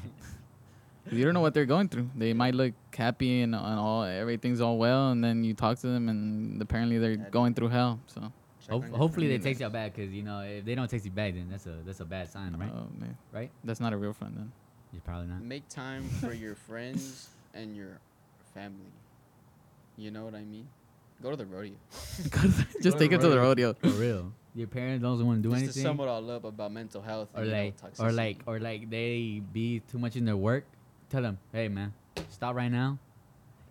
You 1.11 1.26
don't 1.26 1.34
know 1.34 1.41
what 1.41 1.53
they're 1.53 1.66
going 1.66 1.89
through. 1.89 2.09
They 2.16 2.34
might 2.34 2.55
look 2.55 2.74
happy 2.95 3.41
and, 3.41 3.53
and 3.53 3.80
all 3.80 4.03
everything's 4.03 4.61
all 4.61 4.78
well, 4.78 5.11
and 5.11 5.22
then 5.24 5.43
you 5.43 5.53
talk 5.53 5.78
to 5.80 5.88
them, 5.88 6.07
and 6.09 6.61
apparently 6.61 6.97
they're 6.97 7.11
Yeah. 7.11 7.30
going 7.30 7.53
through 7.53 7.70
hell. 7.70 7.99
So. 8.07 8.22
check 8.61 8.70
Hope, 8.72 8.84
on 8.84 8.89
your 8.89 8.97
hopefully 8.97 9.28
they 9.28 9.34
friends. 9.34 9.43
text 9.59 9.61
you 9.61 9.70
back 9.70 9.93
because 9.95 10.14
you 10.14 10.24
know 10.24 10.39
if 10.39 10.64
they 10.64 10.74
don't 10.76 10.88
text 10.89 11.05
you 11.05 11.11
back, 11.11 11.34
then 11.34 11.49
that's 11.51 11.66
a 11.66 11.76
that's 11.86 11.99
a 11.99 12.05
bad 12.05 12.30
sign, 12.32 12.55
right? 12.55 12.72
Oh 12.74 12.88
man. 12.97 13.18
Right? 13.34 13.51
That's 13.66 13.82
not 13.82 13.91
a 13.91 13.97
real 13.97 14.14
friend 14.14 14.34
then. 14.38 14.51
You're 14.93 15.01
probably 15.01 15.28
not. 15.28 15.41
Make 15.43 15.68
time 15.68 16.07
for 16.22 16.34
your 16.34 16.55
friends 16.55 17.28
and 17.53 17.76
your 17.76 17.99
family. 18.53 18.88
You 19.97 20.11
know 20.11 20.25
what 20.25 20.35
I 20.35 20.43
mean? 20.43 20.67
Go 21.21 21.29
to 21.31 21.35
the 21.37 21.45
rodeo. 21.45 21.75
Just 22.81 22.97
take 22.99 23.11
him 23.11 23.21
to 23.21 23.29
the 23.29 23.39
rodeo. 23.39 23.73
For 23.73 23.87
real. 23.89 24.31
Your 24.55 24.67
parents 24.67 25.01
don't 25.01 25.25
want 25.25 25.41
to 25.41 25.49
do 25.49 25.49
Just 25.49 25.59
to 25.59 25.63
anything. 25.79 25.83
sum 25.83 25.99
it 25.99 26.07
all 26.07 26.29
up 26.29 26.43
about 26.43 26.71
mental 26.71 27.01
health. 27.01 27.29
or 27.33 27.41
and, 27.41 27.49
you 27.49 27.55
know, 27.55 27.63
like 27.63 27.73
or 27.73 27.89
toxicity. 28.09 28.15
like 28.15 28.37
or 28.45 28.59
like 28.59 28.89
they 28.89 29.41
be 29.51 29.81
too 29.91 29.97
much 29.97 30.15
in 30.15 30.25
their 30.25 30.37
work 30.37 30.65
tell 31.09 31.21
them 31.23 31.37
hey 31.51 31.67
man 31.67 31.93
stop 32.29 32.55
right 32.55 32.71
now 32.71 32.97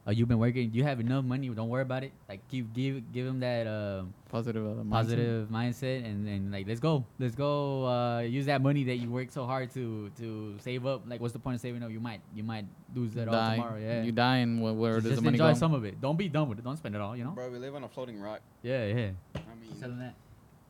uh, 0.07 0.11
you've 0.11 0.29
been 0.29 0.39
working, 0.39 0.71
you 0.73 0.83
have 0.83 0.99
enough 0.99 1.25
money, 1.25 1.49
don't 1.51 1.69
worry 1.69 1.83
about 1.83 2.03
it. 2.03 2.13
Like 2.29 2.41
keep 2.49 2.73
give 2.73 3.13
give 3.13 3.25
them 3.27 3.41
that 3.41 3.67
uh, 3.67 4.03
Positive. 4.31 4.65
Uh, 4.67 4.83
mindset. 4.83 4.91
positive 4.91 5.49
mindset 5.51 6.05
and 6.07 6.27
then 6.27 6.51
like 6.51 6.67
let's 6.67 6.81
go 6.81 7.05
let's 7.19 7.35
go 7.35 7.87
uh 7.87 8.21
use 8.21 8.47
that 8.47 8.63
money 8.63 8.83
that 8.85 8.97
you 8.97 9.11
worked 9.11 9.33
so 9.33 9.45
hard 9.45 9.71
to 9.75 10.11
to 10.19 10.57
save 10.59 10.87
up 10.87 11.03
like 11.07 11.21
what's 11.21 11.35
the 11.35 11.39
point 11.39 11.55
of 11.55 11.61
saving 11.61 11.83
up 11.83 11.91
you 11.91 12.01
might 12.01 12.21
you 12.35 12.43
might 12.43 12.65
lose 12.95 13.15
it 13.15 13.29
all 13.29 13.51
tomorrow 13.53 13.79
yeah 13.79 14.03
You 14.03 14.11
die, 14.11 14.39
and 14.39 14.63
where, 14.63 14.73
where 14.73 14.95
just, 14.95 15.03
does 15.05 15.11
just 15.13 15.21
the 15.21 15.25
money 15.27 15.35
enjoy 15.37 15.53
go? 15.53 15.59
some 15.59 15.75
of 15.75 15.85
it 15.85 16.01
don't 16.01 16.17
be 16.17 16.29
done 16.31 16.49
with 16.49 16.59
it 16.59 16.65
don't 16.65 16.79
spend 16.79 16.95
it 16.95 17.01
all 17.03 17.15
you 17.15 17.25
know 17.25 17.33
Bro, 17.33 17.51
we 17.51 17.59
live 17.59 17.75
on 17.75 17.85
a 17.85 17.89
floating 17.89 18.19
rock. 18.23 18.41
yeah 18.63 18.87
yeah 18.87 19.11
I 19.37 19.41
mean, 19.61 19.79
Selling 19.79 19.99
that. 19.99 20.15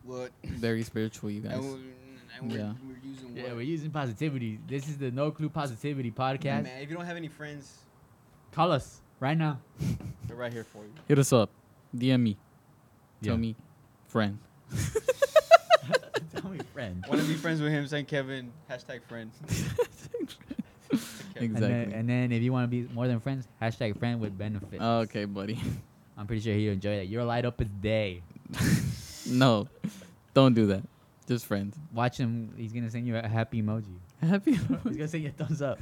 what? 0.02 0.32
Very 0.44 0.82
spiritual, 0.82 1.30
you 1.30 1.40
guys. 1.42 1.52
And, 1.54 1.62
we're, 1.62 2.48
we're, 2.50 2.58
Yeah. 2.58 2.72
we're 2.84 3.08
using 3.08 3.36
yeah 3.36 3.42
what? 3.44 3.56
we're 3.56 3.62
using 3.62 3.90
positivity 3.92 4.58
this 4.66 4.88
is 4.88 4.98
the 4.98 5.12
no 5.12 5.30
clue 5.30 5.48
positivity 5.48 6.10
podcast 6.10 6.64
Man, 6.64 6.82
if 6.82 6.90
you 6.90 6.96
don't 6.96 7.06
have 7.06 7.16
any 7.16 7.28
friends, 7.28 7.78
call 8.50 8.72
us 8.72 9.01
right 9.22 9.38
now 9.38 9.60
they're 10.26 10.36
right 10.36 10.52
here 10.52 10.64
for 10.64 10.82
you. 10.82 10.90
Hit 11.06 11.16
us 11.18 11.32
up. 11.32 11.48
DM 11.96 12.20
me. 12.20 12.36
Tell 13.22 13.34
Yeah. 13.34 13.40
me, 13.40 13.54
friend. 14.08 14.38
tell 16.34 16.50
me 16.50 16.58
friend 16.74 17.04
Want 17.08 17.20
to 17.20 17.26
be 17.28 17.34
friends 17.34 17.60
with 17.60 17.70
him? 17.70 17.86
Saint 17.86 18.08
Kevin. 18.08 18.50
Hashtag 18.68 19.02
friend. 19.04 19.30
Exactly. 20.90 21.36
and 21.36 21.56
then, 21.56 21.92
and 21.92 22.08
then 22.08 22.32
if 22.32 22.42
you 22.42 22.52
want 22.52 22.64
to 22.64 22.68
be 22.68 22.92
more 22.92 23.06
than 23.08 23.20
friends 23.20 23.46
hashtag 23.60 23.98
friend 23.98 24.20
with 24.20 24.36
benefits 24.36 24.82
okay, 24.82 25.24
buddy. 25.24 25.58
i'm 26.18 26.26
pretty 26.26 26.42
sure 26.42 26.52
he'll 26.54 26.72
enjoy 26.74 26.96
that 26.98 27.06
you're 27.08 27.24
light 27.24 27.44
up 27.46 27.58
as 27.60 27.68
day 27.80 28.22
no, 29.26 29.66
don't 30.34 30.52
do 30.54 30.66
that. 30.66 30.82
Just 31.26 31.46
friends. 31.46 31.78
watch 31.92 32.18
him 32.18 32.52
he's 32.56 32.72
gonna 32.72 32.90
send 32.90 33.06
you 33.06 33.16
a 33.16 33.26
happy 33.26 33.62
emoji 33.62 33.96
Happy. 34.20 34.52
He's 34.54 34.96
gonna 34.96 35.08
send 35.08 35.22
you 35.24 35.30
a 35.30 35.32
thumbs 35.44 35.62
up. 35.62 35.78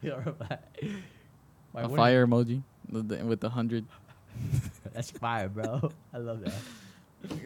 He'll 0.00 0.18
reply. 0.18 0.58
Why 1.74 1.80
a 1.80 1.84
wouldn't 1.88 1.98
fire 1.98 2.26
emoji 2.26 2.62
with 2.88 3.08
the, 3.08 3.24
with 3.26 3.40
the 3.40 3.50
hundred. 3.50 3.84
That's 4.94 5.10
fire, 5.10 5.48
bro. 5.48 5.90
I 6.12 6.18
love 6.18 6.40
that. 6.44 6.54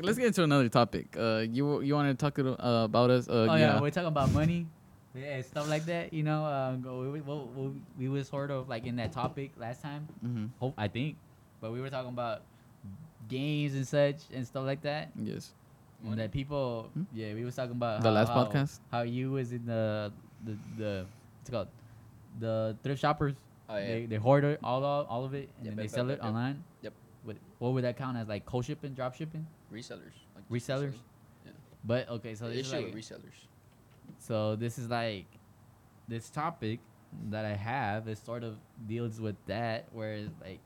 Let's 0.02 0.18
get 0.18 0.26
into 0.26 0.44
another 0.44 0.68
topic. 0.68 1.16
Uh, 1.16 1.46
you 1.48 1.80
you 1.80 1.94
want 1.94 2.12
to 2.12 2.14
talk 2.14 2.38
uh, 2.38 2.84
about 2.84 3.08
us? 3.08 3.26
Uh, 3.26 3.32
oh 3.48 3.54
yeah. 3.54 3.56
yeah. 3.74 3.80
we're 3.80 3.90
talking 3.90 4.08
about 4.12 4.30
money, 4.32 4.66
yeah, 5.14 5.40
stuff 5.40 5.68
like 5.68 5.86
that. 5.86 6.12
You 6.12 6.24
know, 6.24 6.44
uh, 6.44 6.76
we, 6.76 7.08
we, 7.08 7.20
we, 7.20 7.70
we 7.98 8.08
was 8.08 8.28
sort 8.28 8.50
of 8.50 8.68
like 8.68 8.84
in 8.84 8.96
that 8.96 9.12
topic 9.12 9.52
last 9.56 9.80
time. 9.80 10.06
Mm-hmm. 10.20 10.46
Hope 10.60 10.74
I 10.76 10.88
think, 10.88 11.16
but 11.62 11.72
we 11.72 11.80
were 11.80 11.88
talking 11.88 12.10
about 12.10 12.42
games 13.28 13.74
and 13.74 13.88
such 13.88 14.28
and 14.34 14.46
stuff 14.46 14.66
like 14.66 14.82
that. 14.82 15.08
Yes. 15.16 15.52
And 16.04 16.18
that 16.18 16.32
people, 16.32 16.90
Hmm? 16.92 17.04
yeah, 17.14 17.32
we 17.32 17.44
was 17.44 17.56
talking 17.56 17.72
about 17.72 18.02
The 18.02 18.08
how, 18.08 18.14
last 18.14 18.28
how- 18.28 18.44
podcast? 18.44 18.80
how 18.92 19.02
you 19.02 19.32
was 19.32 19.52
in 19.52 19.64
the 19.64 20.12
the 20.44 20.58
the 20.76 21.06
what's 21.38 21.48
it 21.48 21.52
called 21.52 21.68
the 22.40 22.76
thrift 22.82 23.00
shoppers. 23.00 23.34
Oh 23.68 23.76
yeah. 23.76 23.86
They, 23.86 24.06
they 24.06 24.16
hoard 24.16 24.44
it, 24.44 24.60
all 24.62 24.84
all, 24.84 25.04
all 25.04 25.24
of 25.24 25.34
it 25.34 25.50
and 25.58 25.66
Yep, 25.66 25.70
then 25.72 25.76
they 25.76 25.82
yep, 25.82 25.90
sell 25.90 26.06
yep, 26.08 26.18
it 26.18 26.18
yep, 26.18 26.24
yep. 26.24 26.28
online. 26.28 26.64
Yep. 26.82 26.92
What 27.24 27.36
what 27.58 27.72
would 27.74 27.84
that 27.84 27.96
count 27.96 28.16
as 28.16 28.28
like 28.28 28.46
co-shipping, 28.46 28.94
drop 28.94 29.14
shipping? 29.14 29.46
resellers. 29.72 30.16
Like 30.34 30.48
just 30.50 30.68
Resellers? 30.68 30.94
Yeah. 31.44 31.52
But 31.84 32.08
okay, 32.08 32.34
so 32.34 32.48
the 32.48 32.54
this 32.54 32.66
is 32.66 32.72
issue 32.72 32.84
like, 32.84 32.94
with 32.94 33.04
resellers. 33.04 33.46
so 34.18 34.56
this 34.56 34.78
is 34.78 34.88
like 34.88 35.26
this 36.08 36.30
topic 36.30 36.80
that 37.30 37.44
I 37.44 37.54
have 37.54 38.08
is 38.08 38.18
sort 38.18 38.44
of 38.44 38.56
deals 38.86 39.20
with 39.20 39.36
that 39.46 39.86
where 39.92 40.14
it's 40.14 40.30
like 40.42 40.60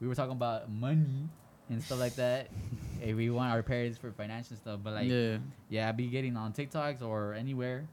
we 0.00 0.08
were 0.08 0.14
talking 0.14 0.32
about 0.32 0.70
money 0.70 1.28
and 1.68 1.82
stuff 1.82 1.98
like 1.98 2.16
that. 2.16 2.48
if 3.02 3.14
we 3.16 3.30
want 3.30 3.52
our 3.52 3.62
parents 3.62 3.98
for 3.98 4.10
financial 4.12 4.56
stuff, 4.56 4.80
but 4.82 4.94
like 4.94 5.08
yeah. 5.08 5.38
yeah, 5.68 5.88
I 5.88 5.92
be 5.92 6.06
getting 6.08 6.36
on 6.36 6.52
TikToks 6.52 7.02
or 7.02 7.34
anywhere, 7.34 7.86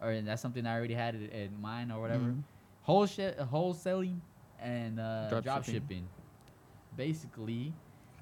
or 0.00 0.20
that's 0.20 0.42
something 0.42 0.66
I 0.66 0.76
already 0.76 0.94
had 0.94 1.14
in, 1.14 1.28
in 1.30 1.60
mind 1.60 1.92
or 1.92 2.00
whatever. 2.00 2.24
Mhm. 2.24 2.42
Whole 2.82 3.06
shit, 3.06 3.38
wholesaling 3.38 4.18
and 4.60 4.98
uh, 5.00 5.28
Drop 5.28 5.44
drop, 5.44 5.64
shipping. 5.64 5.80
shipping. 5.80 6.08
Basically, 6.96 7.72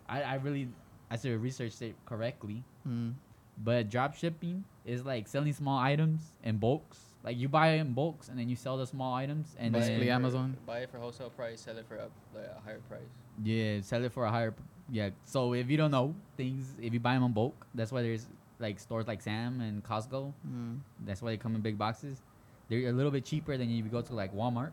I, 0.09 0.23
I 0.23 0.35
really 0.35 0.69
I 1.11 1.17
should 1.17 1.41
research 1.43 1.81
it 1.83 1.95
correctly, 2.07 2.63
Mm. 2.89 3.13
but 3.59 3.91
drop 3.91 4.15
shipping 4.15 4.65
is 4.87 5.05
like 5.05 5.29
selling 5.29 5.53
small 5.53 5.79
items 5.79 6.33
in 6.45 6.57
bulks. 6.59 6.99
Like 7.23 7.37
you 7.37 7.49
buy 7.49 7.73
it 7.73 7.81
in 7.81 7.93
bulks 7.93 8.29
and 8.29 8.39
then 8.39 8.49
you 8.49 8.57
sell 8.57 8.79
the 8.79 8.87
small 8.87 9.13
items 9.15 9.55
and 9.59 9.73
Basically, 9.75 10.07
then, 10.07 10.15
Amazon. 10.15 10.57
Buy 10.65 10.79
it 10.81 10.91
for 10.91 10.99
wholesale 10.99 11.29
price, 11.31 11.61
sell 11.61 11.77
it 11.77 11.87
for 11.87 11.97
a, 11.97 12.09
like, 12.35 12.47
a 12.57 12.61
higher 12.65 12.81
price. 12.89 13.03
yeah, 13.45 13.81
sell 13.83 14.03
it 14.05 14.13
for 14.13 14.25
a 14.25 14.31
higher. 14.31 14.53
p- 14.53 14.63
Yeah. 14.89 15.11
So 15.25 15.53
if 15.53 15.69
you 15.69 15.77
don't 15.77 15.91
know 15.91 16.15
things, 16.39 16.75
if 16.81 16.95
you 16.95 17.01
buy 17.01 17.15
them 17.15 17.25
in 17.25 17.33
bulk, 17.33 17.67
that's 17.75 17.93
why 17.93 18.01
there's 18.03 18.27
like 18.59 18.79
stores 18.81 19.07
like 19.07 19.21
Sam 19.21 19.61
and 19.61 19.85
Costco. 19.85 20.33
Mm. 20.49 20.79
That's 21.05 21.21
why 21.21 21.31
they 21.33 21.37
come 21.37 21.55
in 21.55 21.61
big 21.61 21.77
boxes. 21.77 22.23
They're 22.71 22.89
a 22.89 22.93
little 22.93 23.11
bit 23.13 23.25
cheaper 23.27 23.57
than 23.59 23.69
if 23.69 23.85
you 23.85 23.91
go 23.91 24.01
to 24.01 24.15
like 24.15 24.33
Walmart. 24.35 24.71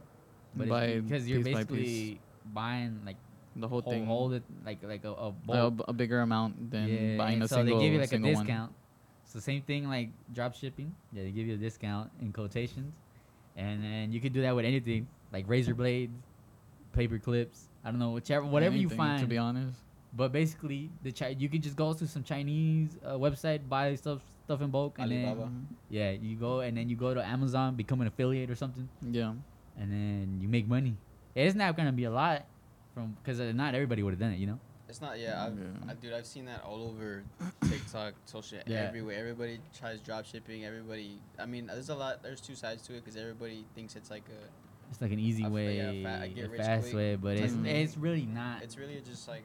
But 0.55 0.69
Buy 0.69 0.99
because 1.01 1.27
you're 1.27 1.43
piece 1.43 1.53
by 1.53 1.59
basically 1.65 1.83
piece. 1.83 2.17
buying 2.53 3.01
like 3.05 3.17
The 3.57 3.67
whole 3.67 3.81
whole, 3.81 3.91
thing. 3.91 4.05
hold 4.05 4.33
it 4.33 4.43
like 4.65 4.79
like 4.83 5.03
a, 5.03 5.09
a 5.11 5.27
a, 5.27 5.31
bulk. 5.31 5.81
a 5.89 5.93
bigger 5.93 6.21
amount 6.21 6.71
than 6.71 6.87
yeah, 6.87 7.17
buying 7.17 7.41
and 7.41 7.43
a 7.43 7.47
so 7.49 7.57
single 7.57 7.75
So 7.75 7.79
they 7.79 7.83
give 7.85 7.93
you 7.93 7.99
like 7.99 8.07
a 8.13 8.15
single 8.15 8.33
one. 8.33 8.45
discount. 8.45 8.71
So 9.25 9.39
same 9.41 9.61
thing 9.63 9.89
like 9.89 10.09
drop 10.33 10.55
shipping. 10.55 10.95
Yeah, 11.11 11.23
they 11.23 11.31
give 11.31 11.47
you 11.47 11.55
a 11.55 11.57
discount 11.57 12.09
in 12.21 12.31
quotations, 12.31 12.93
and 13.57 13.83
then 13.83 14.13
you 14.13 14.21
can 14.21 14.31
do 14.31 14.41
that 14.45 14.55
with 14.55 14.63
anything 14.65 15.07
like 15.33 15.43
razor 15.49 15.73
blades, 15.75 16.13
paper 16.93 17.19
clips. 17.19 17.67
I 17.83 17.89
don't 17.91 17.99
know 17.99 18.11
whichever 18.11 18.45
whatever 18.45 18.77
you 18.77 18.89
find. 18.89 19.19
To 19.21 19.27
be 19.27 19.37
honest. 19.37 19.75
but 20.13 20.31
basically, 20.31 20.89
the 21.03 21.11
Chi- 21.11 21.35
you 21.37 21.49
can 21.49 21.61
just 21.61 21.75
go 21.75 21.93
to 21.93 22.07
some 22.07 22.23
Chinese 22.23 22.97
uh, 23.03 23.13
website, 23.17 23.67
buy 23.67 23.93
stuff 23.95 24.21
stuff 24.47 24.61
in 24.61 24.69
bulk, 24.71 24.95
and 24.97 25.11
Alibaba. 25.11 25.41
then 25.41 25.67
yeah, 25.89 26.11
you 26.11 26.37
go 26.37 26.61
and 26.61 26.77
then 26.77 26.87
you 26.89 26.95
go 26.95 27.13
to 27.13 27.23
Amazon, 27.25 27.75
become 27.75 27.99
an 27.99 28.07
affiliate 28.07 28.49
or 28.49 28.55
something, 28.55 28.87
Yeah. 29.01 29.33
and 29.77 29.91
then 29.91 30.39
you 30.41 30.47
make 30.47 30.67
money. 30.67 30.95
It's 31.35 31.53
not 31.53 31.75
gonna 31.75 31.91
be 31.91 32.05
a 32.05 32.11
lot 32.11 32.45
from 32.93 33.17
because 33.21 33.41
uh, 33.41 33.51
not 33.53 33.75
everybody 33.75 34.03
would 34.03 34.11
have 34.13 34.19
done 34.19 34.31
it, 34.31 34.39
you 34.39 34.47
know. 34.47 34.59
It's 34.87 35.01
not. 35.01 35.19
Yeah, 35.19 35.43
I've, 35.45 35.57
Yeah. 35.59 35.91
I, 35.91 35.93
dude, 35.95 36.13
I've 36.13 36.25
seen 36.25 36.45
that 36.45 36.63
all 36.63 36.81
over 36.83 37.21
TikTok, 37.69 38.13
social, 38.23 38.59
Yeah. 38.65 38.87
everywhere. 38.87 39.19
Everybody 39.19 39.59
tries 39.77 39.99
drop 39.99 40.23
shipping. 40.25 40.63
Everybody. 40.63 41.19
I 41.37 41.45
mean, 41.45 41.67
there's 41.67 41.89
a 41.89 41.95
lot. 41.95 42.23
There's 42.23 42.39
two 42.39 42.55
sides 42.55 42.83
to 42.83 42.93
it 42.93 43.03
because 43.03 43.17
everybody 43.19 43.65
thinks 43.75 43.97
it's 43.97 44.09
like 44.09 44.23
a. 44.29 44.47
It's 44.89 45.01
like 45.01 45.11
an 45.11 45.19
easy 45.19 45.43
I 45.43 45.47
f- 45.47 45.51
way, 45.51 45.75
yeah, 45.75 46.19
fa- 46.19 46.23
a 46.23 46.27
get 46.29 46.45
a 46.45 46.49
rich 46.49 46.61
fast 46.61 46.83
quick 46.83 46.95
way, 46.95 47.15
but 47.17 47.35
it's 47.35 47.51
type 47.51 47.59
of 47.59 47.65
it's 47.67 47.97
really 47.97 48.25
not. 48.25 48.63
It's 48.63 48.77
really 48.77 49.01
just 49.05 49.27
like 49.27 49.43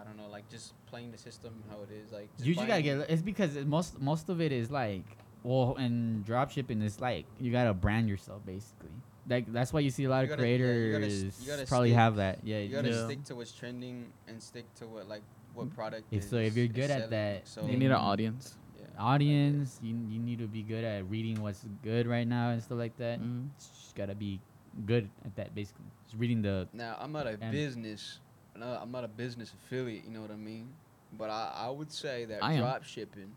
I 0.00 0.04
don't 0.04 0.16
know, 0.16 0.28
like 0.30 0.48
just 0.48 0.72
playing 0.86 1.12
the 1.12 1.18
system 1.18 1.62
how 1.70 1.76
it 1.82 1.90
is. 1.92 2.12
Like 2.12 2.28
just 2.36 2.46
you 2.46 2.54
just 2.54 2.66
gotta 2.66 2.82
get. 2.82 2.98
It's 3.10 3.22
because 3.22 3.56
it- 3.56 3.66
most 3.66 4.00
most 4.00 4.28
of 4.28 4.40
it 4.40 4.52
is 4.52 4.70
like 4.70 5.04
well, 5.42 5.74
and 5.78 6.24
drop 6.24 6.50
shipping 6.50 6.82
is 6.82 7.00
like 7.00 7.24
you 7.40 7.50
gotta 7.52 7.72
brand 7.74 8.08
yourself 8.08 8.44
basically. 8.44 8.90
Like 9.28 9.52
that's 9.52 9.72
why 9.72 9.80
you 9.80 9.90
see 9.90 10.04
a 10.04 10.10
lot 10.10 10.18
You 10.26 10.32
of 10.32 10.38
gotta- 10.38 10.48
yeah, 10.48 10.54
you 10.56 10.58
creators 10.58 11.34
gotta 11.34 11.44
you 11.44 11.50
gotta 11.56 11.66
probably 11.68 11.88
stick- 11.90 11.96
have 11.98 12.16
that. 12.16 12.38
Yeah, 12.44 12.58
You 12.58 12.68
gotta 12.68 12.90
Yeah. 12.90 13.04
stick 13.04 13.24
to 13.24 13.34
what's 13.36 13.52
trending 13.52 14.06
and 14.28 14.42
stick 14.42 14.64
to 14.76 14.86
what 14.86 15.08
like 15.08 15.22
what 15.54 15.70
product. 15.74 16.04
If- 16.10 16.24
is, 16.24 16.30
so 16.30 16.36
if 16.36 16.56
you're 16.56 16.66
good 16.68 16.90
at 16.90 17.10
selling. 17.10 17.10
that, 17.10 17.48
so 17.48 17.66
You 17.66 17.76
need 17.76 17.86
an 17.86 17.92
audience. 17.92 18.56
yeah, 18.78 18.86
audience. 18.98 19.78
You 19.82 19.94
you 20.08 20.18
need 20.18 20.38
to 20.40 20.46
be 20.48 20.62
good 20.62 20.84
at 20.84 21.08
reading 21.10 21.40
what's 21.42 21.64
good 21.82 22.06
right 22.06 22.26
now 22.26 22.50
and 22.50 22.62
stuff 22.62 22.78
like 22.78 22.96
that. 22.98 23.20
Mm. 23.20 23.48
Just 23.58 23.94
gotta 23.94 24.14
be 24.14 24.40
good 24.86 25.08
at 25.24 25.34
that 25.36 25.54
basically. 25.54 25.84
Just 26.06 26.16
reading 26.18 26.42
the 26.42 26.68
Now 26.72 26.96
I'm 27.00 27.12
not 27.12 27.26
a 27.26 27.36
business. 27.36 28.18
No, 28.56 28.78
I'm 28.80 28.90
not 28.90 29.04
a 29.04 29.08
business 29.08 29.52
affiliate. 29.52 30.04
You 30.04 30.10
know 30.10 30.20
what 30.20 30.30
I 30.30 30.36
mean? 30.36 30.68
But 31.16 31.30
I, 31.30 31.52
I 31.66 31.70
would 31.70 31.90
say 31.90 32.24
that 32.26 32.42
I 32.42 32.54
am. 32.54 32.60
drop 32.60 32.84
shipping, 32.84 33.32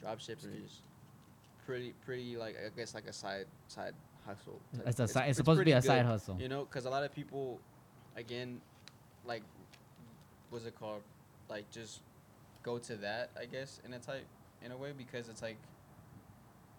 drop 0.00 0.20
shipping 0.20 0.50
is 0.64 0.82
pretty 1.64 1.94
pretty 2.04 2.36
like 2.36 2.56
I 2.56 2.68
guess 2.76 2.94
like 2.94 3.06
a 3.06 3.12
side 3.12 3.46
side 3.68 3.94
hustle. 4.26 4.60
type. 4.76 4.86
it's 4.86 5.00
a 5.00 5.08
side. 5.08 5.28
It's, 5.28 5.36
supposed 5.36 5.58
to 5.60 5.64
be 5.64 5.72
pretty 5.72 5.86
a 5.86 5.88
side 5.88 6.04
hustle. 6.04 6.36
You 6.40 6.48
know, 6.48 6.64
because 6.64 6.84
a 6.84 6.90
lot 6.90 7.04
of 7.04 7.14
people, 7.14 7.60
again, 8.16 8.60
like, 9.24 9.42
what's 10.50 10.66
it 10.66 10.78
called? 10.78 11.02
Like 11.48 11.70
just 11.70 12.00
go 12.62 12.78
to 12.78 12.96
that. 12.96 13.30
I 13.40 13.46
guess 13.46 13.80
in 13.84 13.92
a 13.92 13.98
type 13.98 14.26
in 14.64 14.72
a 14.72 14.76
way 14.76 14.92
because 14.96 15.28
it's 15.28 15.42
like 15.42 15.56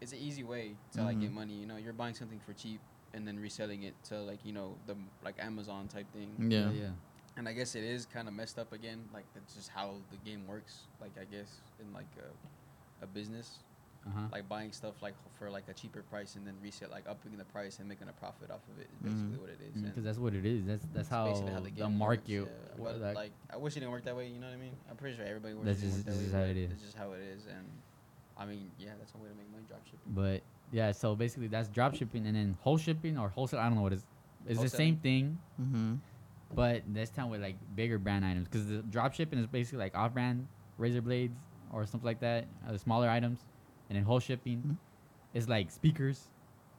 it's 0.01 0.11
an 0.11 0.19
easy 0.19 0.43
way 0.43 0.75
to 0.93 1.03
like 1.03 1.19
get 1.19 1.31
Mhm. 1.31 1.35
money. 1.35 1.53
You 1.53 1.65
know, 1.65 1.77
you're 1.77 1.93
buying 1.93 2.13
something 2.13 2.39
for 2.45 2.53
cheap 2.53 2.79
and 3.13 3.27
then 3.27 3.39
reselling 3.39 3.83
it 3.83 3.95
to 4.05 4.19
like 4.19 4.39
you 4.45 4.53
know 4.53 4.75
the 4.85 4.95
like 5.23 5.35
Amazon 5.39 5.87
type 5.87 6.11
thing. 6.13 6.29
Yeah. 6.51 6.71
yeah. 6.71 6.89
And 7.47 7.55
I 7.55 7.57
guess 7.57 7.75
it 7.75 7.83
is 7.85 8.05
kind 8.05 8.27
of 8.27 8.33
messed 8.33 8.59
up 8.59 8.73
again. 8.73 8.99
Like 9.13 9.23
that's 9.33 9.55
just 9.55 9.69
how 9.69 9.93
the 10.11 10.17
game 10.29 10.45
works. 10.47 10.79
Like 10.99 11.11
I 11.19 11.23
guess 11.33 11.47
in 11.79 11.93
like 11.93 12.09
a, 12.19 13.03
a 13.05 13.07
business, 13.07 13.59
Uh-huh. 14.05 14.19
like 14.33 14.47
buying 14.49 14.71
stuff 14.73 14.95
like 15.01 15.13
for 15.39 15.49
like 15.49 15.63
a 15.69 15.73
cheaper 15.73 16.01
price 16.11 16.35
and 16.35 16.45
then 16.45 16.55
resell 16.61 16.89
like 16.91 17.05
upping 17.07 17.37
the 17.37 17.45
price 17.45 17.79
and 17.79 17.87
making 17.87 18.09
a 18.09 18.13
profit 18.23 18.51
off 18.51 18.63
of 18.71 18.79
it. 18.83 18.87
Is 18.91 18.99
basically 19.13 19.37
Mhm. 19.37 19.41
what 19.41 19.49
it 19.49 19.59
is. 19.63 19.73
Because 19.81 19.97
And 19.97 20.05
that's 20.07 20.17
what 20.19 20.33
it 20.33 20.45
is. 20.45 20.65
That's 20.65 20.83
that's 20.93 21.07
it's 21.07 21.09
how, 21.09 21.25
basically 21.31 21.61
the, 21.63 21.71
game 21.71 21.97
market. 21.97 22.41
works, 22.41 22.51
yeah. 22.75 22.83
what- 22.83 22.93
But 22.93 23.01
like- 23.01 23.15
like, 23.15 23.31
I 23.49 23.57
wish 23.57 23.77
it 23.77 23.79
didn't 23.79 23.91
work 23.95 24.03
that 24.03 24.15
way. 24.19 24.27
You 24.27 24.39
know 24.41 24.47
what 24.47 24.59
I 24.59 24.65
mean? 24.65 24.75
I'm 24.89 24.97
pretty 24.97 25.15
sure 25.15 25.25
everybody 25.25 25.53
wishes 25.53 25.65
That's 25.67 25.79
it 25.79 25.81
didn't 25.83 25.95
just- 25.95 26.07
work 26.07 26.15
this 26.15 26.15
that 26.15 26.27
is 26.27 26.33
way. 26.33 26.39
how 26.39 26.51
it 26.51 26.57
is. 26.57 26.71
It's 26.73 26.83
just 26.83 26.97
how 26.97 27.11
it 27.13 27.21
is, 27.21 27.41
and 27.47 27.65
I 28.37 28.45
mean, 28.45 28.71
yeah, 28.77 28.91
that's 28.99 29.13
one 29.15 29.23
way 29.23 29.29
to 29.29 29.35
make 29.35 29.49
money. 29.51 29.63
Drop 29.69 29.83
shipping. 29.85 30.11
But 30.21 30.41
yeah, 30.71 30.91
so 30.91 31.15
basically 31.15 31.47
that's 31.47 31.69
drop 31.69 31.95
shipping 31.95 32.27
and 32.27 32.35
then 32.35 32.57
whole 32.61 32.77
shipping 32.77 33.17
or 33.17 33.29
wholesale. 33.29 33.59
I 33.61 33.67
don't 33.67 33.75
know 33.75 33.83
what 33.87 33.93
it 33.93 34.03
is. 34.03 34.05
It's 34.47 34.61
the 34.61 34.69
same 34.83 34.97
thing, 34.97 35.39
Mm-hmm. 35.61 35.95
But 36.53 36.83
this 36.87 37.09
time 37.09 37.29
with 37.29 37.41
like 37.41 37.57
bigger 37.75 37.97
brand 37.99 38.25
items 38.25 38.47
because 38.47 38.67
the 38.67 38.77
drop 38.83 39.13
shipping 39.13 39.39
is 39.39 39.47
basically 39.47 39.79
like 39.79 39.95
off 39.95 40.13
brand 40.13 40.47
razor 40.77 41.01
blades 41.01 41.37
or 41.71 41.85
something 41.85 42.05
like 42.05 42.19
that, 42.21 42.47
uh, 42.67 42.71
the 42.71 42.79
smaller 42.79 43.09
items, 43.09 43.45
and 43.89 43.97
then 43.97 44.03
whole 44.03 44.19
shipping 44.19 44.61
Mhm. 44.63 44.77
is 45.33 45.49
like 45.49 45.69
speakers, 45.71 46.29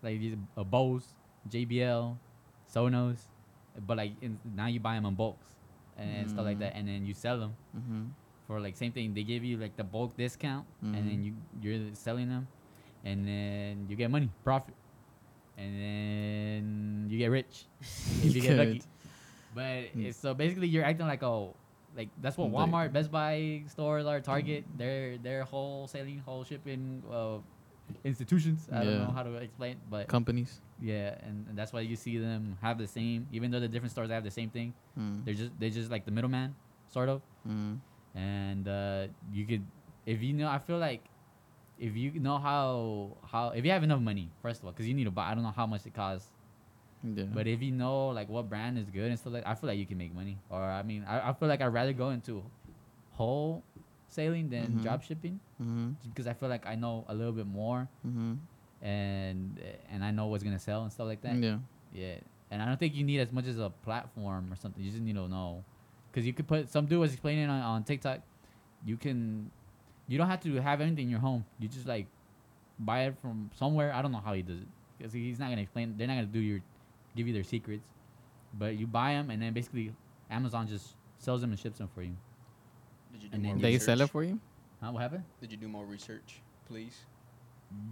like 0.03 0.19
these 0.19 0.37
uh, 0.57 0.65
Bose, 0.65 1.15
JBL, 1.49 2.19
Sonos, 2.73 3.29
but 3.87 3.97
like 3.97 4.13
in, 4.23 4.39
now 4.45 4.67
you 4.67 4.81
buy 4.81 4.95
them 4.95 5.05
in 5.07 5.15
bulks 5.15 5.57
and, 5.97 6.11
and 6.21 6.31
stuff 6.31 6.45
like 6.45 6.57
Mm. 6.57 6.61
that, 6.61 6.77
and 6.77 6.89
then 6.89 7.05
you 7.05 7.15
sell 7.15 7.39
them 7.39 7.57
Mm-hmm. 7.77 8.05
for 8.47 8.61
like 8.61 8.77
same 8.77 8.93
thing. 8.93 9.13
They 9.15 9.25
give 9.25 9.45
you 9.45 9.59
like 9.59 9.77
the 9.77 9.85
bulk 9.85 10.17
discount, 10.17 10.67
and 10.97 11.07
then 11.07 11.23
you 11.23 11.35
you're 11.61 11.95
selling 11.95 12.29
them, 12.29 12.49
and 13.05 13.27
then 13.29 13.87
you 13.89 13.97
get 13.97 14.11
money 14.11 14.31
profit, 14.43 14.75
and 15.57 15.71
then 15.81 17.07
you 17.11 17.19
get 17.19 17.29
rich 17.31 17.67
if 18.23 18.35
you 18.35 18.41
get 18.41 18.57
lucky. 18.57 18.83
But 19.55 19.95
Mm. 19.97 20.07
it's, 20.07 20.19
so 20.19 20.35
basically, 20.35 20.69
you're 20.69 20.85
acting 20.85 21.07
like 21.07 21.23
oh, 21.23 21.55
like 21.97 22.09
that's 22.21 22.37
what 22.37 22.51
Walmart, 22.53 22.93
Best 22.93 23.11
Buy 23.11 23.63
stores 23.69 24.07
are. 24.07 24.21
Target, 24.21 24.65
they're 24.77 25.19
they're 25.19 25.45
wholesaling, 25.45 26.21
whole 26.23 26.45
shipping 26.45 27.03
uh, 27.11 27.39
institutions. 28.05 28.69
I 28.73 28.85
don't 28.85 28.99
know 28.99 29.11
how 29.11 29.23
to 29.23 29.35
explain, 29.37 29.73
it, 29.73 29.79
but 29.91 30.09
Companies. 30.09 30.61
yeah, 30.81 31.17
and, 31.23 31.47
and 31.49 31.57
that's 31.59 31.73
why 31.73 31.81
you 31.81 31.97
see 31.97 32.19
them 32.19 32.57
have 32.61 32.79
the 32.79 32.87
same, 32.87 33.27
even 33.33 33.51
though 33.51 33.61
the 33.61 33.69
different 33.69 33.93
stores 33.93 34.11
have 34.11 34.25
the 34.25 34.31
same 34.31 34.51
thing. 34.51 34.75
Mm. 34.99 35.25
They're 35.25 35.35
just 35.35 35.53
they're 35.59 35.71
just 35.71 35.91
like 35.91 36.05
the 36.05 36.11
middleman, 36.13 36.55
sort 36.89 37.09
of. 37.09 37.23
Mm. 37.49 37.79
And 38.15 38.69
uh, 38.69 39.07
you 39.33 39.47
could, 39.47 39.65
if 40.07 40.23
you 40.23 40.33
know, 40.35 40.49
I 40.49 40.59
feel 40.59 40.79
like 40.79 41.05
if 41.79 41.97
you 41.97 42.19
know 42.21 42.39
how 42.39 43.17
how 43.31 43.51
if 43.51 43.65
you 43.65 43.71
have 43.71 43.83
enough 43.83 44.01
money, 44.01 44.29
first 44.43 44.61
of 44.61 44.67
all, 44.67 44.73
because 44.73 44.87
you 44.87 44.95
need 44.95 45.05
to 45.05 45.11
buy. 45.11 45.31
I 45.31 45.35
don't 45.35 45.43
know 45.43 45.55
how 45.57 45.67
much 45.67 45.87
it 45.87 45.95
costs, 45.95 46.29
Yeah. 47.05 47.25
but 47.33 47.47
if 47.47 47.63
you 47.63 47.71
know 47.71 48.09
like 48.09 48.29
what 48.29 48.49
brand 48.49 48.77
is 48.79 48.91
good 48.91 49.09
and 49.11 49.19
stuff 49.19 49.33
like, 49.33 49.47
I 49.47 49.55
feel 49.55 49.69
like 49.69 49.79
you 49.79 49.87
can 49.87 49.99
make 49.99 50.15
money. 50.15 50.39
Or 50.51 50.61
I 50.61 50.83
mean, 50.83 51.05
I, 51.09 51.31
I 51.31 51.33
feel 51.33 51.49
like 51.49 51.61
I'd 51.61 51.73
rather 51.73 51.93
go 51.93 52.11
into 52.11 52.43
wholesaling 53.19 54.51
than 54.51 54.79
Mhm. 54.79 54.83
drop 54.83 55.03
shipping, 55.03 55.41
mm-hmm. 55.61 55.91
because 56.09 56.27
I 56.27 56.33
feel 56.35 56.49
like 56.49 56.67
I 56.67 56.75
know 56.75 57.05
a 57.09 57.15
little 57.15 57.33
bit 57.33 57.47
more 57.47 57.89
Mm-hmm. 58.07 58.35
and 58.83 59.61
and 59.91 60.05
I 60.05 60.11
know 60.11 60.27
what's 60.27 60.43
gonna 60.45 60.59
sell 60.59 60.83
and 60.83 60.93
stuff 60.93 61.07
like 61.07 61.23
that. 61.23 61.37
Yeah. 61.37 61.59
Yeah, 61.93 62.17
and 62.51 62.63
I 62.63 62.67
don't 62.67 62.79
think 62.79 62.95
you 62.95 63.03
need 63.05 63.19
as 63.21 63.33
much 63.33 63.47
as 63.47 63.59
a 63.59 63.71
platform 63.71 64.53
or 64.53 64.57
something. 64.57 64.83
You 64.85 64.91
just 64.91 65.03
need 65.03 65.15
to 65.17 65.27
know, 65.27 65.65
because 66.11 66.27
you 66.27 66.33
could 66.35 66.47
put 66.47 66.69
some 66.69 66.85
dude 66.87 67.01
was 67.01 67.13
explaining 67.13 67.49
on, 67.49 67.63
on 67.63 67.83
TikTok. 67.85 68.21
You 68.85 68.97
can, 68.99 69.51
you 70.07 70.19
don't 70.19 70.29
have 70.29 70.41
to 70.43 70.55
have 70.61 70.81
anything 70.83 71.05
in 71.05 71.11
your 71.11 71.19
home. 71.21 71.45
You 71.59 71.67
just 71.69 71.87
like 71.87 72.07
buy 72.79 73.05
it 73.07 73.17
from 73.23 73.51
somewhere. 73.55 73.93
I 73.95 74.03
don't 74.03 74.13
know 74.13 74.21
how 74.25 74.35
he 74.35 74.43
does 74.43 74.61
it 74.61 74.67
because 74.99 75.13
he's 75.15 75.39
not 75.39 75.49
gonna 75.49 75.63
explain. 75.63 75.95
They're 75.97 76.07
not 76.07 76.15
gonna 76.17 76.27
do 76.27 76.41
your, 76.41 76.61
give 77.17 77.27
you 77.27 77.33
their 77.35 77.45
secrets, 77.45 77.85
but 78.59 78.77
you 78.77 78.87
buy 78.87 79.13
them 79.15 79.31
and 79.31 79.41
then 79.43 79.53
basically 79.53 79.93
Amazon 80.31 80.67
just 80.67 80.95
sells 81.19 81.41
them 81.41 81.51
and 81.51 81.59
ships 81.59 81.79
them 81.79 81.89
for 81.95 82.03
you. 82.03 82.17
Did 83.13 83.23
you 83.23 83.29
do 83.29 83.35
And 83.35 83.43
more 83.45 83.53
then 83.55 83.63
They 83.63 83.79
sell 83.79 84.01
it 84.01 84.11
for 84.11 84.23
you. 84.25 84.39
Huh? 84.81 84.93
What 84.93 85.01
happened? 85.03 85.25
Did 85.41 85.51
you 85.53 85.57
do 85.59 85.69
more 85.69 85.85
research, 85.85 86.41
please? 86.67 86.97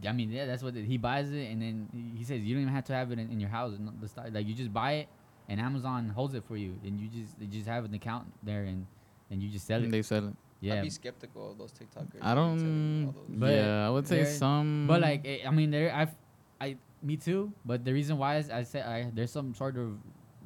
I 0.06 0.12
mean, 0.12 0.30
yeah, 0.30 0.46
that's 0.46 0.62
what 0.62 0.74
it- 0.76 0.84
he 0.86 0.96
buys 0.96 1.30
it, 1.32 1.50
and 1.52 1.60
then 1.60 1.88
he- 1.92 2.18
he 2.18 2.24
says 2.24 2.40
you 2.40 2.54
don't 2.54 2.62
even 2.62 2.72
have 2.74 2.84
to 2.86 2.94
have 2.94 3.10
it 3.12 3.18
in, 3.18 3.30
in 3.30 3.40
your 3.40 3.50
house. 3.50 3.76
the 4.00 4.08
sti- 4.08 4.28
Like 4.28 4.46
you 4.46 4.54
just 4.54 4.72
buy 4.72 4.92
it, 4.92 5.08
and 5.48 5.60
Amazon 5.60 6.08
holds 6.08 6.34
it 6.34 6.44
for 6.44 6.56
you, 6.56 6.78
and 6.84 6.98
you 7.00 7.08
just 7.08 7.38
they 7.38 7.46
just 7.46 7.66
have 7.66 7.84
an 7.84 7.92
account 7.92 8.32
there, 8.42 8.64
and 8.64 8.86
and 9.30 9.42
you 9.42 9.50
just 9.50 9.66
sell 9.66 9.78
And 9.78 9.88
it. 9.88 9.90
they 9.90 10.02
sell 10.02 10.28
it. 10.28 10.34
Yeah, 10.60 10.74
I'd 10.76 10.82
be 10.84 10.90
skeptical 10.90 11.50
of 11.50 11.58
those 11.58 11.72
TikTokers. 11.72 12.22
I 12.22 12.34
who 12.34 12.54
be 12.54 12.60
telling 12.62 13.00
you 13.00 13.12
don't. 13.12 13.38
But 13.40 13.52
yeah, 13.52 13.86
I 13.86 13.90
would 13.90 14.06
say 14.06 14.24
some. 14.24 14.86
but 14.86 15.02
like 15.02 15.26
eh, 15.26 15.40
I 15.46 15.50
mean, 15.50 15.70
there 15.70 15.92
I've, 15.94 16.14
I 16.58 16.78
me 17.07 17.16
too. 17.16 17.52
But 17.64 17.84
the 17.84 17.92
reason 17.92 18.18
why 18.18 18.36
is 18.38 18.50
I 18.50 18.62
said 18.64 18.84
I 18.86 19.11
there's 19.14 19.30
some 19.30 19.54
sort 19.54 19.76
of 19.76 19.98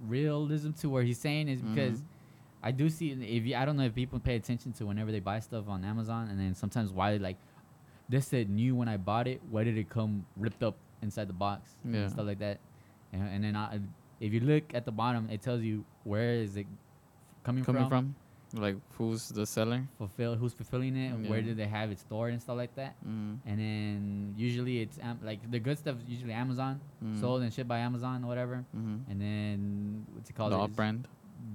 realism 0.06 0.70
to 0.72 0.88
what 0.90 1.04
he's 1.04 1.18
saying 1.18 1.48
is 1.48 1.60
because 1.62 2.00
Mhm. 2.00 2.04
I 2.62 2.70
do 2.72 2.88
see 2.90 3.12
if 3.12 3.46
you, 3.46 3.56
I 3.56 3.64
don't 3.64 3.76
know 3.76 3.84
if 3.84 3.94
people 3.94 4.18
pay 4.20 4.36
attention 4.36 4.72
to 4.74 4.86
whenever 4.86 5.10
they 5.12 5.20
buy 5.20 5.40
stuff 5.40 5.68
on 5.68 5.84
Amazon, 5.84 6.28
and 6.28 6.38
then 6.38 6.54
sometimes 6.54 6.92
why 6.92 7.16
like 7.16 7.38
this 8.08 8.26
said 8.26 8.50
new 8.50 8.74
when 8.76 8.88
I 8.88 8.96
bought 8.98 9.26
it. 9.28 9.40
Why 9.50 9.64
did 9.64 9.78
it 9.78 9.88
come 9.88 10.26
ripped 10.36 10.62
up 10.62 10.76
inside 11.00 11.28
the 11.28 11.38
box 11.46 11.76
Yeah. 11.84 12.00
and 12.00 12.10
stuff 12.10 12.26
like 12.26 12.38
that? 12.40 12.58
And, 13.12 13.22
and 13.34 13.44
then 13.44 13.56
I, 13.56 13.80
if 14.20 14.32
you 14.34 14.40
look 14.40 14.74
at 14.74 14.84
the 14.84 14.92
bottom, 14.92 15.28
it 15.30 15.40
tells 15.40 15.62
you 15.62 15.84
where 16.04 16.34
is 16.34 16.56
it 16.56 16.66
coming, 17.44 17.64
coming 17.64 17.88
from, 17.88 18.14
from, 18.52 18.60
like 18.60 18.76
who's 18.98 19.28
the 19.30 19.46
seller? 19.46 19.80
fulfill 19.96 20.34
who's 20.34 20.52
fulfilling 20.52 20.96
it, 20.96 21.08
and 21.14 21.28
where 21.30 21.38
Yeah. 21.38 21.46
did 21.46 21.56
they 21.56 21.66
have 21.78 21.90
it 21.90 21.98
stored 21.98 22.32
and 22.32 22.42
stuff 22.42 22.56
like 22.58 22.74
that. 22.74 22.94
Mm. 23.06 23.38
And 23.46 23.56
then 23.58 24.34
usually 24.36 24.59
it's 24.82 24.98
am- 24.98 25.20
like 25.22 25.48
the 25.50 25.58
good 25.58 25.78
stuff 25.78 25.96
is 26.02 26.08
usually 26.08 26.32
Amazon, 26.32 26.80
Mm. 27.04 27.20
sold 27.20 27.42
and 27.42 27.52
shipped 27.52 27.68
by 27.68 27.78
Amazon 27.78 28.24
or 28.24 28.26
whatever. 28.28 28.64
Mm-hmm. 28.76 29.10
And 29.10 29.20
then 29.20 30.06
what's 30.14 30.30
it 30.30 30.34
called? 30.36 30.52
The 30.52 30.56
off 30.58 30.72
brand, 30.72 31.06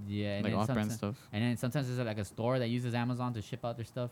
Yeah, 0.08 0.36
and 0.38 0.44
like 0.46 0.54
off 0.56 0.68
brand 0.74 0.92
stuff. 0.92 1.16
And 1.34 1.44
then 1.44 1.58
sometimes 1.58 1.88
there's 1.88 2.00
like 2.06 2.18
a 2.18 2.26
store 2.26 2.60
that 2.60 2.68
uses 2.70 2.94
Amazon 2.94 3.34
to 3.34 3.42
ship 3.42 3.64
out 3.66 3.76
their 3.76 3.86
stuff 3.86 4.12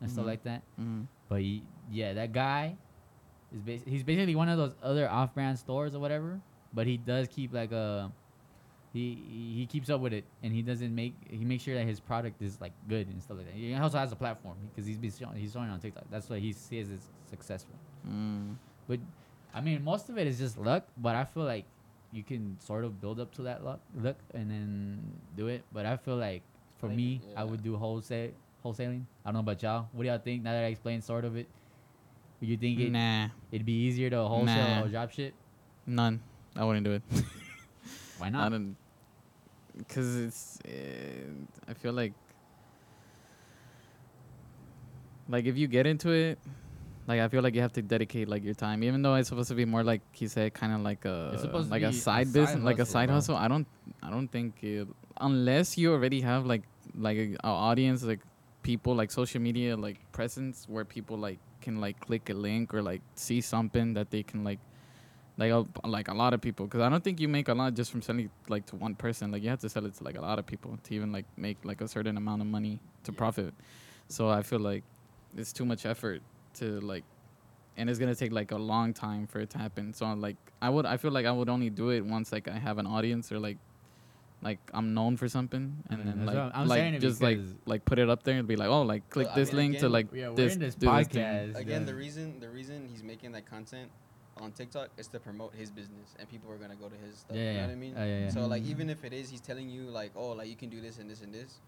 and 0.00 0.10
stuff 0.10 0.24
Mhm. 0.24 0.28
like 0.28 0.42
that. 0.44 0.62
Mm. 0.80 1.06
But 1.28 1.40
he, 1.42 1.62
yeah, 1.90 2.12
that 2.14 2.32
guy 2.32 2.76
is 3.52 3.60
bas- 3.62 3.82
he's 3.86 4.02
basically 4.02 4.34
one 4.34 4.48
of 4.48 4.58
those 4.58 4.74
other 4.82 5.08
off-brand 5.10 5.58
stores 5.58 5.94
or 5.94 5.98
whatever. 6.00 6.40
But 6.72 6.86
he 6.86 6.96
does 6.98 7.28
keep 7.28 7.52
like 7.52 7.72
a 7.72 8.12
he 8.92 9.54
he 9.58 9.66
keeps 9.66 9.90
up 9.90 10.00
with 10.00 10.12
it 10.14 10.24
and 10.42 10.52
he 10.52 10.62
doesn't 10.62 10.94
make 10.94 11.14
he 11.30 11.44
makes 11.44 11.62
sure 11.62 11.74
that 11.74 11.84
his 11.86 12.00
product 12.00 12.40
is 12.40 12.58
like 12.60 12.72
good 12.88 13.06
and 13.08 13.22
stuff 13.22 13.36
like 13.36 13.46
that. 13.46 13.54
He 13.54 13.74
also 13.74 13.98
has 13.98 14.12
a 14.12 14.16
platform 14.16 14.56
because 14.70 14.86
he's 14.86 14.96
been 14.98 15.10
showing, 15.12 15.36
he's 15.36 15.52
showing 15.52 15.68
on 15.70 15.78
TikTok. 15.78 16.04
That's 16.10 16.28
why 16.30 16.38
he 16.38 16.52
says 16.52 16.90
it's 16.90 17.06
successful. 17.28 17.74
Mm. 18.06 18.56
But 18.86 19.00
I 19.54 19.60
mean, 19.60 19.82
most 19.82 20.08
of 20.08 20.18
it 20.18 20.26
is 20.26 20.38
just 20.38 20.58
luck. 20.58 20.84
But 20.96 21.16
I 21.16 21.24
feel 21.24 21.44
like 21.44 21.64
you 22.12 22.22
can 22.22 22.56
sort 22.60 22.84
of 22.84 23.00
build 23.00 23.20
up 23.20 23.32
to 23.34 23.42
that 23.42 23.64
luck, 23.64 23.80
luck, 23.96 24.16
and 24.34 24.50
then 24.50 25.00
do 25.36 25.48
it. 25.48 25.62
But 25.72 25.86
I 25.86 25.96
feel 25.96 26.16
like 26.16 26.42
for 26.78 26.86
I 26.86 26.88
think- 26.90 26.96
me, 26.96 27.20
I 27.36 27.44
would 27.44 27.62
do 27.62 27.76
wholesale 27.76 28.30
wholesaling. 28.64 29.04
I 29.24 29.28
don't 29.30 29.34
know 29.34 29.40
about 29.40 29.62
y'all. 29.62 29.88
What 29.92 30.02
do 30.04 30.08
y'all 30.08 30.18
think? 30.18 30.42
Now 30.42 30.52
that 30.52 30.64
I 30.64 30.68
explained 30.68 31.04
sort 31.04 31.24
of 31.24 31.36
it, 31.36 31.46
would 32.40 32.48
you 32.48 32.56
think 32.56 32.78
it, 32.80 32.90
Nah, 32.90 33.28
it'd 33.52 33.64
be 33.66 33.72
easier 33.86 34.10
to 34.10 34.22
wholesale 34.22 34.56
Nah. 34.56 34.82
or 34.84 34.88
drop 34.88 35.10
shit? 35.12 35.34
none. 35.86 36.20
I 36.56 36.64
wouldn't 36.64 36.84
do 36.84 36.92
it. 36.92 37.02
Why 38.18 38.26
I 38.26 38.30
not? 38.30 38.50
don't, 38.50 38.74
cause 39.88 40.16
it's. 40.16 40.58
Uh, 40.66 41.70
I 41.70 41.74
feel 41.74 41.92
like. 41.92 42.12
Like 45.28 45.44
if 45.44 45.56
you 45.56 45.68
get 45.68 45.86
into 45.86 46.10
it, 46.10 46.38
like 47.08 47.20
I 47.20 47.28
feel 47.28 47.42
like 47.42 47.54
you 47.54 47.62
have 47.62 47.72
to 47.72 47.82
dedicate 47.82 48.28
like 48.28 48.44
your 48.44 48.54
time, 48.54 48.84
even 48.84 49.00
though 49.02 49.14
it's 49.14 49.28
supposed 49.30 49.48
to 49.48 49.54
be 49.54 49.64
more 49.64 49.82
like 49.82 50.02
he 50.12 50.28
said, 50.28 50.52
kind 50.54 50.72
of 50.74 50.80
like 50.82 51.04
a 51.04 51.30
It's 51.32 51.42
supposed 51.42 51.68
to 51.68 51.74
like 51.74 51.82
a 51.82 51.88
a 51.88 51.92
side 51.92 52.26
side 52.28 52.32
business, 52.32 52.62
like 52.70 52.76
a 52.76 52.82
hustle, 52.82 52.92
side 52.92 53.06
bro. 53.08 53.14
hustle. 53.16 53.36
I 53.36 53.48
don't, 53.48 53.66
I 54.02 54.10
don't 54.10 54.28
think 54.28 54.62
it, 54.62 54.86
unless 55.20 55.76
you 55.78 55.92
already 55.92 56.20
have 56.20 56.46
like 56.46 56.62
like 56.94 57.16
a, 57.18 57.34
a 57.44 57.48
audience, 57.70 58.02
like 58.04 58.20
people, 58.62 58.94
like 58.94 59.10
social 59.10 59.40
media, 59.40 59.76
like 59.76 59.98
presence 60.12 60.66
where 60.68 60.84
people 60.84 61.16
like 61.16 61.38
can 61.62 61.80
like 61.80 61.98
click 62.00 62.28
a 62.30 62.34
link 62.34 62.74
or 62.74 62.82
like 62.82 63.00
see 63.16 63.40
something 63.40 63.94
that 63.94 64.10
they 64.10 64.22
can 64.22 64.44
like 64.44 64.60
like 65.38 65.52
a, 65.52 65.64
like 65.86 66.08
a 66.08 66.14
lot 66.14 66.34
of 66.34 66.40
people 66.40 66.66
because 66.66 66.80
i 66.80 66.88
don't 66.88 67.04
think 67.04 67.20
you 67.20 67.28
make 67.28 67.46
a 67.48 67.54
lot 67.54 67.72
just 67.72 67.92
from 67.92 68.02
selling 68.02 68.28
like 68.48 68.66
to 68.66 68.74
one 68.74 68.94
person 68.96 69.30
like 69.30 69.40
you 69.42 69.48
have 69.48 69.60
to 69.60 69.68
sell 69.68 69.84
it 69.86 69.94
to 69.94 70.02
like 70.02 70.16
a 70.18 70.20
lot 70.20 70.36
of 70.38 70.44
people 70.46 70.76
to 70.82 70.94
even 70.94 71.12
like 71.12 71.26
make 71.36 71.56
like 71.64 71.80
a 71.80 71.86
certain 71.86 72.16
amount 72.16 72.40
of 72.42 72.48
money 72.48 72.80
to 73.04 73.12
Yeah. 73.12 73.18
profit 73.18 73.54
so 74.08 74.28
i 74.28 74.42
feel 74.42 74.58
like 74.58 74.82
it's 75.36 75.52
too 75.52 75.64
much 75.64 75.86
effort 75.86 76.22
to 76.58 76.80
like 76.80 77.04
and 77.76 77.88
it's 77.88 77.98
gonna 77.98 78.14
take 78.14 78.32
like 78.32 78.50
a 78.52 78.56
long 78.56 78.92
time 78.92 79.26
for 79.26 79.38
it 79.40 79.50
to 79.50 79.58
happen 79.58 79.92
so 79.92 80.12
like 80.14 80.36
i 80.60 80.68
would 80.68 80.86
i 80.86 80.96
feel 80.96 81.10
like 81.10 81.26
i 81.26 81.30
would 81.32 81.48
only 81.48 81.70
do 81.70 81.90
it 81.90 82.04
once 82.04 82.32
like 82.32 82.48
i 82.48 82.58
have 82.58 82.78
an 82.78 82.86
audience 82.86 83.30
or 83.32 83.38
like 83.38 83.58
like 84.42 84.58
i'm 84.72 84.94
known 84.94 85.16
for 85.16 85.28
something 85.28 85.76
and 85.90 85.98
Yeah, 85.98 86.04
then 86.04 86.24
that's 86.26 86.36
like 86.36 86.52
I'm 86.54 86.68
saying 86.68 86.94
like 86.94 87.02
it 87.02 87.06
just 87.06 87.22
like 87.22 87.38
like 87.66 87.84
put 87.84 87.98
it 87.98 88.08
up 88.08 88.22
there 88.22 88.38
and 88.38 88.46
be 88.46 88.56
like 88.56 88.68
oh 88.68 88.82
like 88.82 89.08
click 89.10 89.28
I 89.30 89.34
this 89.34 89.48
mean, 89.52 89.72
link 89.72 89.78
to 89.80 89.88
like 89.88 90.06
Yeah, 90.12 90.28
we're 90.28 90.36
this 90.36 90.54
in 90.54 90.60
this 90.60 90.74
do 90.74 90.86
this 90.90 91.08
thing. 91.08 91.22
podcast. 91.24 91.56
Again, 91.56 91.86
the 91.86 91.94
reason 91.94 92.38
the 92.40 92.48
reason 92.48 92.88
he's 92.88 93.02
making 93.02 93.32
that 93.32 93.46
content 93.46 93.90
on 94.40 94.52
TikTok 94.52 94.90
is 94.96 95.08
to 95.08 95.18
promote 95.18 95.52
his 95.56 95.68
business, 95.72 96.14
and 96.18 96.28
people 96.30 96.48
are 96.52 96.56
gonna 96.58 96.76
go 96.76 96.88
to 96.88 96.94
his 97.04 97.18
stuff. 97.18 97.36
Yeah, 97.36 97.42
you 97.42 97.46
know 97.48 97.54
yeah. 97.54 97.66
what 97.66 97.72
I 97.72 97.74
mean? 97.74 97.94
Uh, 97.96 98.04
yeah, 98.04 98.18
yeah. 98.20 98.30
So 98.30 98.46
like, 98.46 98.62
Mhm. 98.62 98.70
even 98.70 98.90
if 98.90 99.04
it 99.04 99.12
is, 99.12 99.28
he's 99.28 99.40
telling 99.40 99.68
you 99.68 99.82
like, 99.90 100.12
oh, 100.14 100.30
like 100.38 100.46
you 100.48 100.54
can 100.54 100.68
do 100.68 100.80
this 100.80 100.98
and 101.00 101.10
this 101.10 101.22
and 101.22 101.34
this. 101.34 101.58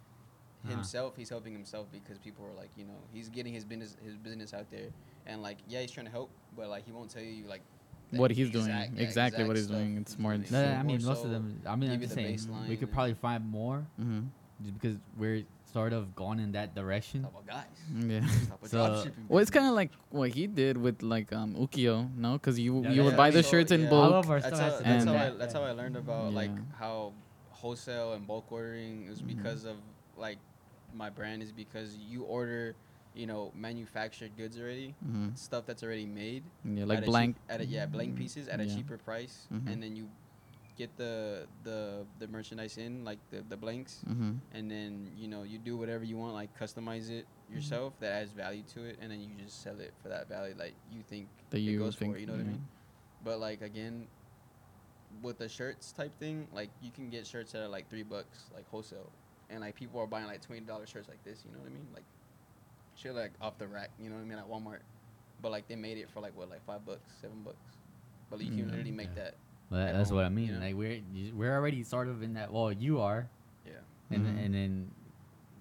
Uh-huh. 0.65 0.75
Himself, 0.75 1.17
he's 1.17 1.31
helping 1.31 1.53
himself 1.55 1.87
because 1.91 2.19
people 2.19 2.45
are 2.45 2.53
like, 2.53 2.69
you 2.77 2.85
know, 2.85 2.99
he's 3.13 3.29
getting 3.31 3.55
his 3.55 3.65
business 3.65 3.97
his 4.05 4.17
business 4.17 4.53
out 4.53 4.71
there, 4.71 4.89
and 5.27 5.43
like, 5.43 5.57
yeah, 5.69 5.81
he's 5.81 5.91
trying 5.91 6.05
to 6.07 6.13
help, 6.13 6.31
but 6.57 6.69
like, 6.69 6.85
he 6.85 6.93
won't 6.93 7.09
tell 7.11 7.23
you 7.23 7.45
like 7.49 7.63
What 8.11 8.31
he's 8.31 8.51
doing, 8.51 8.67
exact- 8.67 8.93
yeah, 8.97 9.03
exactly 9.03 9.45
what 9.45 9.57
he's 9.57 9.67
stuff 9.67 9.79
doing. 9.79 9.97
It's 9.97 10.19
more. 10.19 10.37
No, 10.37 10.63
I 10.63 10.83
mean, 10.83 10.99
More 11.03 11.15
most 11.15 11.25
of 11.25 11.31
them. 11.31 11.63
I 11.67 11.77
mean, 11.77 11.91
I'm 11.91 12.01
just 12.01 12.15
the 12.15 12.23
saying 12.37 12.69
we 12.69 12.77
could 12.77 12.93
probably 12.93 13.15
find 13.15 13.49
more 13.49 13.87
mm-hmm. 13.99 14.27
just 14.63 14.75
because 14.75 14.97
we're 15.17 15.45
sort 15.73 15.93
of 15.95 16.15
going 16.17 16.41
in 16.41 16.53
that 16.53 16.75
direction. 16.75 17.23
Talk 17.23 17.33
about 17.45 17.47
guys. 17.47 18.05
yeah 18.05 18.21
Talk 18.21 18.59
about 18.73 19.05
So- 19.05 19.11
Well, 19.29 19.39
it's 19.41 19.51
kind 19.53 19.67
of 19.67 19.73
like 19.73 19.93
what 20.11 20.29
he 20.31 20.47
did 20.47 20.77
with 20.77 21.01
like 21.03 21.33
um 21.33 21.55
Ukio, 21.55 22.11
no? 22.19 22.33
Because 22.35 22.59
you 22.59 22.83
Yeah, 22.83 22.91
you 22.91 23.05
would 23.05 23.13
yeah, 23.13 23.17
buy 23.17 23.31
the 23.31 23.43
so, 23.43 23.51
shirts 23.51 23.71
in 23.73 23.83
yeah. 23.83 23.91
All 23.91 24.11
bulk. 24.11 24.25
of 24.25 24.31
our 24.31 24.41
That's, 24.41 24.57
stuff 24.57 24.73
how, 24.83 24.85
has 24.85 25.05
that's, 25.05 25.05
how 25.07 25.13
that. 25.13 25.33
I, 25.33 25.37
that's 25.37 25.55
how 25.55 25.63
I 25.63 25.71
learned 25.73 25.97
about 25.97 26.35
like 26.35 26.51
how 26.77 27.13
wholesale 27.51 28.13
and 28.15 28.27
bulk 28.27 28.51
ordering 28.51 29.05
is 29.07 29.23
Mhm. 29.23 29.29
because 29.37 29.65
of 29.65 29.77
like 30.17 30.39
my 30.95 31.11
brand 31.11 31.43
is 31.43 31.53
because 31.53 31.97
you 31.97 32.23
order, 32.25 32.75
you 33.15 33.27
know, 33.27 33.53
manufactured 33.55 34.37
goods 34.37 34.59
already, 34.59 34.95
Mhm. 35.05 35.37
stuff 35.37 35.67
that's 35.67 35.83
already 35.83 36.07
made. 36.07 36.43
Yeah, 36.65 36.85
like 36.85 36.99
a 36.99 37.01
cheap- 37.03 37.07
blank. 37.09 37.37
at 37.49 37.61
a, 37.61 37.67
yeah, 37.67 37.87
blank 37.87 38.17
pieces 38.17 38.49
at 38.49 38.61
a 38.61 38.67
cheaper 38.67 38.99
price, 38.99 39.47
Mhm. 39.53 39.67
and 39.73 39.83
then 39.83 39.97
you 39.97 40.09
get 40.77 40.97
the 40.97 41.47
the 41.63 42.07
the 42.19 42.27
merchandise 42.29 42.79
in 42.79 43.05
like 43.05 43.19
the 43.31 43.43
the 43.49 43.57
blanks, 43.57 44.03
Mm-hmm. 44.09 44.33
and 44.53 44.71
then 44.71 45.13
you 45.17 45.29
know 45.29 45.43
you 45.43 45.59
do 45.59 45.77
whatever 45.77 46.05
you 46.05 46.17
want, 46.17 46.33
like 46.35 46.57
customize 46.59 47.11
it 47.11 47.27
Mm-hmm. 47.27 47.55
yourself 47.57 47.99
that 48.01 48.13
adds 48.13 48.33
value 48.33 48.63
to 48.75 48.85
it, 48.85 48.99
and 49.01 49.11
then 49.11 49.21
you 49.21 49.29
just 49.37 49.61
sell 49.63 49.79
it 49.81 49.93
for 50.03 50.09
that 50.09 50.29
value 50.29 50.55
like 50.57 50.75
you 50.93 51.03
think 51.03 51.29
That 51.51 51.59
it 51.59 51.63
you 51.63 51.79
goes 51.79 51.97
think. 51.97 52.15
for. 52.15 52.19
You 52.19 52.27
know 52.27 52.33
what 52.35 52.41
I 52.43 52.45
mean? 52.45 52.67
But 53.25 53.41
like 53.41 53.61
again, 53.61 54.07
with 55.23 55.39
the 55.39 55.49
shirts 55.49 55.93
type 55.93 56.17
thing, 56.19 56.47
like 56.53 56.71
you 56.81 56.91
can 56.93 57.11
get 57.11 57.27
shirts 57.27 57.53
that 57.53 57.63
are 57.63 57.69
like 57.69 57.89
three 57.91 58.05
bucks, 58.05 58.49
like 58.55 58.67
wholesale, 58.71 59.11
and 59.51 59.61
like 59.61 59.75
people 59.75 60.01
are 60.01 60.07
buying 60.07 60.27
like 60.27 60.41
twenty 60.41 60.63
dollars 60.63 60.89
shirts 60.89 61.09
like 61.09 61.23
this. 61.25 61.43
You 61.45 61.53
know 61.53 61.59
what 61.61 61.71
I 61.71 61.75
mean? 61.75 61.87
Like 61.95 62.05
shit 62.97 63.15
like 63.15 63.33
off 63.41 63.59
the 63.59 63.67
rack. 63.67 63.91
You 64.01 64.09
know 64.11 64.17
what 64.17 64.23
I 64.23 64.25
mean? 64.25 64.39
At 64.39 64.49
Walmart, 64.49 64.81
but 65.43 65.51
like 65.51 65.69
they 65.69 65.77
made 65.77 65.99
it 65.99 66.09
for 66.11 66.21
like 66.21 66.37
what, 66.37 66.49
like 66.51 66.65
five 66.67 66.85
bucks, 66.87 67.13
seven 67.21 67.43
bucks. 67.45 67.57
But 68.31 68.39
like, 68.39 68.49
you 68.49 68.55
can 68.57 68.67
Mm. 68.67 68.71
literally 68.71 68.93
make 68.93 69.09
Yeah. 69.17 69.25
that. 69.25 69.35
Well, 69.71 69.81
at 69.81 69.93
that's 69.95 70.11
what 70.11 70.25
I 70.25 70.29
mean. 70.29 70.47
you 70.49 70.53
know? 70.55 70.61
Like 70.61 70.75
we're 70.75 71.01
we're 71.35 71.55
already 71.55 71.83
sort 71.83 72.09
of 72.09 72.23
in 72.23 72.35
that. 72.35 72.53
Well, 72.53 72.73
you 72.73 73.01
are, 73.01 73.29
Yeah. 73.67 73.73
and 74.11 74.25
Mhm. 74.27 74.45
and 74.47 74.55
then 74.55 74.91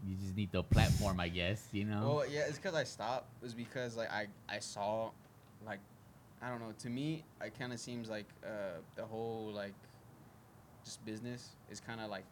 you 0.07 0.15
just 0.15 0.35
need 0.35 0.51
the 0.51 0.63
platform, 0.63 1.19
I 1.19 1.29
guess. 1.29 1.67
You 1.71 1.85
know. 1.85 2.15
Well, 2.15 2.27
yeah, 2.29 2.41
it's 2.41 2.57
because 2.57 2.73
I 2.75 2.83
stopped. 2.85 3.27
It 3.41 3.45
was 3.45 3.53
because 3.53 3.97
like 3.97 4.11
I 4.11 4.27
I 4.47 4.59
saw, 4.59 5.11
like, 5.65 5.79
I 6.41 6.49
don't 6.49 6.59
know. 6.59 6.71
To 6.79 6.89
me, 6.89 7.23
it 7.41 7.57
kind 7.59 7.73
of 7.73 7.79
seems 7.79 8.09
like 8.09 8.25
uh 8.43 8.79
the 8.95 9.05
whole 9.05 9.51
like, 9.53 9.73
just 10.83 11.03
business 11.05 11.49
is 11.69 11.79
kind 11.79 11.99
of 12.01 12.09
like, 12.09 12.23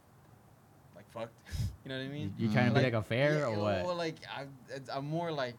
like 0.97 1.09
fucked. 1.11 1.33
you 1.85 1.89
know 1.89 1.97
what 1.97 2.05
I 2.05 2.09
mean? 2.09 2.33
you, 2.37 2.51
trying 2.51 2.69
to 2.73 2.75
be 2.79 2.83
Like, 2.83 2.93
a 2.93 3.01
fair 3.01 3.37
yeah, 3.39 3.45
or 3.45 3.57
well, 3.57 3.85
what? 3.85 3.97
like 3.97 4.15
I, 4.35 4.45
I'm 4.93 5.07
more 5.07 5.31
like 5.31 5.55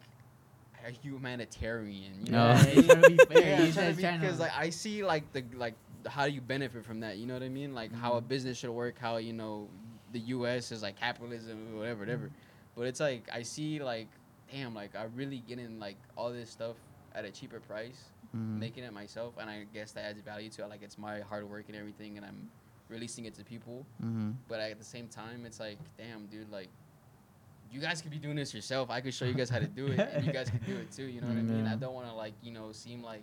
a 0.87 0.91
humanitarian. 0.91 2.27
You 2.27 2.33
know? 2.33 2.49
Yeah, 2.49 2.67
you 2.75 2.83
trying 2.83 3.03
to 3.03 3.11
be 3.11 3.17
fair. 3.17 3.41
Yeah, 3.41 3.71
trying 3.73 3.95
to 3.95 4.01
trying 4.01 4.21
because 4.21 4.39
like 4.41 4.53
I 4.57 4.71
see 4.71 5.05
like 5.05 5.33
the 5.33 5.45
like 5.55 5.75
how 6.07 6.27
do 6.27 6.33
you 6.33 6.41
benefit 6.41 6.85
from 6.85 7.01
that? 7.01 7.19
You 7.19 7.27
know 7.27 7.35
what 7.35 7.43
I 7.43 7.49
mean? 7.49 7.75
Like 7.75 7.93
how 7.93 8.15
a 8.15 8.23
Mhm. 8.23 8.29
business 8.29 8.59
should 8.59 8.71
work. 8.71 8.99
How 8.99 9.17
you 9.17 9.33
know 9.33 9.69
the 10.13 10.21
U.S. 10.21 10.73
is 10.73 10.83
like 10.83 10.97
capitalism, 10.99 11.77
whatever, 11.77 12.01
whatever. 12.01 12.31
But 12.77 12.87
it's 12.87 13.01
like 13.01 13.29
I 13.33 13.43
see 13.43 13.81
like 13.83 14.09
damn, 14.53 14.75
like 14.75 14.97
I 14.97 15.05
really 15.15 15.43
getting 15.47 15.79
like 15.79 15.97
all 16.17 16.31
this 16.33 16.51
stuff 16.51 16.77
at 17.15 17.25
a 17.25 17.31
cheaper 17.31 17.61
price, 17.61 18.05
Mm. 18.37 18.59
making 18.59 18.85
it 18.85 18.93
myself, 18.93 19.35
and 19.41 19.49
I 19.49 19.65
guess 19.73 19.93
that 19.93 20.05
adds 20.05 20.21
value 20.21 20.51
to 20.51 20.63
it. 20.65 20.69
Like 20.69 20.83
it's 20.83 20.99
my 20.99 21.21
hard 21.21 21.49
work 21.49 21.65
and 21.69 21.77
everything, 21.77 22.17
and 22.19 22.27
I'm 22.27 22.49
releasing 22.89 23.25
it 23.27 23.35
to 23.35 23.45
people. 23.45 23.87
Mhm. 24.03 24.35
But 24.49 24.61
at 24.61 24.79
the 24.79 24.85
same 24.85 25.09
time, 25.09 25.45
it's 25.47 25.61
like 25.61 25.79
damn, 25.97 26.27
dude, 26.27 26.51
like. 26.51 26.69
You 27.71 27.81
guys 27.83 28.01
could 28.01 28.11
be 28.11 28.17
doing 28.19 28.37
this 28.37 28.55
yourself. 28.55 28.89
I 28.89 29.03
could 29.03 29.13
show 29.13 29.27
you 29.27 29.35
guys 29.35 29.51
how 29.51 29.59
to 29.59 29.67
do 29.67 29.89
it, 29.89 30.01
and 30.15 30.25
you 30.25 30.33
guys 30.33 30.49
could 30.49 30.65
do 30.65 30.75
it 30.77 30.91
too. 30.91 31.03
You 31.05 31.21
know 31.21 31.27
what 31.27 31.37
I 31.37 31.43
mean? 31.43 31.67
I 31.67 31.77
don't 31.77 31.93
want 31.93 32.07
to 32.09 32.15
like 32.15 32.33
you 32.43 32.51
know 32.51 32.73
seem 32.73 33.03
like 33.03 33.23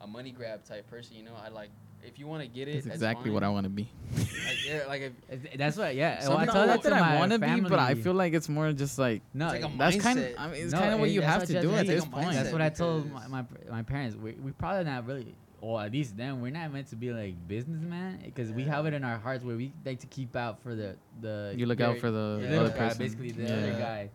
a 0.00 0.06
money 0.06 0.30
grab 0.30 0.62
type 0.62 0.86
person. 0.90 1.16
You 1.16 1.22
know, 1.24 1.32
I 1.42 1.48
like 1.48 1.70
if 2.04 2.18
you 2.18 2.26
want 2.26 2.42
to 2.42 2.48
get 2.48 2.68
it. 2.68 2.74
That's 2.74 2.84
that's 2.84 2.96
exactly 2.96 3.30
what 3.30 3.42
I 3.42 3.48
want 3.48 3.64
to 3.64 3.70
be. 3.70 3.88
Like, 4.14 4.66
yeah, 4.66 4.84
like 4.88 5.12
if, 5.30 5.56
That's 5.56 5.78
what. 5.78 5.94
Yeah. 5.94 6.20
Well, 6.28 6.36
I 6.36 6.44
not 6.44 6.52
told 6.54 6.68
that 6.68 6.76
what 6.76 6.82
to 6.82 6.90
that 6.90 7.02
I 7.02 7.18
want 7.18 7.32
to 7.32 7.38
be, 7.38 7.60
but 7.62 7.78
I 7.78 7.94
feel 7.94 8.12
like 8.12 8.34
it's 8.34 8.48
more 8.48 8.72
just 8.72 8.98
like 8.98 9.22
no. 9.32 9.48
It's 9.48 9.62
like 9.62 9.72
a 9.74 9.76
that's 9.78 9.96
kind 10.02 10.18
of. 10.18 10.24
mindset. 10.26 10.34
I 10.38 10.48
mean, 10.48 10.62
it's 10.64 10.72
No, 10.72 10.78
kind 10.80 10.94
of 10.94 11.00
what 11.00 11.10
you 11.10 11.22
have 11.22 11.46
to 11.46 11.60
do 11.60 11.72
at 11.72 11.86
this 11.86 12.04
point. 12.04 12.32
That's 12.32 12.52
what 12.52 12.60
I 12.60 12.68
told 12.68 13.10
my, 13.10 13.26
my 13.26 13.44
my 13.70 13.82
parents. 13.82 14.16
We 14.16 14.32
we 14.32 14.52
probably 14.52 14.84
not 14.84 15.06
really, 15.06 15.34
or 15.60 15.82
at 15.82 15.90
least 15.92 16.16
then 16.16 16.40
we're 16.40 16.52
not 16.52 16.72
meant 16.72 16.86
to 16.88 16.96
be 16.96 17.10
like 17.12 17.34
businessmen 17.48 18.20
because 18.24 18.50
we 18.52 18.62
have 18.64 18.86
it 18.86 18.94
in 18.94 19.02
our 19.04 19.18
hearts 19.18 19.44
where 19.44 19.56
we 19.56 19.72
like 19.84 19.98
to 20.00 20.06
keep 20.06 20.36
out 20.36 20.62
for 20.62 20.74
the 20.74 20.96
the. 21.20 21.54
You 21.56 21.66
look 21.66 21.80
out 21.80 21.98
for 21.98 22.10
the 22.10 22.46
Yeah. 22.48 22.60
other 22.60 22.70
guy, 22.70 22.76
person. 22.78 22.98
basically 22.98 23.30
the 23.32 23.42
yeah. 23.42 23.54
other 23.56 23.72
guy, 23.72 24.10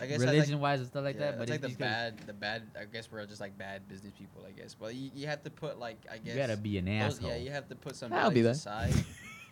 I 0.00 0.06
guess 0.06 0.18
that's 0.18 0.24
like- 0.24 0.32
religion 0.34 0.60
wise 0.60 0.80
and 0.80 0.88
stuff 0.88 1.04
like 1.04 1.14
yeah, 1.16 1.20
that. 1.32 1.38
But 1.38 1.42
it's 1.48 1.62
like 1.62 1.72
the 1.72 1.78
bad, 1.78 2.18
the 2.26 2.32
bad. 2.32 2.62
I 2.78 2.84
guess 2.84 3.10
we're 3.10 3.24
just 3.26 3.40
like 3.40 3.56
bad 3.56 3.88
business 3.88 4.12
people. 4.18 4.42
I 4.46 4.50
guess, 4.52 4.74
but 4.74 4.94
you, 4.94 5.10
you 5.14 5.26
have 5.26 5.42
to 5.44 5.50
put 5.50 5.78
like 5.78 5.98
I 6.10 6.18
guess 6.18 6.34
you 6.34 6.40
gotta 6.40 6.56
be 6.56 6.76
an 6.78 6.84
those- 6.84 7.16
asshole. 7.18 7.30
yeah, 7.30 7.36
you 7.36 7.50
have 7.50 7.68
to 7.68 7.74
put 7.74 7.96
some 7.96 8.12
I'll 8.12 8.30
be 8.30 8.42
values 8.42 8.64
that. 8.64 8.70
aside, 8.72 9.04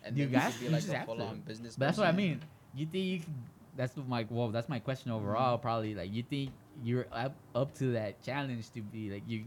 and 0.05 0.17
You 0.17 0.25
then 0.25 0.33
you 0.33 0.39
got- 0.39 0.51
could 0.51 0.61
be 0.61 0.69
like 0.69 0.83
a 0.87 1.05
full 1.05 1.21
on 1.21 1.39
business. 1.41 1.75
But 1.75 1.85
that's 1.87 1.97
what 1.97 2.07
I 2.07 2.11
mean. 2.11 2.39
You 2.75 2.85
think 2.85 3.03
you 3.05 3.19
can, 3.19 3.33
that's 3.75 3.95
what 3.97 4.07
my 4.07 4.25
well, 4.29 4.49
that's 4.49 4.69
my 4.69 4.79
question 4.79 5.11
overall. 5.11 5.55
Mm-hmm. 5.57 5.61
Probably 5.63 5.95
like 5.95 6.13
you 6.13 6.21
think 6.23 6.51
you're 6.83 7.07
up, 7.11 7.33
up 7.55 7.73
to 7.75 7.93
that 7.93 8.21
challenge 8.23 8.69
to 8.71 8.81
be 8.81 9.09
like 9.09 9.23
you 9.27 9.43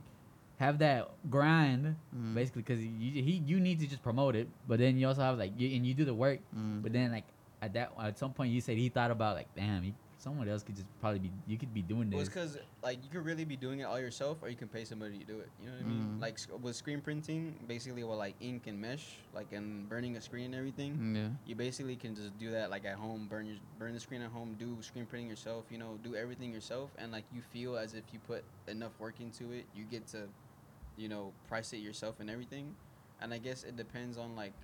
have 0.58 0.78
that 0.78 1.10
grind 1.30 1.96
Mm. 2.14 2.34
basically 2.34 2.62
because 2.62 2.80
you 2.84 3.22
he 3.22 3.42
you 3.44 3.58
need 3.60 3.80
to 3.80 3.86
just 3.86 4.02
promote 4.02 4.36
it, 4.36 4.48
but 4.68 4.78
then 4.78 4.96
you 4.98 5.08
also 5.08 5.22
have 5.22 5.38
like 5.38 5.52
you, 5.58 5.74
and 5.76 5.86
you 5.86 5.94
do 5.94 6.04
the 6.04 6.14
work, 6.14 6.40
Mm. 6.56 6.82
but 6.82 6.92
then 6.92 7.10
like 7.12 7.24
at 7.62 7.72
that 7.74 7.92
at 7.98 8.18
some 8.18 8.32
point 8.32 8.52
you 8.52 8.60
said 8.60 8.76
he 8.76 8.88
thought 8.88 9.10
about 9.10 9.34
like 9.36 9.48
damn 9.56 9.82
he, 9.82 9.94
someone 10.18 10.48
else 10.48 10.62
could 10.62 10.76
just 10.76 10.86
probably 11.00 11.18
be 11.18 11.30
you 11.46 11.58
could 11.58 11.72
be 11.74 11.82
doing 11.82 12.08
Well, 12.10 12.20
this. 12.20 12.28
it's 12.28 12.34
because 12.34 12.58
like 12.82 13.02
you 13.02 13.10
could 13.10 13.24
really 13.24 13.44
be 13.44 13.56
doing 13.56 13.80
it 13.80 13.84
all 13.84 13.98
yourself, 13.98 14.38
or 14.42 14.48
you 14.48 14.56
can 14.56 14.68
pay 14.68 14.84
somebody 14.84 15.18
to 15.18 15.24
do 15.24 15.40
it. 15.40 15.48
You 15.60 15.66
know 15.68 15.76
what 15.76 15.84
I 15.84 15.88
mean? 15.88 16.16
Mhm. 16.16 16.20
Like 16.20 16.38
with 16.62 16.76
screen 16.76 17.00
printing, 17.00 17.54
basically 17.66 18.04
with 18.04 18.16
like 18.18 18.34
ink 18.40 18.66
and 18.66 18.80
mesh, 18.80 19.16
like 19.34 19.52
and 19.52 19.88
burning 19.88 20.16
a 20.16 20.20
screen 20.20 20.46
and 20.46 20.54
everything. 20.54 20.96
Mm, 20.96 21.16
Yeah. 21.16 21.28
You 21.46 21.54
basically 21.56 21.96
can 21.96 22.14
just 22.14 22.38
do 22.38 22.50
that 22.52 22.70
like 22.70 22.84
at 22.84 22.94
home, 22.96 23.26
burn 23.28 23.46
your 23.46 23.56
burn 23.78 23.92
the 23.92 24.00
screen 24.00 24.22
at 24.22 24.30
home, 24.30 24.54
do 24.58 24.76
screen 24.82 25.04
printing 25.06 25.28
yourself. 25.28 25.64
You 25.70 25.78
know, 25.78 25.98
do 26.02 26.14
everything 26.14 26.52
yourself, 26.52 26.90
and 26.98 27.10
like 27.12 27.24
you 27.34 27.40
feel 27.52 27.76
as 27.76 27.94
if 27.94 28.04
you 28.12 28.18
put 28.26 28.44
enough 28.68 28.92
work 29.00 29.20
into 29.20 29.52
it, 29.52 29.64
you 29.74 29.84
get 29.84 30.06
to, 30.08 30.28
you 30.96 31.08
know, 31.08 31.32
price 31.48 31.72
it 31.72 31.78
yourself 31.78 32.20
and 32.20 32.30
everything. 32.30 32.74
And 33.20 33.32
I 33.32 33.38
guess 33.38 33.64
it 33.64 33.76
depends 33.76 34.18
on 34.18 34.36
like, 34.36 34.54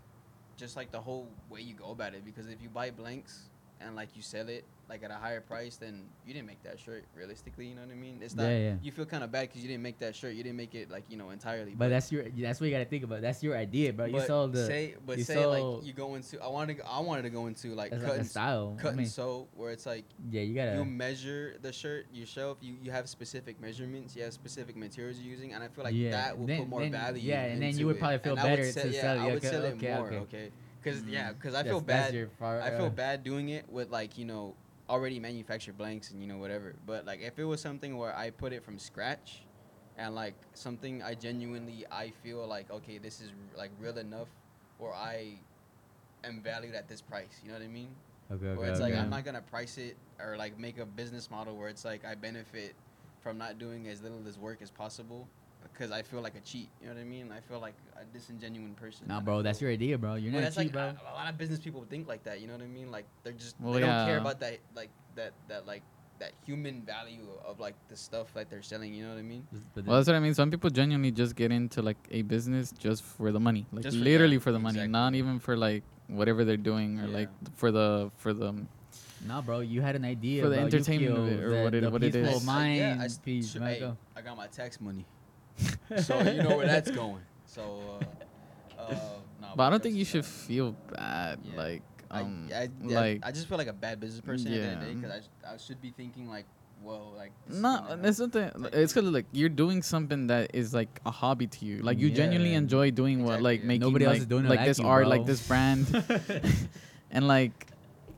just 0.56 0.76
like 0.76 0.90
the 0.90 1.00
whole 1.00 1.28
way 1.48 1.60
you 1.60 1.74
go 1.74 1.90
about 1.90 2.14
it. 2.14 2.24
Because 2.24 2.48
if 2.48 2.62
you 2.62 2.68
buy 2.68 2.90
blanks 2.90 3.49
and 3.80 3.96
like 3.96 4.08
you 4.14 4.22
sell 4.22 4.48
it 4.48 4.64
like 4.88 5.04
at 5.04 5.10
a 5.12 5.14
higher 5.14 5.40
price, 5.40 5.76
then 5.76 6.02
you 6.26 6.34
didn't 6.34 6.48
make 6.48 6.60
that 6.64 6.78
shirt 6.80 7.04
realistically. 7.16 7.66
You 7.66 7.76
know 7.76 7.82
what 7.82 7.92
I 7.92 7.94
mean? 7.94 8.18
It's 8.20 8.34
not. 8.34 8.42
Yeah, 8.44 8.58
yeah. 8.58 8.74
You 8.82 8.90
feel 8.90 9.04
kind 9.06 9.22
of 9.22 9.30
bad 9.30 9.42
because 9.48 9.62
you 9.62 9.68
didn't 9.68 9.84
make 9.84 9.98
that 10.00 10.16
shirt. 10.16 10.34
You 10.34 10.42
didn't 10.42 10.56
make 10.56 10.74
it 10.74 10.90
like 10.90 11.04
you 11.08 11.16
know 11.16 11.30
entirely. 11.30 11.74
But 11.76 11.90
that's 11.90 12.10
your 12.10 12.24
that's 12.28 12.60
what 12.60 12.66
you 12.66 12.72
gotta 12.72 12.84
think 12.86 13.04
about. 13.04 13.20
That's 13.20 13.40
your 13.42 13.56
idea, 13.56 13.92
bro. 13.92 14.06
You 14.06 14.12
but 14.14 14.26
sold 14.26 14.52
the 14.52 14.66
say, 14.66 14.96
but 15.06 15.16
you 15.18 15.24
say 15.24 15.34
sold- 15.34 15.78
like 15.78 15.86
you 15.86 15.92
go 15.92 16.14
into. 16.16 16.42
I 16.42 16.48
wanted. 16.48 16.76
To, 16.78 16.82
go- 16.82 16.88
I 16.88 17.00
wanted 17.00 17.22
to 17.22 17.30
go 17.30 17.46
into 17.46 17.68
like 17.74 17.92
cutting 17.92 18.08
like 18.08 18.24
style. 18.24 18.74
cutting 18.78 18.88
I 18.88 18.90
mean, 18.96 18.98
and 19.04 19.08
sew, 19.08 19.46
where 19.54 19.70
it's 19.70 19.86
like 19.86 20.04
yeah, 20.30 20.42
you 20.42 20.54
gotta. 20.56 20.76
you 20.76 20.84
measure 20.84 21.54
the 21.62 21.72
shirt 21.72 22.06
yourself. 22.12 22.58
You 22.60 22.74
you 22.82 22.90
have 22.90 23.08
specific 23.08 23.60
measurements. 23.60 24.16
You 24.16 24.24
have 24.24 24.32
specific 24.32 24.76
materials 24.76 25.18
you're 25.20 25.30
using, 25.32 25.54
and 25.54 25.62
I 25.62 25.68
feel 25.68 25.84
like 25.84 25.94
Yeah, 25.94 26.10
that 26.10 26.36
will 26.38 26.46
then- 26.46 26.58
put 26.60 26.68
more 26.68 26.80
then- 26.80 26.92
value. 26.92 27.22
yeah, 27.22 27.44
and 27.44 27.62
then 27.62 27.78
you 27.78 27.86
would 27.86 27.96
it. 27.96 28.00
probably 28.00 28.18
feel 28.18 28.32
And 28.36 28.42
better 28.42 28.70
sell- 28.72 28.82
to 28.82 28.88
yeah, 28.90 29.00
sell 29.00 29.16
it. 29.16 29.20
I 29.20 29.24
would 29.26 29.34
okay, 29.36 29.48
sell 29.50 29.64
it 29.64 29.74
okay, 29.74 29.94
more. 29.94 30.06
okay. 30.08 30.16
Okay. 30.18 30.50
Because 30.82 31.02
yeah, 31.04 31.30
Mm. 31.30 31.34
because 31.34 31.54
I 31.54 31.58
That's- 31.62 31.72
feel 31.72 31.80
bad. 31.80 32.30
far- 32.38 32.60
I 32.60 32.70
feel 32.70 32.86
uh, 32.86 32.90
bad 32.90 33.22
doing 33.24 33.48
it 33.50 33.68
with 33.70 33.90
like 33.90 34.16
you 34.18 34.24
know 34.24 34.54
already 34.88 35.20
manufactured 35.20 35.76
blanks 35.78 36.10
and 36.10 36.20
you 36.20 36.26
know 36.26 36.38
whatever. 36.38 36.74
But 36.86 37.04
like 37.06 37.20
if 37.20 37.38
it 37.38 37.44
was 37.44 37.60
something 37.60 37.96
where 37.96 38.14
I 38.16 38.30
put 38.30 38.52
it 38.52 38.64
from 38.64 38.78
scratch, 38.78 39.42
and 39.98 40.14
like 40.14 40.34
something 40.54 41.02
I 41.02 41.14
genuinely 41.14 41.84
I 41.90 42.10
feel 42.22 42.46
like 42.46 42.70
okay 42.70 42.98
this 42.98 43.20
is 43.20 43.30
like 43.56 43.70
real 43.78 43.98
enough, 43.98 44.28
or 44.78 44.94
I 44.94 45.34
am 46.24 46.40
valued 46.42 46.74
at 46.74 46.88
this 46.88 47.00
price. 47.00 47.40
You 47.42 47.48
know 47.50 47.54
what 47.58 47.64
I 47.64 47.68
mean? 47.68 47.88
Okay, 48.32 48.46
okay, 48.46 48.58
Where 48.58 48.70
it's 48.70 48.80
like. 48.80 48.94
I'm 48.94 49.10
not 49.10 49.24
gonna 49.24 49.42
price 49.42 49.76
it 49.78 49.96
or 50.20 50.36
like 50.36 50.58
make 50.58 50.78
a 50.78 50.86
business 50.86 51.30
model 51.30 51.56
where 51.56 51.68
it's 51.68 51.84
like 51.84 52.04
I 52.04 52.14
benefit 52.14 52.74
from 53.20 53.36
not 53.38 53.58
doing 53.58 53.86
as 53.88 54.00
little 54.02 54.20
as 54.26 54.38
work 54.38 54.62
as 54.62 54.70
possible 54.70 55.28
because 55.62 55.90
I 55.90 56.02
feel 56.02 56.20
like 56.20 56.34
a 56.36 56.40
cheat. 56.40 56.68
You 56.80 56.88
know 56.88 56.94
what 56.94 57.00
I 57.00 57.04
mean? 57.04 57.30
I 57.32 57.40
feel 57.40 57.60
like 57.60 57.74
a 57.96 58.04
disingenuine 58.16 58.76
person. 58.76 59.06
Nah, 59.08 59.20
bro, 59.20 59.42
that's 59.42 59.60
your 59.60 59.70
idea, 59.70 59.96
bro. 59.98 60.14
You're 60.14 60.32
Well, 60.32 60.40
not 60.42 60.46
that's 60.46 60.56
cheap, 60.56 60.74
like 60.74 60.96
bro. 60.96 61.06
a, 61.08 61.12
a 61.12 61.14
lot 61.14 61.28
of 61.30 61.38
business 61.38 61.58
people 61.58 61.84
think 61.88 62.06
like 62.08 62.22
that. 62.24 62.40
You 62.40 62.46
know 62.46 62.54
what 62.54 62.62
I 62.62 62.66
mean? 62.66 62.90
Like 62.90 63.06
they're 63.22 63.32
just 63.32 63.56
Well, 63.60 63.72
they 63.74 63.80
don't 63.80 64.06
care 64.06 64.18
about 64.18 64.40
that 64.40 64.58
like 64.74 64.90
that 65.16 65.32
that 65.48 65.66
like 65.66 65.82
that 66.18 66.32
human 66.44 66.82
value 66.82 67.26
of 67.46 67.58
like 67.60 67.74
the 67.88 67.96
stuff 67.96 68.32
that 68.34 68.50
they're 68.50 68.62
selling. 68.62 68.92
You 68.92 69.04
know 69.04 69.10
what 69.10 69.18
I 69.18 69.22
mean? 69.22 69.46
Well, 69.86 69.96
that's 69.96 70.06
what 70.06 70.16
I 70.16 70.20
mean. 70.20 70.34
Some 70.34 70.50
people 70.50 70.68
genuinely 70.70 71.10
just 71.12 71.34
get 71.34 71.50
into 71.50 71.80
like 71.82 71.96
a 72.10 72.22
business 72.22 72.72
just 72.78 73.02
for 73.02 73.32
the 73.32 73.40
money, 73.40 73.66
like 73.72 73.84
for- 73.84 73.90
literally 73.92 74.34
yeah, 74.34 74.40
for 74.40 74.52
the 74.52 74.58
money, 74.58 74.78
exactly. 74.80 74.92
not 74.92 75.14
even 75.14 75.38
for 75.38 75.56
like 75.56 75.82
whatever 76.08 76.44
they're 76.44 76.56
doing 76.58 77.00
or 77.00 77.06
Yeah. 77.06 77.14
like 77.18 77.28
for 77.56 77.70
the 77.72 78.10
for 78.18 78.32
the. 78.34 78.48
Um, 78.48 78.68
nah, 79.26 79.40
bro, 79.40 79.60
you 79.60 79.80
had 79.80 79.96
an 79.96 80.04
idea 80.04 80.42
For 80.42 80.48
the 80.50 80.56
bro. 80.56 80.64
entertainment 80.66 81.16
of 81.16 81.28
it 81.28 81.40
or 81.40 81.50
the- 81.50 81.62
what 81.62 81.74
it- 81.74 81.80
the 81.84 81.90
what 81.90 82.02
it 82.02 82.12
peaceful 82.12 82.36
is. 82.38 82.44
mind 82.44 82.76
yeah, 82.76 82.98
I, 83.00 83.04
s- 83.06 83.18
piece, 83.18 83.50
sh- 83.52 83.58
hey, 83.58 83.92
I 84.16 84.20
got 84.20 84.36
my 84.36 84.46
tax 84.48 84.78
money, 84.80 85.06
so 86.02 86.20
you 86.22 86.42
know 86.42 86.56
where 86.56 86.66
that's 86.66 86.90
going. 86.90 87.20
So, 87.46 88.00
uh, 88.78 88.80
uh, 88.80 88.94
nah, 89.40 89.54
But 89.56 89.64
I 89.64 89.70
don't 89.70 89.82
think 89.82 89.96
you 89.96 90.04
should 90.04 90.22
that. 90.24 90.28
feel 90.46 90.72
bad, 90.94 91.38
Yeah. 91.44 91.56
like 91.56 91.82
um, 92.10 92.48
I, 92.52 92.56
I, 92.62 92.68
yeah, 92.84 93.00
like 93.00 93.20
I 93.22 93.30
just 93.32 93.46
feel 93.48 93.58
like 93.58 93.68
a 93.68 93.72
bad 93.72 94.00
business 94.00 94.20
person 94.20 94.52
at 94.52 94.60
the 94.60 94.66
end 94.66 94.74
of 94.74 94.80
the 94.80 94.86
day 94.86 94.94
because 94.94 95.10
I, 95.10 95.20
sh- 95.20 95.54
I 95.54 95.56
should 95.58 95.80
be 95.80 95.90
thinking 95.90 96.28
like, 96.28 96.44
well, 96.82 97.12
like 97.16 97.30
No, 97.48 97.84
gonna 97.86 98.08
it's 98.08 98.18
something. 98.18 98.50
Like- 98.56 98.74
It's 98.74 98.92
because 98.92 99.10
like 99.10 99.26
you're 99.32 99.48
doing 99.48 99.82
something 99.82 100.26
that 100.28 100.50
is 100.54 100.72
like 100.74 101.00
a 101.06 101.10
hobby 101.10 101.46
to 101.46 101.64
you. 101.64 101.78
Like 101.82 101.98
you 101.98 102.08
Yeah. 102.08 102.16
genuinely 102.16 102.54
enjoy 102.54 102.90
doing 102.90 103.22
what, 103.22 103.42
like 103.42 103.60
yeah. 103.60 103.66
making 103.66 103.82
Nobody 103.82 104.06
else 104.06 104.18
is 104.18 104.26
doing 104.26 104.46
it 104.46 104.48
like 104.48 104.60
like 104.60 104.68
this 104.68 104.78
you, 104.78 104.86
art, 104.86 105.02
bro. 105.02 105.08
like 105.10 105.26
this 105.26 105.46
brand, 105.46 105.86
and 107.10 107.28
like 107.28 107.66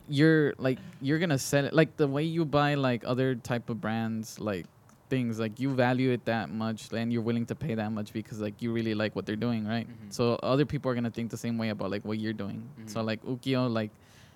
you're 0.08 0.54
like 0.58 0.78
you're 1.00 1.18
gonna 1.18 1.38
sell 1.38 1.64
it. 1.64 1.72
Like 1.74 1.96
the 1.96 2.06
way 2.08 2.24
you 2.24 2.44
buy 2.44 2.74
like 2.74 3.02
other 3.06 3.34
type 3.34 3.68
of 3.68 3.80
brands, 3.80 4.38
like 4.40 4.66
things, 5.14 5.38
like 5.44 5.60
you 5.62 5.68
value 5.86 6.10
it 6.16 6.24
that 6.24 6.48
much, 6.64 6.80
and 7.00 7.12
you're 7.12 7.26
willing 7.30 7.46
to 7.52 7.56
pay 7.64 7.74
that 7.80 7.90
much 7.98 8.08
because 8.18 8.38
like 8.46 8.56
you 8.64 8.72
really 8.78 8.94
like 9.02 9.12
what 9.16 9.24
they're 9.26 9.44
doing, 9.48 9.62
right? 9.74 9.86
Mhm. 9.86 10.10
So 10.18 10.22
other 10.52 10.64
people 10.72 10.86
are 10.90 10.96
gonna 10.98 11.10
think 11.18 11.28
the 11.36 11.42
same 11.46 11.56
way 11.62 11.68
about 11.74 11.90
like 11.94 12.04
what 12.08 12.18
you're 12.22 12.38
doing. 12.44 12.58
So 12.86 13.00
Mhm. 13.00 13.06
like 13.10 13.20
Ukio, 13.34 13.62
like. 13.80 13.90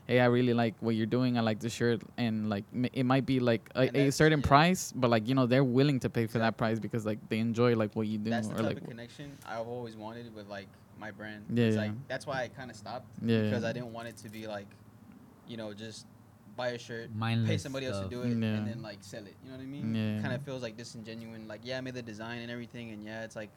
Hey, 0.08 0.20
I 0.22 0.26
really 0.30 0.54
like 0.54 0.74
what 0.86 0.94
you're 0.94 1.12
doing. 1.18 1.32
I 1.36 1.40
like 1.42 1.58
the 1.66 1.68
shirt, 1.78 2.00
and 2.24 2.34
like 2.48 2.62
m- 2.72 2.92
it 3.00 3.02
might 3.12 3.26
be 3.26 3.40
like 3.40 3.62
a, 3.74 3.84
a 4.06 4.12
certain 4.12 4.38
yeah. 4.42 4.52
price, 4.52 4.82
but 4.94 5.10
like 5.14 5.24
you 5.28 5.34
know 5.38 5.46
they're 5.52 5.64
willing 5.78 5.98
to 6.04 6.08
pay 6.18 6.26
for 6.32 6.38
that 6.44 6.54
price 6.62 6.78
because 6.84 7.02
like 7.10 7.18
they 7.30 7.40
enjoy 7.46 7.70
like 7.82 7.90
what 7.98 8.06
you 8.06 8.16
do 8.26 8.30
that's 8.30 8.46
the 8.46 8.54
or 8.54 8.58
type 8.58 8.66
like 8.70 8.76
of 8.82 8.86
connection 8.92 9.26
I've 9.54 9.66
always 9.76 9.96
wanted 10.04 10.26
with 10.38 10.46
like 10.58 10.68
my 11.04 11.10
brand. 11.18 11.42
Yeah, 11.50 11.64
It's 11.64 11.74
yeah. 11.74 11.82
Like, 11.86 11.94
that's 12.06 12.24
why 12.24 12.38
I 12.44 12.48
kind 12.60 12.70
of 12.70 12.76
stopped 12.84 13.08
Yeah, 13.20 13.42
because 13.50 13.64
yeah. 13.64 13.70
I 13.70 13.72
didn't 13.76 13.92
want 13.96 14.06
it 14.06 14.16
to 14.24 14.28
be 14.30 14.46
like, 14.56 14.68
you 15.50 15.56
know, 15.56 15.74
just 15.74 16.06
buy 16.56 16.68
a 16.68 16.78
shirt, 16.78 17.08
pay 17.12 17.18
Mindless 17.18 17.62
somebody 17.62 17.86
else 17.86 18.00
to 18.00 18.08
do 18.08 18.22
it, 18.22 18.28
Yeah. 18.28 18.32
and 18.56 18.66
then 18.68 18.82
like 18.82 18.98
sell 19.00 19.24
it. 19.24 19.34
You 19.44 19.50
know 19.50 19.56
what 19.56 19.62
I 19.62 19.66
mean? 19.66 19.94
Yeah. 19.94 20.22
Kind 20.22 20.34
of 20.34 20.42
feels 20.42 20.62
like 20.62 20.76
disingenuine. 20.76 21.46
Like 21.48 21.60
yeah, 21.64 21.78
I 21.78 21.80
made 21.80 21.94
the 21.94 22.02
design 22.02 22.40
and 22.40 22.50
everything, 22.50 22.90
and 22.90 23.04
yeah, 23.04 23.24
it's 23.24 23.36
like, 23.36 23.50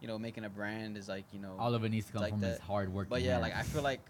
you 0.00 0.08
know, 0.08 0.18
making 0.18 0.44
a 0.44 0.48
brand 0.50 0.96
is 0.96 1.08
like 1.08 1.24
you 1.32 1.40
know. 1.40 1.56
All 1.58 1.74
of 1.74 1.84
it 1.84 1.90
needs 1.90 2.06
to 2.06 2.12
come 2.12 2.22
like 2.22 2.32
from 2.32 2.42
his 2.42 2.58
that. 2.58 2.62
hard 2.64 2.92
work. 2.92 3.08
but 3.08 3.22
yeah, 3.22 3.38
like 3.38 3.54
I 3.56 3.62
feel 3.62 3.82
like 3.82 4.00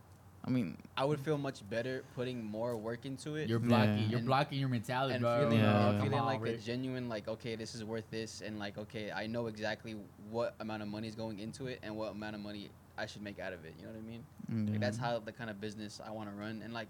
I 0.45 0.51
mean, 0.51 0.77
I 0.97 1.05
would 1.05 1.19
feel 1.19 1.39
much 1.39 1.69
better 1.69 2.05
putting 2.15 2.45
more 2.45 2.77
work 2.77 3.05
into 3.05 3.35
it. 3.35 3.49
you're 3.49 3.59
Yeah. 3.61 3.67
blocking, 3.69 4.11
you're 4.11 4.21
blocking 4.21 4.61
your 4.61 4.69
mentality, 4.69 5.15
and 5.15 5.23
bro. 5.23 5.41
feeling, 5.41 5.59
Yeah. 5.59 5.89
and 5.91 6.03
feeling 6.03 6.19
on, 6.21 6.27
like 6.27 6.43
a 6.47 6.57
genuine 6.59 7.09
like 7.09 7.27
okay 7.27 7.57
this 7.57 7.75
is 7.75 7.83
worth 7.83 8.09
this 8.11 8.43
and 8.43 8.59
like 8.61 8.79
okay 8.79 9.11
i 9.11 9.27
know 9.27 9.49
exactly 9.49 9.97
what 10.31 10.55
amount 10.61 10.83
of 10.83 10.89
money 10.89 11.09
is 11.09 11.17
going 11.17 11.41
into 11.41 11.67
it 11.67 11.81
and 11.83 11.97
what 11.97 12.13
amount 12.13 12.37
of 12.37 12.41
money 12.43 12.71
i 12.97 13.07
should 13.07 13.23
make 13.23 13.41
out 13.41 13.53
of 13.53 13.65
it 13.65 13.75
you 13.79 13.87
know 13.87 13.91
what 13.93 13.99
i 13.99 14.03
mean 14.03 14.23
yeah. 14.49 14.71
like, 14.73 14.81
that's 14.81 14.97
how 14.99 15.19
the 15.19 15.33
kind 15.33 15.51
of 15.51 15.61
business 15.61 16.01
i 16.07 16.11
want 16.11 16.31
to 16.31 16.35
run 16.37 16.63
and 16.63 16.73
like 16.73 16.87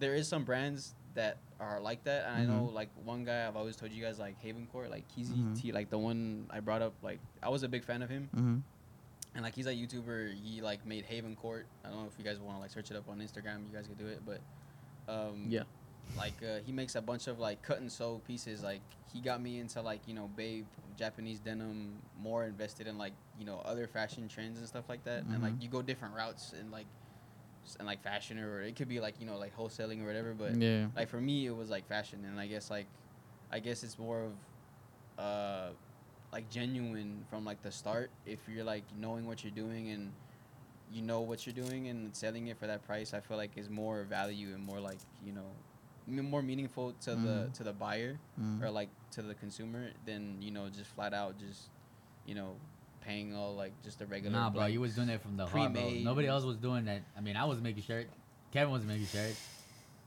there 0.00 0.14
is 0.16 0.26
some 0.26 0.44
brands 0.44 0.94
that 1.14 1.38
are 1.60 1.80
like 1.80 2.02
that 2.04 2.26
and 2.26 2.36
i 2.36 2.44
know 2.46 2.66
Mhm. 2.68 2.74
like 2.74 2.88
one 3.04 3.24
guy 3.24 3.46
i've 3.46 3.56
always 3.56 3.76
told 3.76 3.92
you 3.92 4.02
guys 4.02 4.18
like 4.18 4.36
haven 4.40 4.66
court 4.72 4.90
like 4.90 5.04
Keezy 5.08 5.36
Mhm. 5.36 5.60
T, 5.60 5.72
like 5.72 5.90
the 5.90 5.98
one 5.98 6.46
i 6.50 6.58
brought 6.60 6.82
up 6.82 6.94
like 7.02 7.20
i 7.42 7.48
was 7.48 7.62
a 7.62 7.68
big 7.68 7.84
fan 7.84 8.02
of 8.02 8.10
him 8.10 8.28
hmm 8.34 8.58
and 9.32 9.44
like 9.44 9.54
he's 9.54 9.68
a 9.68 9.72
YouTuber. 9.72 10.34
He 10.42 10.60
like 10.60 10.84
made 10.84 11.04
Haven 11.04 11.36
Court. 11.36 11.64
I 11.84 11.88
don't 11.90 12.00
know 12.00 12.08
if 12.08 12.18
you 12.18 12.24
guys 12.24 12.40
want 12.40 12.56
to 12.56 12.60
like 12.60 12.72
search 12.72 12.90
it 12.90 12.96
up 12.96 13.08
on 13.08 13.20
Instagram. 13.20 13.58
You 13.64 13.72
guys 13.72 13.86
could 13.86 13.96
do 13.96 14.08
it, 14.08 14.22
but 14.26 14.40
um, 15.08 15.46
Yeah. 15.48 15.62
like 16.16 16.34
uh, 16.42 16.58
he 16.66 16.72
makes 16.72 16.96
a 16.96 17.00
bunch 17.00 17.28
of 17.28 17.38
like 17.38 17.62
cut 17.62 17.78
and 17.80 17.92
sew 17.92 18.20
pieces. 18.26 18.64
Like 18.64 18.80
he 19.12 19.20
got 19.20 19.40
me 19.40 19.60
into 19.60 19.80
like 19.82 20.00
you 20.08 20.14
know 20.14 20.28
Babe 20.34 20.66
Japanese 20.98 21.38
denim, 21.38 22.02
more 22.20 22.42
invested 22.44 22.88
in 22.88 22.98
like 22.98 23.12
you 23.38 23.44
know 23.46 23.62
other 23.64 23.86
fashion 23.86 24.26
trends 24.26 24.58
and 24.58 24.66
stuff 24.66 24.88
like 24.88 25.04
that. 25.04 25.22
And 25.22 25.40
like 25.44 25.54
Mhm. 25.54 25.62
you 25.62 25.68
go 25.68 25.80
different 25.80 26.16
routes 26.16 26.52
and 26.52 26.72
like 26.72 26.86
and 27.78 27.86
like 27.86 28.02
fashion 28.02 28.38
or 28.38 28.62
it 28.62 28.74
could 28.76 28.88
be 28.88 29.00
like 29.00 29.14
you 29.20 29.26
know 29.26 29.36
like 29.38 29.56
wholesaling 29.56 30.02
or 30.02 30.06
whatever. 30.06 30.34
But 30.34 30.56
yeah. 30.56 30.86
like 30.96 31.08
for 31.08 31.20
me 31.20 31.46
it 31.46 31.54
was 31.56 31.70
like 31.70 31.86
fashion 31.88 32.24
and 32.26 32.38
i 32.40 32.46
guess 32.46 32.70
like 32.70 32.86
i 33.52 33.58
guess 33.60 33.82
it's 33.84 33.98
more 33.98 34.24
of 34.24 34.32
uh 35.24 35.68
like 36.32 36.48
genuine 36.50 37.24
from 37.28 37.44
like 37.44 37.62
the 37.62 37.70
start 37.72 38.10
if 38.26 38.38
you're 38.48 38.64
like 38.64 38.84
knowing 38.98 39.26
what 39.26 39.42
you're 39.44 39.52
doing 39.52 39.90
and 39.90 40.12
you 40.92 41.02
know 41.02 41.20
what 41.20 41.46
you're 41.46 41.54
doing 41.64 41.88
and 41.88 42.14
selling 42.14 42.46
it 42.48 42.56
for 42.58 42.66
that 42.66 42.84
price 42.86 43.12
i 43.14 43.20
feel 43.20 43.36
like 43.36 43.50
is 43.56 43.68
more 43.68 44.04
value 44.04 44.48
and 44.54 44.64
more 44.64 44.80
like 44.80 44.98
you 45.24 45.32
know 45.32 45.46
m- 46.08 46.30
more 46.30 46.42
meaningful 46.42 46.92
to 47.00 47.10
the 47.10 47.16
Mhm. 47.48 47.52
to 47.52 47.62
the 47.64 47.72
buyer 47.72 48.18
Mm. 48.40 48.62
or 48.62 48.70
like 48.70 48.88
to 49.12 49.22
the 49.22 49.34
consumer 49.34 49.90
than 50.06 50.40
you 50.40 50.50
know 50.50 50.68
just 50.68 50.90
flat 50.90 51.12
out 51.12 51.38
just 51.38 51.68
you 52.26 52.34
know 52.34 52.56
paying 53.00 53.34
all 53.34 53.54
like 53.54 53.72
just 53.82 54.00
a 54.00 54.06
regular 54.06 54.36
Nah, 54.36 54.50
bro, 54.50 54.66
you 54.66 54.80
was 54.80 54.94
doing 54.94 55.08
it 55.08 55.20
from 55.20 55.36
the 55.36 55.46
heart, 55.46 55.72
bro. 55.72 55.82
pre-made 55.82 56.04
Nobody 56.04 56.28
else 56.28 56.44
was 56.44 56.56
doing 56.56 56.84
that. 56.86 57.02
I 57.16 57.20
mean, 57.20 57.36
I 57.36 57.44
was 57.44 57.60
making 57.60 57.82
shirts. 57.82 58.10
Kevin 58.52 58.72
was 58.72 58.84
making 58.84 59.06
shirts. 59.06 59.40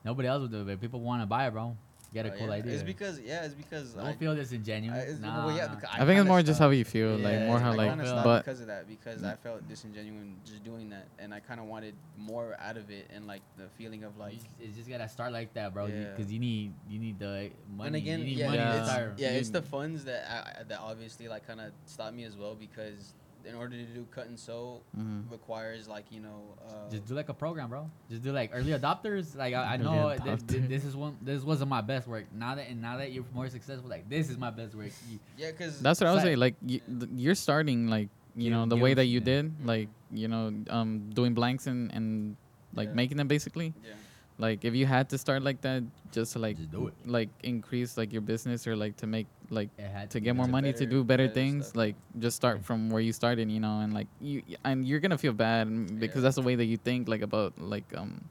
Nobody 0.06 0.28
else 0.28 0.42
was 0.42 0.50
doing 0.50 0.68
it. 0.68 0.82
People 0.82 1.00
want 1.00 1.22
to 1.22 1.26
buy 1.26 1.48
it, 1.48 1.52
bro. 1.52 1.76
You 2.14 2.22
got 2.22 2.30
a 2.30 2.34
Uh, 2.34 2.38
cool 2.38 2.48
yeah. 2.48 2.54
idea. 2.54 2.74
it's 2.74 2.84
because 2.84 3.20
yeah 3.22 3.44
it's 3.44 3.56
because 3.56 3.94
Don't 3.94 4.06
I, 4.06 4.14
feel 4.14 4.36
disingenuous. 4.36 4.96
I- 4.98 5.02
it's- 5.02 5.20
nah, 5.20 5.48
well, 5.48 5.56
yeah, 5.58 5.66
nah. 5.66 5.76
because 5.76 5.90
I 5.92 5.98
think 5.98 6.10
it's 6.10 6.10
kinda 6.20 6.24
more 6.26 6.44
just 6.44 6.60
how 6.60 6.70
you 6.70 6.86
feel, 6.86 7.18
like 7.18 7.34
Yeah, 7.34 7.48
more 7.48 7.60
how 7.60 7.72
I 7.72 7.76
like, 7.76 8.00
feel- 8.02 8.24
but 8.24 8.46
because 8.46 8.62
of 8.62 8.68
that 8.68 8.88
because 8.88 9.24
I 9.24 9.36
felt 9.36 9.68
disingenuine 9.68 10.36
just 10.46 10.64
doing 10.64 10.90
that, 10.92 11.08
and 11.18 11.34
I 11.34 11.40
kind 11.40 11.60
of 11.60 11.66
wanted 11.66 11.96
more 12.16 12.56
out 12.60 12.78
of 12.78 12.92
it, 12.92 13.08
and 13.12 13.26
like 13.26 13.42
the 13.58 13.68
feeling 13.80 14.04
of 14.04 14.16
like. 14.18 14.34
You 14.34 14.40
just- 14.40 14.50
it's 14.62 14.78
just 14.78 14.90
gotta 14.90 15.10
start 15.10 15.32
like 15.34 15.54
that, 15.56 15.74
bro. 15.74 15.88
Yeah. 15.88 16.12
Because 16.12 16.32
you 16.32 16.38
need 16.40 16.74
you 16.88 17.00
need 17.00 17.18
the 17.18 17.50
money. 17.76 17.88
and 17.88 17.96
again, 17.96 18.20
you 18.20 18.26
need 18.26 18.38
yeah, 18.38 18.46
money 18.46 18.58
to 18.60 18.64
Yeah. 18.64 18.98
it's, 19.10 19.22
yeah, 19.22 19.30
it's 19.30 19.50
the 19.50 19.62
funds 19.64 20.06
that 20.06 20.30
I, 20.30 20.60
I- 20.60 20.64
that 20.66 20.80
obviously 20.82 21.28
like 21.28 21.48
kind 21.48 21.62
of 21.62 21.72
stopped 21.86 22.16
me 22.16 22.26
as 22.26 22.38
well 22.38 22.54
because 22.54 23.16
in 23.46 23.56
order 23.56 23.76
to 23.76 23.84
do 23.84 24.06
cut 24.12 24.28
and 24.28 24.40
sew 24.40 24.82
Mhm. 24.98 25.30
requires 25.32 25.88
like 25.88 26.06
you 26.12 26.20
know. 26.22 26.42
Uh, 26.68 26.90
Just 26.90 27.06
do 27.08 27.14
like 27.16 27.30
a 27.30 27.34
program, 27.34 27.70
bro. 27.70 27.90
Just 28.10 28.24
do 28.24 28.32
like 28.32 28.52
early 28.54 28.72
adopters. 28.72 29.36
Like 29.36 29.54
I, 29.54 29.64
I 29.64 29.76
Early 29.76 29.84
know 29.84 30.18
th- 30.18 30.48
th- 30.48 30.70
this 30.70 30.86
is 30.86 30.96
one. 30.96 31.18
This 31.22 31.44
wasn't 31.44 31.70
my 31.70 31.82
best 31.82 32.08
work. 32.08 32.26
Now 32.34 32.56
that 32.56 32.70
and 32.70 32.82
now 32.82 32.98
that 32.98 33.12
you're 33.12 33.26
more 33.34 33.50
successful, 33.50 33.90
like 33.90 34.08
this 34.10 34.30
is 34.30 34.38
my 34.38 34.50
best 34.50 34.76
work. 34.76 34.92
You, 35.10 35.20
yeah, 35.38 35.52
because 35.52 35.80
That's 35.82 36.00
what 36.00 36.08
I 36.08 36.14
was 36.14 36.20
Fact. 36.22 36.28
saying. 36.28 36.40
Like 36.40 36.56
you, 36.66 36.80
th- 36.88 37.12
you're 37.16 37.36
starting, 37.36 37.88
like 37.88 38.10
you 38.36 38.44
Give- 38.50 38.54
know, 38.54 38.66
the 38.66 38.78
way 38.78 38.94
that 38.94 39.06
you 39.06 39.20
yeah. 39.20 39.26
did, 39.26 39.66
like 39.66 39.90
you 40.12 40.28
know, 40.28 40.54
um, 40.70 41.10
doing 41.14 41.34
blanks 41.34 41.68
and 41.68 41.92
and 41.94 42.36
like 42.74 42.90
Yeah. 42.90 42.94
making 42.96 43.18
them 43.18 43.28
basically. 43.28 43.74
yeah, 43.84 43.94
Like 44.38 44.66
if 44.66 44.74
you 44.76 44.86
had 44.86 45.10
to 45.10 45.18
start 45.18 45.44
like 45.44 45.62
that, 45.62 45.84
just 46.12 46.34
to 46.34 46.40
like 46.40 46.58
just 46.58 46.72
do 46.72 46.88
it. 46.88 46.94
like 47.06 47.30
increase 47.44 47.98
like 47.98 48.12
your 48.12 48.22
business 48.22 48.66
or 48.68 48.76
like 48.76 48.98
to 48.98 49.08
make 49.08 49.28
like 49.50 49.70
It 49.78 49.88
had 49.88 50.10
to 50.12 50.20
get 50.20 50.36
more 50.36 50.48
money 50.48 50.74
to 50.74 50.80
better- 50.80 50.90
do 50.90 51.04
better, 51.04 51.24
better 51.28 51.34
things 51.34 51.68
stuff. 51.68 51.76
like 51.78 51.96
just 52.20 52.36
start 52.36 52.64
from 52.66 52.90
where 52.90 53.02
you 53.02 53.14
started 53.14 53.50
you 53.52 53.60
know 53.60 53.80
and 53.82 53.94
like 53.94 54.08
you 54.22 54.42
and 54.64 54.86
you're 54.88 55.00
gonna 55.00 55.18
feel 55.18 55.34
bad 55.34 56.00
because 56.00 56.18
Yeah. 56.18 56.22
that's 56.24 56.36
the 56.36 56.42
way 56.42 56.56
that 56.56 56.66
you 56.66 56.78
think 56.78 57.08
like 57.08 57.22
about 57.22 57.54
like 57.62 57.86
um 57.96 58.24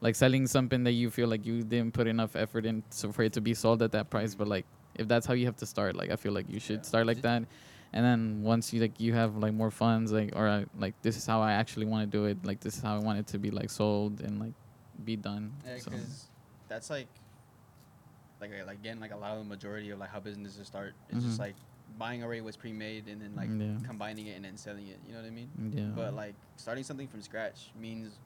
like 0.00 0.14
selling 0.14 0.46
something 0.46 0.84
that 0.84 0.92
you 0.92 1.10
feel 1.10 1.28
like 1.28 1.44
you 1.46 1.62
didn't 1.62 1.94
put 1.94 2.06
enough 2.06 2.36
effort 2.36 2.64
in 2.66 2.82
so 2.90 3.10
for 3.10 3.22
it 3.22 3.32
to 3.32 3.40
be 3.40 3.54
sold 3.54 3.82
at 3.82 3.90
that 3.92 4.10
price 4.10 4.34
but 4.34 4.46
like 4.48 4.66
if 4.94 5.08
that's 5.08 5.26
how 5.26 5.34
you 5.34 5.46
have 5.46 5.56
to 5.56 5.66
start 5.66 5.96
like 5.96 6.10
i 6.10 6.16
feel 6.16 6.32
like 6.32 6.48
you 6.48 6.60
should 6.60 6.80
Yeah. 6.82 6.90
start 6.92 7.06
like 7.06 7.16
Ju- 7.18 7.22
that 7.22 7.42
and 7.92 8.04
then 8.04 8.42
once 8.42 8.72
you 8.72 8.80
like 8.80 8.98
you 9.00 9.12
have 9.14 9.36
like 9.36 9.54
more 9.54 9.70
funds 9.70 10.12
like 10.12 10.30
or 10.36 10.46
uh, 10.46 10.64
like 10.78 10.94
this 11.02 11.16
is 11.16 11.26
how 11.26 11.40
i 11.42 11.52
actually 11.52 11.86
want 11.86 12.10
to 12.10 12.18
do 12.18 12.24
it 12.26 12.38
like 12.44 12.60
this 12.60 12.76
is 12.76 12.82
how 12.82 12.94
i 12.96 12.98
want 12.98 13.18
it 13.18 13.26
to 13.28 13.38
be 13.38 13.50
like 13.50 13.70
sold 13.70 14.20
and 14.20 14.38
like 14.38 14.52
be 15.04 15.16
done 15.16 15.52
Yeah, 15.66 15.78
so, 15.78 15.90
because 15.90 16.26
that's 16.68 16.90
like, 16.90 17.08
like 18.40 18.50
uh, 18.52 18.66
like, 18.66 18.78
again, 18.78 19.00
like 19.00 19.12
a 19.12 19.16
lot 19.16 19.32
of 19.32 19.38
the 19.38 19.44
majority 19.48 19.90
of 19.90 19.98
like 19.98 20.10
how 20.10 20.20
businesses 20.20 20.66
start. 20.66 20.94
It's 21.08 21.24
just 21.24 21.36
Mhm. 21.36 21.40
like 21.40 21.56
buying 21.98 22.22
already 22.22 22.40
what's 22.40 22.56
pre-made 22.56 23.06
and 23.08 23.20
then 23.20 23.34
like 23.36 23.50
Yeah. 23.50 23.78
combining 23.86 24.26
it 24.26 24.36
and 24.36 24.44
then 24.44 24.56
selling 24.56 24.88
it. 24.88 24.98
You 25.06 25.12
know 25.12 25.20
what 25.20 25.26
I 25.26 25.30
mean? 25.30 25.50
yeah 25.74 25.90
But 25.94 26.14
like 26.14 26.34
starting 26.56 26.84
something 26.84 27.08
from 27.08 27.22
scratch 27.22 27.70
means 27.78 28.18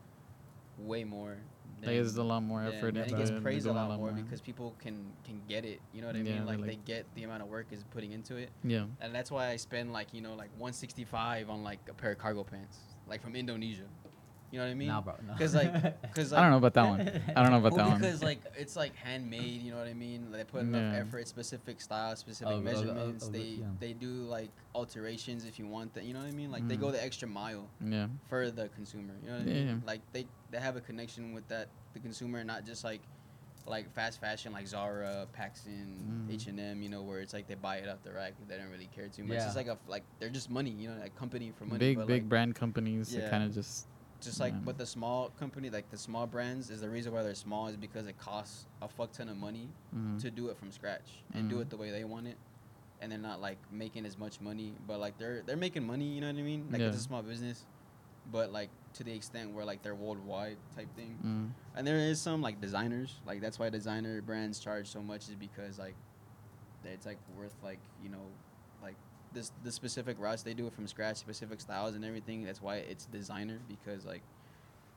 way 0.79 1.05
more. 1.05 1.39
like 1.83 1.95
it's 1.95 2.17
a 2.17 2.23
lot 2.23 2.43
more 2.43 2.63
effort 2.65 2.97
and 2.97 2.99
it 2.99 3.17
gets 3.17 3.31
it, 3.31 3.35
and 3.35 3.43
praised 3.43 3.67
a 3.67 3.73
lot 3.73 3.97
more 3.99 4.11
because 4.13 4.41
people 4.41 4.75
can 4.79 5.13
can 5.25 5.41
get 5.49 5.65
it. 5.65 5.81
You 5.93 6.01
know 6.01 6.07
what 6.09 6.17
I 6.17 6.23
Yeah, 6.23 6.25
mean? 6.39 6.47
they're 6.47 6.57
Like, 6.57 6.67
they 6.67 6.77
get 6.77 7.07
the 7.15 7.23
amount 7.25 7.43
of 7.43 7.49
work 7.49 7.67
is 7.73 7.85
putting 7.85 8.13
into 8.13 8.37
it, 8.37 8.51
yeah 8.65 8.87
and 9.01 9.15
that's 9.15 9.31
why 9.31 9.49
I 9.51 9.57
spend 9.57 9.93
like 9.93 10.13
you 10.13 10.21
know 10.21 10.35
like 10.35 10.51
165 10.59 11.51
on 11.51 11.63
like 11.63 11.79
a 11.89 11.95
pair 11.95 12.13
of 12.13 12.19
cargo 12.19 12.43
pants, 12.45 12.79
like 13.07 13.21
from 13.23 13.37
Indonesia. 13.37 13.87
You 14.51 14.59
know 14.59 14.65
what 14.65 14.71
I 14.71 14.75
mean? 14.75 14.89
Nah, 14.89 15.01
bro. 15.03 15.15
No. 15.27 15.33
Because 15.35 15.55
like, 15.55 16.01
because 16.01 16.33
i 16.33 16.41
don't 16.41 16.51
know 16.51 16.57
about 16.57 16.73
that 16.75 16.87
one 16.89 17.01
i 17.37 17.43
don't 17.43 17.51
know 17.53 17.59
about 17.59 17.77
that 17.77 17.87
one 17.87 17.99
because 18.01 18.23
like 18.23 18.41
it's 18.57 18.77
like 18.77 18.95
handmade, 18.97 19.61
you 19.63 19.71
know 19.73 19.79
what 19.79 19.87
I 19.89 19.93
mean? 19.95 20.31
They 20.33 20.45
put 20.45 20.63
enough 20.63 20.95
Yeah. 20.95 21.01
effort, 21.01 21.29
specific 21.29 21.81
style, 21.83 22.17
specific 22.17 22.55
of- 22.55 22.63
measurements. 22.63 23.27
of 23.27 23.33
the- 23.33 23.39
they 23.39 23.45
yeah. 23.61 23.67
they 23.79 23.93
do 23.93 24.09
like 24.09 24.51
alterations 24.75 25.45
if 25.45 25.59
you 25.59 25.67
want 25.67 25.93
that. 25.95 26.05
You 26.05 26.15
know 26.15 26.21
what 26.21 26.29
I 26.29 26.33
mean? 26.33 26.51
Like 26.51 26.67
they 26.67 26.77
Mhm. 26.77 26.81
go 26.81 26.91
the 26.91 27.03
extra 27.05 27.29
mile 27.29 27.69
yeah 27.85 28.07
for 28.29 28.51
the 28.51 28.69
consumer. 28.69 29.15
You 29.23 29.29
know 29.31 29.37
what 29.39 29.43
I 29.43 29.53
mean? 29.53 29.67
Yeah. 29.69 29.75
Like 29.87 30.01
they 30.13 30.27
they 30.51 30.59
have 30.59 30.77
a 30.77 30.81
connection 30.81 31.35
with 31.35 31.47
that 31.49 31.69
the 31.93 32.01
consumer, 32.01 32.43
not 32.45 32.65
just 32.65 32.85
like 32.85 33.03
like 33.67 33.93
fast 33.93 34.19
fashion 34.19 34.51
like 34.55 34.67
Zara, 34.67 35.27
PacSun, 35.39 35.99
Mhm. 36.09 36.33
H 36.33 36.47
and 36.47 36.59
M. 36.59 36.81
You 36.81 36.89
know 36.89 37.03
where 37.03 37.21
it's 37.21 37.35
like 37.35 37.47
they 37.49 37.55
buy 37.55 37.77
it 37.79 37.89
off 37.89 38.03
the 38.03 38.13
rack. 38.13 38.33
They 38.49 38.57
don't 38.57 38.71
really 38.71 38.89
care 38.97 39.09
too 39.09 39.25
much. 39.25 39.37
Yeah. 39.37 39.47
It's 39.47 39.57
like 39.57 39.67
a 39.67 39.77
like 39.89 40.05
they're 40.19 40.31
just 40.31 40.49
money. 40.49 40.71
You 40.71 40.89
know, 40.89 40.99
like 41.03 41.15
company 41.17 41.53
for 41.55 41.67
money. 41.67 41.79
big 41.79 41.99
big 41.99 42.09
like, 42.09 42.29
brand 42.31 42.55
companies 42.55 43.11
that 43.13 43.25
Yeah. 43.25 43.29
kind 43.31 43.45
of 43.45 43.53
just 43.53 43.87
just 44.21 44.41
like 44.41 44.53
Yeah. 44.53 44.61
but 44.65 44.79
the 44.79 44.87
small 44.87 45.31
company 45.39 45.71
like 45.71 45.91
the 45.91 45.99
small 45.99 46.27
brands 46.27 46.71
is 46.71 46.81
the 46.81 46.89
reason 46.91 47.13
why 47.13 47.23
they're 47.23 47.35
small 47.35 47.69
is 47.69 47.77
because 47.77 48.07
it 48.07 48.19
costs 48.19 48.67
a 48.83 48.89
fuck 48.89 49.13
ton 49.13 49.29
of 49.29 49.37
money 49.37 49.69
mhm. 49.95 50.21
to 50.21 50.31
do 50.31 50.49
it 50.49 50.57
from 50.59 50.71
scratch 50.73 51.23
and 51.35 51.49
do 51.49 51.57
Mhm. 51.57 51.63
it 51.63 51.71
the 51.71 51.77
way 51.77 51.91
they 51.91 52.05
want 52.05 52.27
it 52.27 52.37
and 53.01 53.13
they're 53.13 53.19
not 53.19 53.41
like 53.41 53.59
making 53.71 54.05
as 54.07 54.19
much 54.19 54.41
money 54.41 54.75
but 54.87 54.99
like 54.99 55.17
they're 55.19 55.43
they're 55.43 55.57
making 55.57 55.87
money 55.87 56.05
you 56.07 56.21
know 56.21 56.27
what 56.27 56.37
i 56.37 56.43
mean 56.43 56.67
like 56.71 56.81
it's 56.81 56.97
a 56.97 57.01
small 57.01 57.23
business 57.23 57.65
but 58.33 58.53
like 58.53 58.71
to 58.95 59.05
the 59.05 59.13
extent 59.15 59.53
where 59.53 59.65
like 59.65 59.83
they're 59.83 59.95
worldwide 59.95 60.57
type 60.75 60.89
thing 60.97 61.17
Mm. 61.25 61.51
and 61.77 61.87
there 61.87 61.99
is 61.99 62.21
some 62.21 62.43
like 62.43 62.61
designers 62.61 63.21
like 63.25 63.41
that's 63.41 63.59
why 63.59 63.71
designer 63.71 64.21
brands 64.21 64.59
charge 64.59 64.89
so 64.89 65.01
much 65.01 65.29
is 65.29 65.37
because 65.37 65.79
like 65.79 65.95
it's 66.85 67.07
like 67.07 67.19
worth 67.37 67.55
like 67.63 67.79
you 68.03 68.09
know 68.09 68.27
this 69.33 69.53
the 69.65 69.71
specific 69.73 70.17
routes 70.19 70.43
they 70.43 70.55
do 70.55 70.67
it 70.67 70.73
from 70.73 70.87
scratch 70.87 71.17
specific 71.17 71.61
styles 71.61 71.95
and 71.95 72.05
everything 72.05 72.45
that's 72.45 72.63
why 72.63 72.77
it's 72.77 73.05
designer 73.07 73.59
because 73.69 74.05
like 74.05 74.23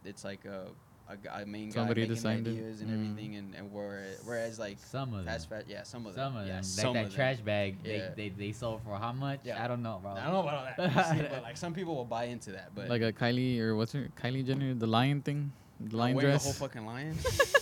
it's 0.06 0.24
like 0.24 0.46
a 0.46 0.68
a, 1.10 1.42
a 1.42 1.46
main 1.46 1.68
guy 1.70 1.74
Somebody 1.74 2.02
making 2.02 2.10
the 2.10 2.16
designed 2.16 2.48
it. 2.48 2.52
and 2.58 2.90
Mm. 2.90 2.94
everything 3.12 3.36
and, 3.36 3.56
and 3.56 3.74
where, 3.74 4.06
whereas 4.24 4.58
like 4.60 4.78
some 4.80 5.14
of 5.14 5.26
them. 5.26 5.40
fast 5.40 5.50
yeah 5.68 5.84
some 5.84 6.06
of 6.06 6.14
Some 6.16 6.34
them 6.36 6.42
of 6.44 6.48
yeah, 6.48 6.54
them. 6.56 6.64
some 6.64 6.86
like 6.86 6.94
that 6.94 7.04
of 7.06 7.10
them. 7.12 7.16
trash 7.16 7.40
bag. 7.42 7.76
Yeah. 7.84 7.92
They, 7.92 8.14
they 8.16 8.30
they 8.30 8.52
sold 8.54 8.82
for 8.86 8.96
how 8.96 9.12
much? 9.12 9.42
Yeah. 9.44 9.62
I 9.62 9.68
don't 9.68 9.84
know, 9.84 10.00
bro. 10.02 10.12
I 10.12 10.24
don't 10.24 10.34
know 10.34 10.40
about 10.42 10.54
all 10.80 10.88
that, 10.88 11.12
see, 11.12 11.22
but 11.30 11.42
like 11.44 11.58
some 11.66 11.74
people 11.74 11.96
will 11.96 12.06
buy 12.06 12.26
into 12.26 12.52
that. 12.54 12.70
But 12.74 12.88
like 12.88 13.02
a 13.02 13.12
Kylie 13.12 13.60
or 13.60 13.76
what's 13.76 13.92
her 13.92 14.08
Kylie 14.22 14.46
Jenner, 14.46 14.74
the 14.74 14.88
lion 14.88 15.22
thing, 15.22 15.52
the 15.82 15.98
lion 15.98 16.16
wearing 16.16 16.32
dress. 16.32 16.44
the 16.46 16.52
whole 16.60 16.68
fucking 16.70 16.86
lion. 16.86 17.18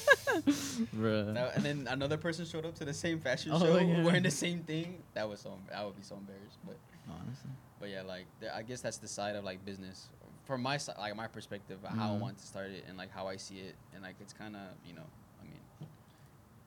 Bruh. 0.96 1.34
That- 1.34 1.56
and 1.56 1.64
then 1.66 1.88
another 1.90 2.18
person 2.18 2.46
showed 2.46 2.66
up 2.66 2.76
to 2.76 2.86
the 2.86 2.94
same 2.94 3.20
fashion 3.20 3.52
Oh, 3.54 3.60
show 3.60 3.78
yeah. 3.80 4.04
wearing 4.04 4.24
the 4.24 4.32
same 4.32 4.60
thing. 4.64 5.02
That 5.14 5.28
was 5.30 5.40
so 5.42 5.58
I 5.76 5.86
would 5.86 5.96
be 5.96 6.04
so 6.04 6.16
embarrassed. 6.16 6.58
But 6.66 6.78
Honestly. 7.10 7.50
but 7.80 7.90
yeah, 7.90 8.02
like 8.04 8.26
there- 8.40 8.54
I 8.54 8.62
guess 8.62 8.82
that's 8.82 8.98
the 8.98 9.08
side 9.08 9.36
of 9.36 9.44
like 9.44 9.64
business 9.66 10.08
from 10.46 10.62
my 10.62 10.78
side, 10.78 10.96
like 10.98 11.16
my 11.16 11.28
perspective, 11.28 11.78
of 11.84 11.92
how 11.96 12.14
I 12.14 12.18
Mhm. 12.18 12.20
want 12.22 12.38
to 12.40 12.46
start 12.48 12.72
it 12.72 12.84
and 12.88 12.98
like 12.98 13.12
how 13.12 13.28
I 13.28 13.38
see 13.38 13.60
it, 13.60 13.76
and 13.94 14.02
like 14.04 14.16
it's 14.20 14.34
kind 14.34 14.56
of 14.56 14.62
you 14.86 14.94
know, 14.94 15.06
I 15.42 15.44
mean, 15.46 15.90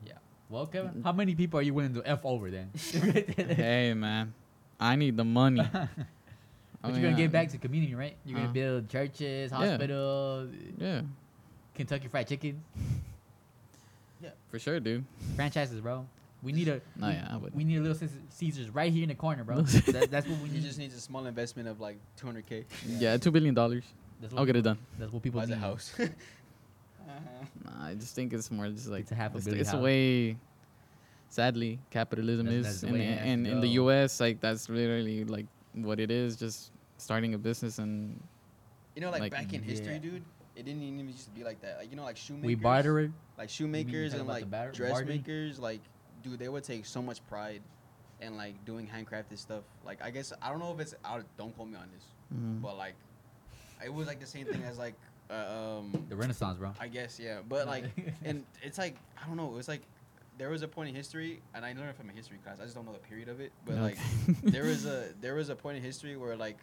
yeah. 0.06 0.18
Well, 0.48 0.66
Kevin, 0.66 1.02
how 1.02 1.12
many 1.12 1.34
people 1.34 1.58
are 1.58 1.62
you 1.62 1.74
willing 1.74 1.94
to 1.94 2.02
f 2.06 2.20
over 2.24 2.50
then? 2.50 2.70
hey 3.56 3.92
man, 3.94 4.34
I 4.78 4.96
need 4.96 5.16
the 5.16 5.24
money. 5.24 5.62
But 6.82 6.88
I 6.90 6.94
you're 6.94 7.02
gonna 7.02 7.14
I- 7.14 7.18
give 7.22 7.30
back 7.30 7.46
to 7.46 7.52
the 7.52 7.58
community, 7.62 7.94
right? 7.94 8.16
You're 8.26 8.38
gonna 8.38 8.50
Uh, 8.50 8.52
build 8.52 8.88
churches, 8.90 9.52
yeah. 9.52 9.56
hospitals, 9.56 10.50
Yeah, 10.78 11.02
Kentucky 11.76 12.08
Fried 12.08 12.26
Chicken, 12.26 12.58
for 14.50 14.58
sure, 14.58 14.80
dude. 14.80 15.04
franchises, 15.36 15.80
bro. 15.80 16.06
We 16.42 16.52
need 16.52 16.68
a. 16.68 16.74
No, 16.74 16.80
oh, 17.02 17.06
we, 17.08 17.12
yeah, 17.14 17.28
I 17.30 17.34
wouldn't. 17.36 17.54
we 17.54 17.64
need 17.64 17.76
a 17.76 17.80
little 17.80 18.08
Caesars 18.30 18.68
right 18.70 18.92
here 18.92 19.02
in 19.04 19.08
the 19.10 19.14
corner, 19.14 19.44
bro. 19.44 19.62
That, 19.62 20.10
that's 20.10 20.26
what 20.26 20.38
we 20.40 20.48
You 20.48 20.54
need. 20.54 20.62
just 20.64 20.78
need 20.78 20.90
a 20.92 20.98
small 21.00 21.26
investment 21.26 21.68
of 21.68 21.80
like 21.80 21.98
200k. 22.20 22.64
Yeah, 22.98 23.16
two 23.16 23.30
billion 23.30 23.54
dollars. 23.54 23.84
I'll 24.36 24.44
get 24.46 24.56
it 24.56 24.62
done. 24.62 24.78
That's 24.98 25.12
what 25.12 25.22
people 25.22 25.40
Buy 25.40 25.46
the 25.46 25.54
need. 25.54 25.60
house. 25.60 25.94
Uh-huh. 27.08 27.44
Nah, 27.64 27.86
I 27.88 27.94
just 27.94 28.14
think 28.14 28.32
it's 28.32 28.50
more 28.50 28.68
just 28.68 28.88
like 28.88 29.00
It's 29.02 29.12
a 29.12 29.14
half 29.14 29.34
a 29.34 29.36
it's, 29.36 29.44
billion 29.44 29.60
it's 29.60 29.72
a 29.72 29.78
way. 29.78 30.36
Sadly, 31.28 31.78
capitalism 31.90 32.46
That's- 32.46 32.66
is, 32.66 32.66
that's 32.66 32.80
the 32.82 32.86
and 32.88 32.96
way 32.96 33.02
it 33.02 33.08
has 33.10 33.18
to 33.18 33.28
and 33.28 33.46
in 33.46 33.60
the. 33.60 33.68
U.S. 33.68 34.20
like 34.20 34.40
that's 34.40 34.68
literally 34.68 35.24
like 35.24 35.46
what 35.74 35.98
it 35.98 36.10
is. 36.10 36.36
Just 36.36 36.70
starting 36.98 37.34
a 37.34 37.38
business 37.38 37.78
and 37.78 38.20
You 38.94 39.02
know, 39.02 39.10
like, 39.10 39.20
Like, 39.22 39.32
back 39.32 39.52
in 39.52 39.62
history, 39.62 39.94
yeah. 39.94 39.98
dude, 39.98 40.22
it 40.56 40.64
didn't 40.64 40.82
even 40.82 41.08
used 41.08 41.24
to 41.24 41.30
be 41.30 41.44
like 41.44 41.60
that. 41.62 41.78
Like 41.78 41.90
you 41.90 41.96
know, 41.96 42.04
like 42.04 42.16
shoemakers. 42.16 42.46
We 42.46 42.54
barter 42.54 43.00
it. 43.00 43.10
Like 43.38 43.48
shoemakers 43.48 44.14
and 44.14 44.26
like 44.26 44.50
bar- 44.50 44.66
bartering? 44.66 44.90
dressmakers, 44.90 45.58
like 45.58 45.80
dude, 46.22 46.38
they 46.38 46.48
would 46.48 46.64
take 46.64 46.86
so 46.86 47.02
much 47.02 47.26
pride 47.28 47.62
in 48.20 48.36
like 48.36 48.64
doing 48.64 48.86
handcrafted 48.86 49.38
stuff. 49.38 49.62
Like 49.84 50.02
I 50.02 50.10
guess 50.10 50.32
I 50.40 50.50
don't 50.50 50.58
know 50.58 50.72
if 50.72 50.80
it's 50.80 50.94
out. 51.04 51.24
Don't 51.36 51.54
quote 51.56 51.68
me 51.68 51.76
on 51.76 51.88
this, 51.94 52.04
mhm. 52.34 52.60
but 52.60 52.76
like 52.76 52.94
it 53.84 53.92
was 53.92 54.06
like 54.06 54.20
the 54.20 54.26
same 54.26 54.46
thing 54.46 54.62
as 54.64 54.78
like 54.78 54.94
uh, 55.30 55.78
um 55.78 56.06
The 56.08 56.16
Renaissance, 56.16 56.58
bro. 56.58 56.72
I 56.80 56.88
guess 56.88 57.18
yeah, 57.18 57.38
but 57.48 57.66
like 57.66 57.84
and 58.24 58.44
it's 58.62 58.78
like 58.78 58.96
I 59.22 59.26
don't 59.26 59.36
know. 59.36 59.48
It 59.48 59.56
was 59.56 59.68
like 59.68 59.82
there 60.38 60.50
was 60.50 60.62
a 60.62 60.68
point 60.68 60.88
in 60.88 60.94
history, 60.94 61.40
and 61.54 61.64
I 61.64 61.72
learned 61.72 61.90
it 61.90 61.96
from 61.96 62.08
a 62.08 62.12
history 62.12 62.38
class. 62.42 62.58
I 62.60 62.64
just 62.64 62.74
don't 62.74 62.86
know 62.86 62.92
the 62.92 62.98
period 62.98 63.28
of 63.28 63.40
it, 63.40 63.52
but 63.66 63.76
like 63.76 63.98
there 64.42 64.64
was 64.64 64.86
a 64.86 65.08
there 65.20 65.34
was 65.34 65.48
a 65.48 65.56
point 65.56 65.76
in 65.76 65.82
history 65.82 66.16
where 66.16 66.36
like 66.36 66.58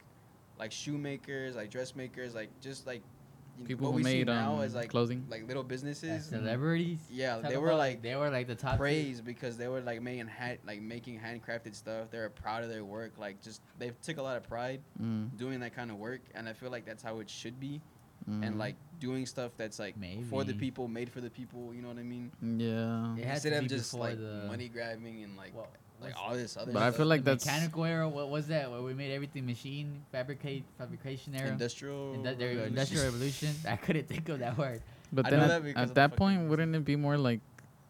like 0.59 0.71
shoemakers, 0.71 1.55
like 1.55 1.69
dressmakers, 1.69 2.35
like 2.35 2.49
just 2.61 2.85
like 2.85 3.01
you 3.01 3.01
know, 3.01 3.18
people 3.65 3.85
what 3.87 3.91
who 3.91 3.97
we 3.97 4.03
see 4.03 4.17
made 4.19 4.27
now 4.27 4.55
um, 4.55 4.61
as 4.61 4.75
like 4.75 4.89
clothing. 4.89 5.25
like 5.29 5.47
little 5.47 5.63
As 5.63 5.67
businesses. 5.67 6.25
celebrities. 6.25 6.99
Yeah, 7.09 7.35
talk 7.41 7.49
they 7.49 7.57
were 7.57 7.67
about, 7.67 7.77
like 7.79 8.01
they 8.01 8.15
were 8.15 8.29
like 8.29 8.47
the 8.47 8.55
top. 8.55 8.73
two. 8.73 8.77
praised 8.77 9.25
because 9.25 9.57
they 9.57 9.67
were 9.67 9.81
like 9.81 10.01
making 10.01 10.27
hand 10.27 10.59
like 10.65 10.81
making 10.81 11.19
handcrafted 11.19 11.75
stuff. 11.75 12.11
They 12.11 12.19
were 12.19 12.29
proud 12.29 12.63
of 12.63 12.69
their 12.69 12.83
work. 12.85 13.13
Like 13.17 13.41
just 13.41 13.61
they 13.77 13.91
took 14.01 14.17
a 14.17 14.21
lot 14.21 14.37
of 14.37 14.43
pride 14.43 14.81
Mm, 15.01 15.35
doing 15.37 15.59
that 15.61 15.75
kind 15.75 15.91
of 15.91 15.97
work, 15.97 16.21
and 16.35 16.47
I 16.49 16.53
feel 16.53 16.69
like 16.71 16.85
that's 16.85 17.03
how 17.03 17.19
it 17.19 17.29
should 17.29 17.59
be. 17.59 17.81
mm. 18.29 18.45
And 18.45 18.57
like 18.59 18.75
doing 18.99 19.25
stuff 19.25 19.51
that's 19.57 19.79
like 19.79 19.95
for 20.29 20.43
the 20.43 20.53
people, 20.53 20.87
made 20.87 21.09
for 21.09 21.21
the 21.21 21.29
people. 21.29 21.73
You 21.73 21.81
know 21.81 21.87
what 21.87 21.97
I 21.97 22.03
mean? 22.03 22.31
yeah, 22.41 23.15
It 23.17 23.25
has 23.25 23.45
Instead 23.45 23.59
to 23.59 23.65
of 23.65 23.67
just 23.67 23.93
like 23.93 24.17
the 24.17 24.43
money 24.47 24.67
grabbing 24.67 25.23
and 25.23 25.37
like 25.37 25.55
Well, 25.55 25.67
like 26.01 26.13
all 26.21 26.33
this 26.33 26.55
other. 26.57 26.71
But 26.71 26.81
I 26.83 26.91
feel 26.91 27.05
like 27.05 27.23
the 27.23 27.31
that's 27.31 27.45
mechanical 27.45 27.83
era. 27.85 28.07
What 28.07 28.29
was 28.29 28.47
that? 28.47 28.69
Where 28.71 28.81
we 28.81 28.93
made 28.93 29.11
everything 29.13 29.45
machine 29.45 30.01
fabricate 30.11 30.63
fabrication 30.77 31.35
era. 31.35 31.49
industrial. 31.49 32.15
Indu- 32.15 32.37
there 32.37 32.51
you 32.51 32.57
go, 32.57 32.63
revolution. 32.63 32.67
industrial 32.67 33.03
revolution. 33.11 33.55
I 33.67 33.75
couldn't 33.75 34.07
think 34.07 34.29
of 34.29 34.39
that 34.39 34.57
word. 34.57 34.81
But 35.11 35.25
I 35.27 35.29
then 35.31 35.39
know 35.39 35.55
at, 35.55 35.63
that 35.63 35.77
at 35.77 35.95
that 35.95 36.15
point, 36.15 36.37
music. 36.37 36.49
wouldn't 36.51 36.75
it 36.75 36.85
be 36.85 36.95
more 36.95 37.17
like 37.17 37.39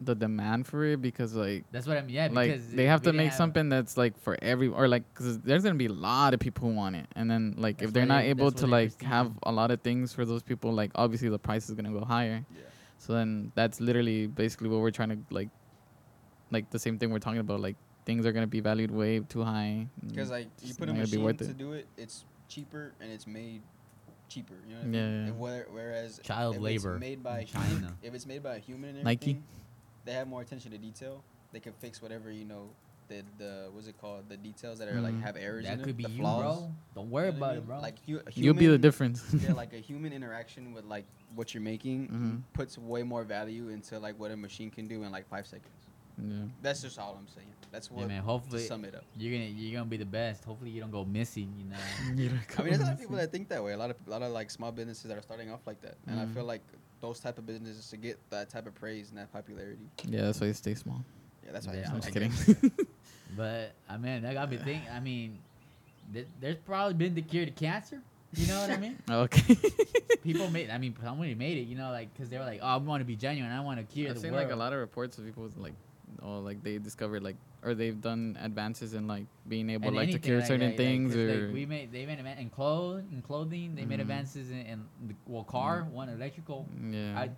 the 0.02 0.14
demand 0.14 0.66
for 0.66 0.82
it 0.86 1.02
because 1.02 1.34
like 1.34 1.64
That's 1.70 1.86
what 1.86 1.98
I 1.98 2.00
mean. 2.00 2.14
Yeah, 2.14 2.28
like 2.32 2.50
because 2.52 2.68
they 2.70 2.86
have 2.86 3.02
to 3.02 3.12
make 3.12 3.26
have- 3.28 3.34
something 3.36 3.68
that's 3.68 3.98
like 3.98 4.18
for 4.18 4.38
every 4.40 4.68
or 4.68 4.88
like 4.88 5.02
because 5.12 5.38
there's 5.40 5.62
gonna 5.62 5.74
be 5.74 5.86
a 5.86 5.92
lot 5.92 6.32
of 6.32 6.40
people 6.40 6.66
who 6.70 6.74
want 6.74 6.96
it 6.96 7.04
and 7.16 7.30
then 7.30 7.54
like 7.58 7.76
That's 7.76 7.88
if 7.90 7.92
they're 7.92 8.06
not 8.06 8.22
they- 8.22 8.30
able 8.30 8.50
to 8.50 8.66
like 8.66 8.94
perceive 8.96 9.08
have 9.08 9.32
a 9.42 9.52
lot 9.52 9.70
of 9.70 9.82
things 9.82 10.14
for 10.14 10.24
those 10.24 10.42
people 10.42 10.72
like 10.72 10.90
obviously 10.94 11.28
the 11.28 11.38
price 11.38 11.68
is 11.68 11.74
gonna 11.74 11.92
go 11.92 12.02
higher 12.02 12.42
Yeah. 12.50 12.62
so 12.96 13.12
then 13.12 13.52
that's 13.54 13.78
literally 13.78 14.26
basically 14.26 14.70
what 14.70 14.80
we're 14.80 14.90
trying 14.90 15.10
to 15.10 15.18
like 15.28 15.50
like 16.50 16.70
the 16.70 16.78
same 16.78 16.98
thing 16.98 17.10
we're 17.10 17.18
talking 17.18 17.40
about 17.40 17.60
like 17.60 17.76
things 18.10 18.26
are 18.26 18.32
gonna 18.32 18.46
be 18.58 18.60
valued 18.60 18.90
way 18.90 19.20
too 19.20 19.44
high 19.44 19.86
Because 20.06 20.30
like 20.30 20.48
you 20.62 20.70
It's 20.70 20.78
put 20.78 20.88
a 20.88 20.92
not 20.92 20.98
gonna 20.98 21.06
be 21.06 21.16
machine 21.18 21.24
worth 21.24 21.38
to 21.38 21.44
it. 21.44 21.58
do 21.58 21.72
it, 21.74 21.86
it's 21.96 22.24
cheaper 22.48 22.92
and 23.00 23.08
it's 23.12 23.26
made 23.26 23.62
cheaper. 24.28 24.54
You 24.66 24.74
know 24.74 24.80
what 24.80 24.84
I 24.84 24.88
mean? 24.88 25.24
Yeah, 25.24 25.26
yeah. 25.26 25.32
Where- 25.32 25.66
whereas 25.70 26.20
Child 26.24 26.56
if 26.56 26.60
labor 26.62 26.94
it's 26.94 27.00
made 27.00 27.22
by 27.22 27.38
in 27.38 27.44
a 27.44 27.46
human, 27.46 27.70
China. 27.82 27.96
if 28.02 28.14
it's 28.14 28.26
made 28.26 28.42
by 28.42 28.56
a 28.56 28.58
human 28.58 28.96
and 28.96 29.04
Nike? 29.04 29.40
they 30.04 30.12
have 30.12 30.26
more 30.26 30.42
attention 30.42 30.70
to 30.72 30.78
detail. 30.78 31.22
They 31.52 31.60
can 31.60 31.72
fix 31.74 32.02
whatever 32.02 32.30
you 32.32 32.44
know. 32.44 32.70
The 33.08 33.22
the 33.38 33.52
what's 33.72 33.88
it 33.88 33.96
called? 34.00 34.28
The 34.28 34.36
details 34.36 34.78
that 34.78 34.88
are 34.88 35.00
like 35.00 35.14
Mhm. 35.14 35.22
have 35.22 35.36
errors 35.36 35.64
That 35.64 35.74
in 35.78 35.78
could 35.80 35.88
them, 35.90 35.96
be 35.96 36.04
the 36.04 36.10
you, 36.10 36.18
flaws. 36.18 36.42
bro. 36.60 36.72
Don't 36.94 37.10
worry 37.10 37.26
You 37.26 37.32
know 37.32 37.38
what 37.40 37.46
I 37.48 37.52
about 37.54 37.56
it, 37.58 37.66
bro. 37.66 37.80
Like 37.80 37.98
hu- 38.06 38.20
a 38.24 38.30
you'll 38.34 38.54
be 38.54 38.68
the 38.68 38.78
difference 38.78 39.18
yeah, 39.44 39.52
like 39.62 39.72
a 39.72 39.78
human 39.90 40.12
interaction 40.12 40.72
with 40.74 40.84
like 40.84 41.06
what 41.34 41.52
you're 41.54 41.62
making 41.74 42.08
Mhm. 42.08 42.42
puts 42.52 42.78
way 42.78 43.02
more 43.02 43.24
value 43.24 43.68
into 43.70 43.98
like 43.98 44.16
what 44.18 44.30
a 44.30 44.36
machine 44.36 44.70
can 44.70 44.86
do 44.86 45.02
in 45.04 45.10
like 45.10 45.26
five 45.28 45.46
seconds. 45.46 45.74
yeah 46.22 46.44
That's 46.62 46.82
just 46.82 46.98
all 47.00 47.16
I'm 47.18 47.26
saying. 47.28 47.48
That's 47.72 47.88
yeah, 47.90 47.96
what 47.98 48.08
man. 48.08 48.20
to 48.20 48.26
Hopefully, 48.26 48.62
sum 48.66 48.84
it 48.84 48.94
up. 48.94 49.04
you're 49.16 49.32
gonna 49.32 49.44
you're 49.50 49.78
gonna 49.78 49.88
be 49.90 49.96
the 49.96 50.04
best. 50.04 50.44
Hopefully, 50.44 50.70
you 50.70 50.80
don't 50.80 50.90
go 50.90 51.04
missing. 51.04 51.52
You 51.58 51.64
know. 51.70 51.76
I 52.58 52.62
mean, 52.62 52.70
there's 52.70 52.80
a 52.80 52.84
lot 52.84 52.92
of 52.94 52.98
people 53.00 53.16
that 53.16 53.30
think 53.32 53.48
that 53.48 53.62
way. 53.62 53.72
A 53.72 53.76
lot 53.76 53.90
of 53.90 53.96
a 54.06 54.10
lot 54.10 54.22
of 54.22 54.32
like 54.32 54.50
small 54.50 54.72
businesses 54.72 55.04
that 55.04 55.16
are 55.16 55.22
starting 55.22 55.50
off 55.50 55.60
like 55.66 55.80
that, 55.82 55.94
and 56.06 56.18
I 56.20 56.24
Mhm. 56.24 56.34
feel 56.34 56.44
like 56.44 56.62
those 57.00 57.20
type 57.20 57.38
of 57.38 57.46
businesses 57.46 57.88
to 57.90 57.96
get 57.96 58.18
that 58.30 58.50
type 58.50 58.66
of 58.66 58.74
praise 58.74 59.08
and 59.10 59.18
that 59.18 59.32
popularity. 59.32 59.88
yeah 60.06 60.22
that's 60.22 60.40
why 60.40 60.48
you 60.48 60.52
stay 60.52 60.74
small 60.74 61.02
Yeah, 61.44 61.52
that's 61.52 61.66
why. 61.66 61.74
Yeah, 61.74 61.80
it's 61.80 61.90
i'm 61.90 62.00
just 62.00 62.12
kidding. 62.12 62.32
But 63.36 63.72
I 63.88 63.96
mean, 63.96 64.22
that 64.22 64.34
got 64.34 64.50
me 64.50 64.56
thinking. 64.56 64.88
I 64.92 64.98
mean, 65.00 65.38
th- 66.12 66.26
there's 66.40 66.56
probably 66.56 66.94
been 66.94 67.14
the 67.14 67.22
cure 67.22 67.44
to 67.46 67.52
cancer. 67.52 68.02
You 68.34 68.46
know 68.48 68.60
what 68.60 68.70
I 68.70 68.76
mean? 68.76 68.96
okay 69.10 69.56
People 70.22 70.50
made. 70.50 70.70
I 70.70 70.78
mean, 70.78 70.94
somebody 71.02 71.34
made 71.34 71.58
it. 71.58 71.62
You 71.62 71.76
know, 71.76 71.90
like 71.90 72.12
because 72.12 72.28
they 72.28 72.38
were 72.38 72.44
like, 72.44 72.60
"Oh, 72.62 72.66
I 72.66 72.76
want 72.76 73.00
to 73.00 73.04
be 73.04 73.16
genuine. 73.16 73.50
I 73.52 73.60
want 73.60 73.78
to 73.80 73.84
cure 73.94 74.08
I've 74.10 74.16
the 74.16 74.20
seen 74.20 74.32
world." 74.32 74.44
like 74.44 74.52
a 74.52 74.56
lot 74.58 74.72
of 74.72 74.78
reports 74.80 75.16
of 75.18 75.24
people 75.24 75.44
with, 75.44 75.56
like, 75.56 75.72
oh, 76.22 76.38
like 76.40 76.62
they 76.62 76.78
discovered 76.78 77.22
like, 77.22 77.36
or 77.62 77.74
they've 77.74 78.00
done 78.00 78.38
advances 78.40 78.94
in 78.94 79.06
like 79.06 79.24
being 79.48 79.70
able 79.70 79.88
And 79.88 79.96
like 79.96 80.10
to 80.12 80.18
cure 80.18 80.38
like 80.38 80.46
certain 80.46 80.70
that, 80.70 80.76
things 80.76 81.14
or 81.16 81.46
like, 81.46 81.54
we 81.54 81.66
made 81.66 81.92
they 81.92 82.06
made 82.06 82.18
in 82.18 82.50
clothes 82.50 83.04
in 83.12 83.22
clothing. 83.22 83.74
They 83.74 83.84
made 83.84 83.98
Mhm. 83.98 84.02
advances 84.02 84.50
in, 84.50 84.60
in 84.66 84.84
the 85.08 85.14
well 85.26 85.44
car 85.44 85.84
one 85.90 86.08
electrical. 86.08 86.66
yeah. 86.90 87.18
I 87.18 87.30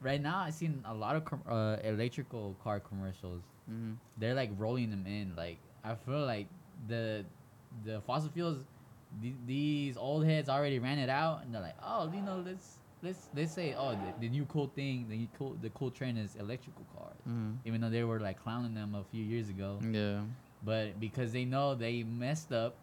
right 0.00 0.20
now 0.20 0.38
I've 0.40 0.54
seen 0.54 0.82
a 0.86 0.94
lot 0.94 1.16
of 1.16 1.24
com- 1.24 1.42
uh, 1.48 1.76
electrical 1.82 2.54
car 2.62 2.80
commercials. 2.80 3.42
mm-hmm. 3.70 3.92
They're 4.18 4.34
like 4.34 4.50
rolling 4.58 4.90
them 4.90 5.06
in. 5.06 5.34
Like 5.36 5.58
I 5.84 5.94
feel 5.94 6.24
like 6.24 6.46
the 6.88 7.24
the 7.84 8.00
fossil 8.02 8.30
fuels. 8.30 8.64
th- 9.22 9.34
These 9.46 9.96
old 9.96 10.24
heads 10.26 10.48
already 10.48 10.78
ran 10.78 10.98
it 10.98 11.08
out, 11.08 11.42
and 11.44 11.54
they're 11.54 11.62
like, 11.62 11.76
"Oh, 11.82 12.10
you 12.12 12.20
know, 12.22 12.42
let's 12.44 12.78
let's 13.04 13.28
let's 13.36 13.52
say, 13.52 13.74
oh, 13.78 13.90
the, 13.92 14.26
the 14.26 14.28
new 14.28 14.44
cool 14.46 14.68
thing, 14.74 15.06
the 15.08 15.16
new 15.16 15.28
cool 15.38 15.56
the 15.60 15.70
cool 15.70 15.90
trend 15.90 16.18
is 16.18 16.34
electrical 16.36 16.84
cars." 16.96 17.14
Mm-hmm. 17.28 17.52
Even 17.66 17.80
though 17.80 17.90
they 17.90 18.04
were 18.04 18.20
like 18.20 18.42
clowning 18.42 18.74
them 18.74 18.94
a 18.94 19.04
few 19.12 19.22
years 19.22 19.48
ago, 19.48 19.78
Yeah. 19.90 20.20
but 20.64 20.98
because 20.98 21.32
they 21.32 21.44
know 21.44 21.74
they 21.74 22.02
messed 22.02 22.52
up, 22.52 22.74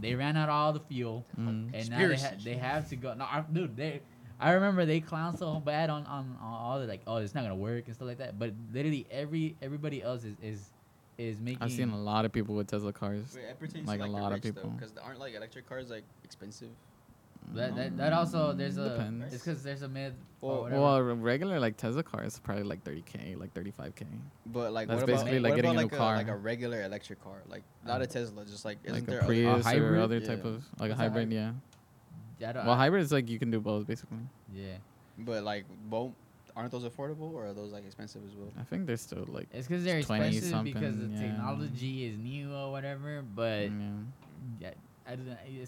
they 0.00 0.14
ran 0.14 0.36
out 0.36 0.48
of 0.48 0.54
all 0.54 0.72
the 0.72 0.80
fuel, 0.80 1.24
Mm. 1.38 1.70
and 1.74 1.90
now 1.90 2.08
they, 2.08 2.16
ha- 2.16 2.30
they 2.42 2.54
have 2.54 2.88
to 2.88 2.96
go. 2.96 3.14
No, 3.14 3.24
I, 3.24 3.44
dude, 3.52 3.76
they. 3.76 4.00
I 4.38 4.52
remember 4.52 4.84
they 4.84 5.00
clown 5.00 5.34
so 5.38 5.54
bad 5.60 5.88
on, 5.88 6.04
on, 6.06 6.36
on 6.42 6.52
all 6.52 6.78
the 6.78 6.86
like, 6.86 7.00
oh, 7.06 7.16
it's 7.16 7.34
not 7.34 7.42
gonna 7.42 7.56
work 7.56 7.86
and 7.86 7.94
stuff 7.94 8.06
like 8.08 8.18
that. 8.18 8.38
But 8.38 8.52
literally, 8.72 9.06
every 9.10 9.56
everybody 9.62 10.02
else 10.02 10.24
is 10.24 10.36
is 10.42 10.70
is 11.16 11.40
making. 11.40 11.62
I've 11.62 11.72
seen 11.72 11.88
a 11.90 11.98
lot 11.98 12.26
of 12.26 12.32
people 12.32 12.54
with 12.54 12.66
Tesla 12.66 12.92
cars. 12.92 13.32
Wait, 13.34 13.44
it 13.44 13.58
pertains 13.58 13.88
Like 13.88 14.00
a 14.02 14.06
lot 14.06 14.28
the 14.30 14.34
of 14.36 14.42
people. 14.42 14.68
because 14.70 14.92
aren't 15.02 15.20
like 15.20 15.34
electric 15.34 15.66
cars 15.66 15.88
like 15.88 16.04
expensive? 16.22 16.68
That, 17.54 17.76
that, 17.76 17.96
that 17.96 18.12
mm. 18.12 18.16
also 18.16 18.52
there's 18.52 18.76
a 18.76 18.90
Depends. 18.90 19.34
it's 19.34 19.44
because 19.44 19.62
there's 19.62 19.82
a 19.82 19.88
mid 19.88 20.14
Well- 20.40 20.52
or 20.52 20.62
whatever. 20.62 20.80
Well, 20.82 20.96
a 20.96 21.14
regular 21.14 21.60
like 21.60 21.76
Tesla 21.76 22.02
car 22.02 22.24
is 22.24 22.38
probably 22.38 22.64
like 22.64 22.84
30k, 22.84 23.38
like 23.38 23.54
35k. 23.54 24.04
But 24.46 24.72
like, 24.72 24.88
That's 24.88 25.00
what 25.00 25.06
basically 25.06 25.38
about, 25.38 25.42
like 25.42 25.50
what 25.52 25.56
getting 25.56 25.70
about 25.70 25.80
a 25.80 25.84
new 25.84 25.88
like 25.90 25.98
car. 25.98 26.16
like 26.16 26.28
a 26.28 26.36
regular 26.36 26.82
electric 26.82 27.22
car, 27.22 27.42
like 27.48 27.62
not 27.84 28.00
a 28.00 28.04
um, 28.04 28.10
Tesla, 28.10 28.44
just 28.44 28.64
like 28.64 28.78
isn't 28.84 28.94
Like 29.00 29.06
there 29.06 29.18
a 29.18 29.22
other- 29.22 29.26
Prius 29.26 29.66
or 29.66 29.68
hybrid? 29.68 30.00
other 30.00 30.20
type 30.20 30.42
Yeah. 30.44 30.50
of 30.50 30.54
like 30.54 30.62
a 30.62 30.90
What's 30.90 30.92
a 30.92 30.94
hybrid, 30.96 31.32
hybrid? 31.32 31.32
yeah. 32.40 32.48
I 32.48 32.52
don't- 32.52 32.66
Well, 32.66 32.74
I- 32.74 32.78
hybrid 32.78 33.02
is 33.02 33.12
like 33.12 33.28
you 33.28 33.38
can 33.38 33.50
do 33.50 33.60
both 33.60 33.86
basically. 33.86 34.18
Yeah, 34.52 34.76
But 35.18 35.44
like, 35.44 35.64
both 35.88 36.12
aren't 36.56 36.72
those 36.72 36.84
affordable 36.84 37.32
or 37.34 37.46
are 37.46 37.52
those 37.52 37.72
like 37.72 37.84
expensive 37.84 38.22
as 38.26 38.34
well? 38.34 38.52
I 38.58 38.62
think 38.64 38.86
they're 38.86 38.96
still 38.96 39.24
like 39.28 39.48
it's 39.52 39.66
because 39.68 39.84
they're 39.84 40.02
20 40.02 40.26
expensive 40.36 40.64
because 40.64 40.96
the 40.96 41.02
something, 41.02 41.12
yeah. 41.22 41.32
technology 41.32 42.06
is 42.06 42.16
new 42.18 42.52
or 42.54 42.70
whatever. 42.70 43.22
But 43.22 43.70
yeah. 43.70 43.70
yeah, 44.60 44.70
I 45.08 45.16
don't 45.16 45.26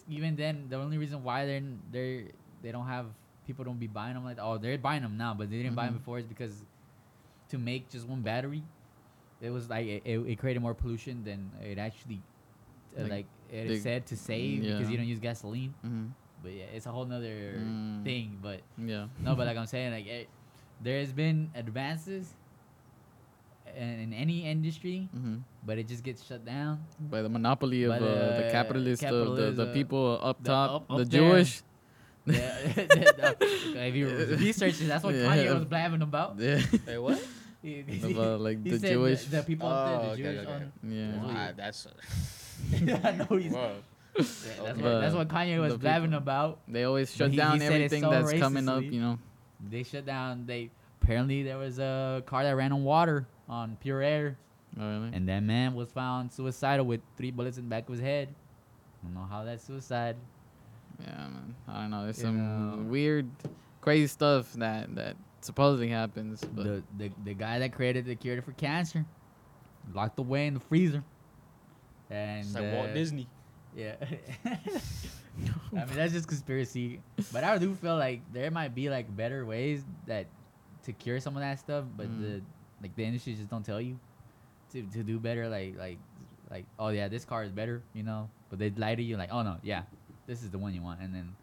Even 0.09 0.37
then, 0.37 0.67
the 0.69 0.77
only 0.77 0.99
reason 0.99 1.23
why 1.23 1.47
they're 1.47 1.63
they're 1.93 2.23
they 2.63 2.73
don't 2.73 2.87
have 2.87 3.07
people 3.47 3.65
don't 3.65 3.79
be 3.79 3.87
buying 3.87 4.15
them 4.15 4.25
like 4.25 4.39
oh 4.41 4.59
they're 4.59 4.77
buying 4.79 5.03
them 5.03 5.17
now, 5.17 5.35
but 5.35 5.51
they 5.51 5.57
didn't 5.57 5.75
buy 5.75 5.87
them 5.87 5.95
before 5.95 6.19
is 6.19 6.27
because 6.27 6.65
to 7.51 7.59
make 7.59 7.89
just 7.89 8.07
one 8.07 8.21
battery, 8.21 8.63
it 9.41 9.51
was 9.51 9.71
like 9.71 9.87
it, 9.87 10.03
it, 10.05 10.19
it 10.19 10.37
created 10.39 10.61
more 10.61 10.75
pollution 10.75 11.25
than 11.25 11.51
it 11.63 11.79
actually 11.79 12.21
uh, 12.99 13.03
Like, 13.03 13.11
like, 13.11 13.27
it 13.51 13.69
they- 13.69 13.79
said 13.79 14.07
to 14.07 14.17
save 14.17 14.63
because 14.65 14.91
you 14.91 14.97
don't 14.97 15.07
use 15.07 15.19
gasoline. 15.21 15.73
hmm 15.83 16.07
But 16.43 16.53
yeah, 16.53 16.65
it's 16.75 16.87
a 16.87 16.91
whole 16.93 17.05
nother 17.07 17.63
Mm. 17.65 18.05
thing. 18.05 18.39
But 18.43 18.61
Yeah. 18.77 19.07
no, 19.25 19.35
but 19.35 19.47
like 19.47 19.57
I'm 19.57 19.67
saying, 19.67 19.93
like 19.93 20.07
it, 20.07 20.29
there 20.83 20.99
has 21.01 21.13
been 21.13 21.51
advances 21.55 22.35
in, 23.77 24.01
in 24.01 24.13
any 24.13 24.47
industry, 24.47 25.09
hmm 25.13 25.37
but 25.67 25.77
it 25.77 25.87
just 25.87 26.03
gets 26.03 26.25
shut 26.25 26.45
down. 26.47 26.81
By 27.11 27.21
the 27.21 27.29
monopoly 27.29 27.85
of 27.85 27.91
By 27.91 27.97
uh, 27.97 28.01
the 28.01 28.43
the 28.45 28.49
capitalist, 28.51 29.03
the, 29.03 29.25
the, 29.35 29.51
the 29.53 29.67
people 29.75 30.19
up 30.23 30.43
the 30.43 30.49
top, 30.49 30.91
up- 30.91 30.99
the 30.99 31.05
there. 31.05 31.21
Jewish. 31.21 31.63
Yeah, 32.25 32.35
the- 32.75 33.37
the- 33.75 33.87
if 33.87 33.95
you 33.95 34.09
research 34.41 34.81
it, 34.81 34.87
that's 34.89 35.05
what 35.05 35.15
Yeah. 35.15 35.27
Kanye 35.29 35.55
was 35.55 35.65
blabbing 35.67 36.03
about. 36.03 36.39
Yeah. 36.39 36.59
Hey, 36.87 36.99
what? 36.99 37.21
He, 37.61 37.83
he- 37.83 38.13
About 38.15 38.41
like 38.41 38.63
he 38.63 38.71
the 38.71 38.79
said 38.79 38.93
Jewish. 38.93 39.25
the, 39.25 39.37
the 39.39 39.43
people 39.43 39.67
up 39.67 39.89
there, 39.89 39.99
Oh, 39.99 40.03
the 40.05 40.11
okay, 40.13 40.23
Jewish. 40.23 40.39
okay, 40.47 40.53
okay. 40.55 40.65
on- 40.65 40.93
yeah. 40.93 41.53
That's 41.57 41.85
what 41.85 41.95
Ah, 41.99 42.93
that's. 42.95 43.05
I 43.05 43.11
know 43.19 43.37
he's, 43.37 43.53
Whoa. 43.53 43.61
yeah, 43.67 43.75
that's, 44.15 44.61
Okay. 44.61 44.83
what, 44.83 45.01
that's 45.01 45.15
what 45.17 45.29
Kanye 45.29 45.61
was 45.61 45.73
The 45.73 45.79
blabbing 45.79 46.15
about. 46.15 46.61
They 46.69 46.85
always 46.85 47.13
shut 47.15 47.29
he- 47.29 47.33
he 47.33 47.37
down 47.37 47.59
said 47.59 47.73
everything 47.73 48.03
so 48.05 48.11
that's 48.11 48.33
coming 48.35 48.69
up, 48.69 48.83
you 48.85 49.01
know. 49.01 49.19
They 49.69 49.83
shut 49.83 50.07
down. 50.07 50.47
They 50.47 50.71
apparently 51.03 51.43
there 51.43 51.59
was 51.59 51.79
a 51.81 52.23
car 52.27 52.45
that 52.45 52.55
ran 52.55 52.71
on 52.73 52.85
water 52.85 53.27
on 53.49 53.77
pure 53.81 54.03
air. 54.03 54.37
Oh, 54.79 54.87
really? 54.87 55.11
And 55.15 55.29
that 55.29 55.43
man 55.43 55.75
was 55.75 55.91
found 55.91 56.31
suicidal 56.33 56.85
with 56.87 57.01
three 57.17 57.31
bullets 57.31 57.57
in 57.59 57.65
the 57.65 57.71
back 57.71 57.85
of 57.89 57.93
his 57.95 58.01
head. 58.01 58.29
I 59.03 59.07
don't 59.07 59.15
know 59.15 59.27
how 59.31 59.45
that's 59.45 59.65
suicide. 59.65 60.17
yeah, 61.01 61.07
man. 61.17 61.55
I 61.67 61.81
don't 61.83 61.91
know. 61.91 62.05
There's 62.05 62.19
You 62.19 62.25
some 62.25 62.85
know. 62.85 62.91
weird, 62.91 63.27
crazy 63.81 64.07
stuff 64.09 64.53
that 64.55 64.95
that 64.97 65.17
supposedly 65.41 65.89
happens. 65.89 66.45
But 66.45 66.65
The, 66.65 66.83
the 66.99 67.11
the 67.25 67.35
guy 67.35 67.59
that 67.61 67.73
created 67.73 68.05
the 68.05 68.15
cure 68.17 68.43
for 68.43 68.53
cancer, 68.53 69.07
locked 69.95 70.19
away 70.19 70.47
in 70.49 70.55
the 70.55 70.61
freezer. 70.61 71.03
And 72.11 72.41
It's 72.45 72.55
like 72.55 72.73
Walt 72.73 72.91
uh, 72.91 72.95
Disney. 72.95 73.29
Yeah. 73.77 73.95
I 75.73 75.85
mean 75.85 75.95
that's 75.95 76.13
just 76.13 76.27
conspiracy. 76.27 77.01
But 77.33 77.45
I 77.45 77.57
do 77.59 77.75
feel 77.75 77.97
like 77.97 78.21
there 78.33 78.51
might 78.51 78.75
be 78.75 78.91
like 78.91 79.15
better 79.15 79.47
ways 79.47 79.85
that 80.07 80.27
to 80.85 80.93
cure 80.93 81.21
some 81.21 81.37
of 81.37 81.41
that 81.41 81.59
stuff, 81.61 81.85
but 81.97 82.07
Mm. 82.09 82.21
the 82.21 82.43
like 82.83 82.95
the 82.97 83.05
industry 83.05 83.35
just 83.35 83.49
don't 83.51 83.65
tell 83.65 83.81
you 83.81 83.99
to, 84.73 84.83
to 84.83 85.03
do 85.03 85.19
better 85.19 85.49
like 85.49 85.77
like 85.79 85.99
like 86.51 86.65
oh 86.79 86.89
yeah, 86.89 87.09
this 87.09 87.25
car 87.25 87.45
is 87.45 87.51
better, 87.53 87.83
you 87.95 88.03
know. 88.03 88.29
But 88.51 88.59
they 88.59 88.71
lie 88.71 88.95
to 88.95 89.03
you 89.03 89.17
like, 89.17 89.31
oh 89.33 89.43
no, 89.43 89.57
yeah, 89.63 89.83
this 90.27 90.43
is 90.43 90.51
the 90.51 90.59
one 90.59 90.75
you 90.75 90.83
want 90.83 91.01
and 91.01 91.15
then 91.15 91.35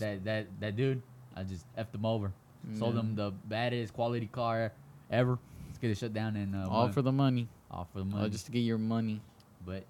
that 0.00 0.24
that 0.24 0.46
that 0.60 0.76
dude, 0.76 1.02
I 1.36 1.42
just 1.44 1.64
effed 1.76 1.94
him 1.94 2.04
over. 2.06 2.32
Sold 2.78 2.94
Yeah. 2.94 3.00
him 3.00 3.14
the 3.14 3.30
baddest 3.46 3.92
quality 3.92 4.26
car 4.26 4.72
ever. 5.10 5.38
Let's 5.66 5.78
get 5.78 5.90
it 5.90 5.98
shut 5.98 6.12
down 6.14 6.36
and 6.36 6.54
uh, 6.56 6.68
all 6.70 6.88
for 6.88 7.02
the 7.02 7.12
money. 7.12 7.48
all 7.70 7.86
for 7.92 7.98
the 8.00 8.04
money. 8.04 8.24
Oh, 8.24 8.28
just 8.28 8.46
to 8.46 8.52
get 8.52 8.60
your 8.60 8.78
money. 8.78 9.20
But 9.66 9.84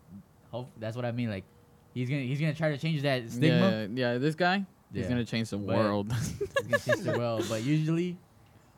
hope 0.50 0.68
that's 0.78 0.96
what 0.96 1.04
I 1.04 1.12
mean. 1.12 1.30
Like 1.30 1.44
he's 1.94 2.08
gonna 2.08 2.22
he's 2.22 2.40
gonna 2.40 2.54
try 2.54 2.70
to 2.70 2.78
change 2.78 3.02
that 3.02 3.30
stigma. 3.30 3.88
Yeah, 3.94 4.12
yeah. 4.12 4.18
This 4.18 4.34
guy, 4.34 4.64
he's 4.92 5.06
gonna 5.06 5.24
change 5.24 5.50
the 5.50 5.58
But- 5.58 5.76
world. 5.76 6.12
He's 6.12 6.38
gonna 6.66 6.78
change 6.78 7.00
the 7.04 7.18
world. 7.18 7.46
But 7.48 7.62
usually, 7.62 8.16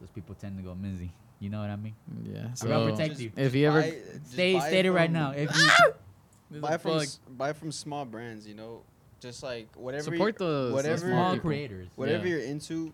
those 0.00 0.10
people 0.10 0.34
tend 0.34 0.56
to 0.58 0.62
go 0.62 0.74
mizzy. 0.74 1.10
You 1.40 1.50
know 1.50 1.60
what 1.60 1.70
I 1.70 1.76
mean? 1.76 1.94
yeah. 2.24 2.48
I'm 2.62 2.68
gonna 2.68 2.90
protect 2.90 3.10
Just- 3.10 3.20
you. 3.22 3.32
if 3.36 3.54
you 3.54 3.68
ever- 3.68 3.82
buy- 3.82 3.90
just 3.90 4.32
Stay 4.32 4.54
buy 4.54 4.68
stay 4.68 4.80
it 4.86 4.90
right 4.90 5.10
now. 5.10 5.32
If 5.32 5.54
you 6.50 6.60
buy 6.60 6.76
from 6.78 6.90
plug. 6.92 7.02
s- 7.02 7.20
buy 7.28 7.52
from 7.52 7.72
small 7.72 8.04
brands, 8.04 8.46
you 8.46 8.54
know, 8.54 8.82
just 9.20 9.42
like 9.42 9.68
whatever 9.76 10.04
support 10.04 10.38
the 10.38 10.70
whatever- 10.72 10.98
small 10.98 11.32
small 11.32 11.38
creators, 11.40 11.88
whatever 11.96 12.26
Yeah. 12.26 12.36
you're 12.36 12.44
into, 12.44 12.92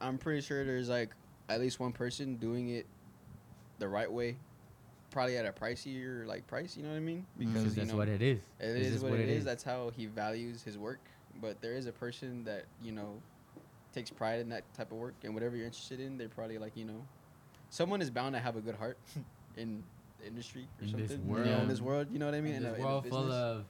I'm 0.00 0.18
pretty 0.18 0.40
sure 0.40 0.64
there's 0.64 0.88
like 0.88 1.10
at 1.48 1.60
least 1.60 1.78
one 1.78 1.92
person 1.92 2.36
doing 2.36 2.70
it 2.70 2.86
the 3.78 3.86
right 3.88 4.10
way, 4.10 4.36
probably 5.10 5.36
at 5.36 5.46
a 5.46 5.52
pricier 5.52 6.26
like 6.26 6.44
price. 6.48 6.76
You 6.76 6.82
know 6.82 6.90
what 6.90 6.96
I 6.96 7.00
mean? 7.00 7.24
Because 7.38 7.52
because 7.54 7.76
you 7.76 7.80
that's 7.82 7.92
know, 7.92 7.98
what 7.98 8.08
it 8.08 8.20
is. 8.22 8.40
It 8.58 8.66
is 8.78 8.92
just 8.94 9.04
what, 9.04 9.14
it 9.20 9.28
is. 9.28 9.44
That's 9.44 9.62
how 9.62 9.90
he 9.96 10.06
values 10.06 10.62
his 10.62 10.76
work. 10.76 11.00
But 11.40 11.60
there 11.60 11.74
is 11.74 11.86
a 11.86 11.92
person 11.92 12.42
that 12.44 12.64
you 12.82 12.90
know 12.92 13.20
takes 13.96 14.10
pride 14.10 14.40
in 14.40 14.48
that 14.50 14.62
type 14.74 14.92
of 14.92 14.98
work, 14.98 15.14
and 15.24 15.32
whatever 15.34 15.56
you're 15.56 15.64
interested 15.66 15.98
in, 16.00 16.18
they're 16.18 16.28
probably 16.28 16.58
like 16.58 16.76
you 16.76 16.84
know, 16.84 17.02
someone 17.70 18.00
is 18.02 18.10
bound 18.10 18.34
to 18.34 18.40
have 18.40 18.56
a 18.56 18.60
good 18.60 18.74
heart 18.76 18.98
in 19.56 19.82
the 20.20 20.26
industry 20.26 20.68
or 20.78 20.84
In 20.84 20.90
something. 20.90 21.06
this 21.08 21.18
you 21.26 21.44
know, 21.52 21.58
in 21.62 21.68
this 21.68 21.80
world, 21.80 22.08
you 22.12 22.18
know 22.18 22.26
what 22.26 22.34
I 22.34 22.40
mean? 22.42 22.54
in 22.54 22.64
a- 22.66 22.70
this 22.72 22.78
a 22.78 22.82
world 22.82 23.06
full 23.08 23.32
of 23.32 23.64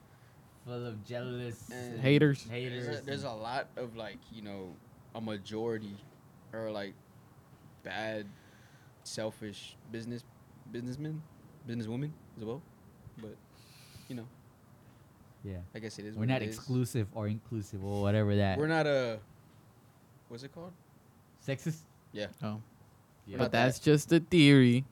full 0.66 0.84
of 0.86 1.04
jealous 1.04 1.70
And- 1.70 2.00
Haters. 2.00 2.42
haters. 2.50 2.86
There's 2.86 2.98
a, 3.00 3.04
there's 3.04 3.24
a 3.24 3.30
lot 3.30 3.68
of 3.76 3.96
like 3.96 4.18
you 4.32 4.42
know 4.42 4.74
a 5.14 5.20
majority 5.20 5.96
or 6.52 6.70
like 6.70 6.94
bad, 7.84 8.26
selfish 9.04 9.76
business 9.92 10.24
businessmen, 10.72 11.22
businesswomen 11.68 12.10
as 12.36 12.44
well. 12.44 12.60
But 13.18 13.36
you 14.08 14.16
know, 14.16 14.26
yeah. 15.44 15.58
I 15.74 15.78
guess 15.78 15.98
it 16.00 16.04
is. 16.06 16.14
We're 16.16 16.20
what 16.22 16.28
not 16.28 16.42
it 16.42 16.48
is. 16.48 16.56
exclusive 16.56 17.06
or 17.14 17.28
inclusive 17.28 17.84
or 17.84 18.02
whatever 18.02 18.34
that. 18.36 18.58
We're 18.58 18.66
not 18.66 18.86
a. 18.88 19.20
What's 20.28 20.42
it 20.42 20.52
called? 20.54 20.72
sexist. 21.46 21.78
Oh, 22.42 22.60
Yeah. 23.26 23.36
Not 23.36 23.38
but 23.38 23.52
that's 23.52 23.78
just 23.78 24.12
a 24.12 24.20
theory. 24.20 24.84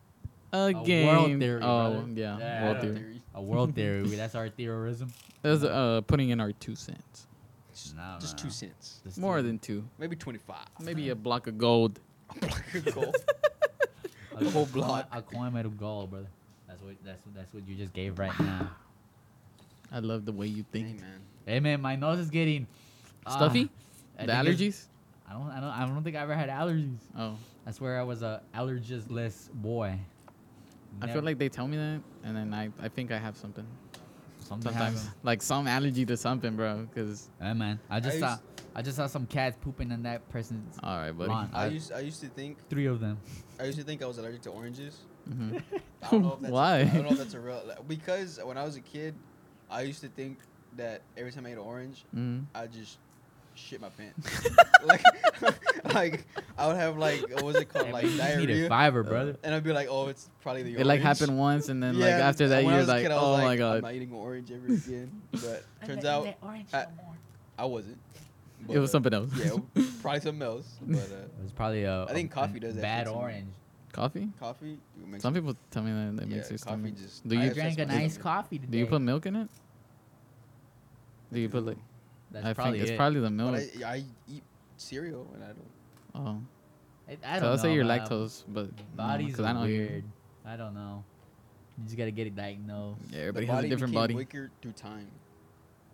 A, 0.52 0.72
world 0.72 0.86
game. 0.86 1.40
theory, 1.40 1.60
Oh, 1.62 1.90
brother. 1.90 2.06
yeah. 2.14 2.38
Yeah, 2.38 2.64
world 2.64 2.80
theory. 2.80 2.94
Theory. 2.94 3.22
a 3.34 3.42
world 3.42 3.74
theory. 3.74 4.06
That's 4.08 4.34
our 4.36 4.48
theorism. 4.48 5.10
That's 5.42 5.64
uh 5.64 6.02
putting 6.06 6.30
in 6.30 6.40
our 6.40 6.52
two 6.52 6.76
cents. 6.76 7.26
Just, 7.72 7.96
No, 7.96 8.16
just 8.20 8.36
no, 8.36 8.42
two 8.44 8.50
cents. 8.50 9.00
This 9.04 9.16
More 9.18 9.34
theory. 9.38 9.48
than 9.48 9.58
two. 9.58 9.84
Maybe 9.98 10.14
twenty 10.16 10.38
five. 10.38 10.68
Maybe 10.80 11.08
a 11.10 11.16
block 11.16 11.46
of 11.48 11.58
gold. 11.58 11.98
A 12.30 12.38
block 12.38 12.74
of 12.74 12.94
gold. 12.94 13.16
a 14.40 14.50
whole 14.50 14.66
block. 14.66 15.08
A 15.12 15.20
coin 15.22 15.52
made 15.52 15.66
of 15.66 15.76
gold, 15.76 16.10
brother. 16.10 16.26
That's 16.68 16.80
what 16.82 16.94
that's 17.04 17.24
what 17.26 17.34
that's 17.34 17.52
what 17.52 17.66
you 17.68 17.74
just 17.74 17.92
gave 17.92 18.18
right 18.18 18.38
now. 18.40 18.70
I 19.92 19.98
love 19.98 20.24
the 20.24 20.32
way 20.32 20.46
you 20.46 20.64
think. 20.72 21.00
man. 21.00 21.20
Hey 21.46 21.60
man, 21.60 21.80
my 21.82 21.96
nose 21.96 22.18
is 22.20 22.30
getting 22.30 22.66
ah, 23.26 23.30
Stuffy? 23.36 23.68
I 24.18 24.26
the 24.26 24.32
allergies? 24.32 24.86
I 25.28 25.32
don't 25.32 25.50
I 25.50 25.60
don't 25.60 25.70
I 25.70 25.86
don't 25.86 26.02
think 26.04 26.16
I 26.16 26.20
ever 26.20 26.34
had 26.34 26.48
allergies. 26.48 26.98
Oh. 27.16 27.36
I 27.66 27.70
swear 27.70 27.98
I 27.98 28.02
was 28.02 28.22
a 28.22 28.42
allergies-less 28.54 29.48
boy. 29.54 29.98
I 31.00 31.08
feel 31.08 31.22
like 31.22 31.38
they 31.38 31.48
tell 31.48 31.66
me 31.66 31.76
that, 31.76 32.00
and 32.22 32.36
then 32.36 32.54
I, 32.54 32.70
I 32.80 32.88
think 32.88 33.10
I 33.10 33.18
have 33.18 33.36
something. 33.36 33.66
something 34.38 34.70
Sometimes, 34.72 34.98
happened. 35.02 35.14
like 35.24 35.42
some 35.42 35.66
allergy 35.66 36.04
to 36.06 36.16
something, 36.16 36.54
bro. 36.56 36.86
Cause 36.94 37.30
Hey 37.40 37.52
man, 37.54 37.80
I 37.90 38.00
just 38.00 38.18
I 38.18 38.20
saw 38.20 38.38
I 38.76 38.82
just 38.82 38.96
saw 38.96 39.06
some 39.06 39.26
cats 39.26 39.56
pooping 39.60 39.90
in 39.90 40.02
that 40.04 40.28
person's 40.28 40.78
all 40.82 40.98
right, 40.98 41.10
buddy. 41.12 41.30
lawn. 41.30 41.50
I 41.52 41.64
I- 41.64 41.68
used 41.68 41.92
I 41.92 42.00
used 42.00 42.20
to 42.20 42.28
think 42.28 42.58
three 42.68 42.86
of 42.86 43.00
them. 43.00 43.18
I 43.58 43.64
used 43.64 43.78
to 43.78 43.84
think 43.84 44.02
I 44.02 44.06
was 44.06 44.18
allergic 44.18 44.42
to 44.42 44.50
oranges. 44.50 44.98
hmm 45.26 45.56
I 46.02 46.10
don't 46.10 46.22
know 46.26 46.34
if 46.34 46.40
that's 46.40 46.52
Why? 46.52 46.80
I 46.80 46.84
don't 46.84 47.04
know 47.04 47.12
if 47.12 47.18
that's 47.18 47.34
a 47.34 47.40
real 47.40 47.62
like, 47.66 47.88
because 47.88 48.38
when 48.44 48.58
I 48.58 48.64
was 48.64 48.76
a 48.76 48.80
kid, 48.82 49.14
I 49.70 49.82
used 49.82 50.02
to 50.02 50.08
think 50.08 50.38
that 50.76 51.00
every 51.16 51.32
time 51.32 51.46
I 51.46 51.50
ate 51.50 51.52
an 51.54 51.58
orange, 51.60 52.04
hmm 52.12 52.40
I 52.54 52.66
just 52.66 52.98
shit 53.56 53.80
my 53.80 53.88
pants. 53.90 54.28
like, 54.84 55.00
like 55.94 56.24
I 56.56 56.66
would 56.68 56.76
have 56.76 56.96
like 56.98 57.20
what 57.34 57.44
was 57.44 57.56
it 57.56 57.68
called, 57.72 57.90
like 57.90 58.04
man, 58.04 58.12
you 58.12 58.16
just 58.18 58.38
needed 58.38 58.52
diarrhea, 58.54 58.68
fiber, 58.68 59.02
brother. 59.02 59.36
and 59.42 59.54
I'd 59.54 59.64
be 59.64 59.72
like, 59.72 59.88
oh, 59.90 60.08
it's 60.08 60.28
probably 60.42 60.62
the 60.62 60.76
It 60.80 60.86
like 60.86 61.00
happened 61.00 61.38
once, 61.38 61.68
and 61.68 61.82
then 61.82 61.94
Yeah, 61.96 62.04
like 62.06 62.14
after 62.14 62.48
that, 62.48 62.64
when 62.64 62.74
I 62.74 62.78
you're 62.78 62.86
like, 62.86 63.02
kid, 63.02 63.10
I 63.10 63.14
was 63.16 63.24
oh 63.24 63.30
like, 63.44 63.58
my 63.60 63.74
I'm 63.76 63.80
not 63.82 63.94
eating 63.94 64.12
orange 64.12 64.50
ever 64.50 64.66
again. 64.66 65.10
But 65.32 65.64
turns 65.86 66.04
out 66.04 66.28
I- 66.72 66.86
I 67.58 67.64
wasn't. 67.64 67.98
It 68.68 68.78
was 68.78 68.90
something 68.90 69.12
else. 69.12 69.30
Yeah, 69.36 69.50
probably 70.02 70.20
something 70.20 70.42
else. 70.42 70.66
But 70.80 70.96
uh, 70.98 71.16
It 71.38 71.42
was 71.42 71.52
probably 71.52 71.84
a. 71.84 72.04
I 72.04 72.12
think 72.14 72.30
coffee 72.30 72.58
does 72.60 72.74
that 72.76 72.82
Bad 72.82 73.06
shit 73.06 73.12
to 73.12 73.18
orange. 73.20 73.52
Coffee? 73.92 74.28
coffee. 74.40 74.78
Some 75.18 75.34
people 75.34 75.54
tell 75.70 75.82
me 75.82 75.92
that 75.92 76.22
it 76.24 76.28
yeah, 76.28 76.36
makes 76.36 76.50
your 76.50 76.58
coffee 76.58 76.58
stomach. 76.58 76.96
just. 76.96 77.28
Do 77.28 77.36
you- 77.36 77.42
I 77.42 77.46
upsets 77.48 77.76
drank 77.76 77.90
a 77.90 77.92
nice 77.92 78.16
coffee 78.16 78.58
today. 78.58 78.72
Do 78.72 78.78
you 78.78 78.86
put 78.86 79.02
milk 79.02 79.26
in 79.26 79.36
it? 79.36 79.48
Do 81.32 81.40
you 81.40 81.48
put 81.48 81.64
like? 81.66 81.76
That's 82.30 82.44
I 82.44 82.48
think 82.48 82.56
probably 82.56 82.80
it's 82.80 82.90
it. 82.90 82.96
probably 82.96 83.20
the 83.20 83.26
But 83.30 83.32
milk. 83.32 83.62
I, 83.84 83.92
I 83.92 84.04
eat 84.28 84.42
cereal 84.76 85.26
and 85.34 85.44
I 85.44 85.46
don't. 85.48 85.66
oh, 86.14 86.40
I, 87.08 87.12
I 87.34 87.36
so 87.38 87.42
don't 87.42 87.50
I'll 87.52 87.58
say 87.58 87.68
know, 87.68 87.74
you're 87.74 87.84
lactose, 87.84 88.44
but 88.48 88.70
Bodies 88.96 89.26
mm, 89.28 89.30
because 89.32 89.44
I 89.46 89.50
are 89.50 89.54
know 89.54 89.64
you. 89.64 89.78
weird. 89.78 90.04
I 90.46 90.56
don't 90.56 90.74
know. 90.74 91.04
You 91.78 91.84
just 91.84 91.96
gotta 91.96 92.10
get 92.10 92.26
it 92.26 92.36
diagnosed. 92.36 93.00
Yeah, 93.10 93.20
everybody 93.20 93.46
has 93.46 93.64
a 93.64 93.68
different 93.68 93.94
body. 93.94 94.14
Weaker 94.14 94.50
through 94.62 94.72
time. 94.72 95.08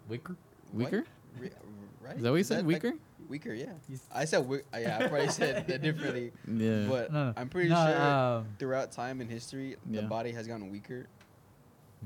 Weaker. 0.09 0.36
Weaker? 0.73 1.05
Re- 1.39 1.48
uh, 1.48 2.07
right? 2.07 2.16
Is 2.16 2.23
that 2.23 2.31
what 2.31 2.36
you 2.36 2.44
said? 2.44 2.59
like- 2.66 2.82
Weaker? 2.82 2.93
weaker, 3.28 3.55
yeah. 3.55 3.66
You 3.89 3.94
s- 3.94 4.07
I 4.12 4.24
said 4.24 4.39
wi- 4.39 4.65
uh, 4.74 4.78
yeah. 4.78 4.98
I 4.98 5.07
probably 5.09 5.28
said 5.28 5.66
that 5.69 5.82
differently, 5.82 6.32
Yeah. 6.48 6.86
but 6.89 7.12
No, 7.12 7.27
no. 7.27 7.35
I'm 7.36 7.48
pretty 7.48 7.69
no, 7.70 7.77
sure 7.86 8.01
Um, 8.02 8.47
throughout 8.59 8.90
time 8.90 9.20
and 9.20 9.31
history, 9.31 9.77
Yeah. 9.89 10.01
the 10.02 10.07
body 10.09 10.32
has 10.32 10.48
gotten 10.48 10.70
weaker. 10.70 11.07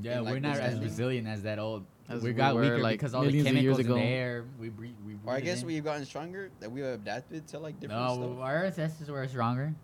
yeah, 0.03 0.21
we're 0.21 0.33
like, 0.35 0.43
not 0.43 0.59
as 0.59 0.79
resilient 0.81 1.27
as 1.27 1.43
that 1.45 1.59
old. 1.59 1.87
As 2.09 2.23
we 2.23 2.31
we 2.31 2.35
got 2.35 2.55
weaker 2.57 2.79
like, 2.79 2.99
because 2.99 3.15
all 3.15 3.23
the 3.23 3.29
millions 3.29 3.49
years 3.63 3.77
chemicals 3.77 3.79
in 3.81 3.87
ago. 3.87 3.95
the 3.95 4.01
air. 4.03 4.45
We 4.59 4.69
breathe. 4.69 4.95
We 5.07 5.15
Or 5.25 5.33
I 5.35 5.41
guess 5.41 5.63
in. 5.63 5.67
we've 5.69 5.83
gotten 5.85 6.05
stronger. 6.05 6.51
That 6.61 6.71
we 6.71 6.81
have 6.83 7.01
adapted 7.01 7.47
to 7.49 7.59
like 7.59 7.81
different 7.81 8.03
No, 8.03 8.15
stuff. 8.35 8.39
our 8.45 8.65
ancestors 8.67 9.11
were 9.11 9.27
stronger. 9.29 9.75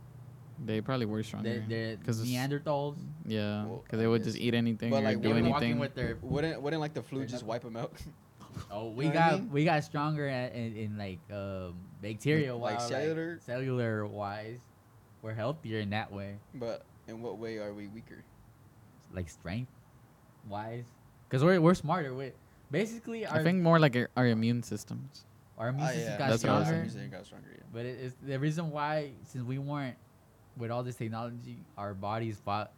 They 0.63 0.83
probably 0.83 1.07
were 1.07 1.17
They're, 1.19 1.25
stronger. 1.25 1.65
they're 1.67 1.97
'Cause 1.97 2.23
Neanderthals. 2.23 2.97
yeah, 3.25 3.65
because 3.83 3.99
I 3.99 4.03
they 4.03 4.07
would 4.07 4.23
just 4.23 4.37
eat 4.37 4.53
anything 4.55 4.91
But, 4.91 5.05
or 5.05 5.15
do 5.15 5.21
they 5.21 5.29
were 5.29 5.35
when 5.37 5.49
walking 5.49 5.65
anything. 5.71 5.79
with 5.81 5.95
their. 5.95 6.19
Wouldn't 6.23 6.61
wouldn't 6.61 6.81
like 6.81 6.93
the 6.93 7.03
flu 7.03 7.25
just 7.25 7.45
wipe 7.45 7.63
them 7.63 7.77
out? 7.77 7.93
Oh, 8.71 8.91
we 8.91 9.05
know 9.05 9.11
what 9.13 9.17
I 9.17 9.31
got 9.31 9.41
mean? 9.41 9.51
we 9.53 9.65
got 9.65 9.85
stronger 9.85 10.27
at, 10.29 10.53
in, 10.55 10.77
in 10.77 10.99
like 10.99 11.21
um, 11.33 11.77
bacteria 12.03 12.55
Like 12.55 12.79
wise, 12.81 12.89
cellular? 12.89 13.39
cellular 13.47 14.05
wise. 14.07 14.59
We're 15.23 15.35
healthier 15.35 15.79
in 15.79 15.91
that 15.91 16.13
way, 16.13 16.37
but 16.55 16.85
in 17.07 17.23
what 17.23 17.39
way 17.39 17.59
are 17.59 17.73
we 17.73 17.87
weaker? 17.87 18.23
like 19.15 19.31
strength 19.31 19.71
wise, 20.49 20.85
because 21.31 21.45
we're 21.45 21.61
we're 21.61 21.75
smarter. 21.75 22.13
We 22.13 22.33
basically 22.71 23.25
our 23.27 23.39
I 23.39 23.43
think 23.45 23.63
more 23.63 23.79
like 23.79 23.95
our, 23.97 24.11
our 24.17 24.27
immune 24.27 24.63
systems. 24.63 25.25
our 25.59 25.69
immune 25.69 25.87
Ah, 25.87 25.91
system 25.93 26.13
yeah, 26.13 26.19
got 26.19 26.31
That's 26.31 26.43
what 26.45 26.53
I 26.53 26.59
was 26.59 26.67
stronger. 26.67 26.85
You 26.85 26.91
said 26.91 27.11
got 27.13 27.27
stronger. 27.27 27.49
Yeah. 27.55 27.63
But 27.73 27.87
it, 27.87 27.99
it's 28.03 28.15
the 28.27 28.39
reason 28.39 28.71
why, 28.71 29.13
since 29.25 29.45
we 29.45 29.59
weren't 29.59 29.97
with 30.57 30.71
all 30.71 30.83
this 30.83 30.97
technology, 30.97 31.59
our 31.79 31.95
bodies 31.95 32.41
fought 32.45 32.73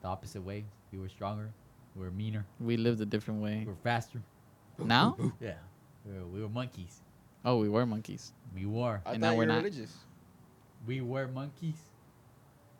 the 0.00 0.08
opposite 0.08 0.42
way. 0.42 0.64
We 0.92 0.98
were 0.98 1.08
stronger, 1.10 1.50
we 1.94 2.02
were 2.04 2.10
meaner, 2.10 2.46
We 2.58 2.76
lived 2.76 3.00
a 3.00 3.06
different 3.06 3.42
way. 3.42 3.58
we 3.60 3.66
were 3.72 3.78
faster. 3.84 4.20
Now? 4.78 5.16
Yeah, 5.40 5.54
we 6.06 6.12
were, 6.18 6.26
we 6.26 6.40
were 6.42 6.48
monkeys. 6.48 7.00
Oh, 7.44 7.58
we 7.58 7.68
were 7.68 7.84
monkeys. 7.86 8.32
We 8.54 8.64
were. 8.66 9.00
I 9.06 9.12
And 9.12 9.20
thought 9.22 9.26
now 9.28 9.30
you 9.32 9.38
we're 9.38 9.42
were 9.44 9.52
not. 9.52 9.56
religious. 9.62 9.94
We 10.86 11.00
were 11.00 11.28
monkeys. 11.28 11.76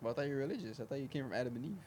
Well, 0.00 0.12
I 0.12 0.16
thought 0.16 0.26
you 0.28 0.34
were 0.34 0.40
religious. 0.40 0.80
I 0.80 0.84
thought 0.84 0.98
you 1.00 1.08
came 1.08 1.24
from 1.24 1.34
Adam 1.34 1.54
and 1.56 1.64
Eve. 1.66 1.84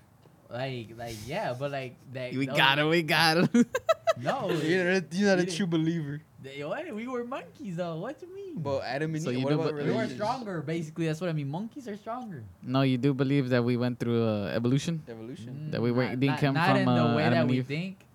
Like, 0.54 0.94
like, 0.96 1.18
yeah, 1.26 1.56
but 1.58 1.72
like 1.72 1.96
that. 2.14 2.34
We 2.38 2.46
those- 2.46 2.56
got 2.56 2.78
it. 2.78 2.86
We 2.86 3.02
got 3.02 3.38
it. 3.38 3.50
No, 4.22 4.46
you're 4.62 4.94
not, 4.94 5.10
a- 5.10 5.18
you're 5.18 5.30
not 5.36 5.40
a 5.42 5.50
true 5.50 5.66
believer. 5.66 6.22
They, 6.44 6.62
what? 6.64 6.86
We 6.94 7.08
were 7.10 7.26
monkeys 7.26 7.78
though. 7.82 7.98
What 7.98 8.20
do 8.22 8.28
you 8.30 8.36
mean? 8.36 8.62
But 8.62 8.86
Adam 8.86 9.10
and 9.18 9.24
So 9.24 9.32
Eve. 9.34 9.40
you 9.40 9.46
What 9.50 9.54
about 9.58 9.74
be- 9.76 9.90
we 9.90 9.92
were 9.92 10.06
stronger, 10.06 10.62
basically. 10.62 11.08
That's 11.10 11.18
what 11.20 11.32
I 11.32 11.34
mean. 11.34 11.50
Monkeys 11.50 11.88
are 11.90 11.98
stronger. 11.98 12.44
No, 12.62 12.84
you 12.86 13.00
do 13.02 13.16
believe 13.18 13.50
that 13.50 13.64
we 13.66 13.74
went 13.76 13.98
through 13.98 14.22
uh, 14.22 14.54
evolution. 14.54 15.02
Evolution. 15.10 15.72
That 15.74 15.82
we 15.82 15.90
were- 15.92 16.06
Not- 16.06 16.20
didn't 16.22 16.38
not, 16.38 16.46
come 16.46 16.54
not 16.54 16.68
from, 16.70 16.78
in 16.78 16.86
the 16.86 17.06
uh, 17.10 17.16
way 17.18 17.24
Adam 17.26 17.34
that 17.40 17.48
we 17.50 17.58
Eve. 17.58 17.66
think, 17.66 18.06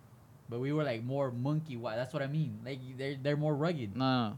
but 0.49 0.61
we 0.63 0.71
were 0.73 0.85
like 0.87 1.03
more 1.03 1.33
monkey. 1.35 1.75
Why? 1.77 1.97
That's 1.99 2.15
what 2.15 2.23
I 2.23 2.29
mean. 2.31 2.55
Like 2.65 2.79
they're 2.97 3.17
they're 3.21 3.37
more 3.37 3.57
rugged. 3.59 3.97
No, 3.99 4.07
no, 4.07 4.29
no. 4.31 4.37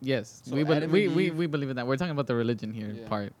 Yes, 0.00 0.42
So 0.46 0.54
we, 0.54 0.62
bel 0.62 0.78
Adam 0.78 0.92
we, 0.94 1.08
we 1.10 1.34
we 1.34 1.46
believe 1.50 1.70
in 1.70 1.76
that. 1.82 1.88
We're 1.90 1.98
talking 1.98 2.14
about 2.14 2.28
the 2.30 2.38
religion 2.38 2.70
here 2.72 2.94
Yeah. 2.94 3.08
part. 3.10 3.32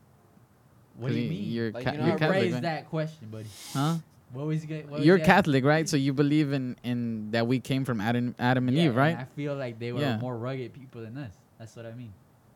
What 0.98 1.08
do 1.12 1.14
you 1.18 1.30
mean? 1.30 1.44
You're, 1.52 1.70
Like, 1.72 1.84
ca- 1.84 1.92
you 1.92 1.98
know 1.98 2.06
you're 2.06 2.18
Catholic, 2.18 2.42
Rephrase 2.42 2.52
right? 2.54 2.62
that 2.62 2.88
question, 2.90 3.28
buddy. 3.30 3.46
huh? 3.72 3.96
What 4.32 4.46
was? 4.46 4.64
What 4.66 4.90
was 4.90 5.04
You're 5.06 5.18
you 5.18 5.24
Catholic, 5.24 5.64
right? 5.64 5.88
So 5.88 5.96
you 5.96 6.12
believe 6.12 6.52
in 6.52 6.76
in 6.84 7.30
that 7.30 7.46
we 7.46 7.60
came 7.60 7.84
from 7.84 8.00
Adam 8.00 8.34
Adam 8.38 8.68
and 8.68 8.76
Yeah, 8.76 8.84
Eve, 8.86 8.96
right? 8.96 9.16
I 9.16 9.24
feel 9.36 9.54
like 9.56 9.78
they 9.78 9.92
were 9.92 10.00
Yeah. 10.00 10.18
more 10.18 10.36
rugged 10.36 10.74
people 10.74 11.00
than 11.00 11.16
us. 11.16 11.32
That's 11.58 11.74
what 11.76 11.86
I 11.86 11.92
mean. 11.94 12.12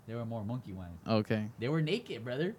They 0.07 0.15
were 0.15 0.27
more 0.27 0.45
monkey 0.45 0.73
wise. 0.73 0.91
Okay. 1.09 1.47
They 1.59 1.69
were 1.69 1.81
naked, 1.81 2.25
brother. 2.25 2.55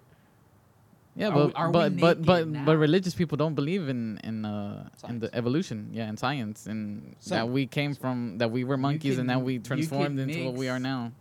Yeah, 1.16 1.28
Are 1.28 1.70
but 1.70 1.92
we- 1.92 2.00
but 2.00 2.16
but 2.18 2.26
but 2.26 2.48
now? 2.48 2.64
but 2.64 2.76
religious 2.76 3.14
people 3.14 3.36
don't 3.36 3.54
believe 3.54 3.88
in 3.88 4.18
in 4.24 4.44
uh 4.44 4.88
in 5.08 5.20
the 5.20 5.30
evolution, 5.32 5.90
yeah, 5.92 6.08
in 6.10 6.16
science, 6.16 6.66
and 6.66 7.14
that 7.28 7.48
we 7.48 7.66
came 7.68 7.94
from 7.94 8.38
that 8.38 8.50
we 8.50 8.64
were 8.64 8.76
monkeys 8.76 9.18
and 9.18 9.28
can- 9.28 9.38
that 9.38 9.44
we 9.44 9.60
transformed 9.60 10.18
into 10.18 10.44
what 10.46 10.54
we 10.54 10.68
are 10.68 10.80
now. 10.80 11.12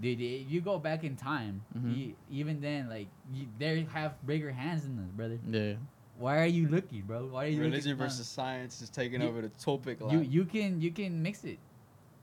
Dude, 0.00 0.20
i- 0.20 0.44
you 0.48 0.60
go 0.60 0.78
back 0.78 1.04
in 1.04 1.16
time. 1.16 1.62
Mhm. 1.76 1.96
you- 1.96 2.14
even 2.30 2.60
then, 2.60 2.88
like 2.88 3.08
you, 3.32 3.46
they 3.58 3.82
have 3.92 4.14
bigger 4.26 4.50
hands 4.52 4.82
than 4.82 4.98
us, 4.98 5.10
brother. 5.10 5.38
Yeah. 5.48 5.74
Why 6.18 6.38
are 6.40 6.46
you 6.46 6.68
looking, 6.68 7.02
bro? 7.02 7.26
Why 7.26 7.44
are 7.44 7.48
you 7.48 7.60
Religion 7.60 7.92
looking, 7.92 8.04
versus 8.04 8.26
science 8.26 8.80
is 8.82 8.90
taking 8.90 9.20
You- 9.22 9.28
over 9.28 9.40
the 9.42 9.48
topic. 9.50 10.00
a 10.00 10.10
You 10.12 10.20
you 10.20 10.44
can 10.44 10.80
you 10.80 10.90
can 10.90 11.22
mix 11.22 11.44
it. 11.44 11.58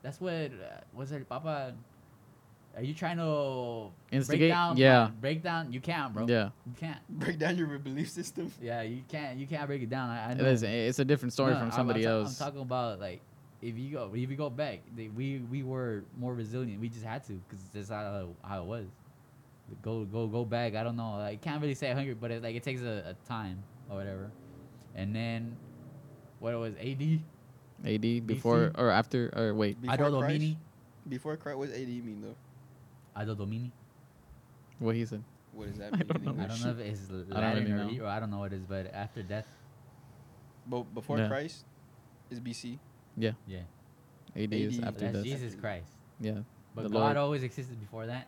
That's 0.04 0.20
what 0.22 0.34
uh, 0.34 0.82
was 0.94 1.12
it, 1.12 1.28
Papa? 1.30 1.74
Are 2.76 2.82
you 2.82 2.96
trying 2.96 3.18
to 3.18 3.92
break 4.10 4.20
Instigate? 4.22 4.50
down? 4.52 4.78
Yeah. 4.78 5.12
break 5.22 5.44
down. 5.44 5.72
You 5.72 5.80
can't, 5.80 6.12
bro. 6.12 6.26
Yeah. 6.28 6.50
You 6.66 6.74
can't. 6.76 6.98
break 7.08 7.38
down 7.38 7.56
your 7.56 7.78
belief 7.78 8.10
system. 8.10 8.52
Yeah, 8.60 8.82
you 8.82 9.04
can't. 9.08 9.38
You 9.38 9.46
can't 9.46 9.68
break 9.68 9.84
it 9.84 9.90
down. 9.92 10.10
I, 10.10 10.32
I 10.32 10.34
know. 10.34 10.44
is. 10.46 10.64
It's 10.64 10.98
a 11.00 11.06
different 11.06 11.34
story 11.34 11.54
No, 11.54 11.60
from 11.60 11.68
I'm- 11.70 11.76
somebody 11.78 12.00
I'm, 12.02 12.12
ta- 12.12 12.20
else. 12.22 12.42
I'm 12.42 12.46
talking 12.48 12.62
about 12.62 13.00
like 13.00 13.22
if 13.64 13.78
you 13.78 13.92
go 13.92 14.12
if 14.14 14.30
you 14.30 14.36
go 14.36 14.50
back, 14.50 14.82
they, 14.96 15.08
we 15.08 15.40
we 15.50 15.64
were 15.64 16.04
more 16.18 16.34
resilient. 16.34 16.82
We 16.82 16.90
just 16.90 17.06
had 17.06 17.24
to 17.28 17.34
because 17.34 17.64
that's 17.74 17.90
how 17.90 18.30
how 18.44 18.62
it 18.62 18.66
was. 18.66 18.88
Go 19.82 20.04
go 20.04 20.28
go 20.28 20.44
back. 20.44 20.76
I 20.76 20.84
don't 20.84 20.98
know. 20.98 21.16
I 21.20 21.38
can't 21.42 21.62
really 21.62 21.74
say 21.74 21.92
hungry, 21.94 22.14
but 22.14 22.30
it's 22.30 22.44
like 22.44 22.56
it 22.56 22.64
takes 22.64 22.82
a, 22.82 23.16
a 23.16 23.28
time 23.28 23.64
or 23.90 23.96
whatever. 23.98 24.32
And 24.96 25.16
then 25.16 25.56
what 26.40 26.54
it 26.54 26.58
was 26.58 26.74
AD. 26.76 27.22
AD 27.86 28.28
before 28.28 28.72
BC? 28.72 28.80
or 28.80 28.90
after 28.90 29.32
or 29.36 29.54
wait. 29.54 29.82
Before 29.82 29.96
Adol 29.96 30.20
Christ? 30.20 30.34
Domini. 30.34 30.58
Before 31.08 31.38
Christ, 31.38 31.58
what 31.58 31.70
AD 31.70 31.88
mean 31.88 32.22
though? 32.22 33.22
Adol 33.22 33.38
Domini. 33.38 33.72
What 34.80 34.96
he 34.96 35.06
said. 35.06 35.24
What 35.54 35.70
does 35.70 35.78
that 35.78 35.94
I 35.94 35.98
don't 36.04 36.24
know. 36.24 36.36
I 36.44 36.48
don't 36.48 36.62
know 36.62 36.72
if 36.72 36.80
it's 36.80 37.10
really 37.10 37.26
Latin 37.30 37.72
or, 37.72 37.86
know. 37.86 38.04
Or 38.04 38.08
I 38.08 38.20
don't 38.20 38.30
know 38.30 38.40
what 38.40 38.52
it 38.52 38.58
is, 38.58 38.66
but 38.66 38.94
after 38.94 39.24
death, 39.24 39.48
But 40.68 40.94
before 40.94 41.18
Yeah. 41.18 41.30
Christ 41.30 41.64
is 42.30 42.42
BC. 42.42 42.80
Yeah, 43.18 43.32
Yeah. 43.48 43.60
AD, 44.36 44.54
is 44.54 44.80
AD. 44.80 44.86
after 44.86 45.00
that's 45.06 45.16
death. 45.16 45.24
Jesus 45.26 45.56
Christ. 45.56 45.92
Yeah. 46.20 46.42
But 46.76 46.84
The 46.84 46.90
God 46.90 47.00
Lord. 47.14 47.18
always 47.18 47.44
existed 47.44 47.80
before 47.80 48.06
that. 48.08 48.28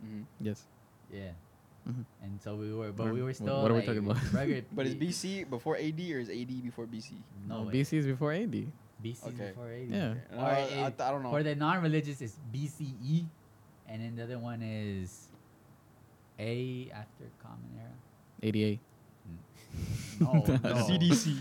hmm 0.00 0.22
Yes. 0.40 0.64
Yeah. 1.12 1.32
Mhm. 1.88 2.04
And 2.22 2.40
so 2.40 2.54
we 2.56 2.72
were, 2.72 2.92
but 2.92 3.08
Or 3.08 3.12
we 3.12 3.22
were 3.22 3.34
still. 3.34 3.60
what 3.60 3.70
are 3.70 3.74
we 3.74 3.80
like, 3.80 3.86
talking 3.90 4.06
about? 4.08 4.22
rugged 4.32 4.64
But 4.72 4.86
is 4.86 4.94
BC 4.94 5.50
before 5.50 5.76
AD 5.76 5.98
or 6.12 6.20
is 6.20 6.30
AD 6.30 6.62
before 6.62 6.86
BC? 6.86 7.12
No, 7.48 7.64
No. 7.64 7.70
BC 7.70 7.98
is 7.98 8.06
before 8.06 8.32
AD. 8.32 8.70
BC 9.02 9.26
Okay. 9.34 9.48
before 9.50 9.68
AD. 9.68 9.88
Yeah. 9.90 10.14
No, 10.30 10.38
Or 10.38 10.46
I, 10.46 10.60
I, 10.62 10.90
th- 10.94 11.00
I 11.02 11.10
don't 11.10 11.22
know. 11.24 11.30
For 11.34 11.42
the 11.42 11.54
non-religious, 11.56 12.22
it's 12.22 12.38
BCE, 12.54 13.26
and 13.90 14.00
then 14.00 14.14
the 14.14 14.22
other 14.22 14.38
one 14.38 14.62
is 14.62 15.26
A 16.38 16.88
after 16.94 17.24
Common 17.42 17.66
Era. 17.76 17.92
88. 18.42 18.80
No, 20.20 20.32
no. 20.46 20.86
CDC. 20.86 21.34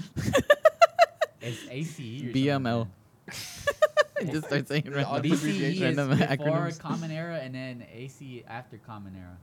It's 1.42 1.60
ACE. 1.70 2.00
or 2.00 2.34
BML. 2.34 2.88
something, 3.32 4.32
Just 4.32 4.48
start 4.48 4.68
saying 4.68 4.84
The 4.86 4.92
random. 4.92 5.14
odd 5.14 5.24
man. 5.26 5.32
BCE 5.38 5.82
is 5.82 5.98
abbreviation. 5.98 6.10
Before 6.10 6.28
acronyms. 6.28 6.80
Common 6.80 7.12
Era, 7.12 7.38
and 7.38 7.56
then 7.56 7.86
AC 7.92 8.44
after 8.48 8.78
Common 8.78 9.16
Era. 9.16 9.38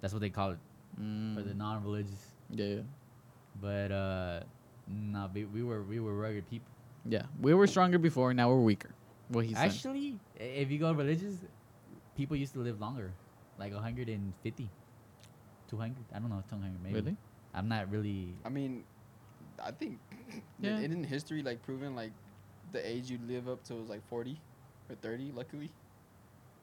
That's 0.00 0.12
what 0.12 0.20
they 0.20 0.30
call 0.30 0.50
it 0.52 0.58
for 0.96 1.40
the 1.42 1.54
Mm, 1.54 1.56
non-religious. 1.56 2.32
yeah, 2.50 2.66
yeah. 2.66 2.80
But 3.60 3.92
uh, 3.92 4.40
no, 4.88 5.30
we, 5.32 5.44
we 5.46 5.62
were 5.62 5.82
we 5.82 6.00
were 6.00 6.14
rugged 6.16 6.48
people. 6.50 6.68
Yeah. 7.08 7.22
We 7.40 7.54
were 7.54 7.66
stronger 7.66 7.98
before, 7.98 8.34
now 8.34 8.48
we're 8.50 8.60
weaker. 8.60 8.90
What 9.28 9.46
he. 9.46 9.54
Actually, 9.54 10.18
i- 10.38 10.42
if 10.42 10.70
you 10.70 10.78
go 10.78 10.92
religious, 10.92 11.36
people 12.16 12.36
used 12.36 12.52
to 12.54 12.60
live 12.60 12.78
longer, 12.80 13.12
like 13.58 13.72
150, 13.72 14.68
200. 15.70 15.96
I 16.14 16.18
don't 16.18 16.28
know, 16.28 16.42
200 16.50 16.82
maybe. 16.82 16.94
Really? 16.94 17.16
I'm 17.54 17.68
not 17.68 17.90
really. 17.90 18.34
I 18.44 18.48
mean, 18.50 18.84
I 19.64 19.70
think 19.70 19.98
Yeah. 20.60 20.78
yeah. 20.78 20.86
isn't 20.86 21.04
history 21.04 21.42
like 21.42 21.62
proven 21.62 21.94
like 21.96 22.12
the 22.72 22.86
age 22.88 23.10
you'd 23.10 23.26
live 23.28 23.48
up 23.48 23.62
to 23.64 23.74
was 23.74 23.88
like 23.88 24.06
40 24.08 24.40
or 24.88 24.96
30, 24.96 25.32
luckily? 25.34 25.70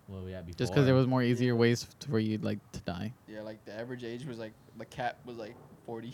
Well, 0.08 0.28
yeah, 0.28 0.42
before. 0.42 0.58
Just 0.58 0.72
because 0.72 0.86
there 0.86 0.96
was 0.96 1.06
more 1.08 1.22
easier 1.22 1.54
Yeah. 1.54 1.60
ways 1.60 1.86
for 2.10 2.18
you 2.20 2.38
like 2.40 2.60
to 2.72 2.80
die. 2.82 3.14
Yeah, 3.28 3.42
like 3.42 3.64
the 3.66 3.74
average 3.74 4.04
age 4.04 4.26
was 4.26 4.40
like, 4.40 4.54
the 4.78 4.86
cap 4.86 5.18
was 5.26 5.38
like 5.38 5.56
40. 5.86 6.14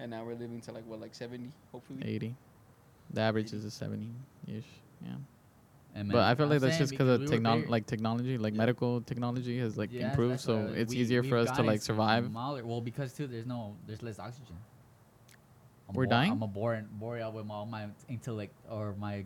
And 0.00 0.10
now 0.10 0.24
we're 0.24 0.34
living 0.34 0.60
to 0.62 0.72
like 0.72 0.86
what, 0.86 1.00
like 1.00 1.14
70, 1.14 1.52
hopefully? 1.72 2.00
80. 2.04 2.34
The 3.12 3.20
average 3.20 3.52
is 3.52 3.64
a 3.64 3.70
70 3.70 4.10
ish. 4.46 4.64
Yeah. 5.02 5.10
And 5.94 6.10
But 6.12 6.20
I 6.22 6.34
feel 6.34 6.44
I'm 6.44 6.50
like 6.50 6.60
that's 6.60 6.78
just 6.78 6.90
because 6.90 7.08
of 7.08 7.20
we 7.20 7.26
were 7.26 7.32
technology, 7.32 7.66
like 7.68 7.86
technology, 7.86 8.38
like 8.38 8.52
Yeah. 8.54 8.58
medical 8.58 9.00
technology 9.00 9.58
has 9.58 9.76
like 9.76 9.92
Yeah, 9.92 10.10
improved, 10.10 10.40
so 10.40 10.58
it's 10.68 10.92
we- 10.92 10.98
easier 11.00 11.22
for 11.22 11.36
us 11.38 11.50
to 11.56 11.62
like 11.62 11.80
survive. 11.82 12.26
smaller- 12.26 12.64
Well, 12.64 12.80
because 12.80 13.12
too, 13.12 13.26
there's 13.26 13.46
no, 13.46 13.76
there's 13.86 14.02
less 14.02 14.18
oxygen. 14.18 14.56
I'm 15.88 15.94
We're 15.94 16.04
bo- 16.04 16.10
dying? 16.10 16.32
I'm 16.32 16.42
a 16.42 16.46
boring, 16.46 16.86
boring 16.92 17.22
out 17.22 17.34
with 17.34 17.46
my, 17.46 17.54
all 17.54 17.66
my 17.66 17.86
intellect 18.08 18.52
or 18.70 18.94
my 18.98 19.24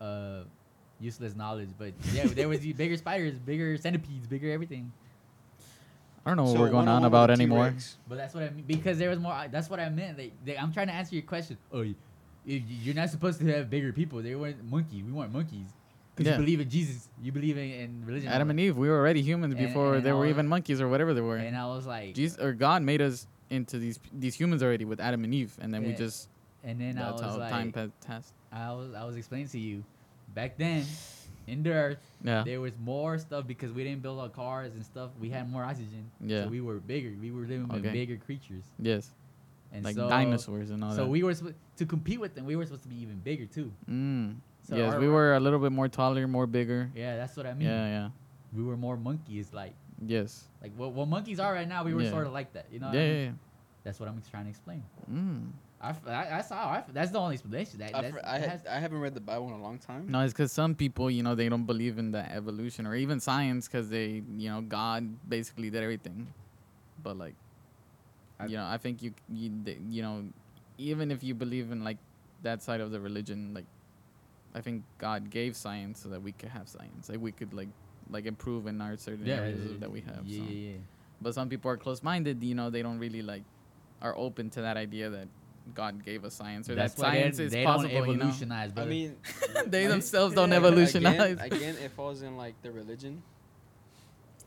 uh, 0.00 0.40
useless 1.00 1.34
knowledge. 1.34 1.70
But 1.78 1.92
yeah, 2.12 2.26
there 2.26 2.48
was 2.48 2.60
bigger 2.60 2.96
spiders, 2.96 3.38
bigger 3.38 3.76
centipedes, 3.78 4.26
bigger 4.26 4.50
everything. 4.50 4.92
I 6.24 6.30
don't 6.30 6.36
know 6.38 6.42
what 6.44 6.54
So 6.54 6.60
we're 6.60 6.70
going 6.70 6.88
on 6.88 7.04
about 7.04 7.30
anymore. 7.30 7.68
T-Rex. 7.68 7.96
But 8.08 8.18
that's 8.18 8.34
what 8.34 8.42
I 8.42 8.50
mean 8.50 8.64
because 8.66 8.98
there 8.98 9.10
was 9.10 9.18
more. 9.20 9.44
That's 9.50 9.70
what 9.70 9.78
I 9.80 9.88
meant. 9.88 10.18
Like, 10.18 10.32
they, 10.44 10.56
I'm 10.58 10.72
trying 10.72 10.88
to 10.88 10.92
answer 10.92 11.14
your 11.14 11.22
question. 11.22 11.56
Oh, 11.72 11.82
you, 11.82 11.94
you- 12.44 12.62
you're 12.68 12.94
not 12.94 13.10
supposed 13.10 13.38
to 13.40 13.46
have 13.54 13.70
bigger 13.70 13.92
people. 13.92 14.20
They 14.22 14.34
weren't 14.34 14.62
monkeys. 14.68 15.02
We 15.04 15.12
weren't 15.12 15.32
monkeys. 15.32 15.66
Because 16.14 16.30
Yeah. 16.30 16.38
you 16.38 16.44
believe 16.44 16.60
in 16.60 16.68
Jesus. 16.70 17.08
You 17.22 17.30
believe 17.30 17.56
in, 17.58 17.70
in 17.70 18.04
religion. 18.06 18.28
Adam 18.28 18.50
and 18.50 18.58
Eve, 18.58 18.76
we 18.76 18.88
were 18.88 18.98
already 18.98 19.22
humans 19.22 19.54
And- 19.54 19.66
before 19.66 19.96
and 19.96 20.04
they 20.04 20.12
were 20.12 20.24
all- 20.24 20.26
even 20.26 20.48
monkeys 20.48 20.80
or 20.80 20.88
whatever 20.88 21.14
they 21.14 21.20
were. 21.20 21.36
And 21.36 21.56
I 21.56 21.66
was 21.66 21.86
like, 21.86 22.14
Jesus 22.14 22.38
or 22.38 22.52
God 22.52 22.82
made 22.82 23.00
us 23.02 23.26
into 23.50 23.78
these 23.78 23.98
these 24.12 24.34
humans 24.34 24.62
already 24.62 24.84
with 24.84 25.00
Adam 25.00 25.24
and 25.24 25.34
Eve, 25.34 25.56
and 25.60 25.72
then 25.72 25.84
we 25.84 25.92
just 25.94 26.28
and 26.64 26.80
then 26.80 26.98
I 26.98 27.12
was 27.12 27.20
how 27.20 27.38
like, 27.38 27.50
time 27.50 27.72
passed. 28.06 28.32
I 28.52 28.72
was 28.72 28.94
I 28.94 29.04
was 29.04 29.16
explaining 29.16 29.48
to 29.48 29.58
you, 29.58 29.84
back 30.34 30.56
then, 30.56 30.84
in 31.46 31.62
the 31.62 31.70
earth, 31.72 31.98
Yeah, 32.22 32.42
there 32.44 32.60
was 32.60 32.72
more 32.82 33.18
stuff 33.18 33.46
because 33.46 33.72
we 33.72 33.84
didn't 33.84 34.02
build 34.02 34.18
our 34.18 34.28
cars 34.28 34.72
and 34.74 34.84
stuff. 34.84 35.10
We 35.20 35.30
had 35.30 35.50
more 35.50 35.62
oxygen. 35.64 36.10
Yeah. 36.20 36.44
So 36.44 36.48
we 36.50 36.60
were 36.60 36.76
bigger. 36.80 37.12
We 37.20 37.30
were 37.30 37.42
living 37.42 37.68
with 37.68 37.82
bigger 37.82 38.16
creatures. 38.16 38.64
yes, 38.78 39.10
And 39.72 39.84
like 39.84 39.94
so, 39.94 40.08
dinosaurs 40.08 40.70
and 40.70 40.82
all 40.82 40.90
So 40.90 40.96
that. 40.96 41.02
So 41.02 41.08
we 41.08 41.22
were 41.22 41.34
supposed 41.34 41.56
to 41.76 41.86
compete 41.86 42.20
with 42.20 42.34
them. 42.34 42.46
We 42.46 42.56
were 42.56 42.64
supposed 42.64 42.82
to 42.82 42.88
be 42.88 43.00
even 43.00 43.18
bigger 43.20 43.46
too. 43.46 43.70
mm. 43.88 44.36
So 44.68 44.74
yes, 44.74 44.96
we 44.98 45.06
were 45.08 45.34
a 45.36 45.40
little 45.40 45.60
bit 45.60 45.70
more 45.70 45.86
taller, 45.88 46.26
more 46.26 46.46
bigger. 46.48 46.90
Yeah, 46.96 47.16
that's 47.16 47.36
what 47.36 47.46
I 47.46 47.54
mean. 47.54 47.68
Yeah, 47.68 47.86
yeah, 47.86 48.08
We 48.52 48.64
were 48.64 48.76
more 48.76 48.96
monkeys, 48.96 49.52
like 49.52 49.74
yes, 50.04 50.44
like 50.62 50.72
what, 50.76 50.92
what 50.92 51.08
monkeys 51.08 51.40
are 51.40 51.52
right 51.52 51.68
now. 51.68 51.84
We 51.84 51.94
were 51.94 52.02
Yeah. 52.02 52.10
sort 52.10 52.26
of 52.26 52.32
like 52.32 52.52
that. 52.54 52.66
You 52.72 52.80
know. 52.80 52.90
yeah, 52.92 53.00
I 53.00 53.04
mean? 53.04 53.24
yeah. 53.24 53.30
That's 53.84 54.00
what 54.00 54.08
I'm 54.08 54.20
trying 54.30 54.44
to 54.44 54.50
explain. 54.50 54.82
Mm. 55.10 55.50
I, 55.80 55.90
f- 55.90 56.00
I, 56.06 56.24
that's 56.24 56.48
how 56.48 56.68
I 56.70 56.78
f- 56.78 56.92
that's 56.92 57.10
the 57.12 57.18
only 57.20 57.34
explanation. 57.34 57.78
That, 57.78 57.94
I, 57.94 58.02
that's, 58.02 58.14
fr- 58.14 58.20
I, 58.24 58.38
that 58.38 58.48
has- 58.48 58.66
I 58.66 58.78
haven't 58.80 58.98
read 58.98 59.14
the 59.14 59.20
Bible 59.20 59.46
in 59.48 59.52
a 59.54 59.62
long 59.62 59.78
time. 59.78 60.06
No, 60.08 60.20
it's 60.22 60.32
because 60.32 60.50
some 60.50 60.74
people, 60.74 61.10
you 61.10 61.22
know, 61.22 61.34
they 61.34 61.48
don't 61.48 61.66
believe 61.66 61.98
in 61.98 62.10
the 62.10 62.24
evolution 62.32 62.86
or 62.86 62.94
even 62.96 63.20
science 63.20 63.68
because 63.68 63.88
they, 63.90 64.22
you 64.36 64.50
know, 64.50 64.60
God 64.62 65.06
basically 65.28 65.70
did 65.70 65.82
everything. 65.82 66.26
But 67.02 67.16
like, 67.18 67.34
I- 68.40 68.46
you 68.46 68.56
know, 68.56 68.66
I 68.66 68.78
think 68.78 69.02
you, 69.02 69.12
you, 69.32 69.52
th- 69.64 69.78
you 69.88 70.02
know, 70.02 70.24
even 70.78 71.10
if 71.10 71.22
you 71.22 71.34
believe 71.34 71.70
in 71.70 71.84
like 71.84 71.98
that 72.42 72.62
side 72.62 72.80
of 72.80 72.90
the 72.90 72.98
religion, 72.98 73.52
like, 73.54 73.66
I 74.54 74.62
think 74.62 74.82
God 74.98 75.30
gave 75.30 75.54
science 75.54 76.00
so 76.00 76.08
that 76.08 76.22
we 76.22 76.32
could 76.32 76.48
have 76.48 76.68
science, 76.68 77.08
like 77.10 77.20
we 77.20 77.30
could 77.32 77.52
like, 77.54 77.68
like 78.10 78.26
improve 78.26 78.66
in 78.66 78.80
our 78.80 78.96
certain 78.96 79.28
areas 79.28 79.78
that 79.80 79.90
we 79.90 80.00
have. 80.02 80.22
Yeah, 80.24 80.38
so. 80.44 80.50
yeah, 80.50 80.70
yeah. 80.70 80.76
But 81.20 81.34
some 81.34 81.48
people 81.48 81.70
are 81.70 81.76
close-minded, 81.76 82.42
you 82.42 82.54
know, 82.54 82.70
they 82.70 82.82
don't 82.82 82.98
really 82.98 83.22
like, 83.22 83.42
are 84.02 84.14
open 84.16 84.50
to 84.50 84.62
that 84.62 84.76
idea 84.76 85.08
that 85.10 85.28
God 85.74 86.04
gave 86.04 86.24
us 86.24 86.34
science 86.34 86.68
or 86.70 86.74
That's 86.76 86.94
that 86.94 87.00
science 87.00 87.38
is 87.38 87.52
they 87.52 87.64
possible. 87.64 87.92
don't 87.92 88.08
you 88.40 88.46
know? 88.46 88.54
I 88.76 88.84
mean, 88.84 89.16
They 89.66 89.82
like- 89.84 89.90
themselves 89.90 90.34
don't 90.34 90.52
Again- 90.52 90.64
evolutionize. 90.64 91.38
Again, 91.40 91.76
it 91.82 91.90
falls 91.92 92.22
in 92.22 92.36
like 92.36 92.54
the 92.62 92.70
religion. 92.70 93.22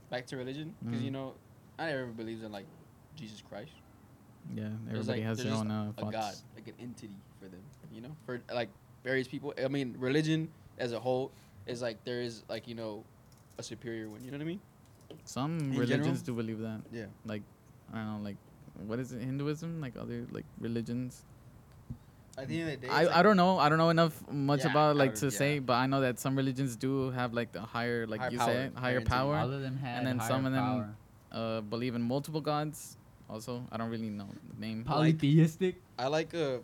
Back 0.09 0.25
to 0.27 0.37
religion, 0.37 0.73
because 0.83 1.01
you 1.03 1.09
Mm. 1.11 1.13
know, 1.13 1.33
not 1.77 1.89
everyone 1.89 2.13
believes 2.13 2.41
in 2.43 2.51
like 2.51 2.65
Jesus 3.15 3.43
Christ. 3.47 3.71
Yeah, 4.55 4.69
everybody 4.89 5.19
like- 5.19 5.23
has 5.23 5.43
their 5.43 5.53
own 5.53 5.69
uh, 5.69 5.91
a 5.97 6.01
god, 6.03 6.33
like 6.55 6.67
an 6.67 6.73
entity 6.79 7.15
for 7.39 7.47
them. 7.47 7.59
You 7.93 8.01
know, 8.01 8.15
for 8.25 8.41
like 8.53 8.69
various 9.03 9.27
people. 9.27 9.53
I 9.63 9.67
mean, 9.67 9.95
religion 9.99 10.49
as 10.79 10.93
a 10.93 10.99
whole 10.99 11.31
is 11.67 11.81
like 11.83 12.03
there 12.05 12.21
is 12.21 12.43
like 12.49 12.67
you 12.67 12.73
know 12.73 13.03
a 13.59 13.63
superior 13.63 14.09
one. 14.09 14.23
You 14.23 14.31
know 14.31 14.37
what 14.37 14.43
I 14.43 14.47
mean? 14.47 14.61
Some 15.25 15.59
In 15.59 15.71
religions 15.71 16.21
general? 16.23 16.25
do 16.25 16.33
believe 16.41 16.59
that. 16.59 16.81
Yeah. 16.91 17.05
Like, 17.25 17.43
I 17.93 17.97
don't 17.97 18.07
know, 18.17 18.23
like, 18.29 18.37
what 18.87 18.99
is 18.99 19.11
it? 19.11 19.21
Hinduism? 19.21 19.81
Like 19.81 19.93
other 19.99 20.25
like 20.31 20.45
religions. 20.59 21.23
At 22.37 22.47
the 22.47 22.61
end 22.61 22.71
of 22.71 22.79
the 22.81 22.87
day, 22.87 22.93
I, 22.93 23.19
I 23.19 23.21
don't 23.21 23.35
know. 23.35 23.59
I 23.59 23.67
don't 23.67 23.77
know 23.77 23.89
enough 23.89 24.15
much 24.31 24.63
Yeah, 24.63 24.71
about 24.71 24.95
like 24.95 25.15
to 25.15 25.25
would- 25.25 25.33
say, 25.33 25.59
but 25.59 25.73
I 25.73 25.87
know 25.87 25.99
that 26.01 26.19
some 26.19 26.37
religions 26.37 26.77
do 26.77 27.11
have 27.11 27.33
like 27.33 27.51
the 27.51 27.59
higher, 27.61 28.07
like 28.07 28.21
Higher 28.21 28.31
you 28.31 28.37
power, 28.37 28.47
say, 28.47 28.69
higher 28.75 28.99
higher 28.99 29.01
power. 29.01 29.35
All 29.35 29.51
of 29.51 29.61
them 29.61 29.75
had 29.77 30.05
then 30.07 30.21
some 30.21 30.45
of 30.45 30.53
them- 30.53 30.63
power. 30.63 30.89
Uh, 31.31 31.61
believe 31.61 31.93
in 31.95 32.01
multiple 32.01 32.41
gods. 32.41 32.95
Also, 33.29 33.63
I 33.71 33.77
don't 33.77 33.89
really 33.91 34.09
know 34.09 34.27
the 34.53 34.59
name. 34.59 34.83
polytheistic. 34.85 35.75
I 35.99 36.07
like 36.07 36.33
uh, 36.33 36.57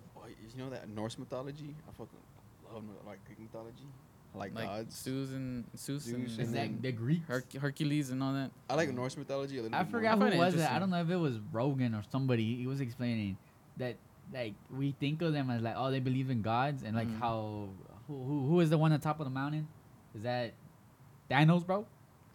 you 0.54 0.58
know 0.64 0.70
that 0.70 0.88
Norse 0.90 1.20
mythology. 1.20 1.76
I 1.88 1.92
fucking 1.92 2.24
love 2.74 2.84
like 3.06 3.20
Greek 3.26 3.40
mythology. 3.40 3.86
I 4.36 4.38
like, 4.38 4.54
like 4.56 4.66
gods. 4.66 4.96
Zeus 5.02 5.30
and 5.32 5.64
Zeus, 5.78 6.04
Zeus 6.04 6.14
and, 6.14 6.28
Is 6.28 6.38
and 6.40 6.54
that 6.56 6.82
the 6.82 6.92
Greek? 6.92 7.22
Herc- 7.28 7.54
Hercules 7.54 8.10
and 8.12 8.22
all 8.22 8.34
that. 8.34 8.52
I 8.70 8.76
like 8.76 8.94
Norse 8.94 9.16
mythology 9.18 9.58
a 9.60 9.64
little 9.64 9.76
I 9.78 9.84
bit 9.84 9.92
more. 9.92 10.00
forgot 10.02 10.12
I 10.12 10.16
who 10.16 10.22
find 10.22 10.34
it 10.34 10.38
it 10.38 10.40
was. 10.40 10.56
That. 10.56 10.72
I 10.72 10.80
don't 10.80 10.90
know 10.90 11.02
if 11.02 11.10
it 11.10 11.16
was 11.16 11.36
Rogan 11.52 11.96
or 11.96 12.04
somebody. 12.12 12.56
He 12.58 12.68
was 12.68 12.82
explaining 12.82 13.38
that 13.78 13.96
like 14.34 14.54
we 14.70 14.92
think 15.00 15.22
of 15.22 15.34
them 15.34 15.50
as 15.50 15.62
like 15.62 15.76
oh 15.78 15.90
they 15.92 16.00
believe 16.00 16.30
in 16.30 16.42
gods 16.42 16.84
and 16.84 16.96
like 16.96 17.08
Mhm. 17.08 17.20
how 17.20 17.70
who, 18.08 18.14
who 18.24 18.48
who 18.48 18.60
is 18.60 18.70
the 18.70 18.78
one 18.78 18.92
on 18.92 19.00
top 19.00 19.20
of 19.20 19.26
the 19.26 19.30
mountain? 19.32 19.68
Is 20.16 20.24
that 20.24 20.54
Thanos, 21.30 21.66
bro? 21.66 21.86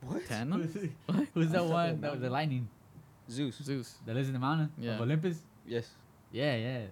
What? 0.02 0.22
Thanos? 0.24 0.90
Who's 1.34 1.50
the 1.50 1.58
On 1.60 1.64
top 1.64 1.64
of 1.64 1.70
one? 1.70 2.00
the 2.00 2.10
The, 2.12 2.16
the 2.16 2.30
lightning 2.30 2.68
Zeus. 3.30 3.56
Zeus. 3.62 3.96
that 4.06 4.14
lives 4.14 4.28
in 4.28 4.32
the 4.34 4.40
mountain 4.40 4.70
Yeah. 4.78 4.94
of 4.94 5.02
Olympus. 5.02 5.42
Yes. 5.66 5.88
Yeah, 6.32 6.56
yeah, 6.56 6.78
He's- 6.78 6.90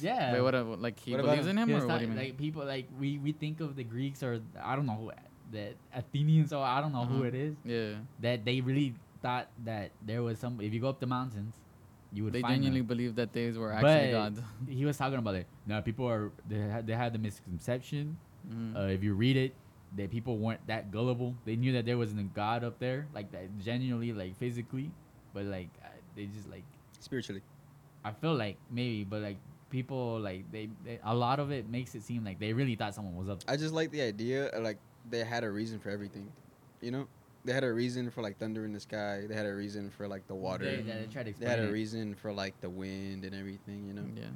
yeah. 0.00 0.32
Wait, 0.34 0.40
what? 0.40 0.80
Like 0.80 0.98
he 1.00 1.12
What 1.12 1.22
believes 1.22 1.46
him? 1.46 1.50
in 1.50 1.58
him, 1.58 1.68
He 1.68 1.74
or 1.74 1.76
was 1.78 1.84
what 1.86 1.98
do 1.98 2.04
you 2.04 2.08
mean? 2.10 2.18
Like 2.18 2.36
people, 2.38 2.64
like 2.64 2.86
we 2.98 3.18
we 3.18 3.32
think 3.32 3.60
of 3.60 3.76
the 3.76 3.84
Greeks 3.84 4.22
or 4.22 4.40
I 4.62 4.76
don't 4.76 4.86
know 4.86 4.94
who 4.96 5.10
the 5.52 5.74
Athenians 5.94 6.52
or 6.52 6.64
I 6.64 6.80
don't 6.80 6.92
know 6.92 7.04
who 7.04 7.18
Uh-huh. 7.18 7.24
it 7.28 7.34
is 7.34 7.54
yeah, 7.64 7.90
that 8.20 8.44
they 8.44 8.60
really 8.60 8.94
thought 9.22 9.48
that 9.64 9.90
there 10.04 10.22
was 10.22 10.38
some. 10.38 10.60
If 10.60 10.72
you 10.74 10.80
go 10.80 10.88
up 10.88 11.00
the 11.00 11.06
mountains, 11.06 11.54
you 12.12 12.24
would 12.24 12.32
they 12.32 12.40
find 12.42 12.54
genuinely 12.54 12.80
them. 12.80 12.86
believe 12.88 13.14
that 13.16 13.32
these 13.32 13.56
were 13.56 13.72
actually 13.72 14.12
But 14.12 14.12
gods. 14.12 14.40
he 14.68 14.84
was 14.84 14.96
talking 14.96 15.18
about 15.18 15.34
it. 15.36 15.46
Now 15.66 15.80
people 15.80 16.06
are 16.08 16.32
they 16.48 16.58
had 16.58 16.86
they 16.86 16.94
had 16.94 17.12
the 17.12 17.18
misconception. 17.18 18.16
Mhm. 18.48 18.76
Uh, 18.76 18.80
if 18.92 19.02
you 19.02 19.14
read 19.14 19.36
it, 19.36 19.54
that 19.96 20.10
people 20.10 20.36
weren't 20.36 20.66
that 20.66 20.90
gullible. 20.90 21.34
They 21.46 21.56
knew 21.56 21.72
that 21.72 21.86
there 21.86 21.96
wasn't 21.96 22.20
a 22.20 22.24
god 22.34 22.64
up 22.64 22.78
there, 22.78 23.06
like 23.14 23.30
that 23.32 23.48
genuinely, 23.62 24.12
like 24.12 24.36
physically, 24.36 24.90
but 25.32 25.44
like 25.46 25.70
uh, 25.84 25.88
they 26.16 26.26
just 26.26 26.50
like 26.50 26.64
Spiritually. 27.00 27.42
I 28.04 28.12
feel 28.12 28.34
like 28.34 28.56
maybe, 28.70 29.04
but 29.04 29.22
like 29.22 29.38
people 29.70 30.20
like 30.20 30.50
they, 30.52 30.68
they 30.84 31.00
a 31.04 31.14
lot 31.14 31.40
of 31.40 31.50
it 31.50 31.68
makes 31.68 31.94
it 31.94 32.02
seem 32.02 32.24
like 32.24 32.38
they 32.38 32.52
really 32.52 32.76
thought 32.76 32.94
someone 32.94 33.16
was 33.16 33.28
up. 33.28 33.42
I 33.48 33.56
just 33.56 33.74
like 33.74 33.90
the 33.90 34.02
idea 34.02 34.50
uh, 34.50 34.60
like 34.60 34.78
they 35.10 35.24
had 35.24 35.44
a 35.44 35.50
reason 35.50 35.78
for 35.78 35.90
everything. 35.90 36.30
You 36.80 36.90
know? 36.90 37.08
They 37.44 37.52
had 37.52 37.64
a 37.64 37.72
reason 37.72 38.10
for 38.10 38.22
like 38.22 38.38
thunder 38.38 38.64
in 38.64 38.72
the 38.72 38.80
sky. 38.80 39.24
They 39.28 39.34
had 39.34 39.46
a 39.46 39.54
reason 39.54 39.90
for 39.90 40.08
like 40.08 40.26
the 40.26 40.34
water. 40.34 40.64
They, 40.64 40.76
They, 40.76 40.92
they 40.92 41.06
tried 41.12 41.24
to 41.24 41.30
explain 41.30 41.50
had 41.50 41.58
a 41.60 41.70
reason 41.70 42.14
for 42.14 42.32
like 42.32 42.58
the 42.60 42.70
wind 42.70 43.24
and 43.24 43.34
everything, 43.34 43.86
you 43.86 43.92
know? 43.92 44.04
Yeah. 44.16 44.28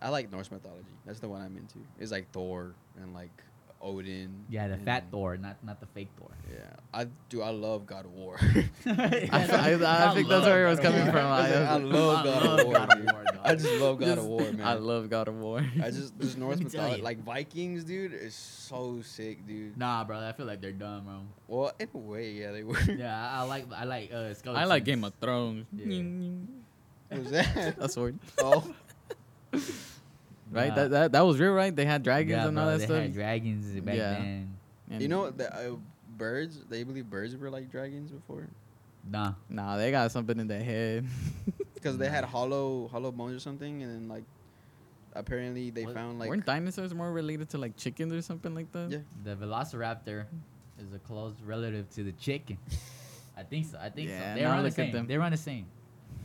I 0.00 0.10
like 0.10 0.30
Norse 0.30 0.50
mythology. 0.50 0.94
That's 1.04 1.18
the 1.18 1.28
one 1.28 1.42
I'm 1.42 1.56
into. 1.56 1.78
It's 1.98 2.12
like 2.12 2.30
Thor 2.30 2.74
and 3.00 3.12
like 3.12 3.42
Odin. 3.80 4.44
Yeah, 4.48 4.68
the 4.68 4.74
and- 4.74 4.84
fat 4.84 5.04
Thor, 5.10 5.36
not 5.36 5.56
not 5.64 5.80
the 5.80 5.86
fake 5.86 6.08
Thor. 6.18 6.30
Yeah. 6.52 6.64
I 6.92 7.06
do 7.28 7.42
I 7.42 7.50
love 7.50 7.86
God 7.86 8.06
of 8.06 8.12
War. 8.12 8.36
I, 8.86 9.28
I, 9.32 9.74
I 10.10 10.14
think 10.14 10.28
that's 10.28 10.46
where 10.46 10.66
it 10.66 10.70
was 10.70 10.80
coming 10.80 11.04
from. 11.06 11.26
I, 11.26 11.52
I, 11.54 11.62
I 11.62 11.76
love 11.76 12.24
God 12.24 12.60
of 12.60 12.66
War. 12.66 12.74
God 12.74 12.92
of. 12.98 13.04
War, 13.04 13.24
dog. 13.24 13.40
I 13.44 13.54
just 13.54 13.80
love 13.80 13.98
God 13.98 14.06
Just- 14.06 14.18
of 14.18 14.24
War, 14.26 14.40
man. 14.40 14.60
I 14.62 14.74
love 14.74 15.10
God 15.10 15.28
of 15.28 15.34
War. 15.36 15.64
I 15.82 15.90
just 15.90 16.18
this 16.18 16.36
Norse 16.38 16.56
Let 16.56 16.64
me 16.64 16.70
tell 16.70 16.82
mythology, 16.82 17.02
like 17.02 17.22
Vikings, 17.24 17.84
dude, 17.84 18.14
is 18.14 18.34
so 18.34 19.00
sick, 19.02 19.46
dude. 19.46 19.76
Nah, 19.76 20.04
bro, 20.04 20.18
I 20.18 20.32
feel 20.32 20.46
like 20.46 20.60
they're 20.60 20.72
dumb, 20.72 21.04
bro. 21.04 21.20
Well, 21.46 21.72
in 21.78 21.88
a 21.94 21.98
way, 21.98 22.32
yeah, 22.32 22.52
they 22.52 22.64
were. 22.64 22.80
Yeah, 22.88 23.14
I, 23.14 23.40
I 23.40 23.42
like 23.42 23.66
I 23.72 23.84
like 23.84 24.10
uh, 24.12 24.34
I 24.50 24.64
like 24.64 24.84
Game 24.84 25.04
of 25.04 25.12
Thrones. 25.20 25.66
Yeah. 25.72 26.02
What 27.08 27.20
was 27.20 27.30
that? 27.32 27.76
A 27.78 27.88
sword. 27.88 28.18
oh, 28.38 28.74
Right? 30.50 30.68
Nah. 30.68 30.74
That, 30.74 30.90
that 30.90 31.12
that 31.12 31.20
was 31.26 31.38
real, 31.38 31.52
right? 31.52 31.74
They 31.74 31.84
had 31.84 32.02
dragons 32.02 32.30
yeah, 32.42 32.48
and 32.48 32.58
all 32.58 32.64
bro, 32.64 32.72
that 32.72 32.78
they 32.78 32.84
stuff. 32.86 33.02
had 33.02 33.12
dragons 33.14 33.80
back 33.80 33.96
Yeah. 33.96 34.12
then. 34.14 34.56
And 34.90 35.02
you 35.02 35.08
know 35.08 35.30
the 35.30 35.54
uh, 35.54 35.76
birds? 36.16 36.60
They 36.68 36.82
believe 36.84 37.08
birds 37.10 37.36
were 37.36 37.50
like 37.50 37.70
dragons 37.70 38.10
before 38.10 38.46
Nah, 39.08 39.34
Nah, 39.48 39.76
they 39.76 39.90
got 39.90 40.10
something 40.12 40.38
in 40.38 40.46
their 40.48 40.62
head. 40.62 41.06
because 41.74 41.96
they 41.98 42.08
had 42.08 42.24
hollow 42.24 42.88
hollow 42.88 43.12
bones 43.12 43.36
or 43.36 43.40
something, 43.40 43.82
and 43.82 43.92
then 43.94 44.08
like 44.08 44.24
apparently 45.14 45.70
they 45.70 45.84
What- 45.84 45.94
found 45.94 46.18
like 46.18 46.28
Weren't 46.28 46.46
dinosaurs 46.46 46.94
more 46.94 47.12
related 47.12 47.48
to 47.50 47.58
like 47.58 47.76
chickens 47.76 48.12
or 48.12 48.22
something 48.22 48.54
like 48.54 48.70
that? 48.72 48.90
Yeah. 48.90 48.98
the 49.24 49.36
Velociraptor 49.36 50.24
is 50.78 50.92
a 50.94 50.98
close 50.98 51.34
relative 51.44 51.88
to 51.90 52.02
the 52.04 52.12
chicken. 52.12 52.58
I 53.36 53.42
think 53.44 53.66
so. 53.66 53.78
I 53.80 53.88
think 53.90 54.08
Yeah, 54.10 54.32
so. 54.32 54.34
They 54.34 54.42
now 54.42 54.50
run 54.52 54.64
the 54.64 54.70
same. 54.70 54.92
them. 54.92 55.06
They 55.06 55.16
run 55.16 55.30
the 55.30 55.36
same. 55.38 55.66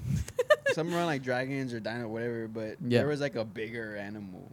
some 0.74 0.94
around 0.94 1.06
like 1.08 1.24
dragons 1.24 1.74
or 1.74 1.80
dino 1.80 2.08
whatever, 2.08 2.48
but 2.48 2.78
Yeah. 2.82 3.00
there 3.00 3.08
was 3.08 3.22
like 3.22 3.36
a 3.36 3.46
bigger 3.46 3.96
animal 3.96 4.52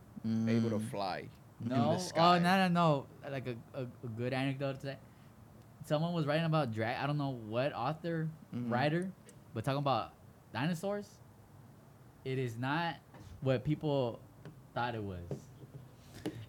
able 0.49 0.71
to 0.71 0.77
Mm. 0.79 0.91
fly. 0.91 1.29
in 1.63 1.69
No, 1.69 1.75
the 1.91 1.95
oh 1.95 1.99
sky. 1.99 2.39
no, 2.39 2.57
no, 2.57 2.69
no. 2.69 3.07
Like 3.31 3.47
a, 3.47 3.57
a, 3.79 3.83
a 3.83 4.09
good 4.17 4.33
anecdote 4.33 4.81
to 4.81 4.87
that. 4.87 4.99
Someone 5.87 6.13
was 6.13 6.27
writing 6.27 6.45
about 6.47 6.73
drag. 6.73 6.97
I 7.03 7.07
don't 7.07 7.19
know 7.19 7.31
what 7.49 7.73
author, 7.75 8.29
Mhm. 8.55 8.71
writer, 8.71 9.11
but 9.55 9.65
talking 9.65 9.79
about 9.79 10.13
dinosaurs. 10.53 11.09
It 12.25 12.39
is 12.39 12.57
not 12.59 12.97
what 13.41 13.65
people 13.65 14.21
thought 14.75 14.95
it 14.95 15.03
was. 15.03 15.21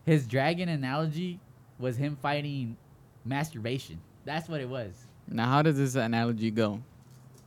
His 0.05 0.27
dragon 0.27 0.67
analogy 0.69 1.39
was 1.79 1.95
him 1.97 2.17
fighting 2.21 2.75
masturbation. 3.23 3.99
That's 4.25 4.49
what 4.49 4.59
it 4.61 4.67
was. 4.69 5.07
Now, 5.27 5.47
how 5.47 5.61
does 5.61 5.77
this 5.77 5.95
analogy 5.95 6.51
go? 6.51 6.81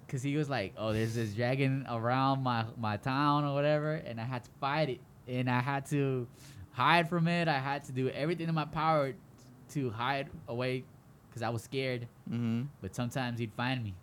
Cause 0.09 0.23
he 0.23 0.37
was 0.37 0.49
like, 0.51 0.75
"Oh, 0.77 0.93
there's 0.93 1.15
this 1.15 1.33
dragon 1.35 1.87
around 1.89 2.43
my 2.43 2.65
my 2.79 2.97
town 2.97 3.45
or 3.45 3.55
whatever, 3.55 3.95
and 3.95 4.21
I 4.21 4.25
had 4.25 4.45
to 4.45 4.51
fight 4.61 4.91
it, 4.91 5.01
and 5.27 5.51
I 5.51 5.61
had 5.61 5.87
to 5.87 6.27
hide 6.73 7.09
from 7.09 7.27
it. 7.27 7.49
I 7.49 7.59
had 7.59 7.85
to 7.85 7.93
do 7.93 8.09
everything 8.11 8.49
in 8.49 8.55
my 8.55 8.67
power 8.67 9.15
to 9.71 9.91
hide 9.91 10.29
away, 10.47 10.85
cause 11.33 11.43
I 11.43 11.49
was 11.49 11.63
scared. 11.63 12.07
Mm-hmm. 12.31 12.63
But 12.83 12.95
sometimes 12.95 13.39
he'd 13.39 13.53
find 13.57 13.83
me, 13.83 13.95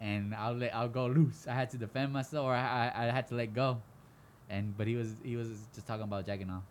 and 0.00 0.34
I'll 0.34 0.54
let 0.54 0.74
I'll 0.74 0.88
go 0.88 1.06
loose. 1.06 1.46
I 1.48 1.54
had 1.54 1.70
to 1.70 1.78
defend 1.78 2.12
myself, 2.12 2.46
or 2.46 2.54
I 2.54 2.92
I, 2.94 3.08
I 3.08 3.10
had 3.10 3.26
to 3.28 3.34
let 3.34 3.52
go, 3.52 3.82
and 4.48 4.76
but 4.76 4.86
he 4.86 4.94
was 4.94 5.12
he 5.24 5.36
was 5.36 5.48
just 5.74 5.86
talking 5.86 6.04
about 6.04 6.24
jacking 6.24 6.50
off. 6.50 6.62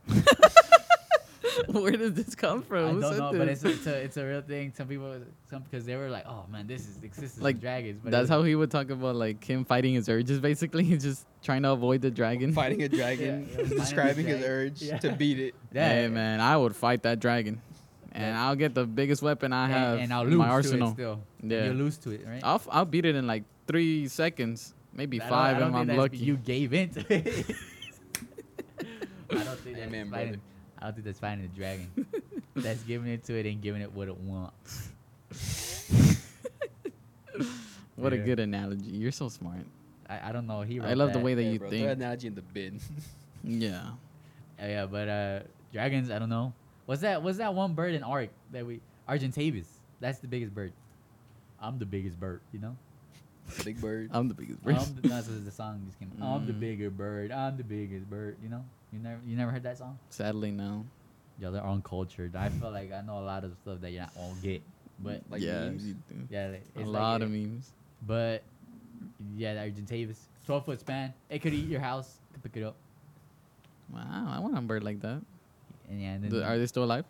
Where 1.67 1.91
did 1.91 2.15
this 2.15 2.35
come 2.35 2.61
from? 2.61 2.85
I 2.85 2.91
Who 2.91 3.01
don't 3.01 3.11
said 3.13 3.19
know, 3.19 3.31
but 3.37 3.47
it's 3.47 3.63
a, 3.63 3.69
it's 3.69 3.87
a 3.87 3.95
it's 3.95 4.17
a 4.17 4.25
real 4.25 4.41
thing. 4.41 4.73
Some 4.75 4.87
people 4.87 5.15
some 5.49 5.61
because 5.63 5.85
they 5.85 5.95
were 5.95 6.09
like, 6.09 6.25
"Oh 6.27 6.45
man, 6.51 6.67
this 6.67 6.87
is 6.87 6.97
existence 7.03 7.43
Like, 7.43 7.55
of 7.55 7.61
dragons." 7.61 8.01
But 8.03 8.11
That's 8.11 8.29
how 8.29 8.43
he 8.43 8.55
would 8.55 8.71
talk 8.71 8.89
about 8.89 9.15
like 9.15 9.43
him 9.43 9.65
fighting 9.65 9.93
his 9.93 10.09
urges. 10.09 10.39
Basically, 10.39 10.83
he's 10.89 11.03
just 11.03 11.25
trying 11.43 11.63
to 11.63 11.71
avoid 11.71 12.01
the 12.01 12.11
dragon. 12.11 12.53
Fighting 12.53 12.83
a 12.83 12.89
dragon, 12.99 13.43
Yeah, 13.43 13.49
yeah, 13.51 13.55
fighting 13.63 13.71
a 13.71 13.79
describing 13.81 14.25
his 14.27 14.43
urge 14.43 14.81
Yeah. 14.81 14.97
to 14.99 15.11
beat 15.13 15.39
it. 15.39 15.55
Yeah, 15.73 15.89
Hey 15.89 16.07
man, 16.07 16.39
I 16.41 16.57
would 16.57 16.75
fight 16.75 17.03
that 17.03 17.19
dragon, 17.19 17.61
and 18.11 18.23
Yeah. 18.35 18.45
I'll 18.47 18.55
get 18.55 18.73
the 18.73 18.85
biggest 18.85 19.21
weapon 19.21 19.53
I 19.53 19.67
have 19.67 19.93
and, 19.95 20.03
and 20.03 20.13
I'll 20.13 20.23
in 20.23 20.29
lose 20.31 20.37
my 20.39 20.45
to 20.47 20.51
arsenal. 20.51 20.89
it 20.89 20.93
still. 20.93 21.21
Yeah. 21.43 21.65
you 21.67 21.73
lose 21.73 21.97
to 21.99 22.11
it, 22.11 22.25
right? 22.25 22.41
I'll 22.43 22.55
f- 22.55 22.67
I'll 22.71 22.85
beat 22.85 23.05
it 23.05 23.15
in 23.15 23.27
like 23.27 23.43
three 23.67 24.07
seconds, 24.07 24.73
maybe 24.93 25.21
I 25.21 25.23
don't- 25.23 25.29
five 25.29 25.55
I 25.55 25.59
don't 25.59 25.69
if 25.69 25.73
think 25.73 25.81
I'm 25.81 25.87
that's- 25.87 25.99
lucky. 26.03 26.17
You 26.17 26.37
gave 26.37 26.73
in 26.73 26.89
to 26.89 26.99
it. 27.13 27.55
I 29.29 29.43
don't 29.43 29.59
think 29.59 29.75
that's 29.77 29.87
Amen, 29.87 30.11
fighting. 30.11 30.41
Brother. 30.75 30.81
I 30.81 30.85
don't 30.85 30.93
think 30.95 31.05
that's 31.05 31.19
fighting 31.19 31.41
the 31.41 31.55
dragon. 31.55 31.89
that's 32.55 32.83
giving 32.83 33.11
it 33.11 33.23
to 33.25 33.33
it 33.37 33.45
and 33.45 33.61
giving 33.61 33.81
it 33.81 33.91
what 33.91 34.07
it 34.07 34.17
wants. 34.17 34.89
what 37.95 38.13
a 38.13 38.17
good 38.17 38.39
analogy. 38.39 38.89
You're 38.91 39.11
so 39.11 39.29
smart. 39.29 39.65
I, 40.09 40.29
I 40.29 40.31
don't 40.31 40.47
know. 40.47 40.61
He 40.61 40.79
I 40.79 40.89
wrote 40.89 40.97
love 40.97 41.13
the 41.13 41.19
way 41.19 41.33
that 41.33 41.43
Yeah, 41.43 41.51
you 41.51 41.59
bro, 41.59 41.69
think. 41.69 41.87
analogy 41.89 42.27
in 42.27 42.35
the 42.35 42.41
bin. 42.41 42.79
Yeah. 43.47 43.89
Uh, 44.59 44.65
yeah, 44.65 44.85
but 44.87 45.07
uh, 45.07 45.39
dragons. 45.71 46.09
I 46.09 46.17
don't 46.17 46.29
know. 46.29 46.51
What's 46.87 47.01
that? 47.01 47.21
What's 47.21 47.37
that 47.37 47.53
one 47.53 47.75
bird 47.75 47.93
in 47.93 48.01
Ark 48.01 48.29
that 48.51 48.65
we 48.65 48.79
Argentavis? 49.07 49.67
That's 49.99 50.17
the 50.17 50.27
biggest 50.27 50.55
bird. 50.55 50.73
I'm 51.61 51.77
the 51.77 51.85
biggest 51.85 52.19
bird. 52.19 52.41
You 52.51 52.59
know. 52.59 52.75
Big 53.63 53.79
bird. 53.79 54.09
I'm 54.11 54.27
the 54.27 54.33
biggest 54.33 54.61
I'm 54.65 54.73
person. 54.73 54.97
the, 54.99 55.09
that's 55.09 55.27
the 55.27 55.51
song 55.51 55.83
just 55.85 55.99
came. 55.99 56.11
out. 56.19 56.37
I'm 56.37 56.47
the 56.47 56.53
Mm. 56.53 56.59
bigger 56.59 56.89
bird. 56.89 57.31
I'm 57.31 57.55
the 57.55 57.63
biggest 57.63 58.09
bird. 58.09 58.37
You 58.41 58.49
know. 58.49 58.65
You 58.95 59.01
never 59.03 59.19
you 59.27 59.35
never 59.35 59.51
heard 59.51 59.63
that 59.63 59.77
song? 59.77 59.99
Sadly, 60.09 60.51
no. 60.51 60.85
Yo, 61.37 61.51
they're 61.51 61.65
uncultured. 61.65 62.33
I 62.35 62.47
feel 62.47 62.71
like 62.71 62.93
I 62.93 63.01
know 63.01 63.19
a 63.19 63.25
lot 63.25 63.43
of 63.43 63.51
stuff 63.61 63.81
that 63.81 63.91
you 63.91 63.99
not 63.99 64.15
won't 64.15 64.41
get. 64.41 64.61
But 64.99 65.21
Like 65.29 65.41
yeah, 65.41 65.65
memes? 65.65 65.93
yeah, 66.29 66.47
like, 66.47 66.63
a 66.85 66.87
lot 66.89 67.19
like 67.19 67.23
of 67.23 67.31
memes. 67.31 67.73
But 68.07 68.43
yeah, 69.35 69.53
the 69.55 69.59
Argentavis, 69.69 70.17
twelve 70.45 70.63
foot 70.63 70.79
span. 70.79 71.13
It 71.29 71.39
could 71.39 71.53
eat 71.53 71.67
your 71.67 71.81
house. 71.81 72.19
Could 72.31 72.43
pick 72.43 72.55
it 72.55 72.63
up. 72.65 72.75
Wow, 73.91 74.29
I 74.29 74.39
want 74.39 74.57
a 74.57 74.61
bird 74.61 74.85
like 74.85 75.01
that. 75.01 75.21
And 75.89 76.01
yeah, 76.01 76.13
and 76.13 76.23
then 76.23 76.31
Do- 76.31 76.41
Are 76.43 76.57
they 76.57 76.65
still 76.67 76.85
alive? 76.85 77.03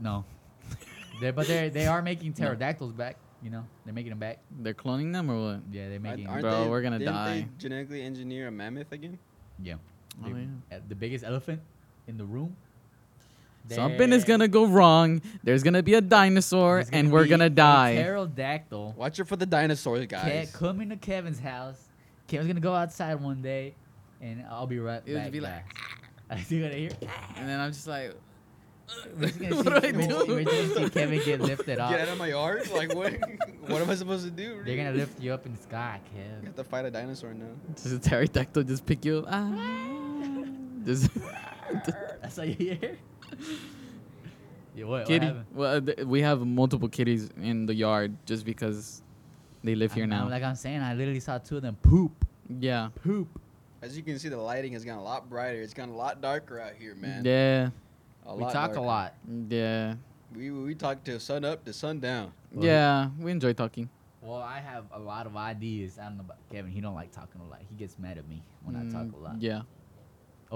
no. 0.00 0.24
they 1.20 1.30
but 1.32 1.46
they 1.46 1.68
they 1.68 1.86
are 1.86 2.00
making 2.00 2.32
pterodactyls 2.32 2.92
back. 2.94 3.16
You 3.42 3.50
know, 3.50 3.66
they're 3.84 3.92
making 3.94 4.10
them 4.10 4.18
back. 4.18 4.38
They're 4.60 4.72
cloning 4.74 5.12
them 5.12 5.30
or 5.30 5.36
what? 5.38 5.60
Yeah, 5.70 5.88
they're 5.90 5.92
Aren't- 5.92 6.02
making. 6.02 6.26
aren't 6.28 6.42
Bro, 6.42 6.64
they- 6.64 6.70
we're 6.70 6.80
gonna 6.82 6.98
didn't 6.98 7.12
die. 7.12 7.40
They 7.40 7.48
genetically 7.58 8.02
engineer 8.02 8.48
a 8.48 8.50
mammoth 8.50 8.90
again. 8.92 9.18
yeah. 9.62 9.74
Oh, 10.24 10.28
yeah. 10.28 10.76
uh, 10.76 10.80
the 10.88 10.94
biggest 10.94 11.24
elephant 11.24 11.60
in 12.08 12.16
the 12.16 12.24
room. 12.24 12.56
Something 13.68 14.12
is 14.12 14.24
gonna 14.24 14.46
go 14.46 14.64
wrong. 14.66 15.20
There's 15.42 15.64
gonna 15.64 15.82
be 15.82 15.94
a 15.94 16.00
dinosaur, 16.00 16.76
there's 16.76 16.90
and 16.90 17.10
we're 17.10 17.24
be 17.24 17.30
gonna 17.30 17.50
die. 17.50 17.96
Pterodactyl. 17.96 18.94
Watch 18.96 19.18
out 19.18 19.26
for 19.26 19.34
the 19.34 19.44
dinosaurs, 19.46 20.06
Ke- 20.06 20.10
guys. 20.10 20.52
coming 20.54 20.88
to 20.90 20.96
Kevin's 20.96 21.40
house. 21.40 21.82
Kevin's 22.28 22.46
gonna 22.46 22.60
go 22.60 22.74
outside 22.74 23.16
one 23.20 23.42
day, 23.42 23.74
and 24.20 24.44
I'll 24.48 24.68
be 24.68 24.78
right 24.78 25.02
It 25.04 25.14
would 25.14 25.22
back. 25.24 25.32
be 25.32 25.40
like, 25.40 25.64
guys. 26.30 26.48
you 26.50 26.62
gonna 26.62 26.74
hear? 26.74 26.90
And 27.36 27.48
then 27.48 27.58
I'm 27.58 27.72
just 27.72 27.88
like, 27.88 28.14
We're 29.18 29.26
just 29.26 29.40
gonna 29.40 29.56
what 29.64 29.64
see, 29.64 29.70
do 29.70 29.74
I 29.74 29.80
we're 29.80 30.06
just- 30.06 30.26
do? 30.26 30.32
we're 30.34 30.44
just 30.44 30.74
gonna 30.74 30.86
see 30.86 30.90
Kevin 30.90 31.22
get 31.24 31.40
lifted 31.50 31.78
up. 31.80 31.90
Get 31.90 32.00
out 32.02 32.08
of 32.10 32.18
my 32.18 32.28
yard? 32.28 32.70
Like 32.70 32.94
what? 32.94 33.14
what 33.66 33.82
am 33.82 33.90
I 33.90 33.96
supposed 33.96 34.24
to 34.26 34.30
do? 34.30 34.62
They're 34.64 34.76
gonna 34.76 34.92
lift 34.92 35.20
you 35.20 35.32
up 35.34 35.44
in 35.44 35.56
the 35.56 35.62
sky, 35.62 35.98
Kevin. 36.14 36.38
You 36.42 36.46
have 36.46 36.54
to 36.56 36.62
fight 36.62 36.84
a 36.84 36.90
dinosaur 36.92 37.34
now. 37.34 37.46
just 37.74 37.86
a 37.92 37.98
pterodactyl 37.98 38.62
just 38.62 38.86
pick 38.86 39.04
you 39.04 39.18
up. 39.18 39.24
Ah. 39.28 39.95
Just 40.86 41.10
That's 42.22 42.38
all 42.38 42.44
you 42.44 42.54
hear. 42.54 42.96
Yeah, 44.74 44.84
what, 44.84 45.00
what 45.00 45.06
kitty. 45.06 45.26
happened? 45.26 45.44
Well, 45.54 45.80
th- 45.80 45.98
we 46.06 46.20
have 46.22 46.46
multiple 46.46 46.88
kitties 46.88 47.30
in 47.42 47.66
the 47.66 47.74
yard 47.74 48.16
just 48.26 48.44
because 48.44 49.02
they 49.64 49.74
live 49.74 49.92
here 49.92 50.04
I'm- 50.04 50.12
I'm- 50.12 50.24
now. 50.26 50.30
Like 50.30 50.42
I'm 50.42 50.54
saying, 50.54 50.80
I 50.80 50.94
literally 50.94 51.20
saw 51.20 51.38
two 51.38 51.56
of 51.56 51.62
them 51.62 51.76
poop, 51.82 52.24
yeah. 52.60 52.90
poop. 53.02 53.28
As 53.82 53.96
you 53.96 54.02
can 54.02 54.18
see, 54.18 54.28
the 54.28 54.36
lighting 54.36 54.72
has 54.72 54.84
gotten 54.84 55.00
a 55.00 55.04
lot 55.04 55.28
brighter. 55.28 55.60
It's 55.60 55.74
gotten 55.74 55.92
a 55.94 55.96
lot 55.96 56.20
darker 56.20 56.58
out 56.60 56.72
here, 56.78 56.94
man. 56.94 57.24
Yeah. 57.24 57.70
A 58.26 58.34
we 58.34 58.42
lot 58.42 58.52
talk 58.52 58.66
darker. 58.70 58.78
a 58.80 58.82
lot. 58.82 59.14
Yeah. 59.48 59.94
We 60.34 60.50
we 60.50 60.74
talk 60.74 61.04
to 61.04 61.20
sun 61.20 61.44
up 61.44 61.64
to 61.66 61.72
sun 61.72 62.00
down. 62.00 62.32
Well, 62.52 62.64
yeah. 62.66 63.10
We 63.20 63.30
enjoy 63.30 63.52
talking. 63.52 63.88
Well, 64.22 64.38
I 64.40 64.58
have 64.58 64.84
a 64.92 64.98
lot 64.98 65.26
of 65.26 65.36
ideas. 65.36 65.98
I 66.00 66.04
don't 66.04 66.16
know 66.16 66.24
about 66.24 66.38
Kevin. 66.50 66.70
He 66.72 66.80
don't 66.80 66.94
like 66.96 67.12
talking 67.12 67.40
a 67.40 67.44
lot. 67.48 67.60
He 67.68 67.76
gets 67.76 67.96
mad 67.98 68.18
at 68.18 68.28
me 68.28 68.42
when 68.64 68.74
I 68.74 68.80
talk 68.90 69.06
Mm, 69.06 69.14
a 69.14 69.16
lot. 69.18 69.40
Yeah. 69.40 69.62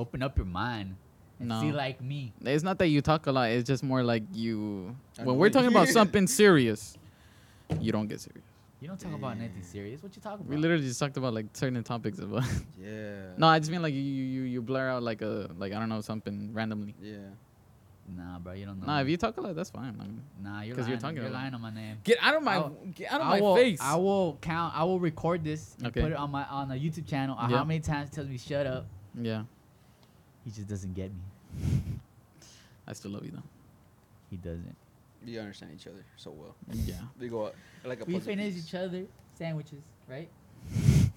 Open 0.01 0.23
up 0.23 0.37
your 0.39 0.47
mind 0.47 0.97
and 1.39 1.53
see 1.61 1.73
like 1.73 2.01
me. 2.01 2.33
It's 2.43 2.65
not 2.65 2.79
that 2.79 2.89
you 2.89 3.01
talk 3.03 3.27
a 3.27 3.33
lot. 3.33 3.51
It's 3.51 3.67
just 3.67 3.83
more 3.83 4.03
like 4.03 4.23
you. 4.33 4.97
When 5.23 5.37
we're 5.37 5.51
talking 5.51 5.69
about 5.69 5.89
something 5.99 6.27
serious, 6.27 6.97
you 7.81 7.93
don't 7.93 8.09
get 8.09 8.21
serious. 8.21 8.45
You 8.81 8.89
don't 8.89 8.99
talk 8.99 9.13
about 9.13 9.37
anything 9.37 9.63
serious. 9.63 10.03
What 10.03 10.17
you 10.17 10.23
talk 10.23 10.37
about? 10.41 10.47
We 10.47 10.57
literally 10.57 10.85
just 10.85 10.99
talked 10.99 11.19
about 11.19 11.35
like 11.35 11.47
certain 11.53 11.85
topics 11.85 12.19
about. 12.19 12.45
Yeah. 12.83 13.37
no, 13.37 13.47
I 13.47 13.59
just 13.59 13.71
mean 13.71 13.83
like 13.83 13.93
you 13.93 14.01
you 14.01 14.43
you 14.55 14.63
blur 14.63 14.89
out 14.89 15.03
like 15.03 15.21
a 15.21 15.51
like 15.59 15.75
I 15.75 15.79
don't 15.79 15.91
know 15.91 16.01
something 16.01 16.51
randomly. 16.55 16.95
Yeah. 17.03 17.19
Nah, 18.17 18.39
bro, 18.41 18.55
you 18.55 18.65
don't 18.67 18.81
know. 18.81 18.87
Nah, 18.87 18.97
me. 18.97 19.03
if 19.03 19.09
you 19.11 19.17
talk 19.19 19.37
a 19.37 19.41
lot, 19.43 19.55
that's 19.55 19.71
fine. 19.71 19.95
I 20.01 20.03
mean, 20.05 20.23
Nah, 20.43 20.63
you're 20.63 20.75
'cause 20.75 20.85
lying. 20.85 20.91
you're 20.93 21.01
talking 21.01 21.17
You're 21.19 21.31
lying 21.31 21.55
on 21.55 21.61
my 21.61 21.71
name. 21.73 21.99
get 22.03 22.17
out 22.23 22.35
of 22.35 22.43
my 22.43 22.55
I'll- 22.55 22.75
get 22.95 23.13
out 23.13 23.21
of 23.21 23.27
I 23.27 23.31
my 23.37 23.41
will, 23.41 23.55
face. 23.55 23.79
I 23.81 23.97
will 23.97 24.39
count. 24.41 24.73
I 24.75 24.83
will 24.85 24.99
record 24.99 25.45
this 25.45 25.77
and 25.79 25.89
Okay. 25.89 26.01
put 26.01 26.11
it 26.13 26.17
on 26.17 26.31
my 26.31 26.45
on 26.47 26.69
the 26.71 26.75
YouTube 26.75 27.07
channel. 27.07 27.37
Yeah. 27.39 27.59
How 27.59 27.65
many 27.65 27.81
times 27.81 28.09
he 28.09 28.15
tells 28.17 28.29
me 28.29 28.39
shut 28.39 28.67
up? 28.67 28.87
yeah, 29.15 29.45
He 30.45 30.51
just 30.51 30.69
doesn't 30.69 30.95
get 30.95 31.11
me. 31.11 31.21
I 32.87 32.93
still 32.93 33.11
love 33.13 33.25
you 33.25 33.33
though. 33.33 33.43
He 34.31 34.37
doesn't. 34.37 34.77
We 35.25 35.39
understand 35.39 35.73
each 35.75 35.87
other 35.87 36.05
so 36.17 36.31
well. 36.31 36.55
Yeah. 36.73 36.95
We 37.19 37.29
go 37.29 37.47
out 37.47 37.55
like 37.85 38.01
a 38.01 38.05
We 38.05 38.19
finish 38.21 38.55
piece. 38.55 38.69
each 38.69 38.75
other 38.75 39.05
sandwiches, 39.35 39.83
right? 40.09 40.29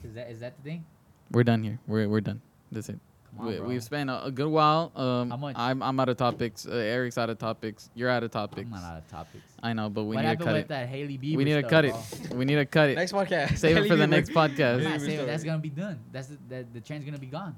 Is 0.04 0.14
that 0.16 0.30
is 0.30 0.40
that 0.42 0.56
the 0.58 0.64
thing? 0.64 0.86
We're 1.32 1.44
done 1.44 1.64
here. 1.64 1.80
We're 1.88 2.10
we're 2.10 2.22
done. 2.22 2.42
That's 2.72 2.90
it. 2.90 3.00
Come 3.38 3.48
on, 3.48 3.52
we, 3.54 3.58
bro. 3.60 3.68
we've 3.68 3.84
spent 3.84 4.10
a, 4.10 4.26
a 4.26 4.32
good 4.32 4.48
while. 4.50 4.92
Um, 4.96 5.30
How 5.30 5.38
much? 5.38 5.56
I'm 5.58 5.82
I'm 5.82 6.00
out 6.00 6.10
of 6.10 6.18
topics. 6.18 6.68
Uh, 6.68 6.72
Eric's 6.74 7.18
out 7.18 7.30
of 7.30 7.38
topics. 7.40 7.90
You're 7.96 8.10
out 8.10 8.24
of 8.24 8.32
topics. 8.32 8.66
I'm 8.66 8.72
not 8.72 8.84
out 8.84 8.98
of 8.98 9.08
topics. 9.08 9.44
I 9.64 9.72
know, 9.74 9.90
but 9.90 10.04
we 10.04 10.16
what 10.18 10.26
need 10.26 10.38
to 10.38 10.44
cut 10.44 10.54
with 10.54 10.62
it. 10.64 10.68
that 10.68 10.90
Hailey 10.90 11.18
Bieber? 11.18 11.38
We 11.38 11.44
need 11.46 11.54
to 11.54 11.60
stuff, 11.62 11.70
cut 11.72 11.86
it. 11.86 11.96
bro? 12.30 12.38
We 12.40 12.46
need 12.46 12.56
to 12.56 12.66
cut 12.66 12.90
it. 12.90 12.96
Next 12.96 13.14
podcast. 13.14 13.58
Save 13.58 13.72
it 13.72 13.76
Hailey 13.78 13.90
for 13.90 13.96
the 13.96 14.04
Bieber. 14.06 14.10
next 14.10 14.30
I'm 14.30 14.36
podcast. 14.36 14.84
not 14.84 15.00
Bieber 15.00 15.06
saying 15.06 15.26
that's 15.26 15.44
gonna 15.44 15.60
be 15.60 15.70
done. 15.70 16.00
That's 16.12 16.28
the, 16.28 16.38
the, 16.50 16.66
the 16.74 16.82
trend's 16.82 17.06
gonna 17.06 17.18
be 17.18 17.28
gone. 17.28 17.56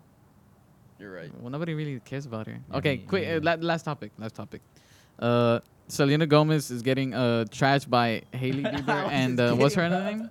You're 1.00 1.12
right. 1.14 1.32
Well, 1.42 1.52
nobody 1.52 1.74
really 1.74 2.00
cares 2.06 2.26
about 2.26 2.48
her. 2.48 2.58
Yeah, 2.72 2.78
Okay, 2.78 2.96
me- 2.98 3.04
quick. 3.08 3.28
Uh, 3.28 3.40
la- 3.44 3.58
last 3.60 3.84
topic. 3.84 4.12
Last 4.18 4.36
topic. 4.36 4.62
Uh, 5.20 5.60
Selena 5.88 6.26
Gomez 6.26 6.72
is 6.72 6.82
getting 6.82 7.14
uh 7.14 7.46
trashed 7.50 7.90
by 7.90 8.24
Hailey 8.32 8.64
Bieber 8.74 9.08
and 9.12 9.40
uh, 9.40 9.54
what's 9.56 9.76
her 9.76 9.84
other 9.84 10.04
name? 10.04 10.30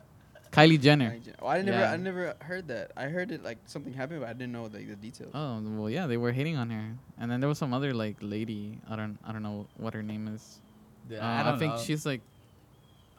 Kylie 0.51 0.81
Jenner. 0.81 1.17
Oh, 1.43 1.49
I 1.49 1.63
never, 1.63 1.79
Yeah. 1.79 1.93
I 1.93 1.97
never 1.97 2.35
heard 2.41 2.69
that. 2.69 2.93
I 2.97 3.05
heard 3.07 3.33
it 3.33 3.43
like 3.43 3.59
something 3.67 3.93
happened, 3.93 4.21
but 4.21 4.29
I 4.29 4.33
didn't 4.35 4.53
know 4.53 4.63
like 4.65 4.87
the 4.89 4.95
details. 4.97 5.33
Oh 5.35 5.61
well, 5.79 5.91
yeah, 5.91 6.07
they 6.07 6.17
were 6.17 6.33
hitting 6.33 6.57
on 6.57 6.71
her, 6.71 6.87
and 7.19 7.31
then 7.31 7.41
there 7.41 7.49
was 7.49 7.59
some 7.59 7.75
other 7.75 7.93
like 7.93 8.17
lady. 8.21 8.79
I 8.89 8.95
don't, 8.97 9.19
I 9.27 9.33
don't 9.33 9.43
know 9.43 9.67
what 9.77 9.95
her 9.95 10.03
name 10.03 10.29
is. 10.29 10.61
Dude, 11.09 11.19
Uh, 11.19 11.23
I, 11.23 11.41
I, 11.41 11.43
don't 11.43 11.59
think 11.59 11.75
know. 11.75 11.81
she's 11.83 12.07
like, 12.07 12.21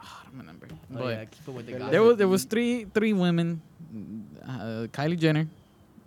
oh, 0.02 0.08
I 0.22 0.30
don't 0.30 0.40
remember. 0.40 0.68
Oh, 0.72 0.78
but 0.92 1.06
yeah, 1.08 1.26
keep 1.26 1.48
it 1.48 1.52
with 1.52 1.66
the 1.68 1.74
There 1.74 1.90
there 1.92 2.04
was 2.04 2.18
there 2.18 2.28
was 2.30 2.44
three 2.46 2.86
three 2.94 3.12
women, 3.14 3.62
uh, 4.48 4.88
Kylie 4.96 5.20
Jenner, 5.20 5.48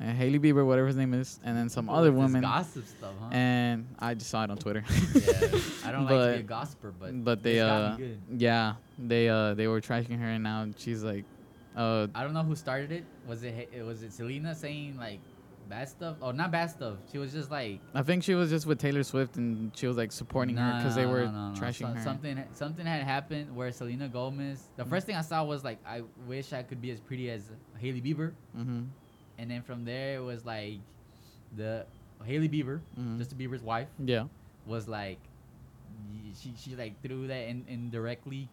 uh, 0.01 0.05
Hailey 0.13 0.39
Bieber, 0.39 0.65
whatever 0.65 0.87
his 0.87 0.97
name 0.97 1.13
is, 1.15 1.41
and 1.45 1.57
then 1.57 1.69
some 1.69 1.89
other 1.89 2.13
women. 2.13 2.43
Gossip 2.43 2.87
stuff, 2.87 3.13
huh? 3.21 3.29
And 3.33 3.87
I 3.99 4.15
just 4.15 4.31
saw 4.31 4.45
it 4.45 4.51
on 4.51 4.57
Twitter. 4.59 4.85
yeah, 5.15 5.59
I 5.85 5.91
don't 5.93 6.05
like 6.05 6.15
to 6.15 6.33
be 6.35 6.41
a 6.41 6.43
gossiper, 6.43 6.93
but 6.99 7.25
but 7.25 7.43
they 7.43 7.61
uh 7.61 7.97
yeah 8.37 8.75
they 8.99 9.29
uh 9.29 9.55
they 9.55 9.67
were 9.67 9.81
trashing 9.81 10.19
her 10.21 10.27
and 10.27 10.43
now 10.45 10.67
she's 10.77 11.03
like 11.03 11.25
uh 11.77 12.07
I 12.15 12.23
don't 12.23 12.33
know 12.35 12.43
who 12.45 12.55
started 12.55 12.93
it. 12.93 13.05
Was 13.27 13.43
it 13.43 13.71
was 13.85 14.03
it 14.03 14.13
Selena 14.13 14.55
saying 14.55 14.97
like 14.99 15.21
bad 15.69 15.89
stuff? 15.89 16.17
Oh, 16.23 16.31
not 16.31 16.51
bad 16.51 16.71
stuff. 16.71 16.95
She 17.11 17.19
was 17.19 17.33
just 17.33 17.51
like 17.51 17.81
I 17.95 18.03
think 18.03 18.23
she 18.23 18.35
was 18.35 18.51
just 18.51 18.67
with 18.67 18.79
Taylor 18.79 19.03
Swift 19.03 19.37
and 19.37 19.71
she 19.77 19.87
was 19.89 19.97
like 19.97 20.13
supporting 20.13 20.57
her 20.57 20.79
because 20.79 20.95
they 20.95 21.07
were 21.07 21.27
no, 21.27 21.53
trashing 21.57 21.79
So- 21.81 21.87
her. 21.95 22.03
Something 22.03 22.43
something 22.53 22.87
had 22.87 23.03
happened 23.03 23.55
where 23.55 23.71
Selena 23.73 24.09
Gomez. 24.09 24.69
The 24.77 24.85
first 24.85 25.07
thing 25.07 25.17
I 25.17 25.23
saw 25.23 25.43
was 25.45 25.65
like, 25.65 25.79
I 25.87 26.03
wish 26.27 26.53
I 26.53 26.63
could 26.63 26.81
be 26.81 26.91
as 26.93 27.01
pretty 27.01 27.31
as 27.31 27.51
Hailey 27.79 28.01
Bieber, 28.01 28.33
Mm-hmm. 28.57 28.83
And 29.39 29.51
then 29.51 29.63
from 29.63 29.85
there 29.85 30.17
it 30.17 30.23
was 30.23 30.45
like, 30.45 30.79
the 31.57 31.87
Hailey 32.25 32.49
Bieber, 32.49 32.81
Mhm. 32.99 33.19
Justin 33.19 33.39
Bieber's 33.39 33.63
wife, 33.63 33.89
Yeah. 34.05 34.25
was 34.67 34.87
like, 34.89 35.19
she 36.35 36.53
she 36.57 36.77
like 36.77 37.01
threw 37.03 37.27
that 37.29 37.49
in 37.49 37.65
indirectly, 37.69 38.49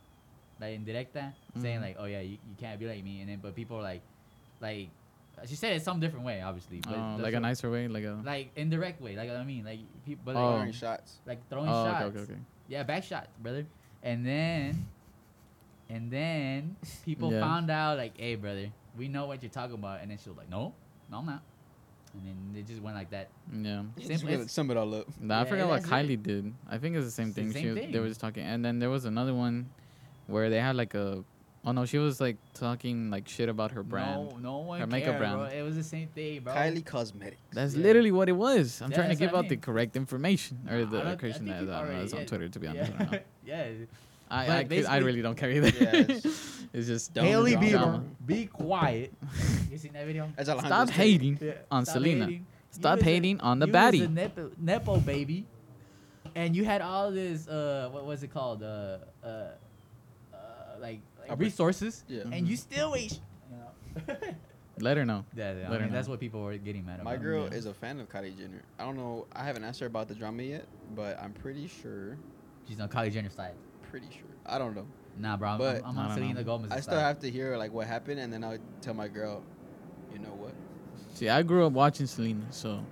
like 0.62 0.80
indirecta, 0.80 1.34
saying 1.60 1.80
Mhm. 1.80 1.82
like, 1.82 1.96
oh 2.00 2.06
yeah, 2.06 2.22
you, 2.22 2.38
you 2.48 2.56
can't 2.58 2.80
be 2.80 2.88
like 2.88 3.04
me, 3.04 3.20
and 3.22 3.30
then 3.30 3.40
but 3.42 3.54
people 3.56 3.78
were 3.78 3.84
like, 3.84 4.02
like, 4.62 4.88
she 5.46 5.56
said 5.56 5.76
it 5.76 5.82
some 5.82 6.00
different 6.00 6.26
way, 6.26 6.42
obviously, 6.42 6.80
but 6.80 6.96
Oh, 6.96 7.18
like 7.20 7.34
a 7.34 7.36
what- 7.38 7.42
nicer 7.42 7.70
way, 7.70 7.88
like 7.90 8.06
a. 8.06 8.22
like 8.24 8.52
indirect 8.56 9.02
way, 9.02 9.16
like 9.18 9.30
I 9.30 9.44
mean, 9.44 9.66
like 9.66 9.80
people, 10.06 10.34
like, 10.34 10.42
Oh. 10.42 10.52
Throwing 10.58 10.72
shots. 10.72 11.20
like 11.26 11.40
throwing 11.50 11.68
oh, 11.70 11.86
shots. 11.86 12.06
okay, 12.06 12.20
okay, 12.20 12.34
okay. 12.34 12.42
Yeah, 12.70 12.84
back 12.84 13.04
shots, 13.04 13.28
brother. 13.44 13.66
And 14.02 14.26
then, 14.26 14.86
and 15.90 16.10
then 16.10 16.76
people 17.06 17.34
Yeah. 17.34 17.42
found 17.42 17.70
out 17.70 17.98
like, 17.98 18.18
hey, 18.18 18.36
brother, 18.36 18.70
we 18.98 19.08
know 19.08 19.26
what 19.28 19.42
you're 19.44 19.50
talking 19.50 19.76
about. 19.76 20.02
And 20.02 20.12
then 20.12 20.18
she 20.22 20.30
was 20.30 20.38
like, 20.38 20.50
no, 20.50 20.74
no, 21.12 21.18
I'm 21.20 21.26
not. 21.26 21.42
And 22.14 22.26
then 22.28 22.36
they 22.54 22.62
just 22.62 22.82
went 22.82 22.96
like 22.96 23.10
that. 23.10 23.28
Yeah. 23.52 23.84
Just 23.98 24.08
Simple- 24.08 24.30
gonna 24.38 24.48
sum 24.50 24.72
it 24.72 24.78
all 24.78 24.96
up. 24.96 25.08
Nah, 25.20 25.36
I 25.36 25.40
Yeah, 25.40 25.44
forgot 25.50 25.68
what 25.70 25.84
Kylie 25.84 26.12
it. 26.12 26.24
did. 26.24 26.54
I 26.70 26.78
think 26.78 26.96
it's 26.96 27.06
the 27.06 27.12
same 27.12 27.28
It's 27.28 27.36
the 27.36 27.44
thing. 27.44 27.52
same 27.52 27.76
she 27.76 27.82
was, 27.84 27.92
They 27.92 28.00
were 28.00 28.08
just 28.08 28.22
talking, 28.22 28.44
and 28.46 28.64
then 28.64 28.80
there 28.80 28.90
was 28.90 29.04
another 29.06 29.34
one 29.34 29.70
where 30.28 30.50
they 30.50 30.60
had 30.62 30.76
like 30.76 30.94
a. 30.94 31.24
Oh 31.68 31.72
no, 31.72 31.84
she 31.84 31.98
was 31.98 32.22
like 32.22 32.38
talking 32.54 33.10
like 33.10 33.28
shit 33.28 33.50
about 33.50 33.72
her 33.72 33.82
brand. 33.84 34.30
No, 34.30 34.38
no 34.38 34.58
one 34.60 34.80
Her 34.80 34.86
cared, 34.86 34.92
makeup 34.92 35.18
bro. 35.18 35.36
brand. 35.40 35.54
It 35.56 35.64
was 35.64 35.76
the 35.76 35.84
same 35.84 36.08
thing, 36.10 36.42
bro. 36.42 36.54
Kylie 36.54 36.86
Cosmetics. 36.86 37.42
That's 37.52 37.74
Yeah. 37.76 37.82
literally 37.84 38.12
what 38.12 38.30
it 38.30 38.34
was. 38.34 38.82
I'm 38.84 38.92
Yeah, 38.92 38.98
trying 38.98 39.10
to 39.10 39.16
give 39.16 39.32
what 39.32 39.38
I 39.42 39.46
out 39.46 39.50
the 39.50 39.58
correct 39.58 39.96
information 39.98 40.60
or 40.70 40.86
Nah, 40.86 40.86
the 40.92 41.02
I 41.02 41.04
don't- 41.04 41.18
correction 41.18 41.46
think 41.48 41.58
that 41.58 41.64
I 41.64 41.80
don't 41.80 41.90
already- 41.90 42.04
It's 42.06 42.14
on 42.14 42.20
yeah, 42.20 42.26
Twitter 42.28 42.50
to 42.50 42.60
be 42.60 42.68
honest. 42.68 42.92
I 42.94 42.98
don't 42.98 43.12
know. 43.12 43.20
yeah. 43.46 43.68
I, 44.30 44.46
But 44.48 44.56
I, 44.58 44.64
could- 44.64 44.86
I 44.86 44.98
really 44.98 45.22
don't 45.22 45.36
care 45.36 45.52
either. 45.52 45.70
Yeah, 45.70 45.96
it's- 45.96 46.64
it's 46.74 46.88
just 46.88 47.14
Dumb 47.14 47.26
Hailey. 47.26 47.56
Bieber, 47.56 47.70
Drama. 47.72 48.04
be 48.26 48.46
quiet. 48.48 49.14
you 49.72 49.78
seen 49.78 49.94
that 49.94 50.06
video? 50.06 50.32
That's 50.36 50.50
Stop 50.50 50.64
Alejandro's 50.64 50.90
take. 50.90 50.98
hating 50.98 51.38
Yeah, 51.42 51.52
on 51.72 51.86
stop 51.86 51.94
Selena. 51.94 52.26
hating. 52.26 52.40
You 52.40 52.46
Stop 52.72 52.96
was 52.98 53.02
a- 53.02 53.06
hating 53.06 53.42
on 53.42 53.60
the 53.60 53.68
you 53.68 53.72
was 53.74 53.82
baddie. 53.82 54.06
a 54.06 54.10
nepo, 54.10 54.52
nepo 54.60 54.98
baby, 55.00 55.46
and 56.36 56.56
you 56.56 56.66
had 56.66 56.82
all 56.82 57.12
this 57.12 57.48
uh 57.48 57.90
what 57.94 58.06
was 58.06 58.24
it 58.24 58.34
called 58.34 58.64
uh 58.64 58.98
uh, 59.24 59.28
uh 60.34 60.38
like, 60.82 61.00
like 61.30 61.40
resources, 61.40 62.04
Yeah. 62.08 62.24
and 62.32 62.48
you 62.48 62.58
still 62.58 62.96
ain't. 62.96 63.14
sh- 63.14 63.18
Let 64.80 64.98
her 64.98 65.06
know. 65.06 65.24
yeah, 65.34 65.54
yeah, 65.54 65.68
I 65.68 65.70
Let 65.70 65.80
her 65.80 65.86
mean, 65.86 65.94
that's 65.94 66.10
what 66.10 66.20
people 66.20 66.42
were 66.44 66.58
getting 66.58 66.86
mad 66.86 66.96
about. 66.96 67.06
My 67.06 67.16
girl 67.16 67.48
Yeah. 67.50 67.56
is 67.58 67.66
a 67.66 67.74
fan 67.74 67.98
of 68.02 68.10
Kylie 68.10 68.38
Jenner. 68.38 68.62
I 68.78 68.84
don't 68.84 68.98
know. 68.98 69.26
I 69.34 69.46
haven't 69.46 69.64
asked 69.64 69.80
her 69.80 69.86
about 69.86 70.10
the 70.10 70.16
drama 70.16 70.44
yet, 70.44 70.66
but 70.94 71.18
I'm 71.22 71.32
pretty 71.32 71.68
sure. 71.70 72.18
She's 72.68 72.80
on 72.82 72.90
Kylie 72.90 73.12
Jenner 73.14 73.30
side. 73.30 73.54
Pretty 73.96 74.08
sure. 74.14 74.28
I 74.46 74.58
don't 74.58 74.76
know. 74.76 74.86
Nah, 75.18 75.38
bro, 75.38 75.48
I'm, 75.52 75.58
But- 75.58 75.78
I'm, 75.86 75.92
I'm 75.92 75.98
I 75.98 76.02
on 76.02 76.08
don't 76.10 76.18
Selena 76.18 76.34
know. 76.42 76.44
Gomez. 76.44 76.72
I 76.74 76.82
still 76.82 77.00
have 77.00 77.20
to 77.20 77.32
hear 77.32 77.56
like 77.56 77.72
what 77.72 77.88
happened, 77.88 78.20
and 78.20 78.34
then 78.34 78.44
I'll 78.44 78.58
tell 78.82 78.94
my 78.94 79.08
girl, 79.08 79.42
you 80.12 80.20
know 80.20 80.34
what? 80.38 80.54
See, 81.14 81.30
I 81.30 81.42
grew 81.44 81.66
up 81.66 81.72
watching 81.72 82.08
Selena, 82.08 82.44
so 82.50 82.84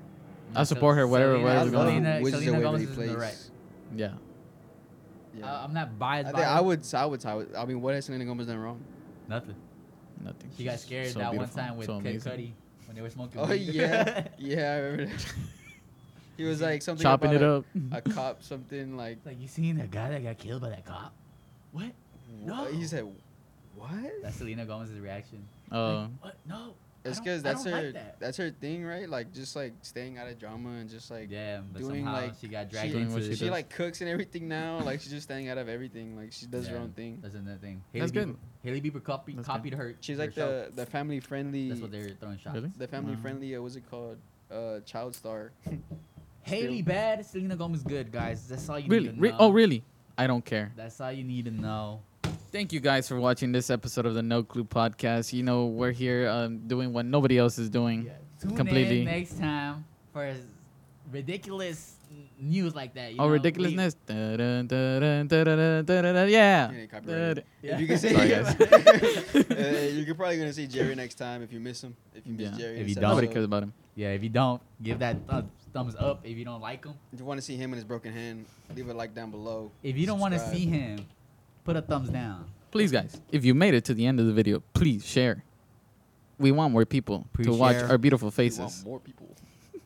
I 0.55 0.63
support 0.63 0.95
her, 0.95 1.05
whatever- 1.05 1.34
Selena, 1.34 1.45
whatever's 1.45 1.71
going 1.73 1.88
on. 1.97 2.03
Selena, 2.03 2.21
Wizards 2.23 2.43
Selena 2.45 2.57
of 2.59 2.63
Gomez 2.63 2.88
Waverly 2.88 3.03
is 3.05 3.09
in 3.11 3.13
the 3.15 3.19
right. 3.19 3.27
Place. 3.34 3.51
yeah. 3.97 4.13
Yeah. 5.38 5.51
Uh, 5.51 5.63
I'm 5.65 5.73
not 5.73 5.99
biased. 5.99 6.30
I 6.30 6.31
by 6.31 6.38
think 6.38 6.47
I 6.47 6.55
her. 6.55 6.63
would. 6.63 6.93
I 6.93 7.05
would. 7.05 7.25
I 7.25 7.34
would. 7.35 7.55
I 7.55 7.65
mean, 7.65 7.81
what 7.81 7.95
has 7.95 8.05
Selena 8.05 8.23
Gomez 8.23 8.47
done 8.47 8.59
wrong? 8.59 8.80
Nothing. 9.27 9.55
Nothing. 10.23 10.51
She 10.57 10.63
got 10.63 10.73
She's 10.73 10.81
scared 10.84 11.07
so 11.11 11.19
that 11.19 11.31
beautiful, 11.31 11.57
one 11.57 11.65
time 11.67 11.75
with 11.77 11.88
so 11.88 11.97
Kid 11.99 12.07
amazing. 12.11 12.31
Cudi 12.31 12.51
when 12.88 12.95
they 12.95 13.01
were 13.01 13.09
smoking. 13.09 13.41
Oh 13.41 13.47
weed. 13.47 13.59
yeah, 13.59 14.27
yeah. 14.38 14.71
I 14.73 14.77
remember 14.77 15.05
that. 15.07 15.25
he 16.38 16.43
was 16.43 16.61
like 16.61 16.81
something 16.81 17.03
Chopping 17.03 17.31
it 17.31 17.38
about 17.38 17.60
up. 17.60 17.65
A, 17.91 17.97
a 17.97 18.01
cop, 18.01 18.43
something 18.43 18.95
like. 18.97 19.18
like 19.26 19.39
you 19.41 19.47
seen 19.47 19.77
that 19.77 19.91
guy 19.91 20.10
that 20.10 20.23
got 20.23 20.38
killed 20.38 20.61
by 20.61 20.69
that 20.69 20.85
cop? 20.85 21.14
What? 21.72 21.91
No. 22.43 22.65
He 22.65 22.80
No. 22.80 22.85
said, 22.85 23.05
"What?" 23.76 23.89
That's 24.22 24.35
Selena 24.38 24.65
Gomez's 24.65 24.99
reaction. 24.99 25.45
Oh, 25.72 25.93
Like, 25.93 26.10
what? 26.22 26.35
No. 26.47 26.73
It's 27.05 27.18
don't- 27.18 27.26
because 27.26 27.43
that's 27.43 27.65
her. 27.65 27.72
like 27.72 27.93
that. 27.95 28.19
That's 28.22 28.38
her 28.38 28.49
thing, 28.49 28.85
right? 28.85 29.10
Like 29.10 29.34
just 29.34 29.57
like 29.57 29.73
staying 29.81 30.18
out 30.18 30.30
of 30.30 30.39
drama 30.39 30.69
and 30.69 30.89
just 30.89 31.11
like 31.11 31.30
yeah, 31.30 31.60
but 31.73 31.81
doing, 31.81 32.05
somehow 32.05 32.14
like- 32.22 32.34
she 32.39 32.47
got 32.47 32.69
dragged 32.69 32.91
Doing 32.93 33.03
into 33.03 33.15
what 33.15 33.23
she 33.26 33.31
it. 33.31 33.38
she 33.39 33.49
like 33.49 33.69
cooks 33.69 33.99
and 33.99 34.10
everything 34.10 34.47
now. 34.47 34.80
like 34.80 35.01
she's 35.01 35.11
just 35.11 35.23
staying 35.23 35.49
out 35.49 35.57
of 35.57 35.68
everything. 35.68 36.15
Like 36.15 36.31
she 36.31 36.45
does 36.45 36.65
her 36.68 36.77
own 36.77 36.91
thing. 36.91 37.19
That's 37.22 37.35
another 37.35 37.57
thing. 37.57 37.84
That's 37.93 38.11
Hailey 38.14 38.26
good. 38.27 38.35
Bieber, 38.35 38.64
Hailey 38.64 38.81
Bieber 38.81 39.03
copied 39.03 39.38
That's 39.38 39.47
good. 39.47 39.51
copied 39.53 39.73
her. 39.73 39.95
She's 39.99 40.18
her 40.18 40.23
like 40.23 40.34
show. 40.34 40.65
the 40.69 40.76
the 40.76 40.85
family 40.85 41.19
friendly. 41.19 41.68
That's 41.68 41.81
what 41.81 41.91
they're 41.91 42.11
throwing 42.11 42.38
shots. 42.38 42.55
Really? 42.55 42.72
the 42.77 42.88
family 42.88 43.15
Wow. 43.15 43.22
friendly. 43.22 43.53
Uh, 43.55 43.61
what's 43.61 43.76
it 43.76 43.89
called? 43.91 44.18
Uh, 44.49 44.80
child 44.81 45.14
star. 45.14 45.51
Hailey 46.44 46.82
bad, 46.82 47.26
Selena 47.26 47.56
Gomez 47.56 47.84
good, 47.84 48.11
guys. 48.11 48.48
That's 48.48 48.68
all 48.70 48.78
you 48.80 48.90
Really? 48.90 49.07
need 49.10 49.15
to 49.15 49.22
Re- 49.22 49.30
know. 49.32 49.38
oh, 49.40 49.49
really? 49.52 49.84
I 50.18 50.28
don't 50.28 50.44
care. 50.45 50.72
That's 50.76 50.99
all 51.02 51.11
you 51.11 51.24
need 51.24 51.45
to 51.45 51.52
know. 51.52 52.02
Thank 52.52 52.72
you 52.72 52.80
guys 52.80 53.07
for 53.07 53.20
watching 53.20 53.52
this 53.52 53.70
episode 53.72 54.06
of 54.06 54.14
the 54.14 54.22
No 54.22 54.44
Clue 54.44 54.64
podcast. 54.64 55.34
You 55.34 55.41
know, 55.44 55.65
we're 55.65 55.91
here 55.91 56.30
um, 56.30 56.60
doing 56.68 56.94
what 56.94 57.06
nobody 57.06 57.38
else 57.40 57.57
is 57.57 57.70
doing. 57.70 58.10
Tune 58.40 58.56
Completely. 58.56 58.99
in 58.99 59.06
next 59.06 59.40
time 59.40 59.86
for 60.11 60.34
ridiculous 61.11 61.95
news 62.40 62.76
like 62.76 62.94
that. 62.94 63.14
You 63.14 63.20
Oh, 63.20 63.26
know? 63.26 63.32
Ridiculousness. 63.32 63.95
Yeah. 64.07 64.36
Yeah. 66.28 66.72
If 67.64 67.80
you 67.80 67.88
can 67.88 67.98
see, 67.98 68.14
Sorry, 68.14 68.30
guys. 68.30 68.56
uh, 68.60 69.90
you're 69.94 70.14
probably 70.15 70.38
gonna 70.38 70.53
see 70.53 70.68
Jerry 70.68 70.94
next 70.95 71.15
time 71.15 71.41
if 71.41 71.52
you 71.52 71.60
miss 71.60 71.84
him. 71.84 71.95
If 72.14 72.28
you 72.28 72.34
miss 72.34 72.52
Yeah. 72.52 72.57
Jerry, 72.57 72.80
If 72.80 72.90
you 72.90 72.95
don't- 72.95 73.03
Nobody 73.10 73.28
cares 73.28 73.45
about 73.45 73.64
him. 73.64 73.74
Yeah, 73.95 74.10
if 74.10 74.22
you 74.24 74.30
don't, 74.30 74.61
give 74.82 74.99
that 74.99 75.28
th- 75.30 75.44
thumbs 75.74 75.95
up. 75.98 76.22
If 76.24 76.38
you 76.38 76.45
don't 76.45 76.62
like 76.62 76.86
him, 76.86 76.94
If 77.12 77.20
you 77.20 77.26
want 77.26 77.40
to 77.40 77.41
see 77.45 77.56
him 77.56 77.72
and 77.72 77.76
his 77.76 77.84
broken 77.84 78.14
hand, 78.14 78.45
leave 78.76 78.90
a 78.90 78.94
like 78.94 79.14
down 79.14 79.32
below. 79.32 79.72
if 79.82 79.98
you 79.98 80.06
don't 80.06 80.20
want 80.20 80.34
to 80.34 80.40
Subscribe. 80.40 80.60
see 80.62 80.66
him, 80.68 81.06
put 81.66 81.76
a 81.76 81.82
thumbs 81.82 82.10
down. 82.10 82.45
Please, 82.72 82.91
guys, 82.91 83.20
if 83.32 83.45
you 83.45 83.54
made 83.54 83.74
it 83.74 83.86
to 83.86 83.94
the 83.94 84.06
end 84.06 84.20
of 84.20 84.26
the 84.26 84.34
video, 84.34 84.62
please 84.74 85.06
share. 85.06 85.44
We 86.40 86.52
want 86.52 86.74
more 86.74 86.86
people 86.86 87.28
Please 87.34 87.45
to 87.48 87.54
watch 87.54 87.76
share. 87.76 87.90
our 87.90 87.98
beautiful 87.98 88.28
We 88.28 88.30
want 88.30 88.36
faces. 88.36 88.84
more 88.86 89.00
people. 89.00 89.28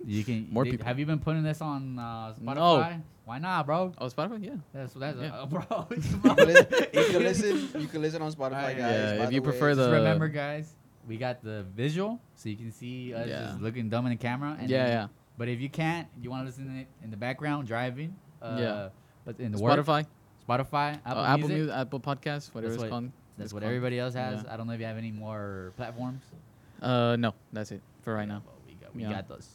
You 0.05 0.23
can 0.23 0.47
More 0.49 0.63
did- 0.63 0.71
people. 0.71 0.85
Have 0.85 0.97
you 0.99 1.05
been 1.05 1.19
putting 1.19 1.43
this 1.43 1.59
on 1.61 1.99
uh, 1.99 2.33
No. 2.39 3.01
Why 3.25 3.39
not, 3.39 3.65
bro? 3.65 3.91
Oh, 3.97 4.05
Spotify? 4.07 4.41
Yeah. 4.41 4.51
That's 4.73 4.93
that's 4.93 5.17
Yeah. 5.19 5.35
uh, 5.35 5.45
bro. 5.51 5.61
You 5.91 5.97
can, 6.01 6.35
listen, 6.37 6.67
you 6.93 7.03
can 7.03 7.23
listen. 7.23 7.69
You 7.81 7.87
can 7.87 8.01
listen 8.01 8.21
on 8.21 8.31
Spotify, 8.31 8.53
Alright. 8.53 8.77
guys. 8.77 8.93
Yeah, 8.93 9.17
by 9.17 9.23
if 9.23 9.29
the 9.29 9.35
you 9.35 9.41
way. 9.41 9.49
prefer 9.49 9.69
Just 9.75 9.79
the- 9.81 9.91
remember, 9.91 10.29
guys, 10.29 10.73
we 11.05 11.17
got 11.17 11.43
the 11.43 11.65
visual, 11.75 12.21
so 12.35 12.47
you 12.47 12.55
can 12.55 12.71
see 12.71 13.13
us 13.13 13.27
Yeah. 13.27 13.47
just 13.47 13.61
looking 13.61 13.89
dumb 13.89 14.05
in 14.05 14.11
the 14.11 14.15
camera. 14.17 14.55
And 14.57 14.69
yeah, 14.69 14.85
then- 14.85 14.93
yeah. 14.93 15.07
But 15.37 15.47
if 15.49 15.59
you 15.59 15.69
can't, 15.69 16.07
you 16.21 16.29
want 16.29 16.41
to 16.43 16.45
listen 16.47 16.65
to 16.73 16.81
it 16.81 16.87
in 17.03 17.11
the 17.11 17.17
background 17.17 17.67
driving. 17.67 18.15
Uh, 18.41 18.57
Yeah. 18.59 18.89
But 19.25 19.39
in 19.39 19.51
the 19.51 19.59
work, 19.59 19.77
Spotify, 19.79 20.05
Spotify, 20.47 20.93
Apple, 21.05 21.11
Apple, 21.11 21.19
uh, 21.19 21.25
Apple 21.27 21.37
Music. 21.49 21.57
Music, 21.57 21.75
Apple 21.75 21.99
Podcasts, 21.99 22.53
whatever 22.55 22.73
it's 22.73 22.81
what- 22.81 22.89
called. 22.89 23.11
That's 23.37 23.45
It's 23.47 23.53
what 23.53 23.59
called. 23.61 23.67
everybody 23.69 23.99
else 23.99 24.13
has. 24.15 24.43
Yeah. 24.43 24.53
I 24.53 24.57
don't 24.57 24.65
know 24.67 24.73
if 24.73 24.79
you 24.79 24.85
have 24.87 24.97
any 24.97 25.11
more 25.11 25.73
platforms. 25.77 26.23
Uh, 26.81 27.17
no, 27.19 27.33
that's 27.53 27.71
it 27.71 27.81
for 28.01 28.15
right 28.15 28.27
Yeah, 28.27 28.33
now. 28.35 28.41
but 28.45 28.55
we 28.65 28.73
got, 28.75 28.95
we 28.95 29.01
Yeah. 29.03 29.09
got 29.11 29.27
those. 29.27 29.47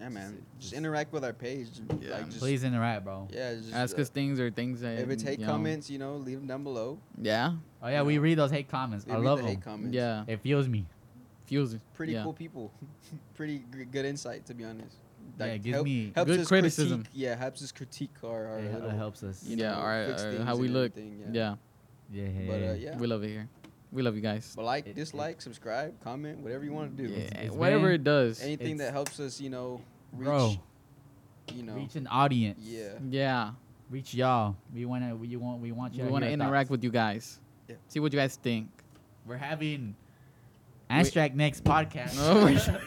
Yeah, 0.00 0.08
man. 0.10 0.42
Just 0.58 0.70
Just- 0.70 0.72
interact 0.74 1.12
with 1.12 1.24
our 1.24 1.32
page. 1.32 1.68
Yeah. 2.00 2.12
Like, 2.12 2.26
just, 2.26 2.38
Please 2.38 2.64
interact, 2.64 3.04
bro. 3.04 3.28
Yeah. 3.30 3.54
Just, 3.56 3.74
Ask 3.74 3.98
uh, 3.98 4.02
us 4.02 4.08
things 4.10 4.38
or 4.40 4.50
things 4.50 4.80
that. 4.80 4.98
If 5.00 5.10
it's 5.10 5.22
hate 5.22 5.38
you 5.40 5.46
know, 5.46 5.52
comments, 5.52 5.90
you 5.90 5.98
know, 5.98 6.16
leave 6.16 6.38
them 6.38 6.46
down 6.46 6.62
below. 6.64 6.98
Yeah, 7.20 7.54
Oh 7.82 7.88
yeah, 7.88 8.02
we 8.02 8.14
Yeah. 8.14 8.20
read 8.20 8.38
those 8.38 8.50
hate 8.50 8.68
comments. 8.68 9.04
We 9.06 9.12
I 9.12 9.16
read 9.16 9.24
love 9.24 9.38
the 9.38 9.44
them. 9.44 9.54
hate 9.56 9.62
comments. 9.64 9.94
yeah. 9.94 10.24
It 10.26 10.40
fuels 10.40 10.68
me. 10.68 10.86
Fuels. 11.46 11.76
Pretty 11.94 12.12
yeah. 12.14 12.22
cool 12.22 12.32
people. 12.32 12.70
Pretty 13.34 13.58
g- 13.72 13.84
good 13.84 14.04
insight, 14.06 14.46
to 14.46 14.54
be 14.54 14.64
honest. 14.64 14.96
Yeah, 15.38 15.46
it 15.46 15.62
gives 15.62 15.74
help- 15.74 15.84
me- 15.86 16.12
helps 16.14 16.30
Good 16.30 16.40
us 16.40 16.48
criticism. 16.48 17.02
Critique, 17.04 17.12
yeah, 17.22 17.34
helps 17.36 17.62
us 17.62 17.72
critique 17.72 18.10
our, 18.24 18.46
our 18.46 18.58
It, 18.58 18.72
little, 18.72 18.90
helps 18.90 19.22
us. 19.22 19.42
you 19.44 19.56
Yeah, 19.56 19.70
know, 19.72 19.76
our- 19.76 20.04
our- 20.12 20.44
how 20.44 20.56
we 20.56 20.68
look. 20.68 20.92
everything, 20.96 21.30
Yeah. 21.32 21.56
Yeah. 22.12 22.26
But 22.46 22.54
uh, 22.62 22.72
yeah. 22.74 22.96
we 22.98 23.06
love 23.06 23.22
it 23.24 23.28
here. 23.28 23.48
We 23.92 24.02
love 24.02 24.14
you 24.14 24.20
guys. 24.20 24.52
But 24.54 24.64
like, 24.64 24.86
It- 24.86 24.90
it- 24.90 24.96
dislike, 24.96 25.40
subscribe, 25.42 25.98
comment, 26.00 26.38
whatever 26.40 26.64
you 26.64 26.72
want 26.72 26.96
to 26.96 27.02
do. 27.06 27.12
Yeah, 27.12 27.18
it's 27.40 27.54
whatever 27.54 27.86
been- 27.86 27.94
it 28.00 28.04
does. 28.04 28.42
Anything 28.42 28.76
that 28.78 28.92
helps 28.92 29.18
us, 29.20 29.40
you 29.40 29.50
know, 29.50 29.80
reach, 30.12 30.24
Bro, 30.26 30.54
you 31.54 31.62
know, 31.62 31.74
reach 31.74 31.96
an 31.96 32.06
audience. 32.08 32.60
yeah. 32.62 32.98
Yeah, 33.08 33.50
Reach 33.88 34.14
y'all. 34.14 34.56
We 34.74 34.84
wanna. 34.84 35.14
We 35.14 35.36
want. 35.36 35.62
We 35.62 35.70
want 35.70 35.94
you. 35.94 36.02
we 36.04 36.10
want 36.10 36.24
to 36.24 36.30
interact 36.30 36.70
with 36.70 36.82
you 36.82 36.90
guys. 36.90 37.38
Yeah. 37.68 37.76
See 37.86 38.00
what 38.00 38.12
you 38.12 38.18
guys 38.18 38.34
think. 38.34 38.68
We're 39.24 39.36
having 39.36 39.94
Amstrack 40.90 41.34
next 41.34 41.62
podcast. 41.62 42.16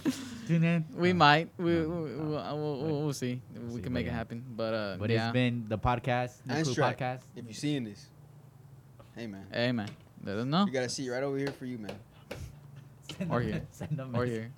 No, 0.50 0.54
we- 0.54 0.60
Tune 0.60 0.64
in. 0.64 0.84
We 0.96 1.12
No. 1.12 1.18
might. 1.18 1.48
We, 1.58 1.64
No, 1.72 1.80
we, 1.80 1.86
no. 1.86 1.98
we'll, 2.24 2.28
we'll, 2.28 2.80
we'll, 2.82 3.00
we'll 3.04 3.12
see. 3.12 3.40
We 3.54 3.60
see, 3.68 3.74
can 3.74 3.82
but 3.84 3.92
make 3.92 4.06
it 4.06 4.10
happen. 4.12 4.44
But 4.56 4.74
uh, 4.74 4.96
But 4.98 5.10
yeah. 5.10 5.28
it's 5.28 5.32
been 5.32 5.66
the 5.68 5.78
podcast, 5.78 6.38
the 6.46 6.62
Clue 6.62 6.74
podcast. 6.74 7.20
If 7.36 7.44
you're 7.44 7.54
seeing 7.54 7.84
this, 7.84 8.06
hey 9.16 9.26
man, 9.26 9.46
hey 9.52 9.72
man, 9.72 9.88
let 10.24 10.36
us 10.38 10.44
know. 10.46 10.64
we 10.64 10.70
got 10.72 10.84
a 10.84 10.88
seat 10.88 11.10
right 11.10 11.22
over 11.22 11.38
here 11.38 11.52
for 11.52 11.66
you, 11.66 11.78
man. 11.78 11.94
Send 13.18 13.30
Or 13.32 13.40
here. 13.40 13.62
Send 13.70 13.96
them 13.98 14.14
or 14.14 14.24
here, 14.24 14.50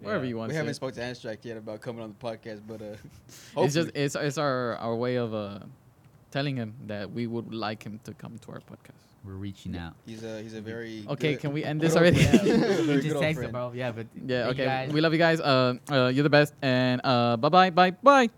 wherever 0.00 0.24
Yeah. 0.24 0.28
you 0.30 0.36
want. 0.36 0.48
We 0.48 0.52
to 0.54 0.58
haven't 0.58 0.74
say. 0.74 0.76
spoke 0.76 0.94
to 0.94 1.00
Amstrack 1.00 1.38
yet 1.44 1.56
about 1.56 1.80
coming 1.80 2.02
on 2.02 2.14
the 2.18 2.26
podcast, 2.26 2.60
but 2.66 2.82
uh, 2.82 2.96
It's 3.64 3.74
just 3.74 3.90
it's 3.94 4.14
it's 4.14 4.38
our 4.38 4.76
our 4.76 4.94
way 4.94 5.16
of 5.16 5.32
uh 5.34 5.60
telling 6.30 6.56
him 6.56 6.74
that 6.86 7.10
we 7.12 7.26
would 7.26 7.52
like 7.54 7.82
him 7.82 8.00
to 8.04 8.12
come 8.14 8.38
to 8.38 8.52
our 8.52 8.60
podcast. 8.60 9.11
We're 9.24 9.38
reaching 9.38 9.76
out. 9.76 9.94
he's 10.04 10.24
a 10.24 10.42
he's 10.42 10.54
a 10.54 10.60
very 10.60 11.06
Okay, 11.08 11.32
good- 11.34 11.40
can 11.40 11.52
we 11.52 11.62
end 11.62 11.80
this 11.80 11.94
already? 11.94 12.18
Yeah, 12.22 12.42
we 12.42 12.98
just 13.06 13.14
old 13.14 13.22
texted, 13.24 13.34
friend. 13.34 13.52
bro. 13.52 13.70
Yeah, 13.72 13.92
but 13.92 14.06
Yeah. 14.18 14.48
Okay. 14.50 14.88
We 14.90 15.00
love 15.00 15.12
you 15.12 15.18
guys. 15.22 15.38
Uh, 15.40 15.74
uh, 15.90 16.10
you're 16.12 16.24
the 16.26 16.30
best. 16.32 16.54
And 16.60 17.00
uh, 17.04 17.36
bye 17.38 17.48
bye 17.48 17.70
bye 17.70 17.90
bye. 18.02 18.32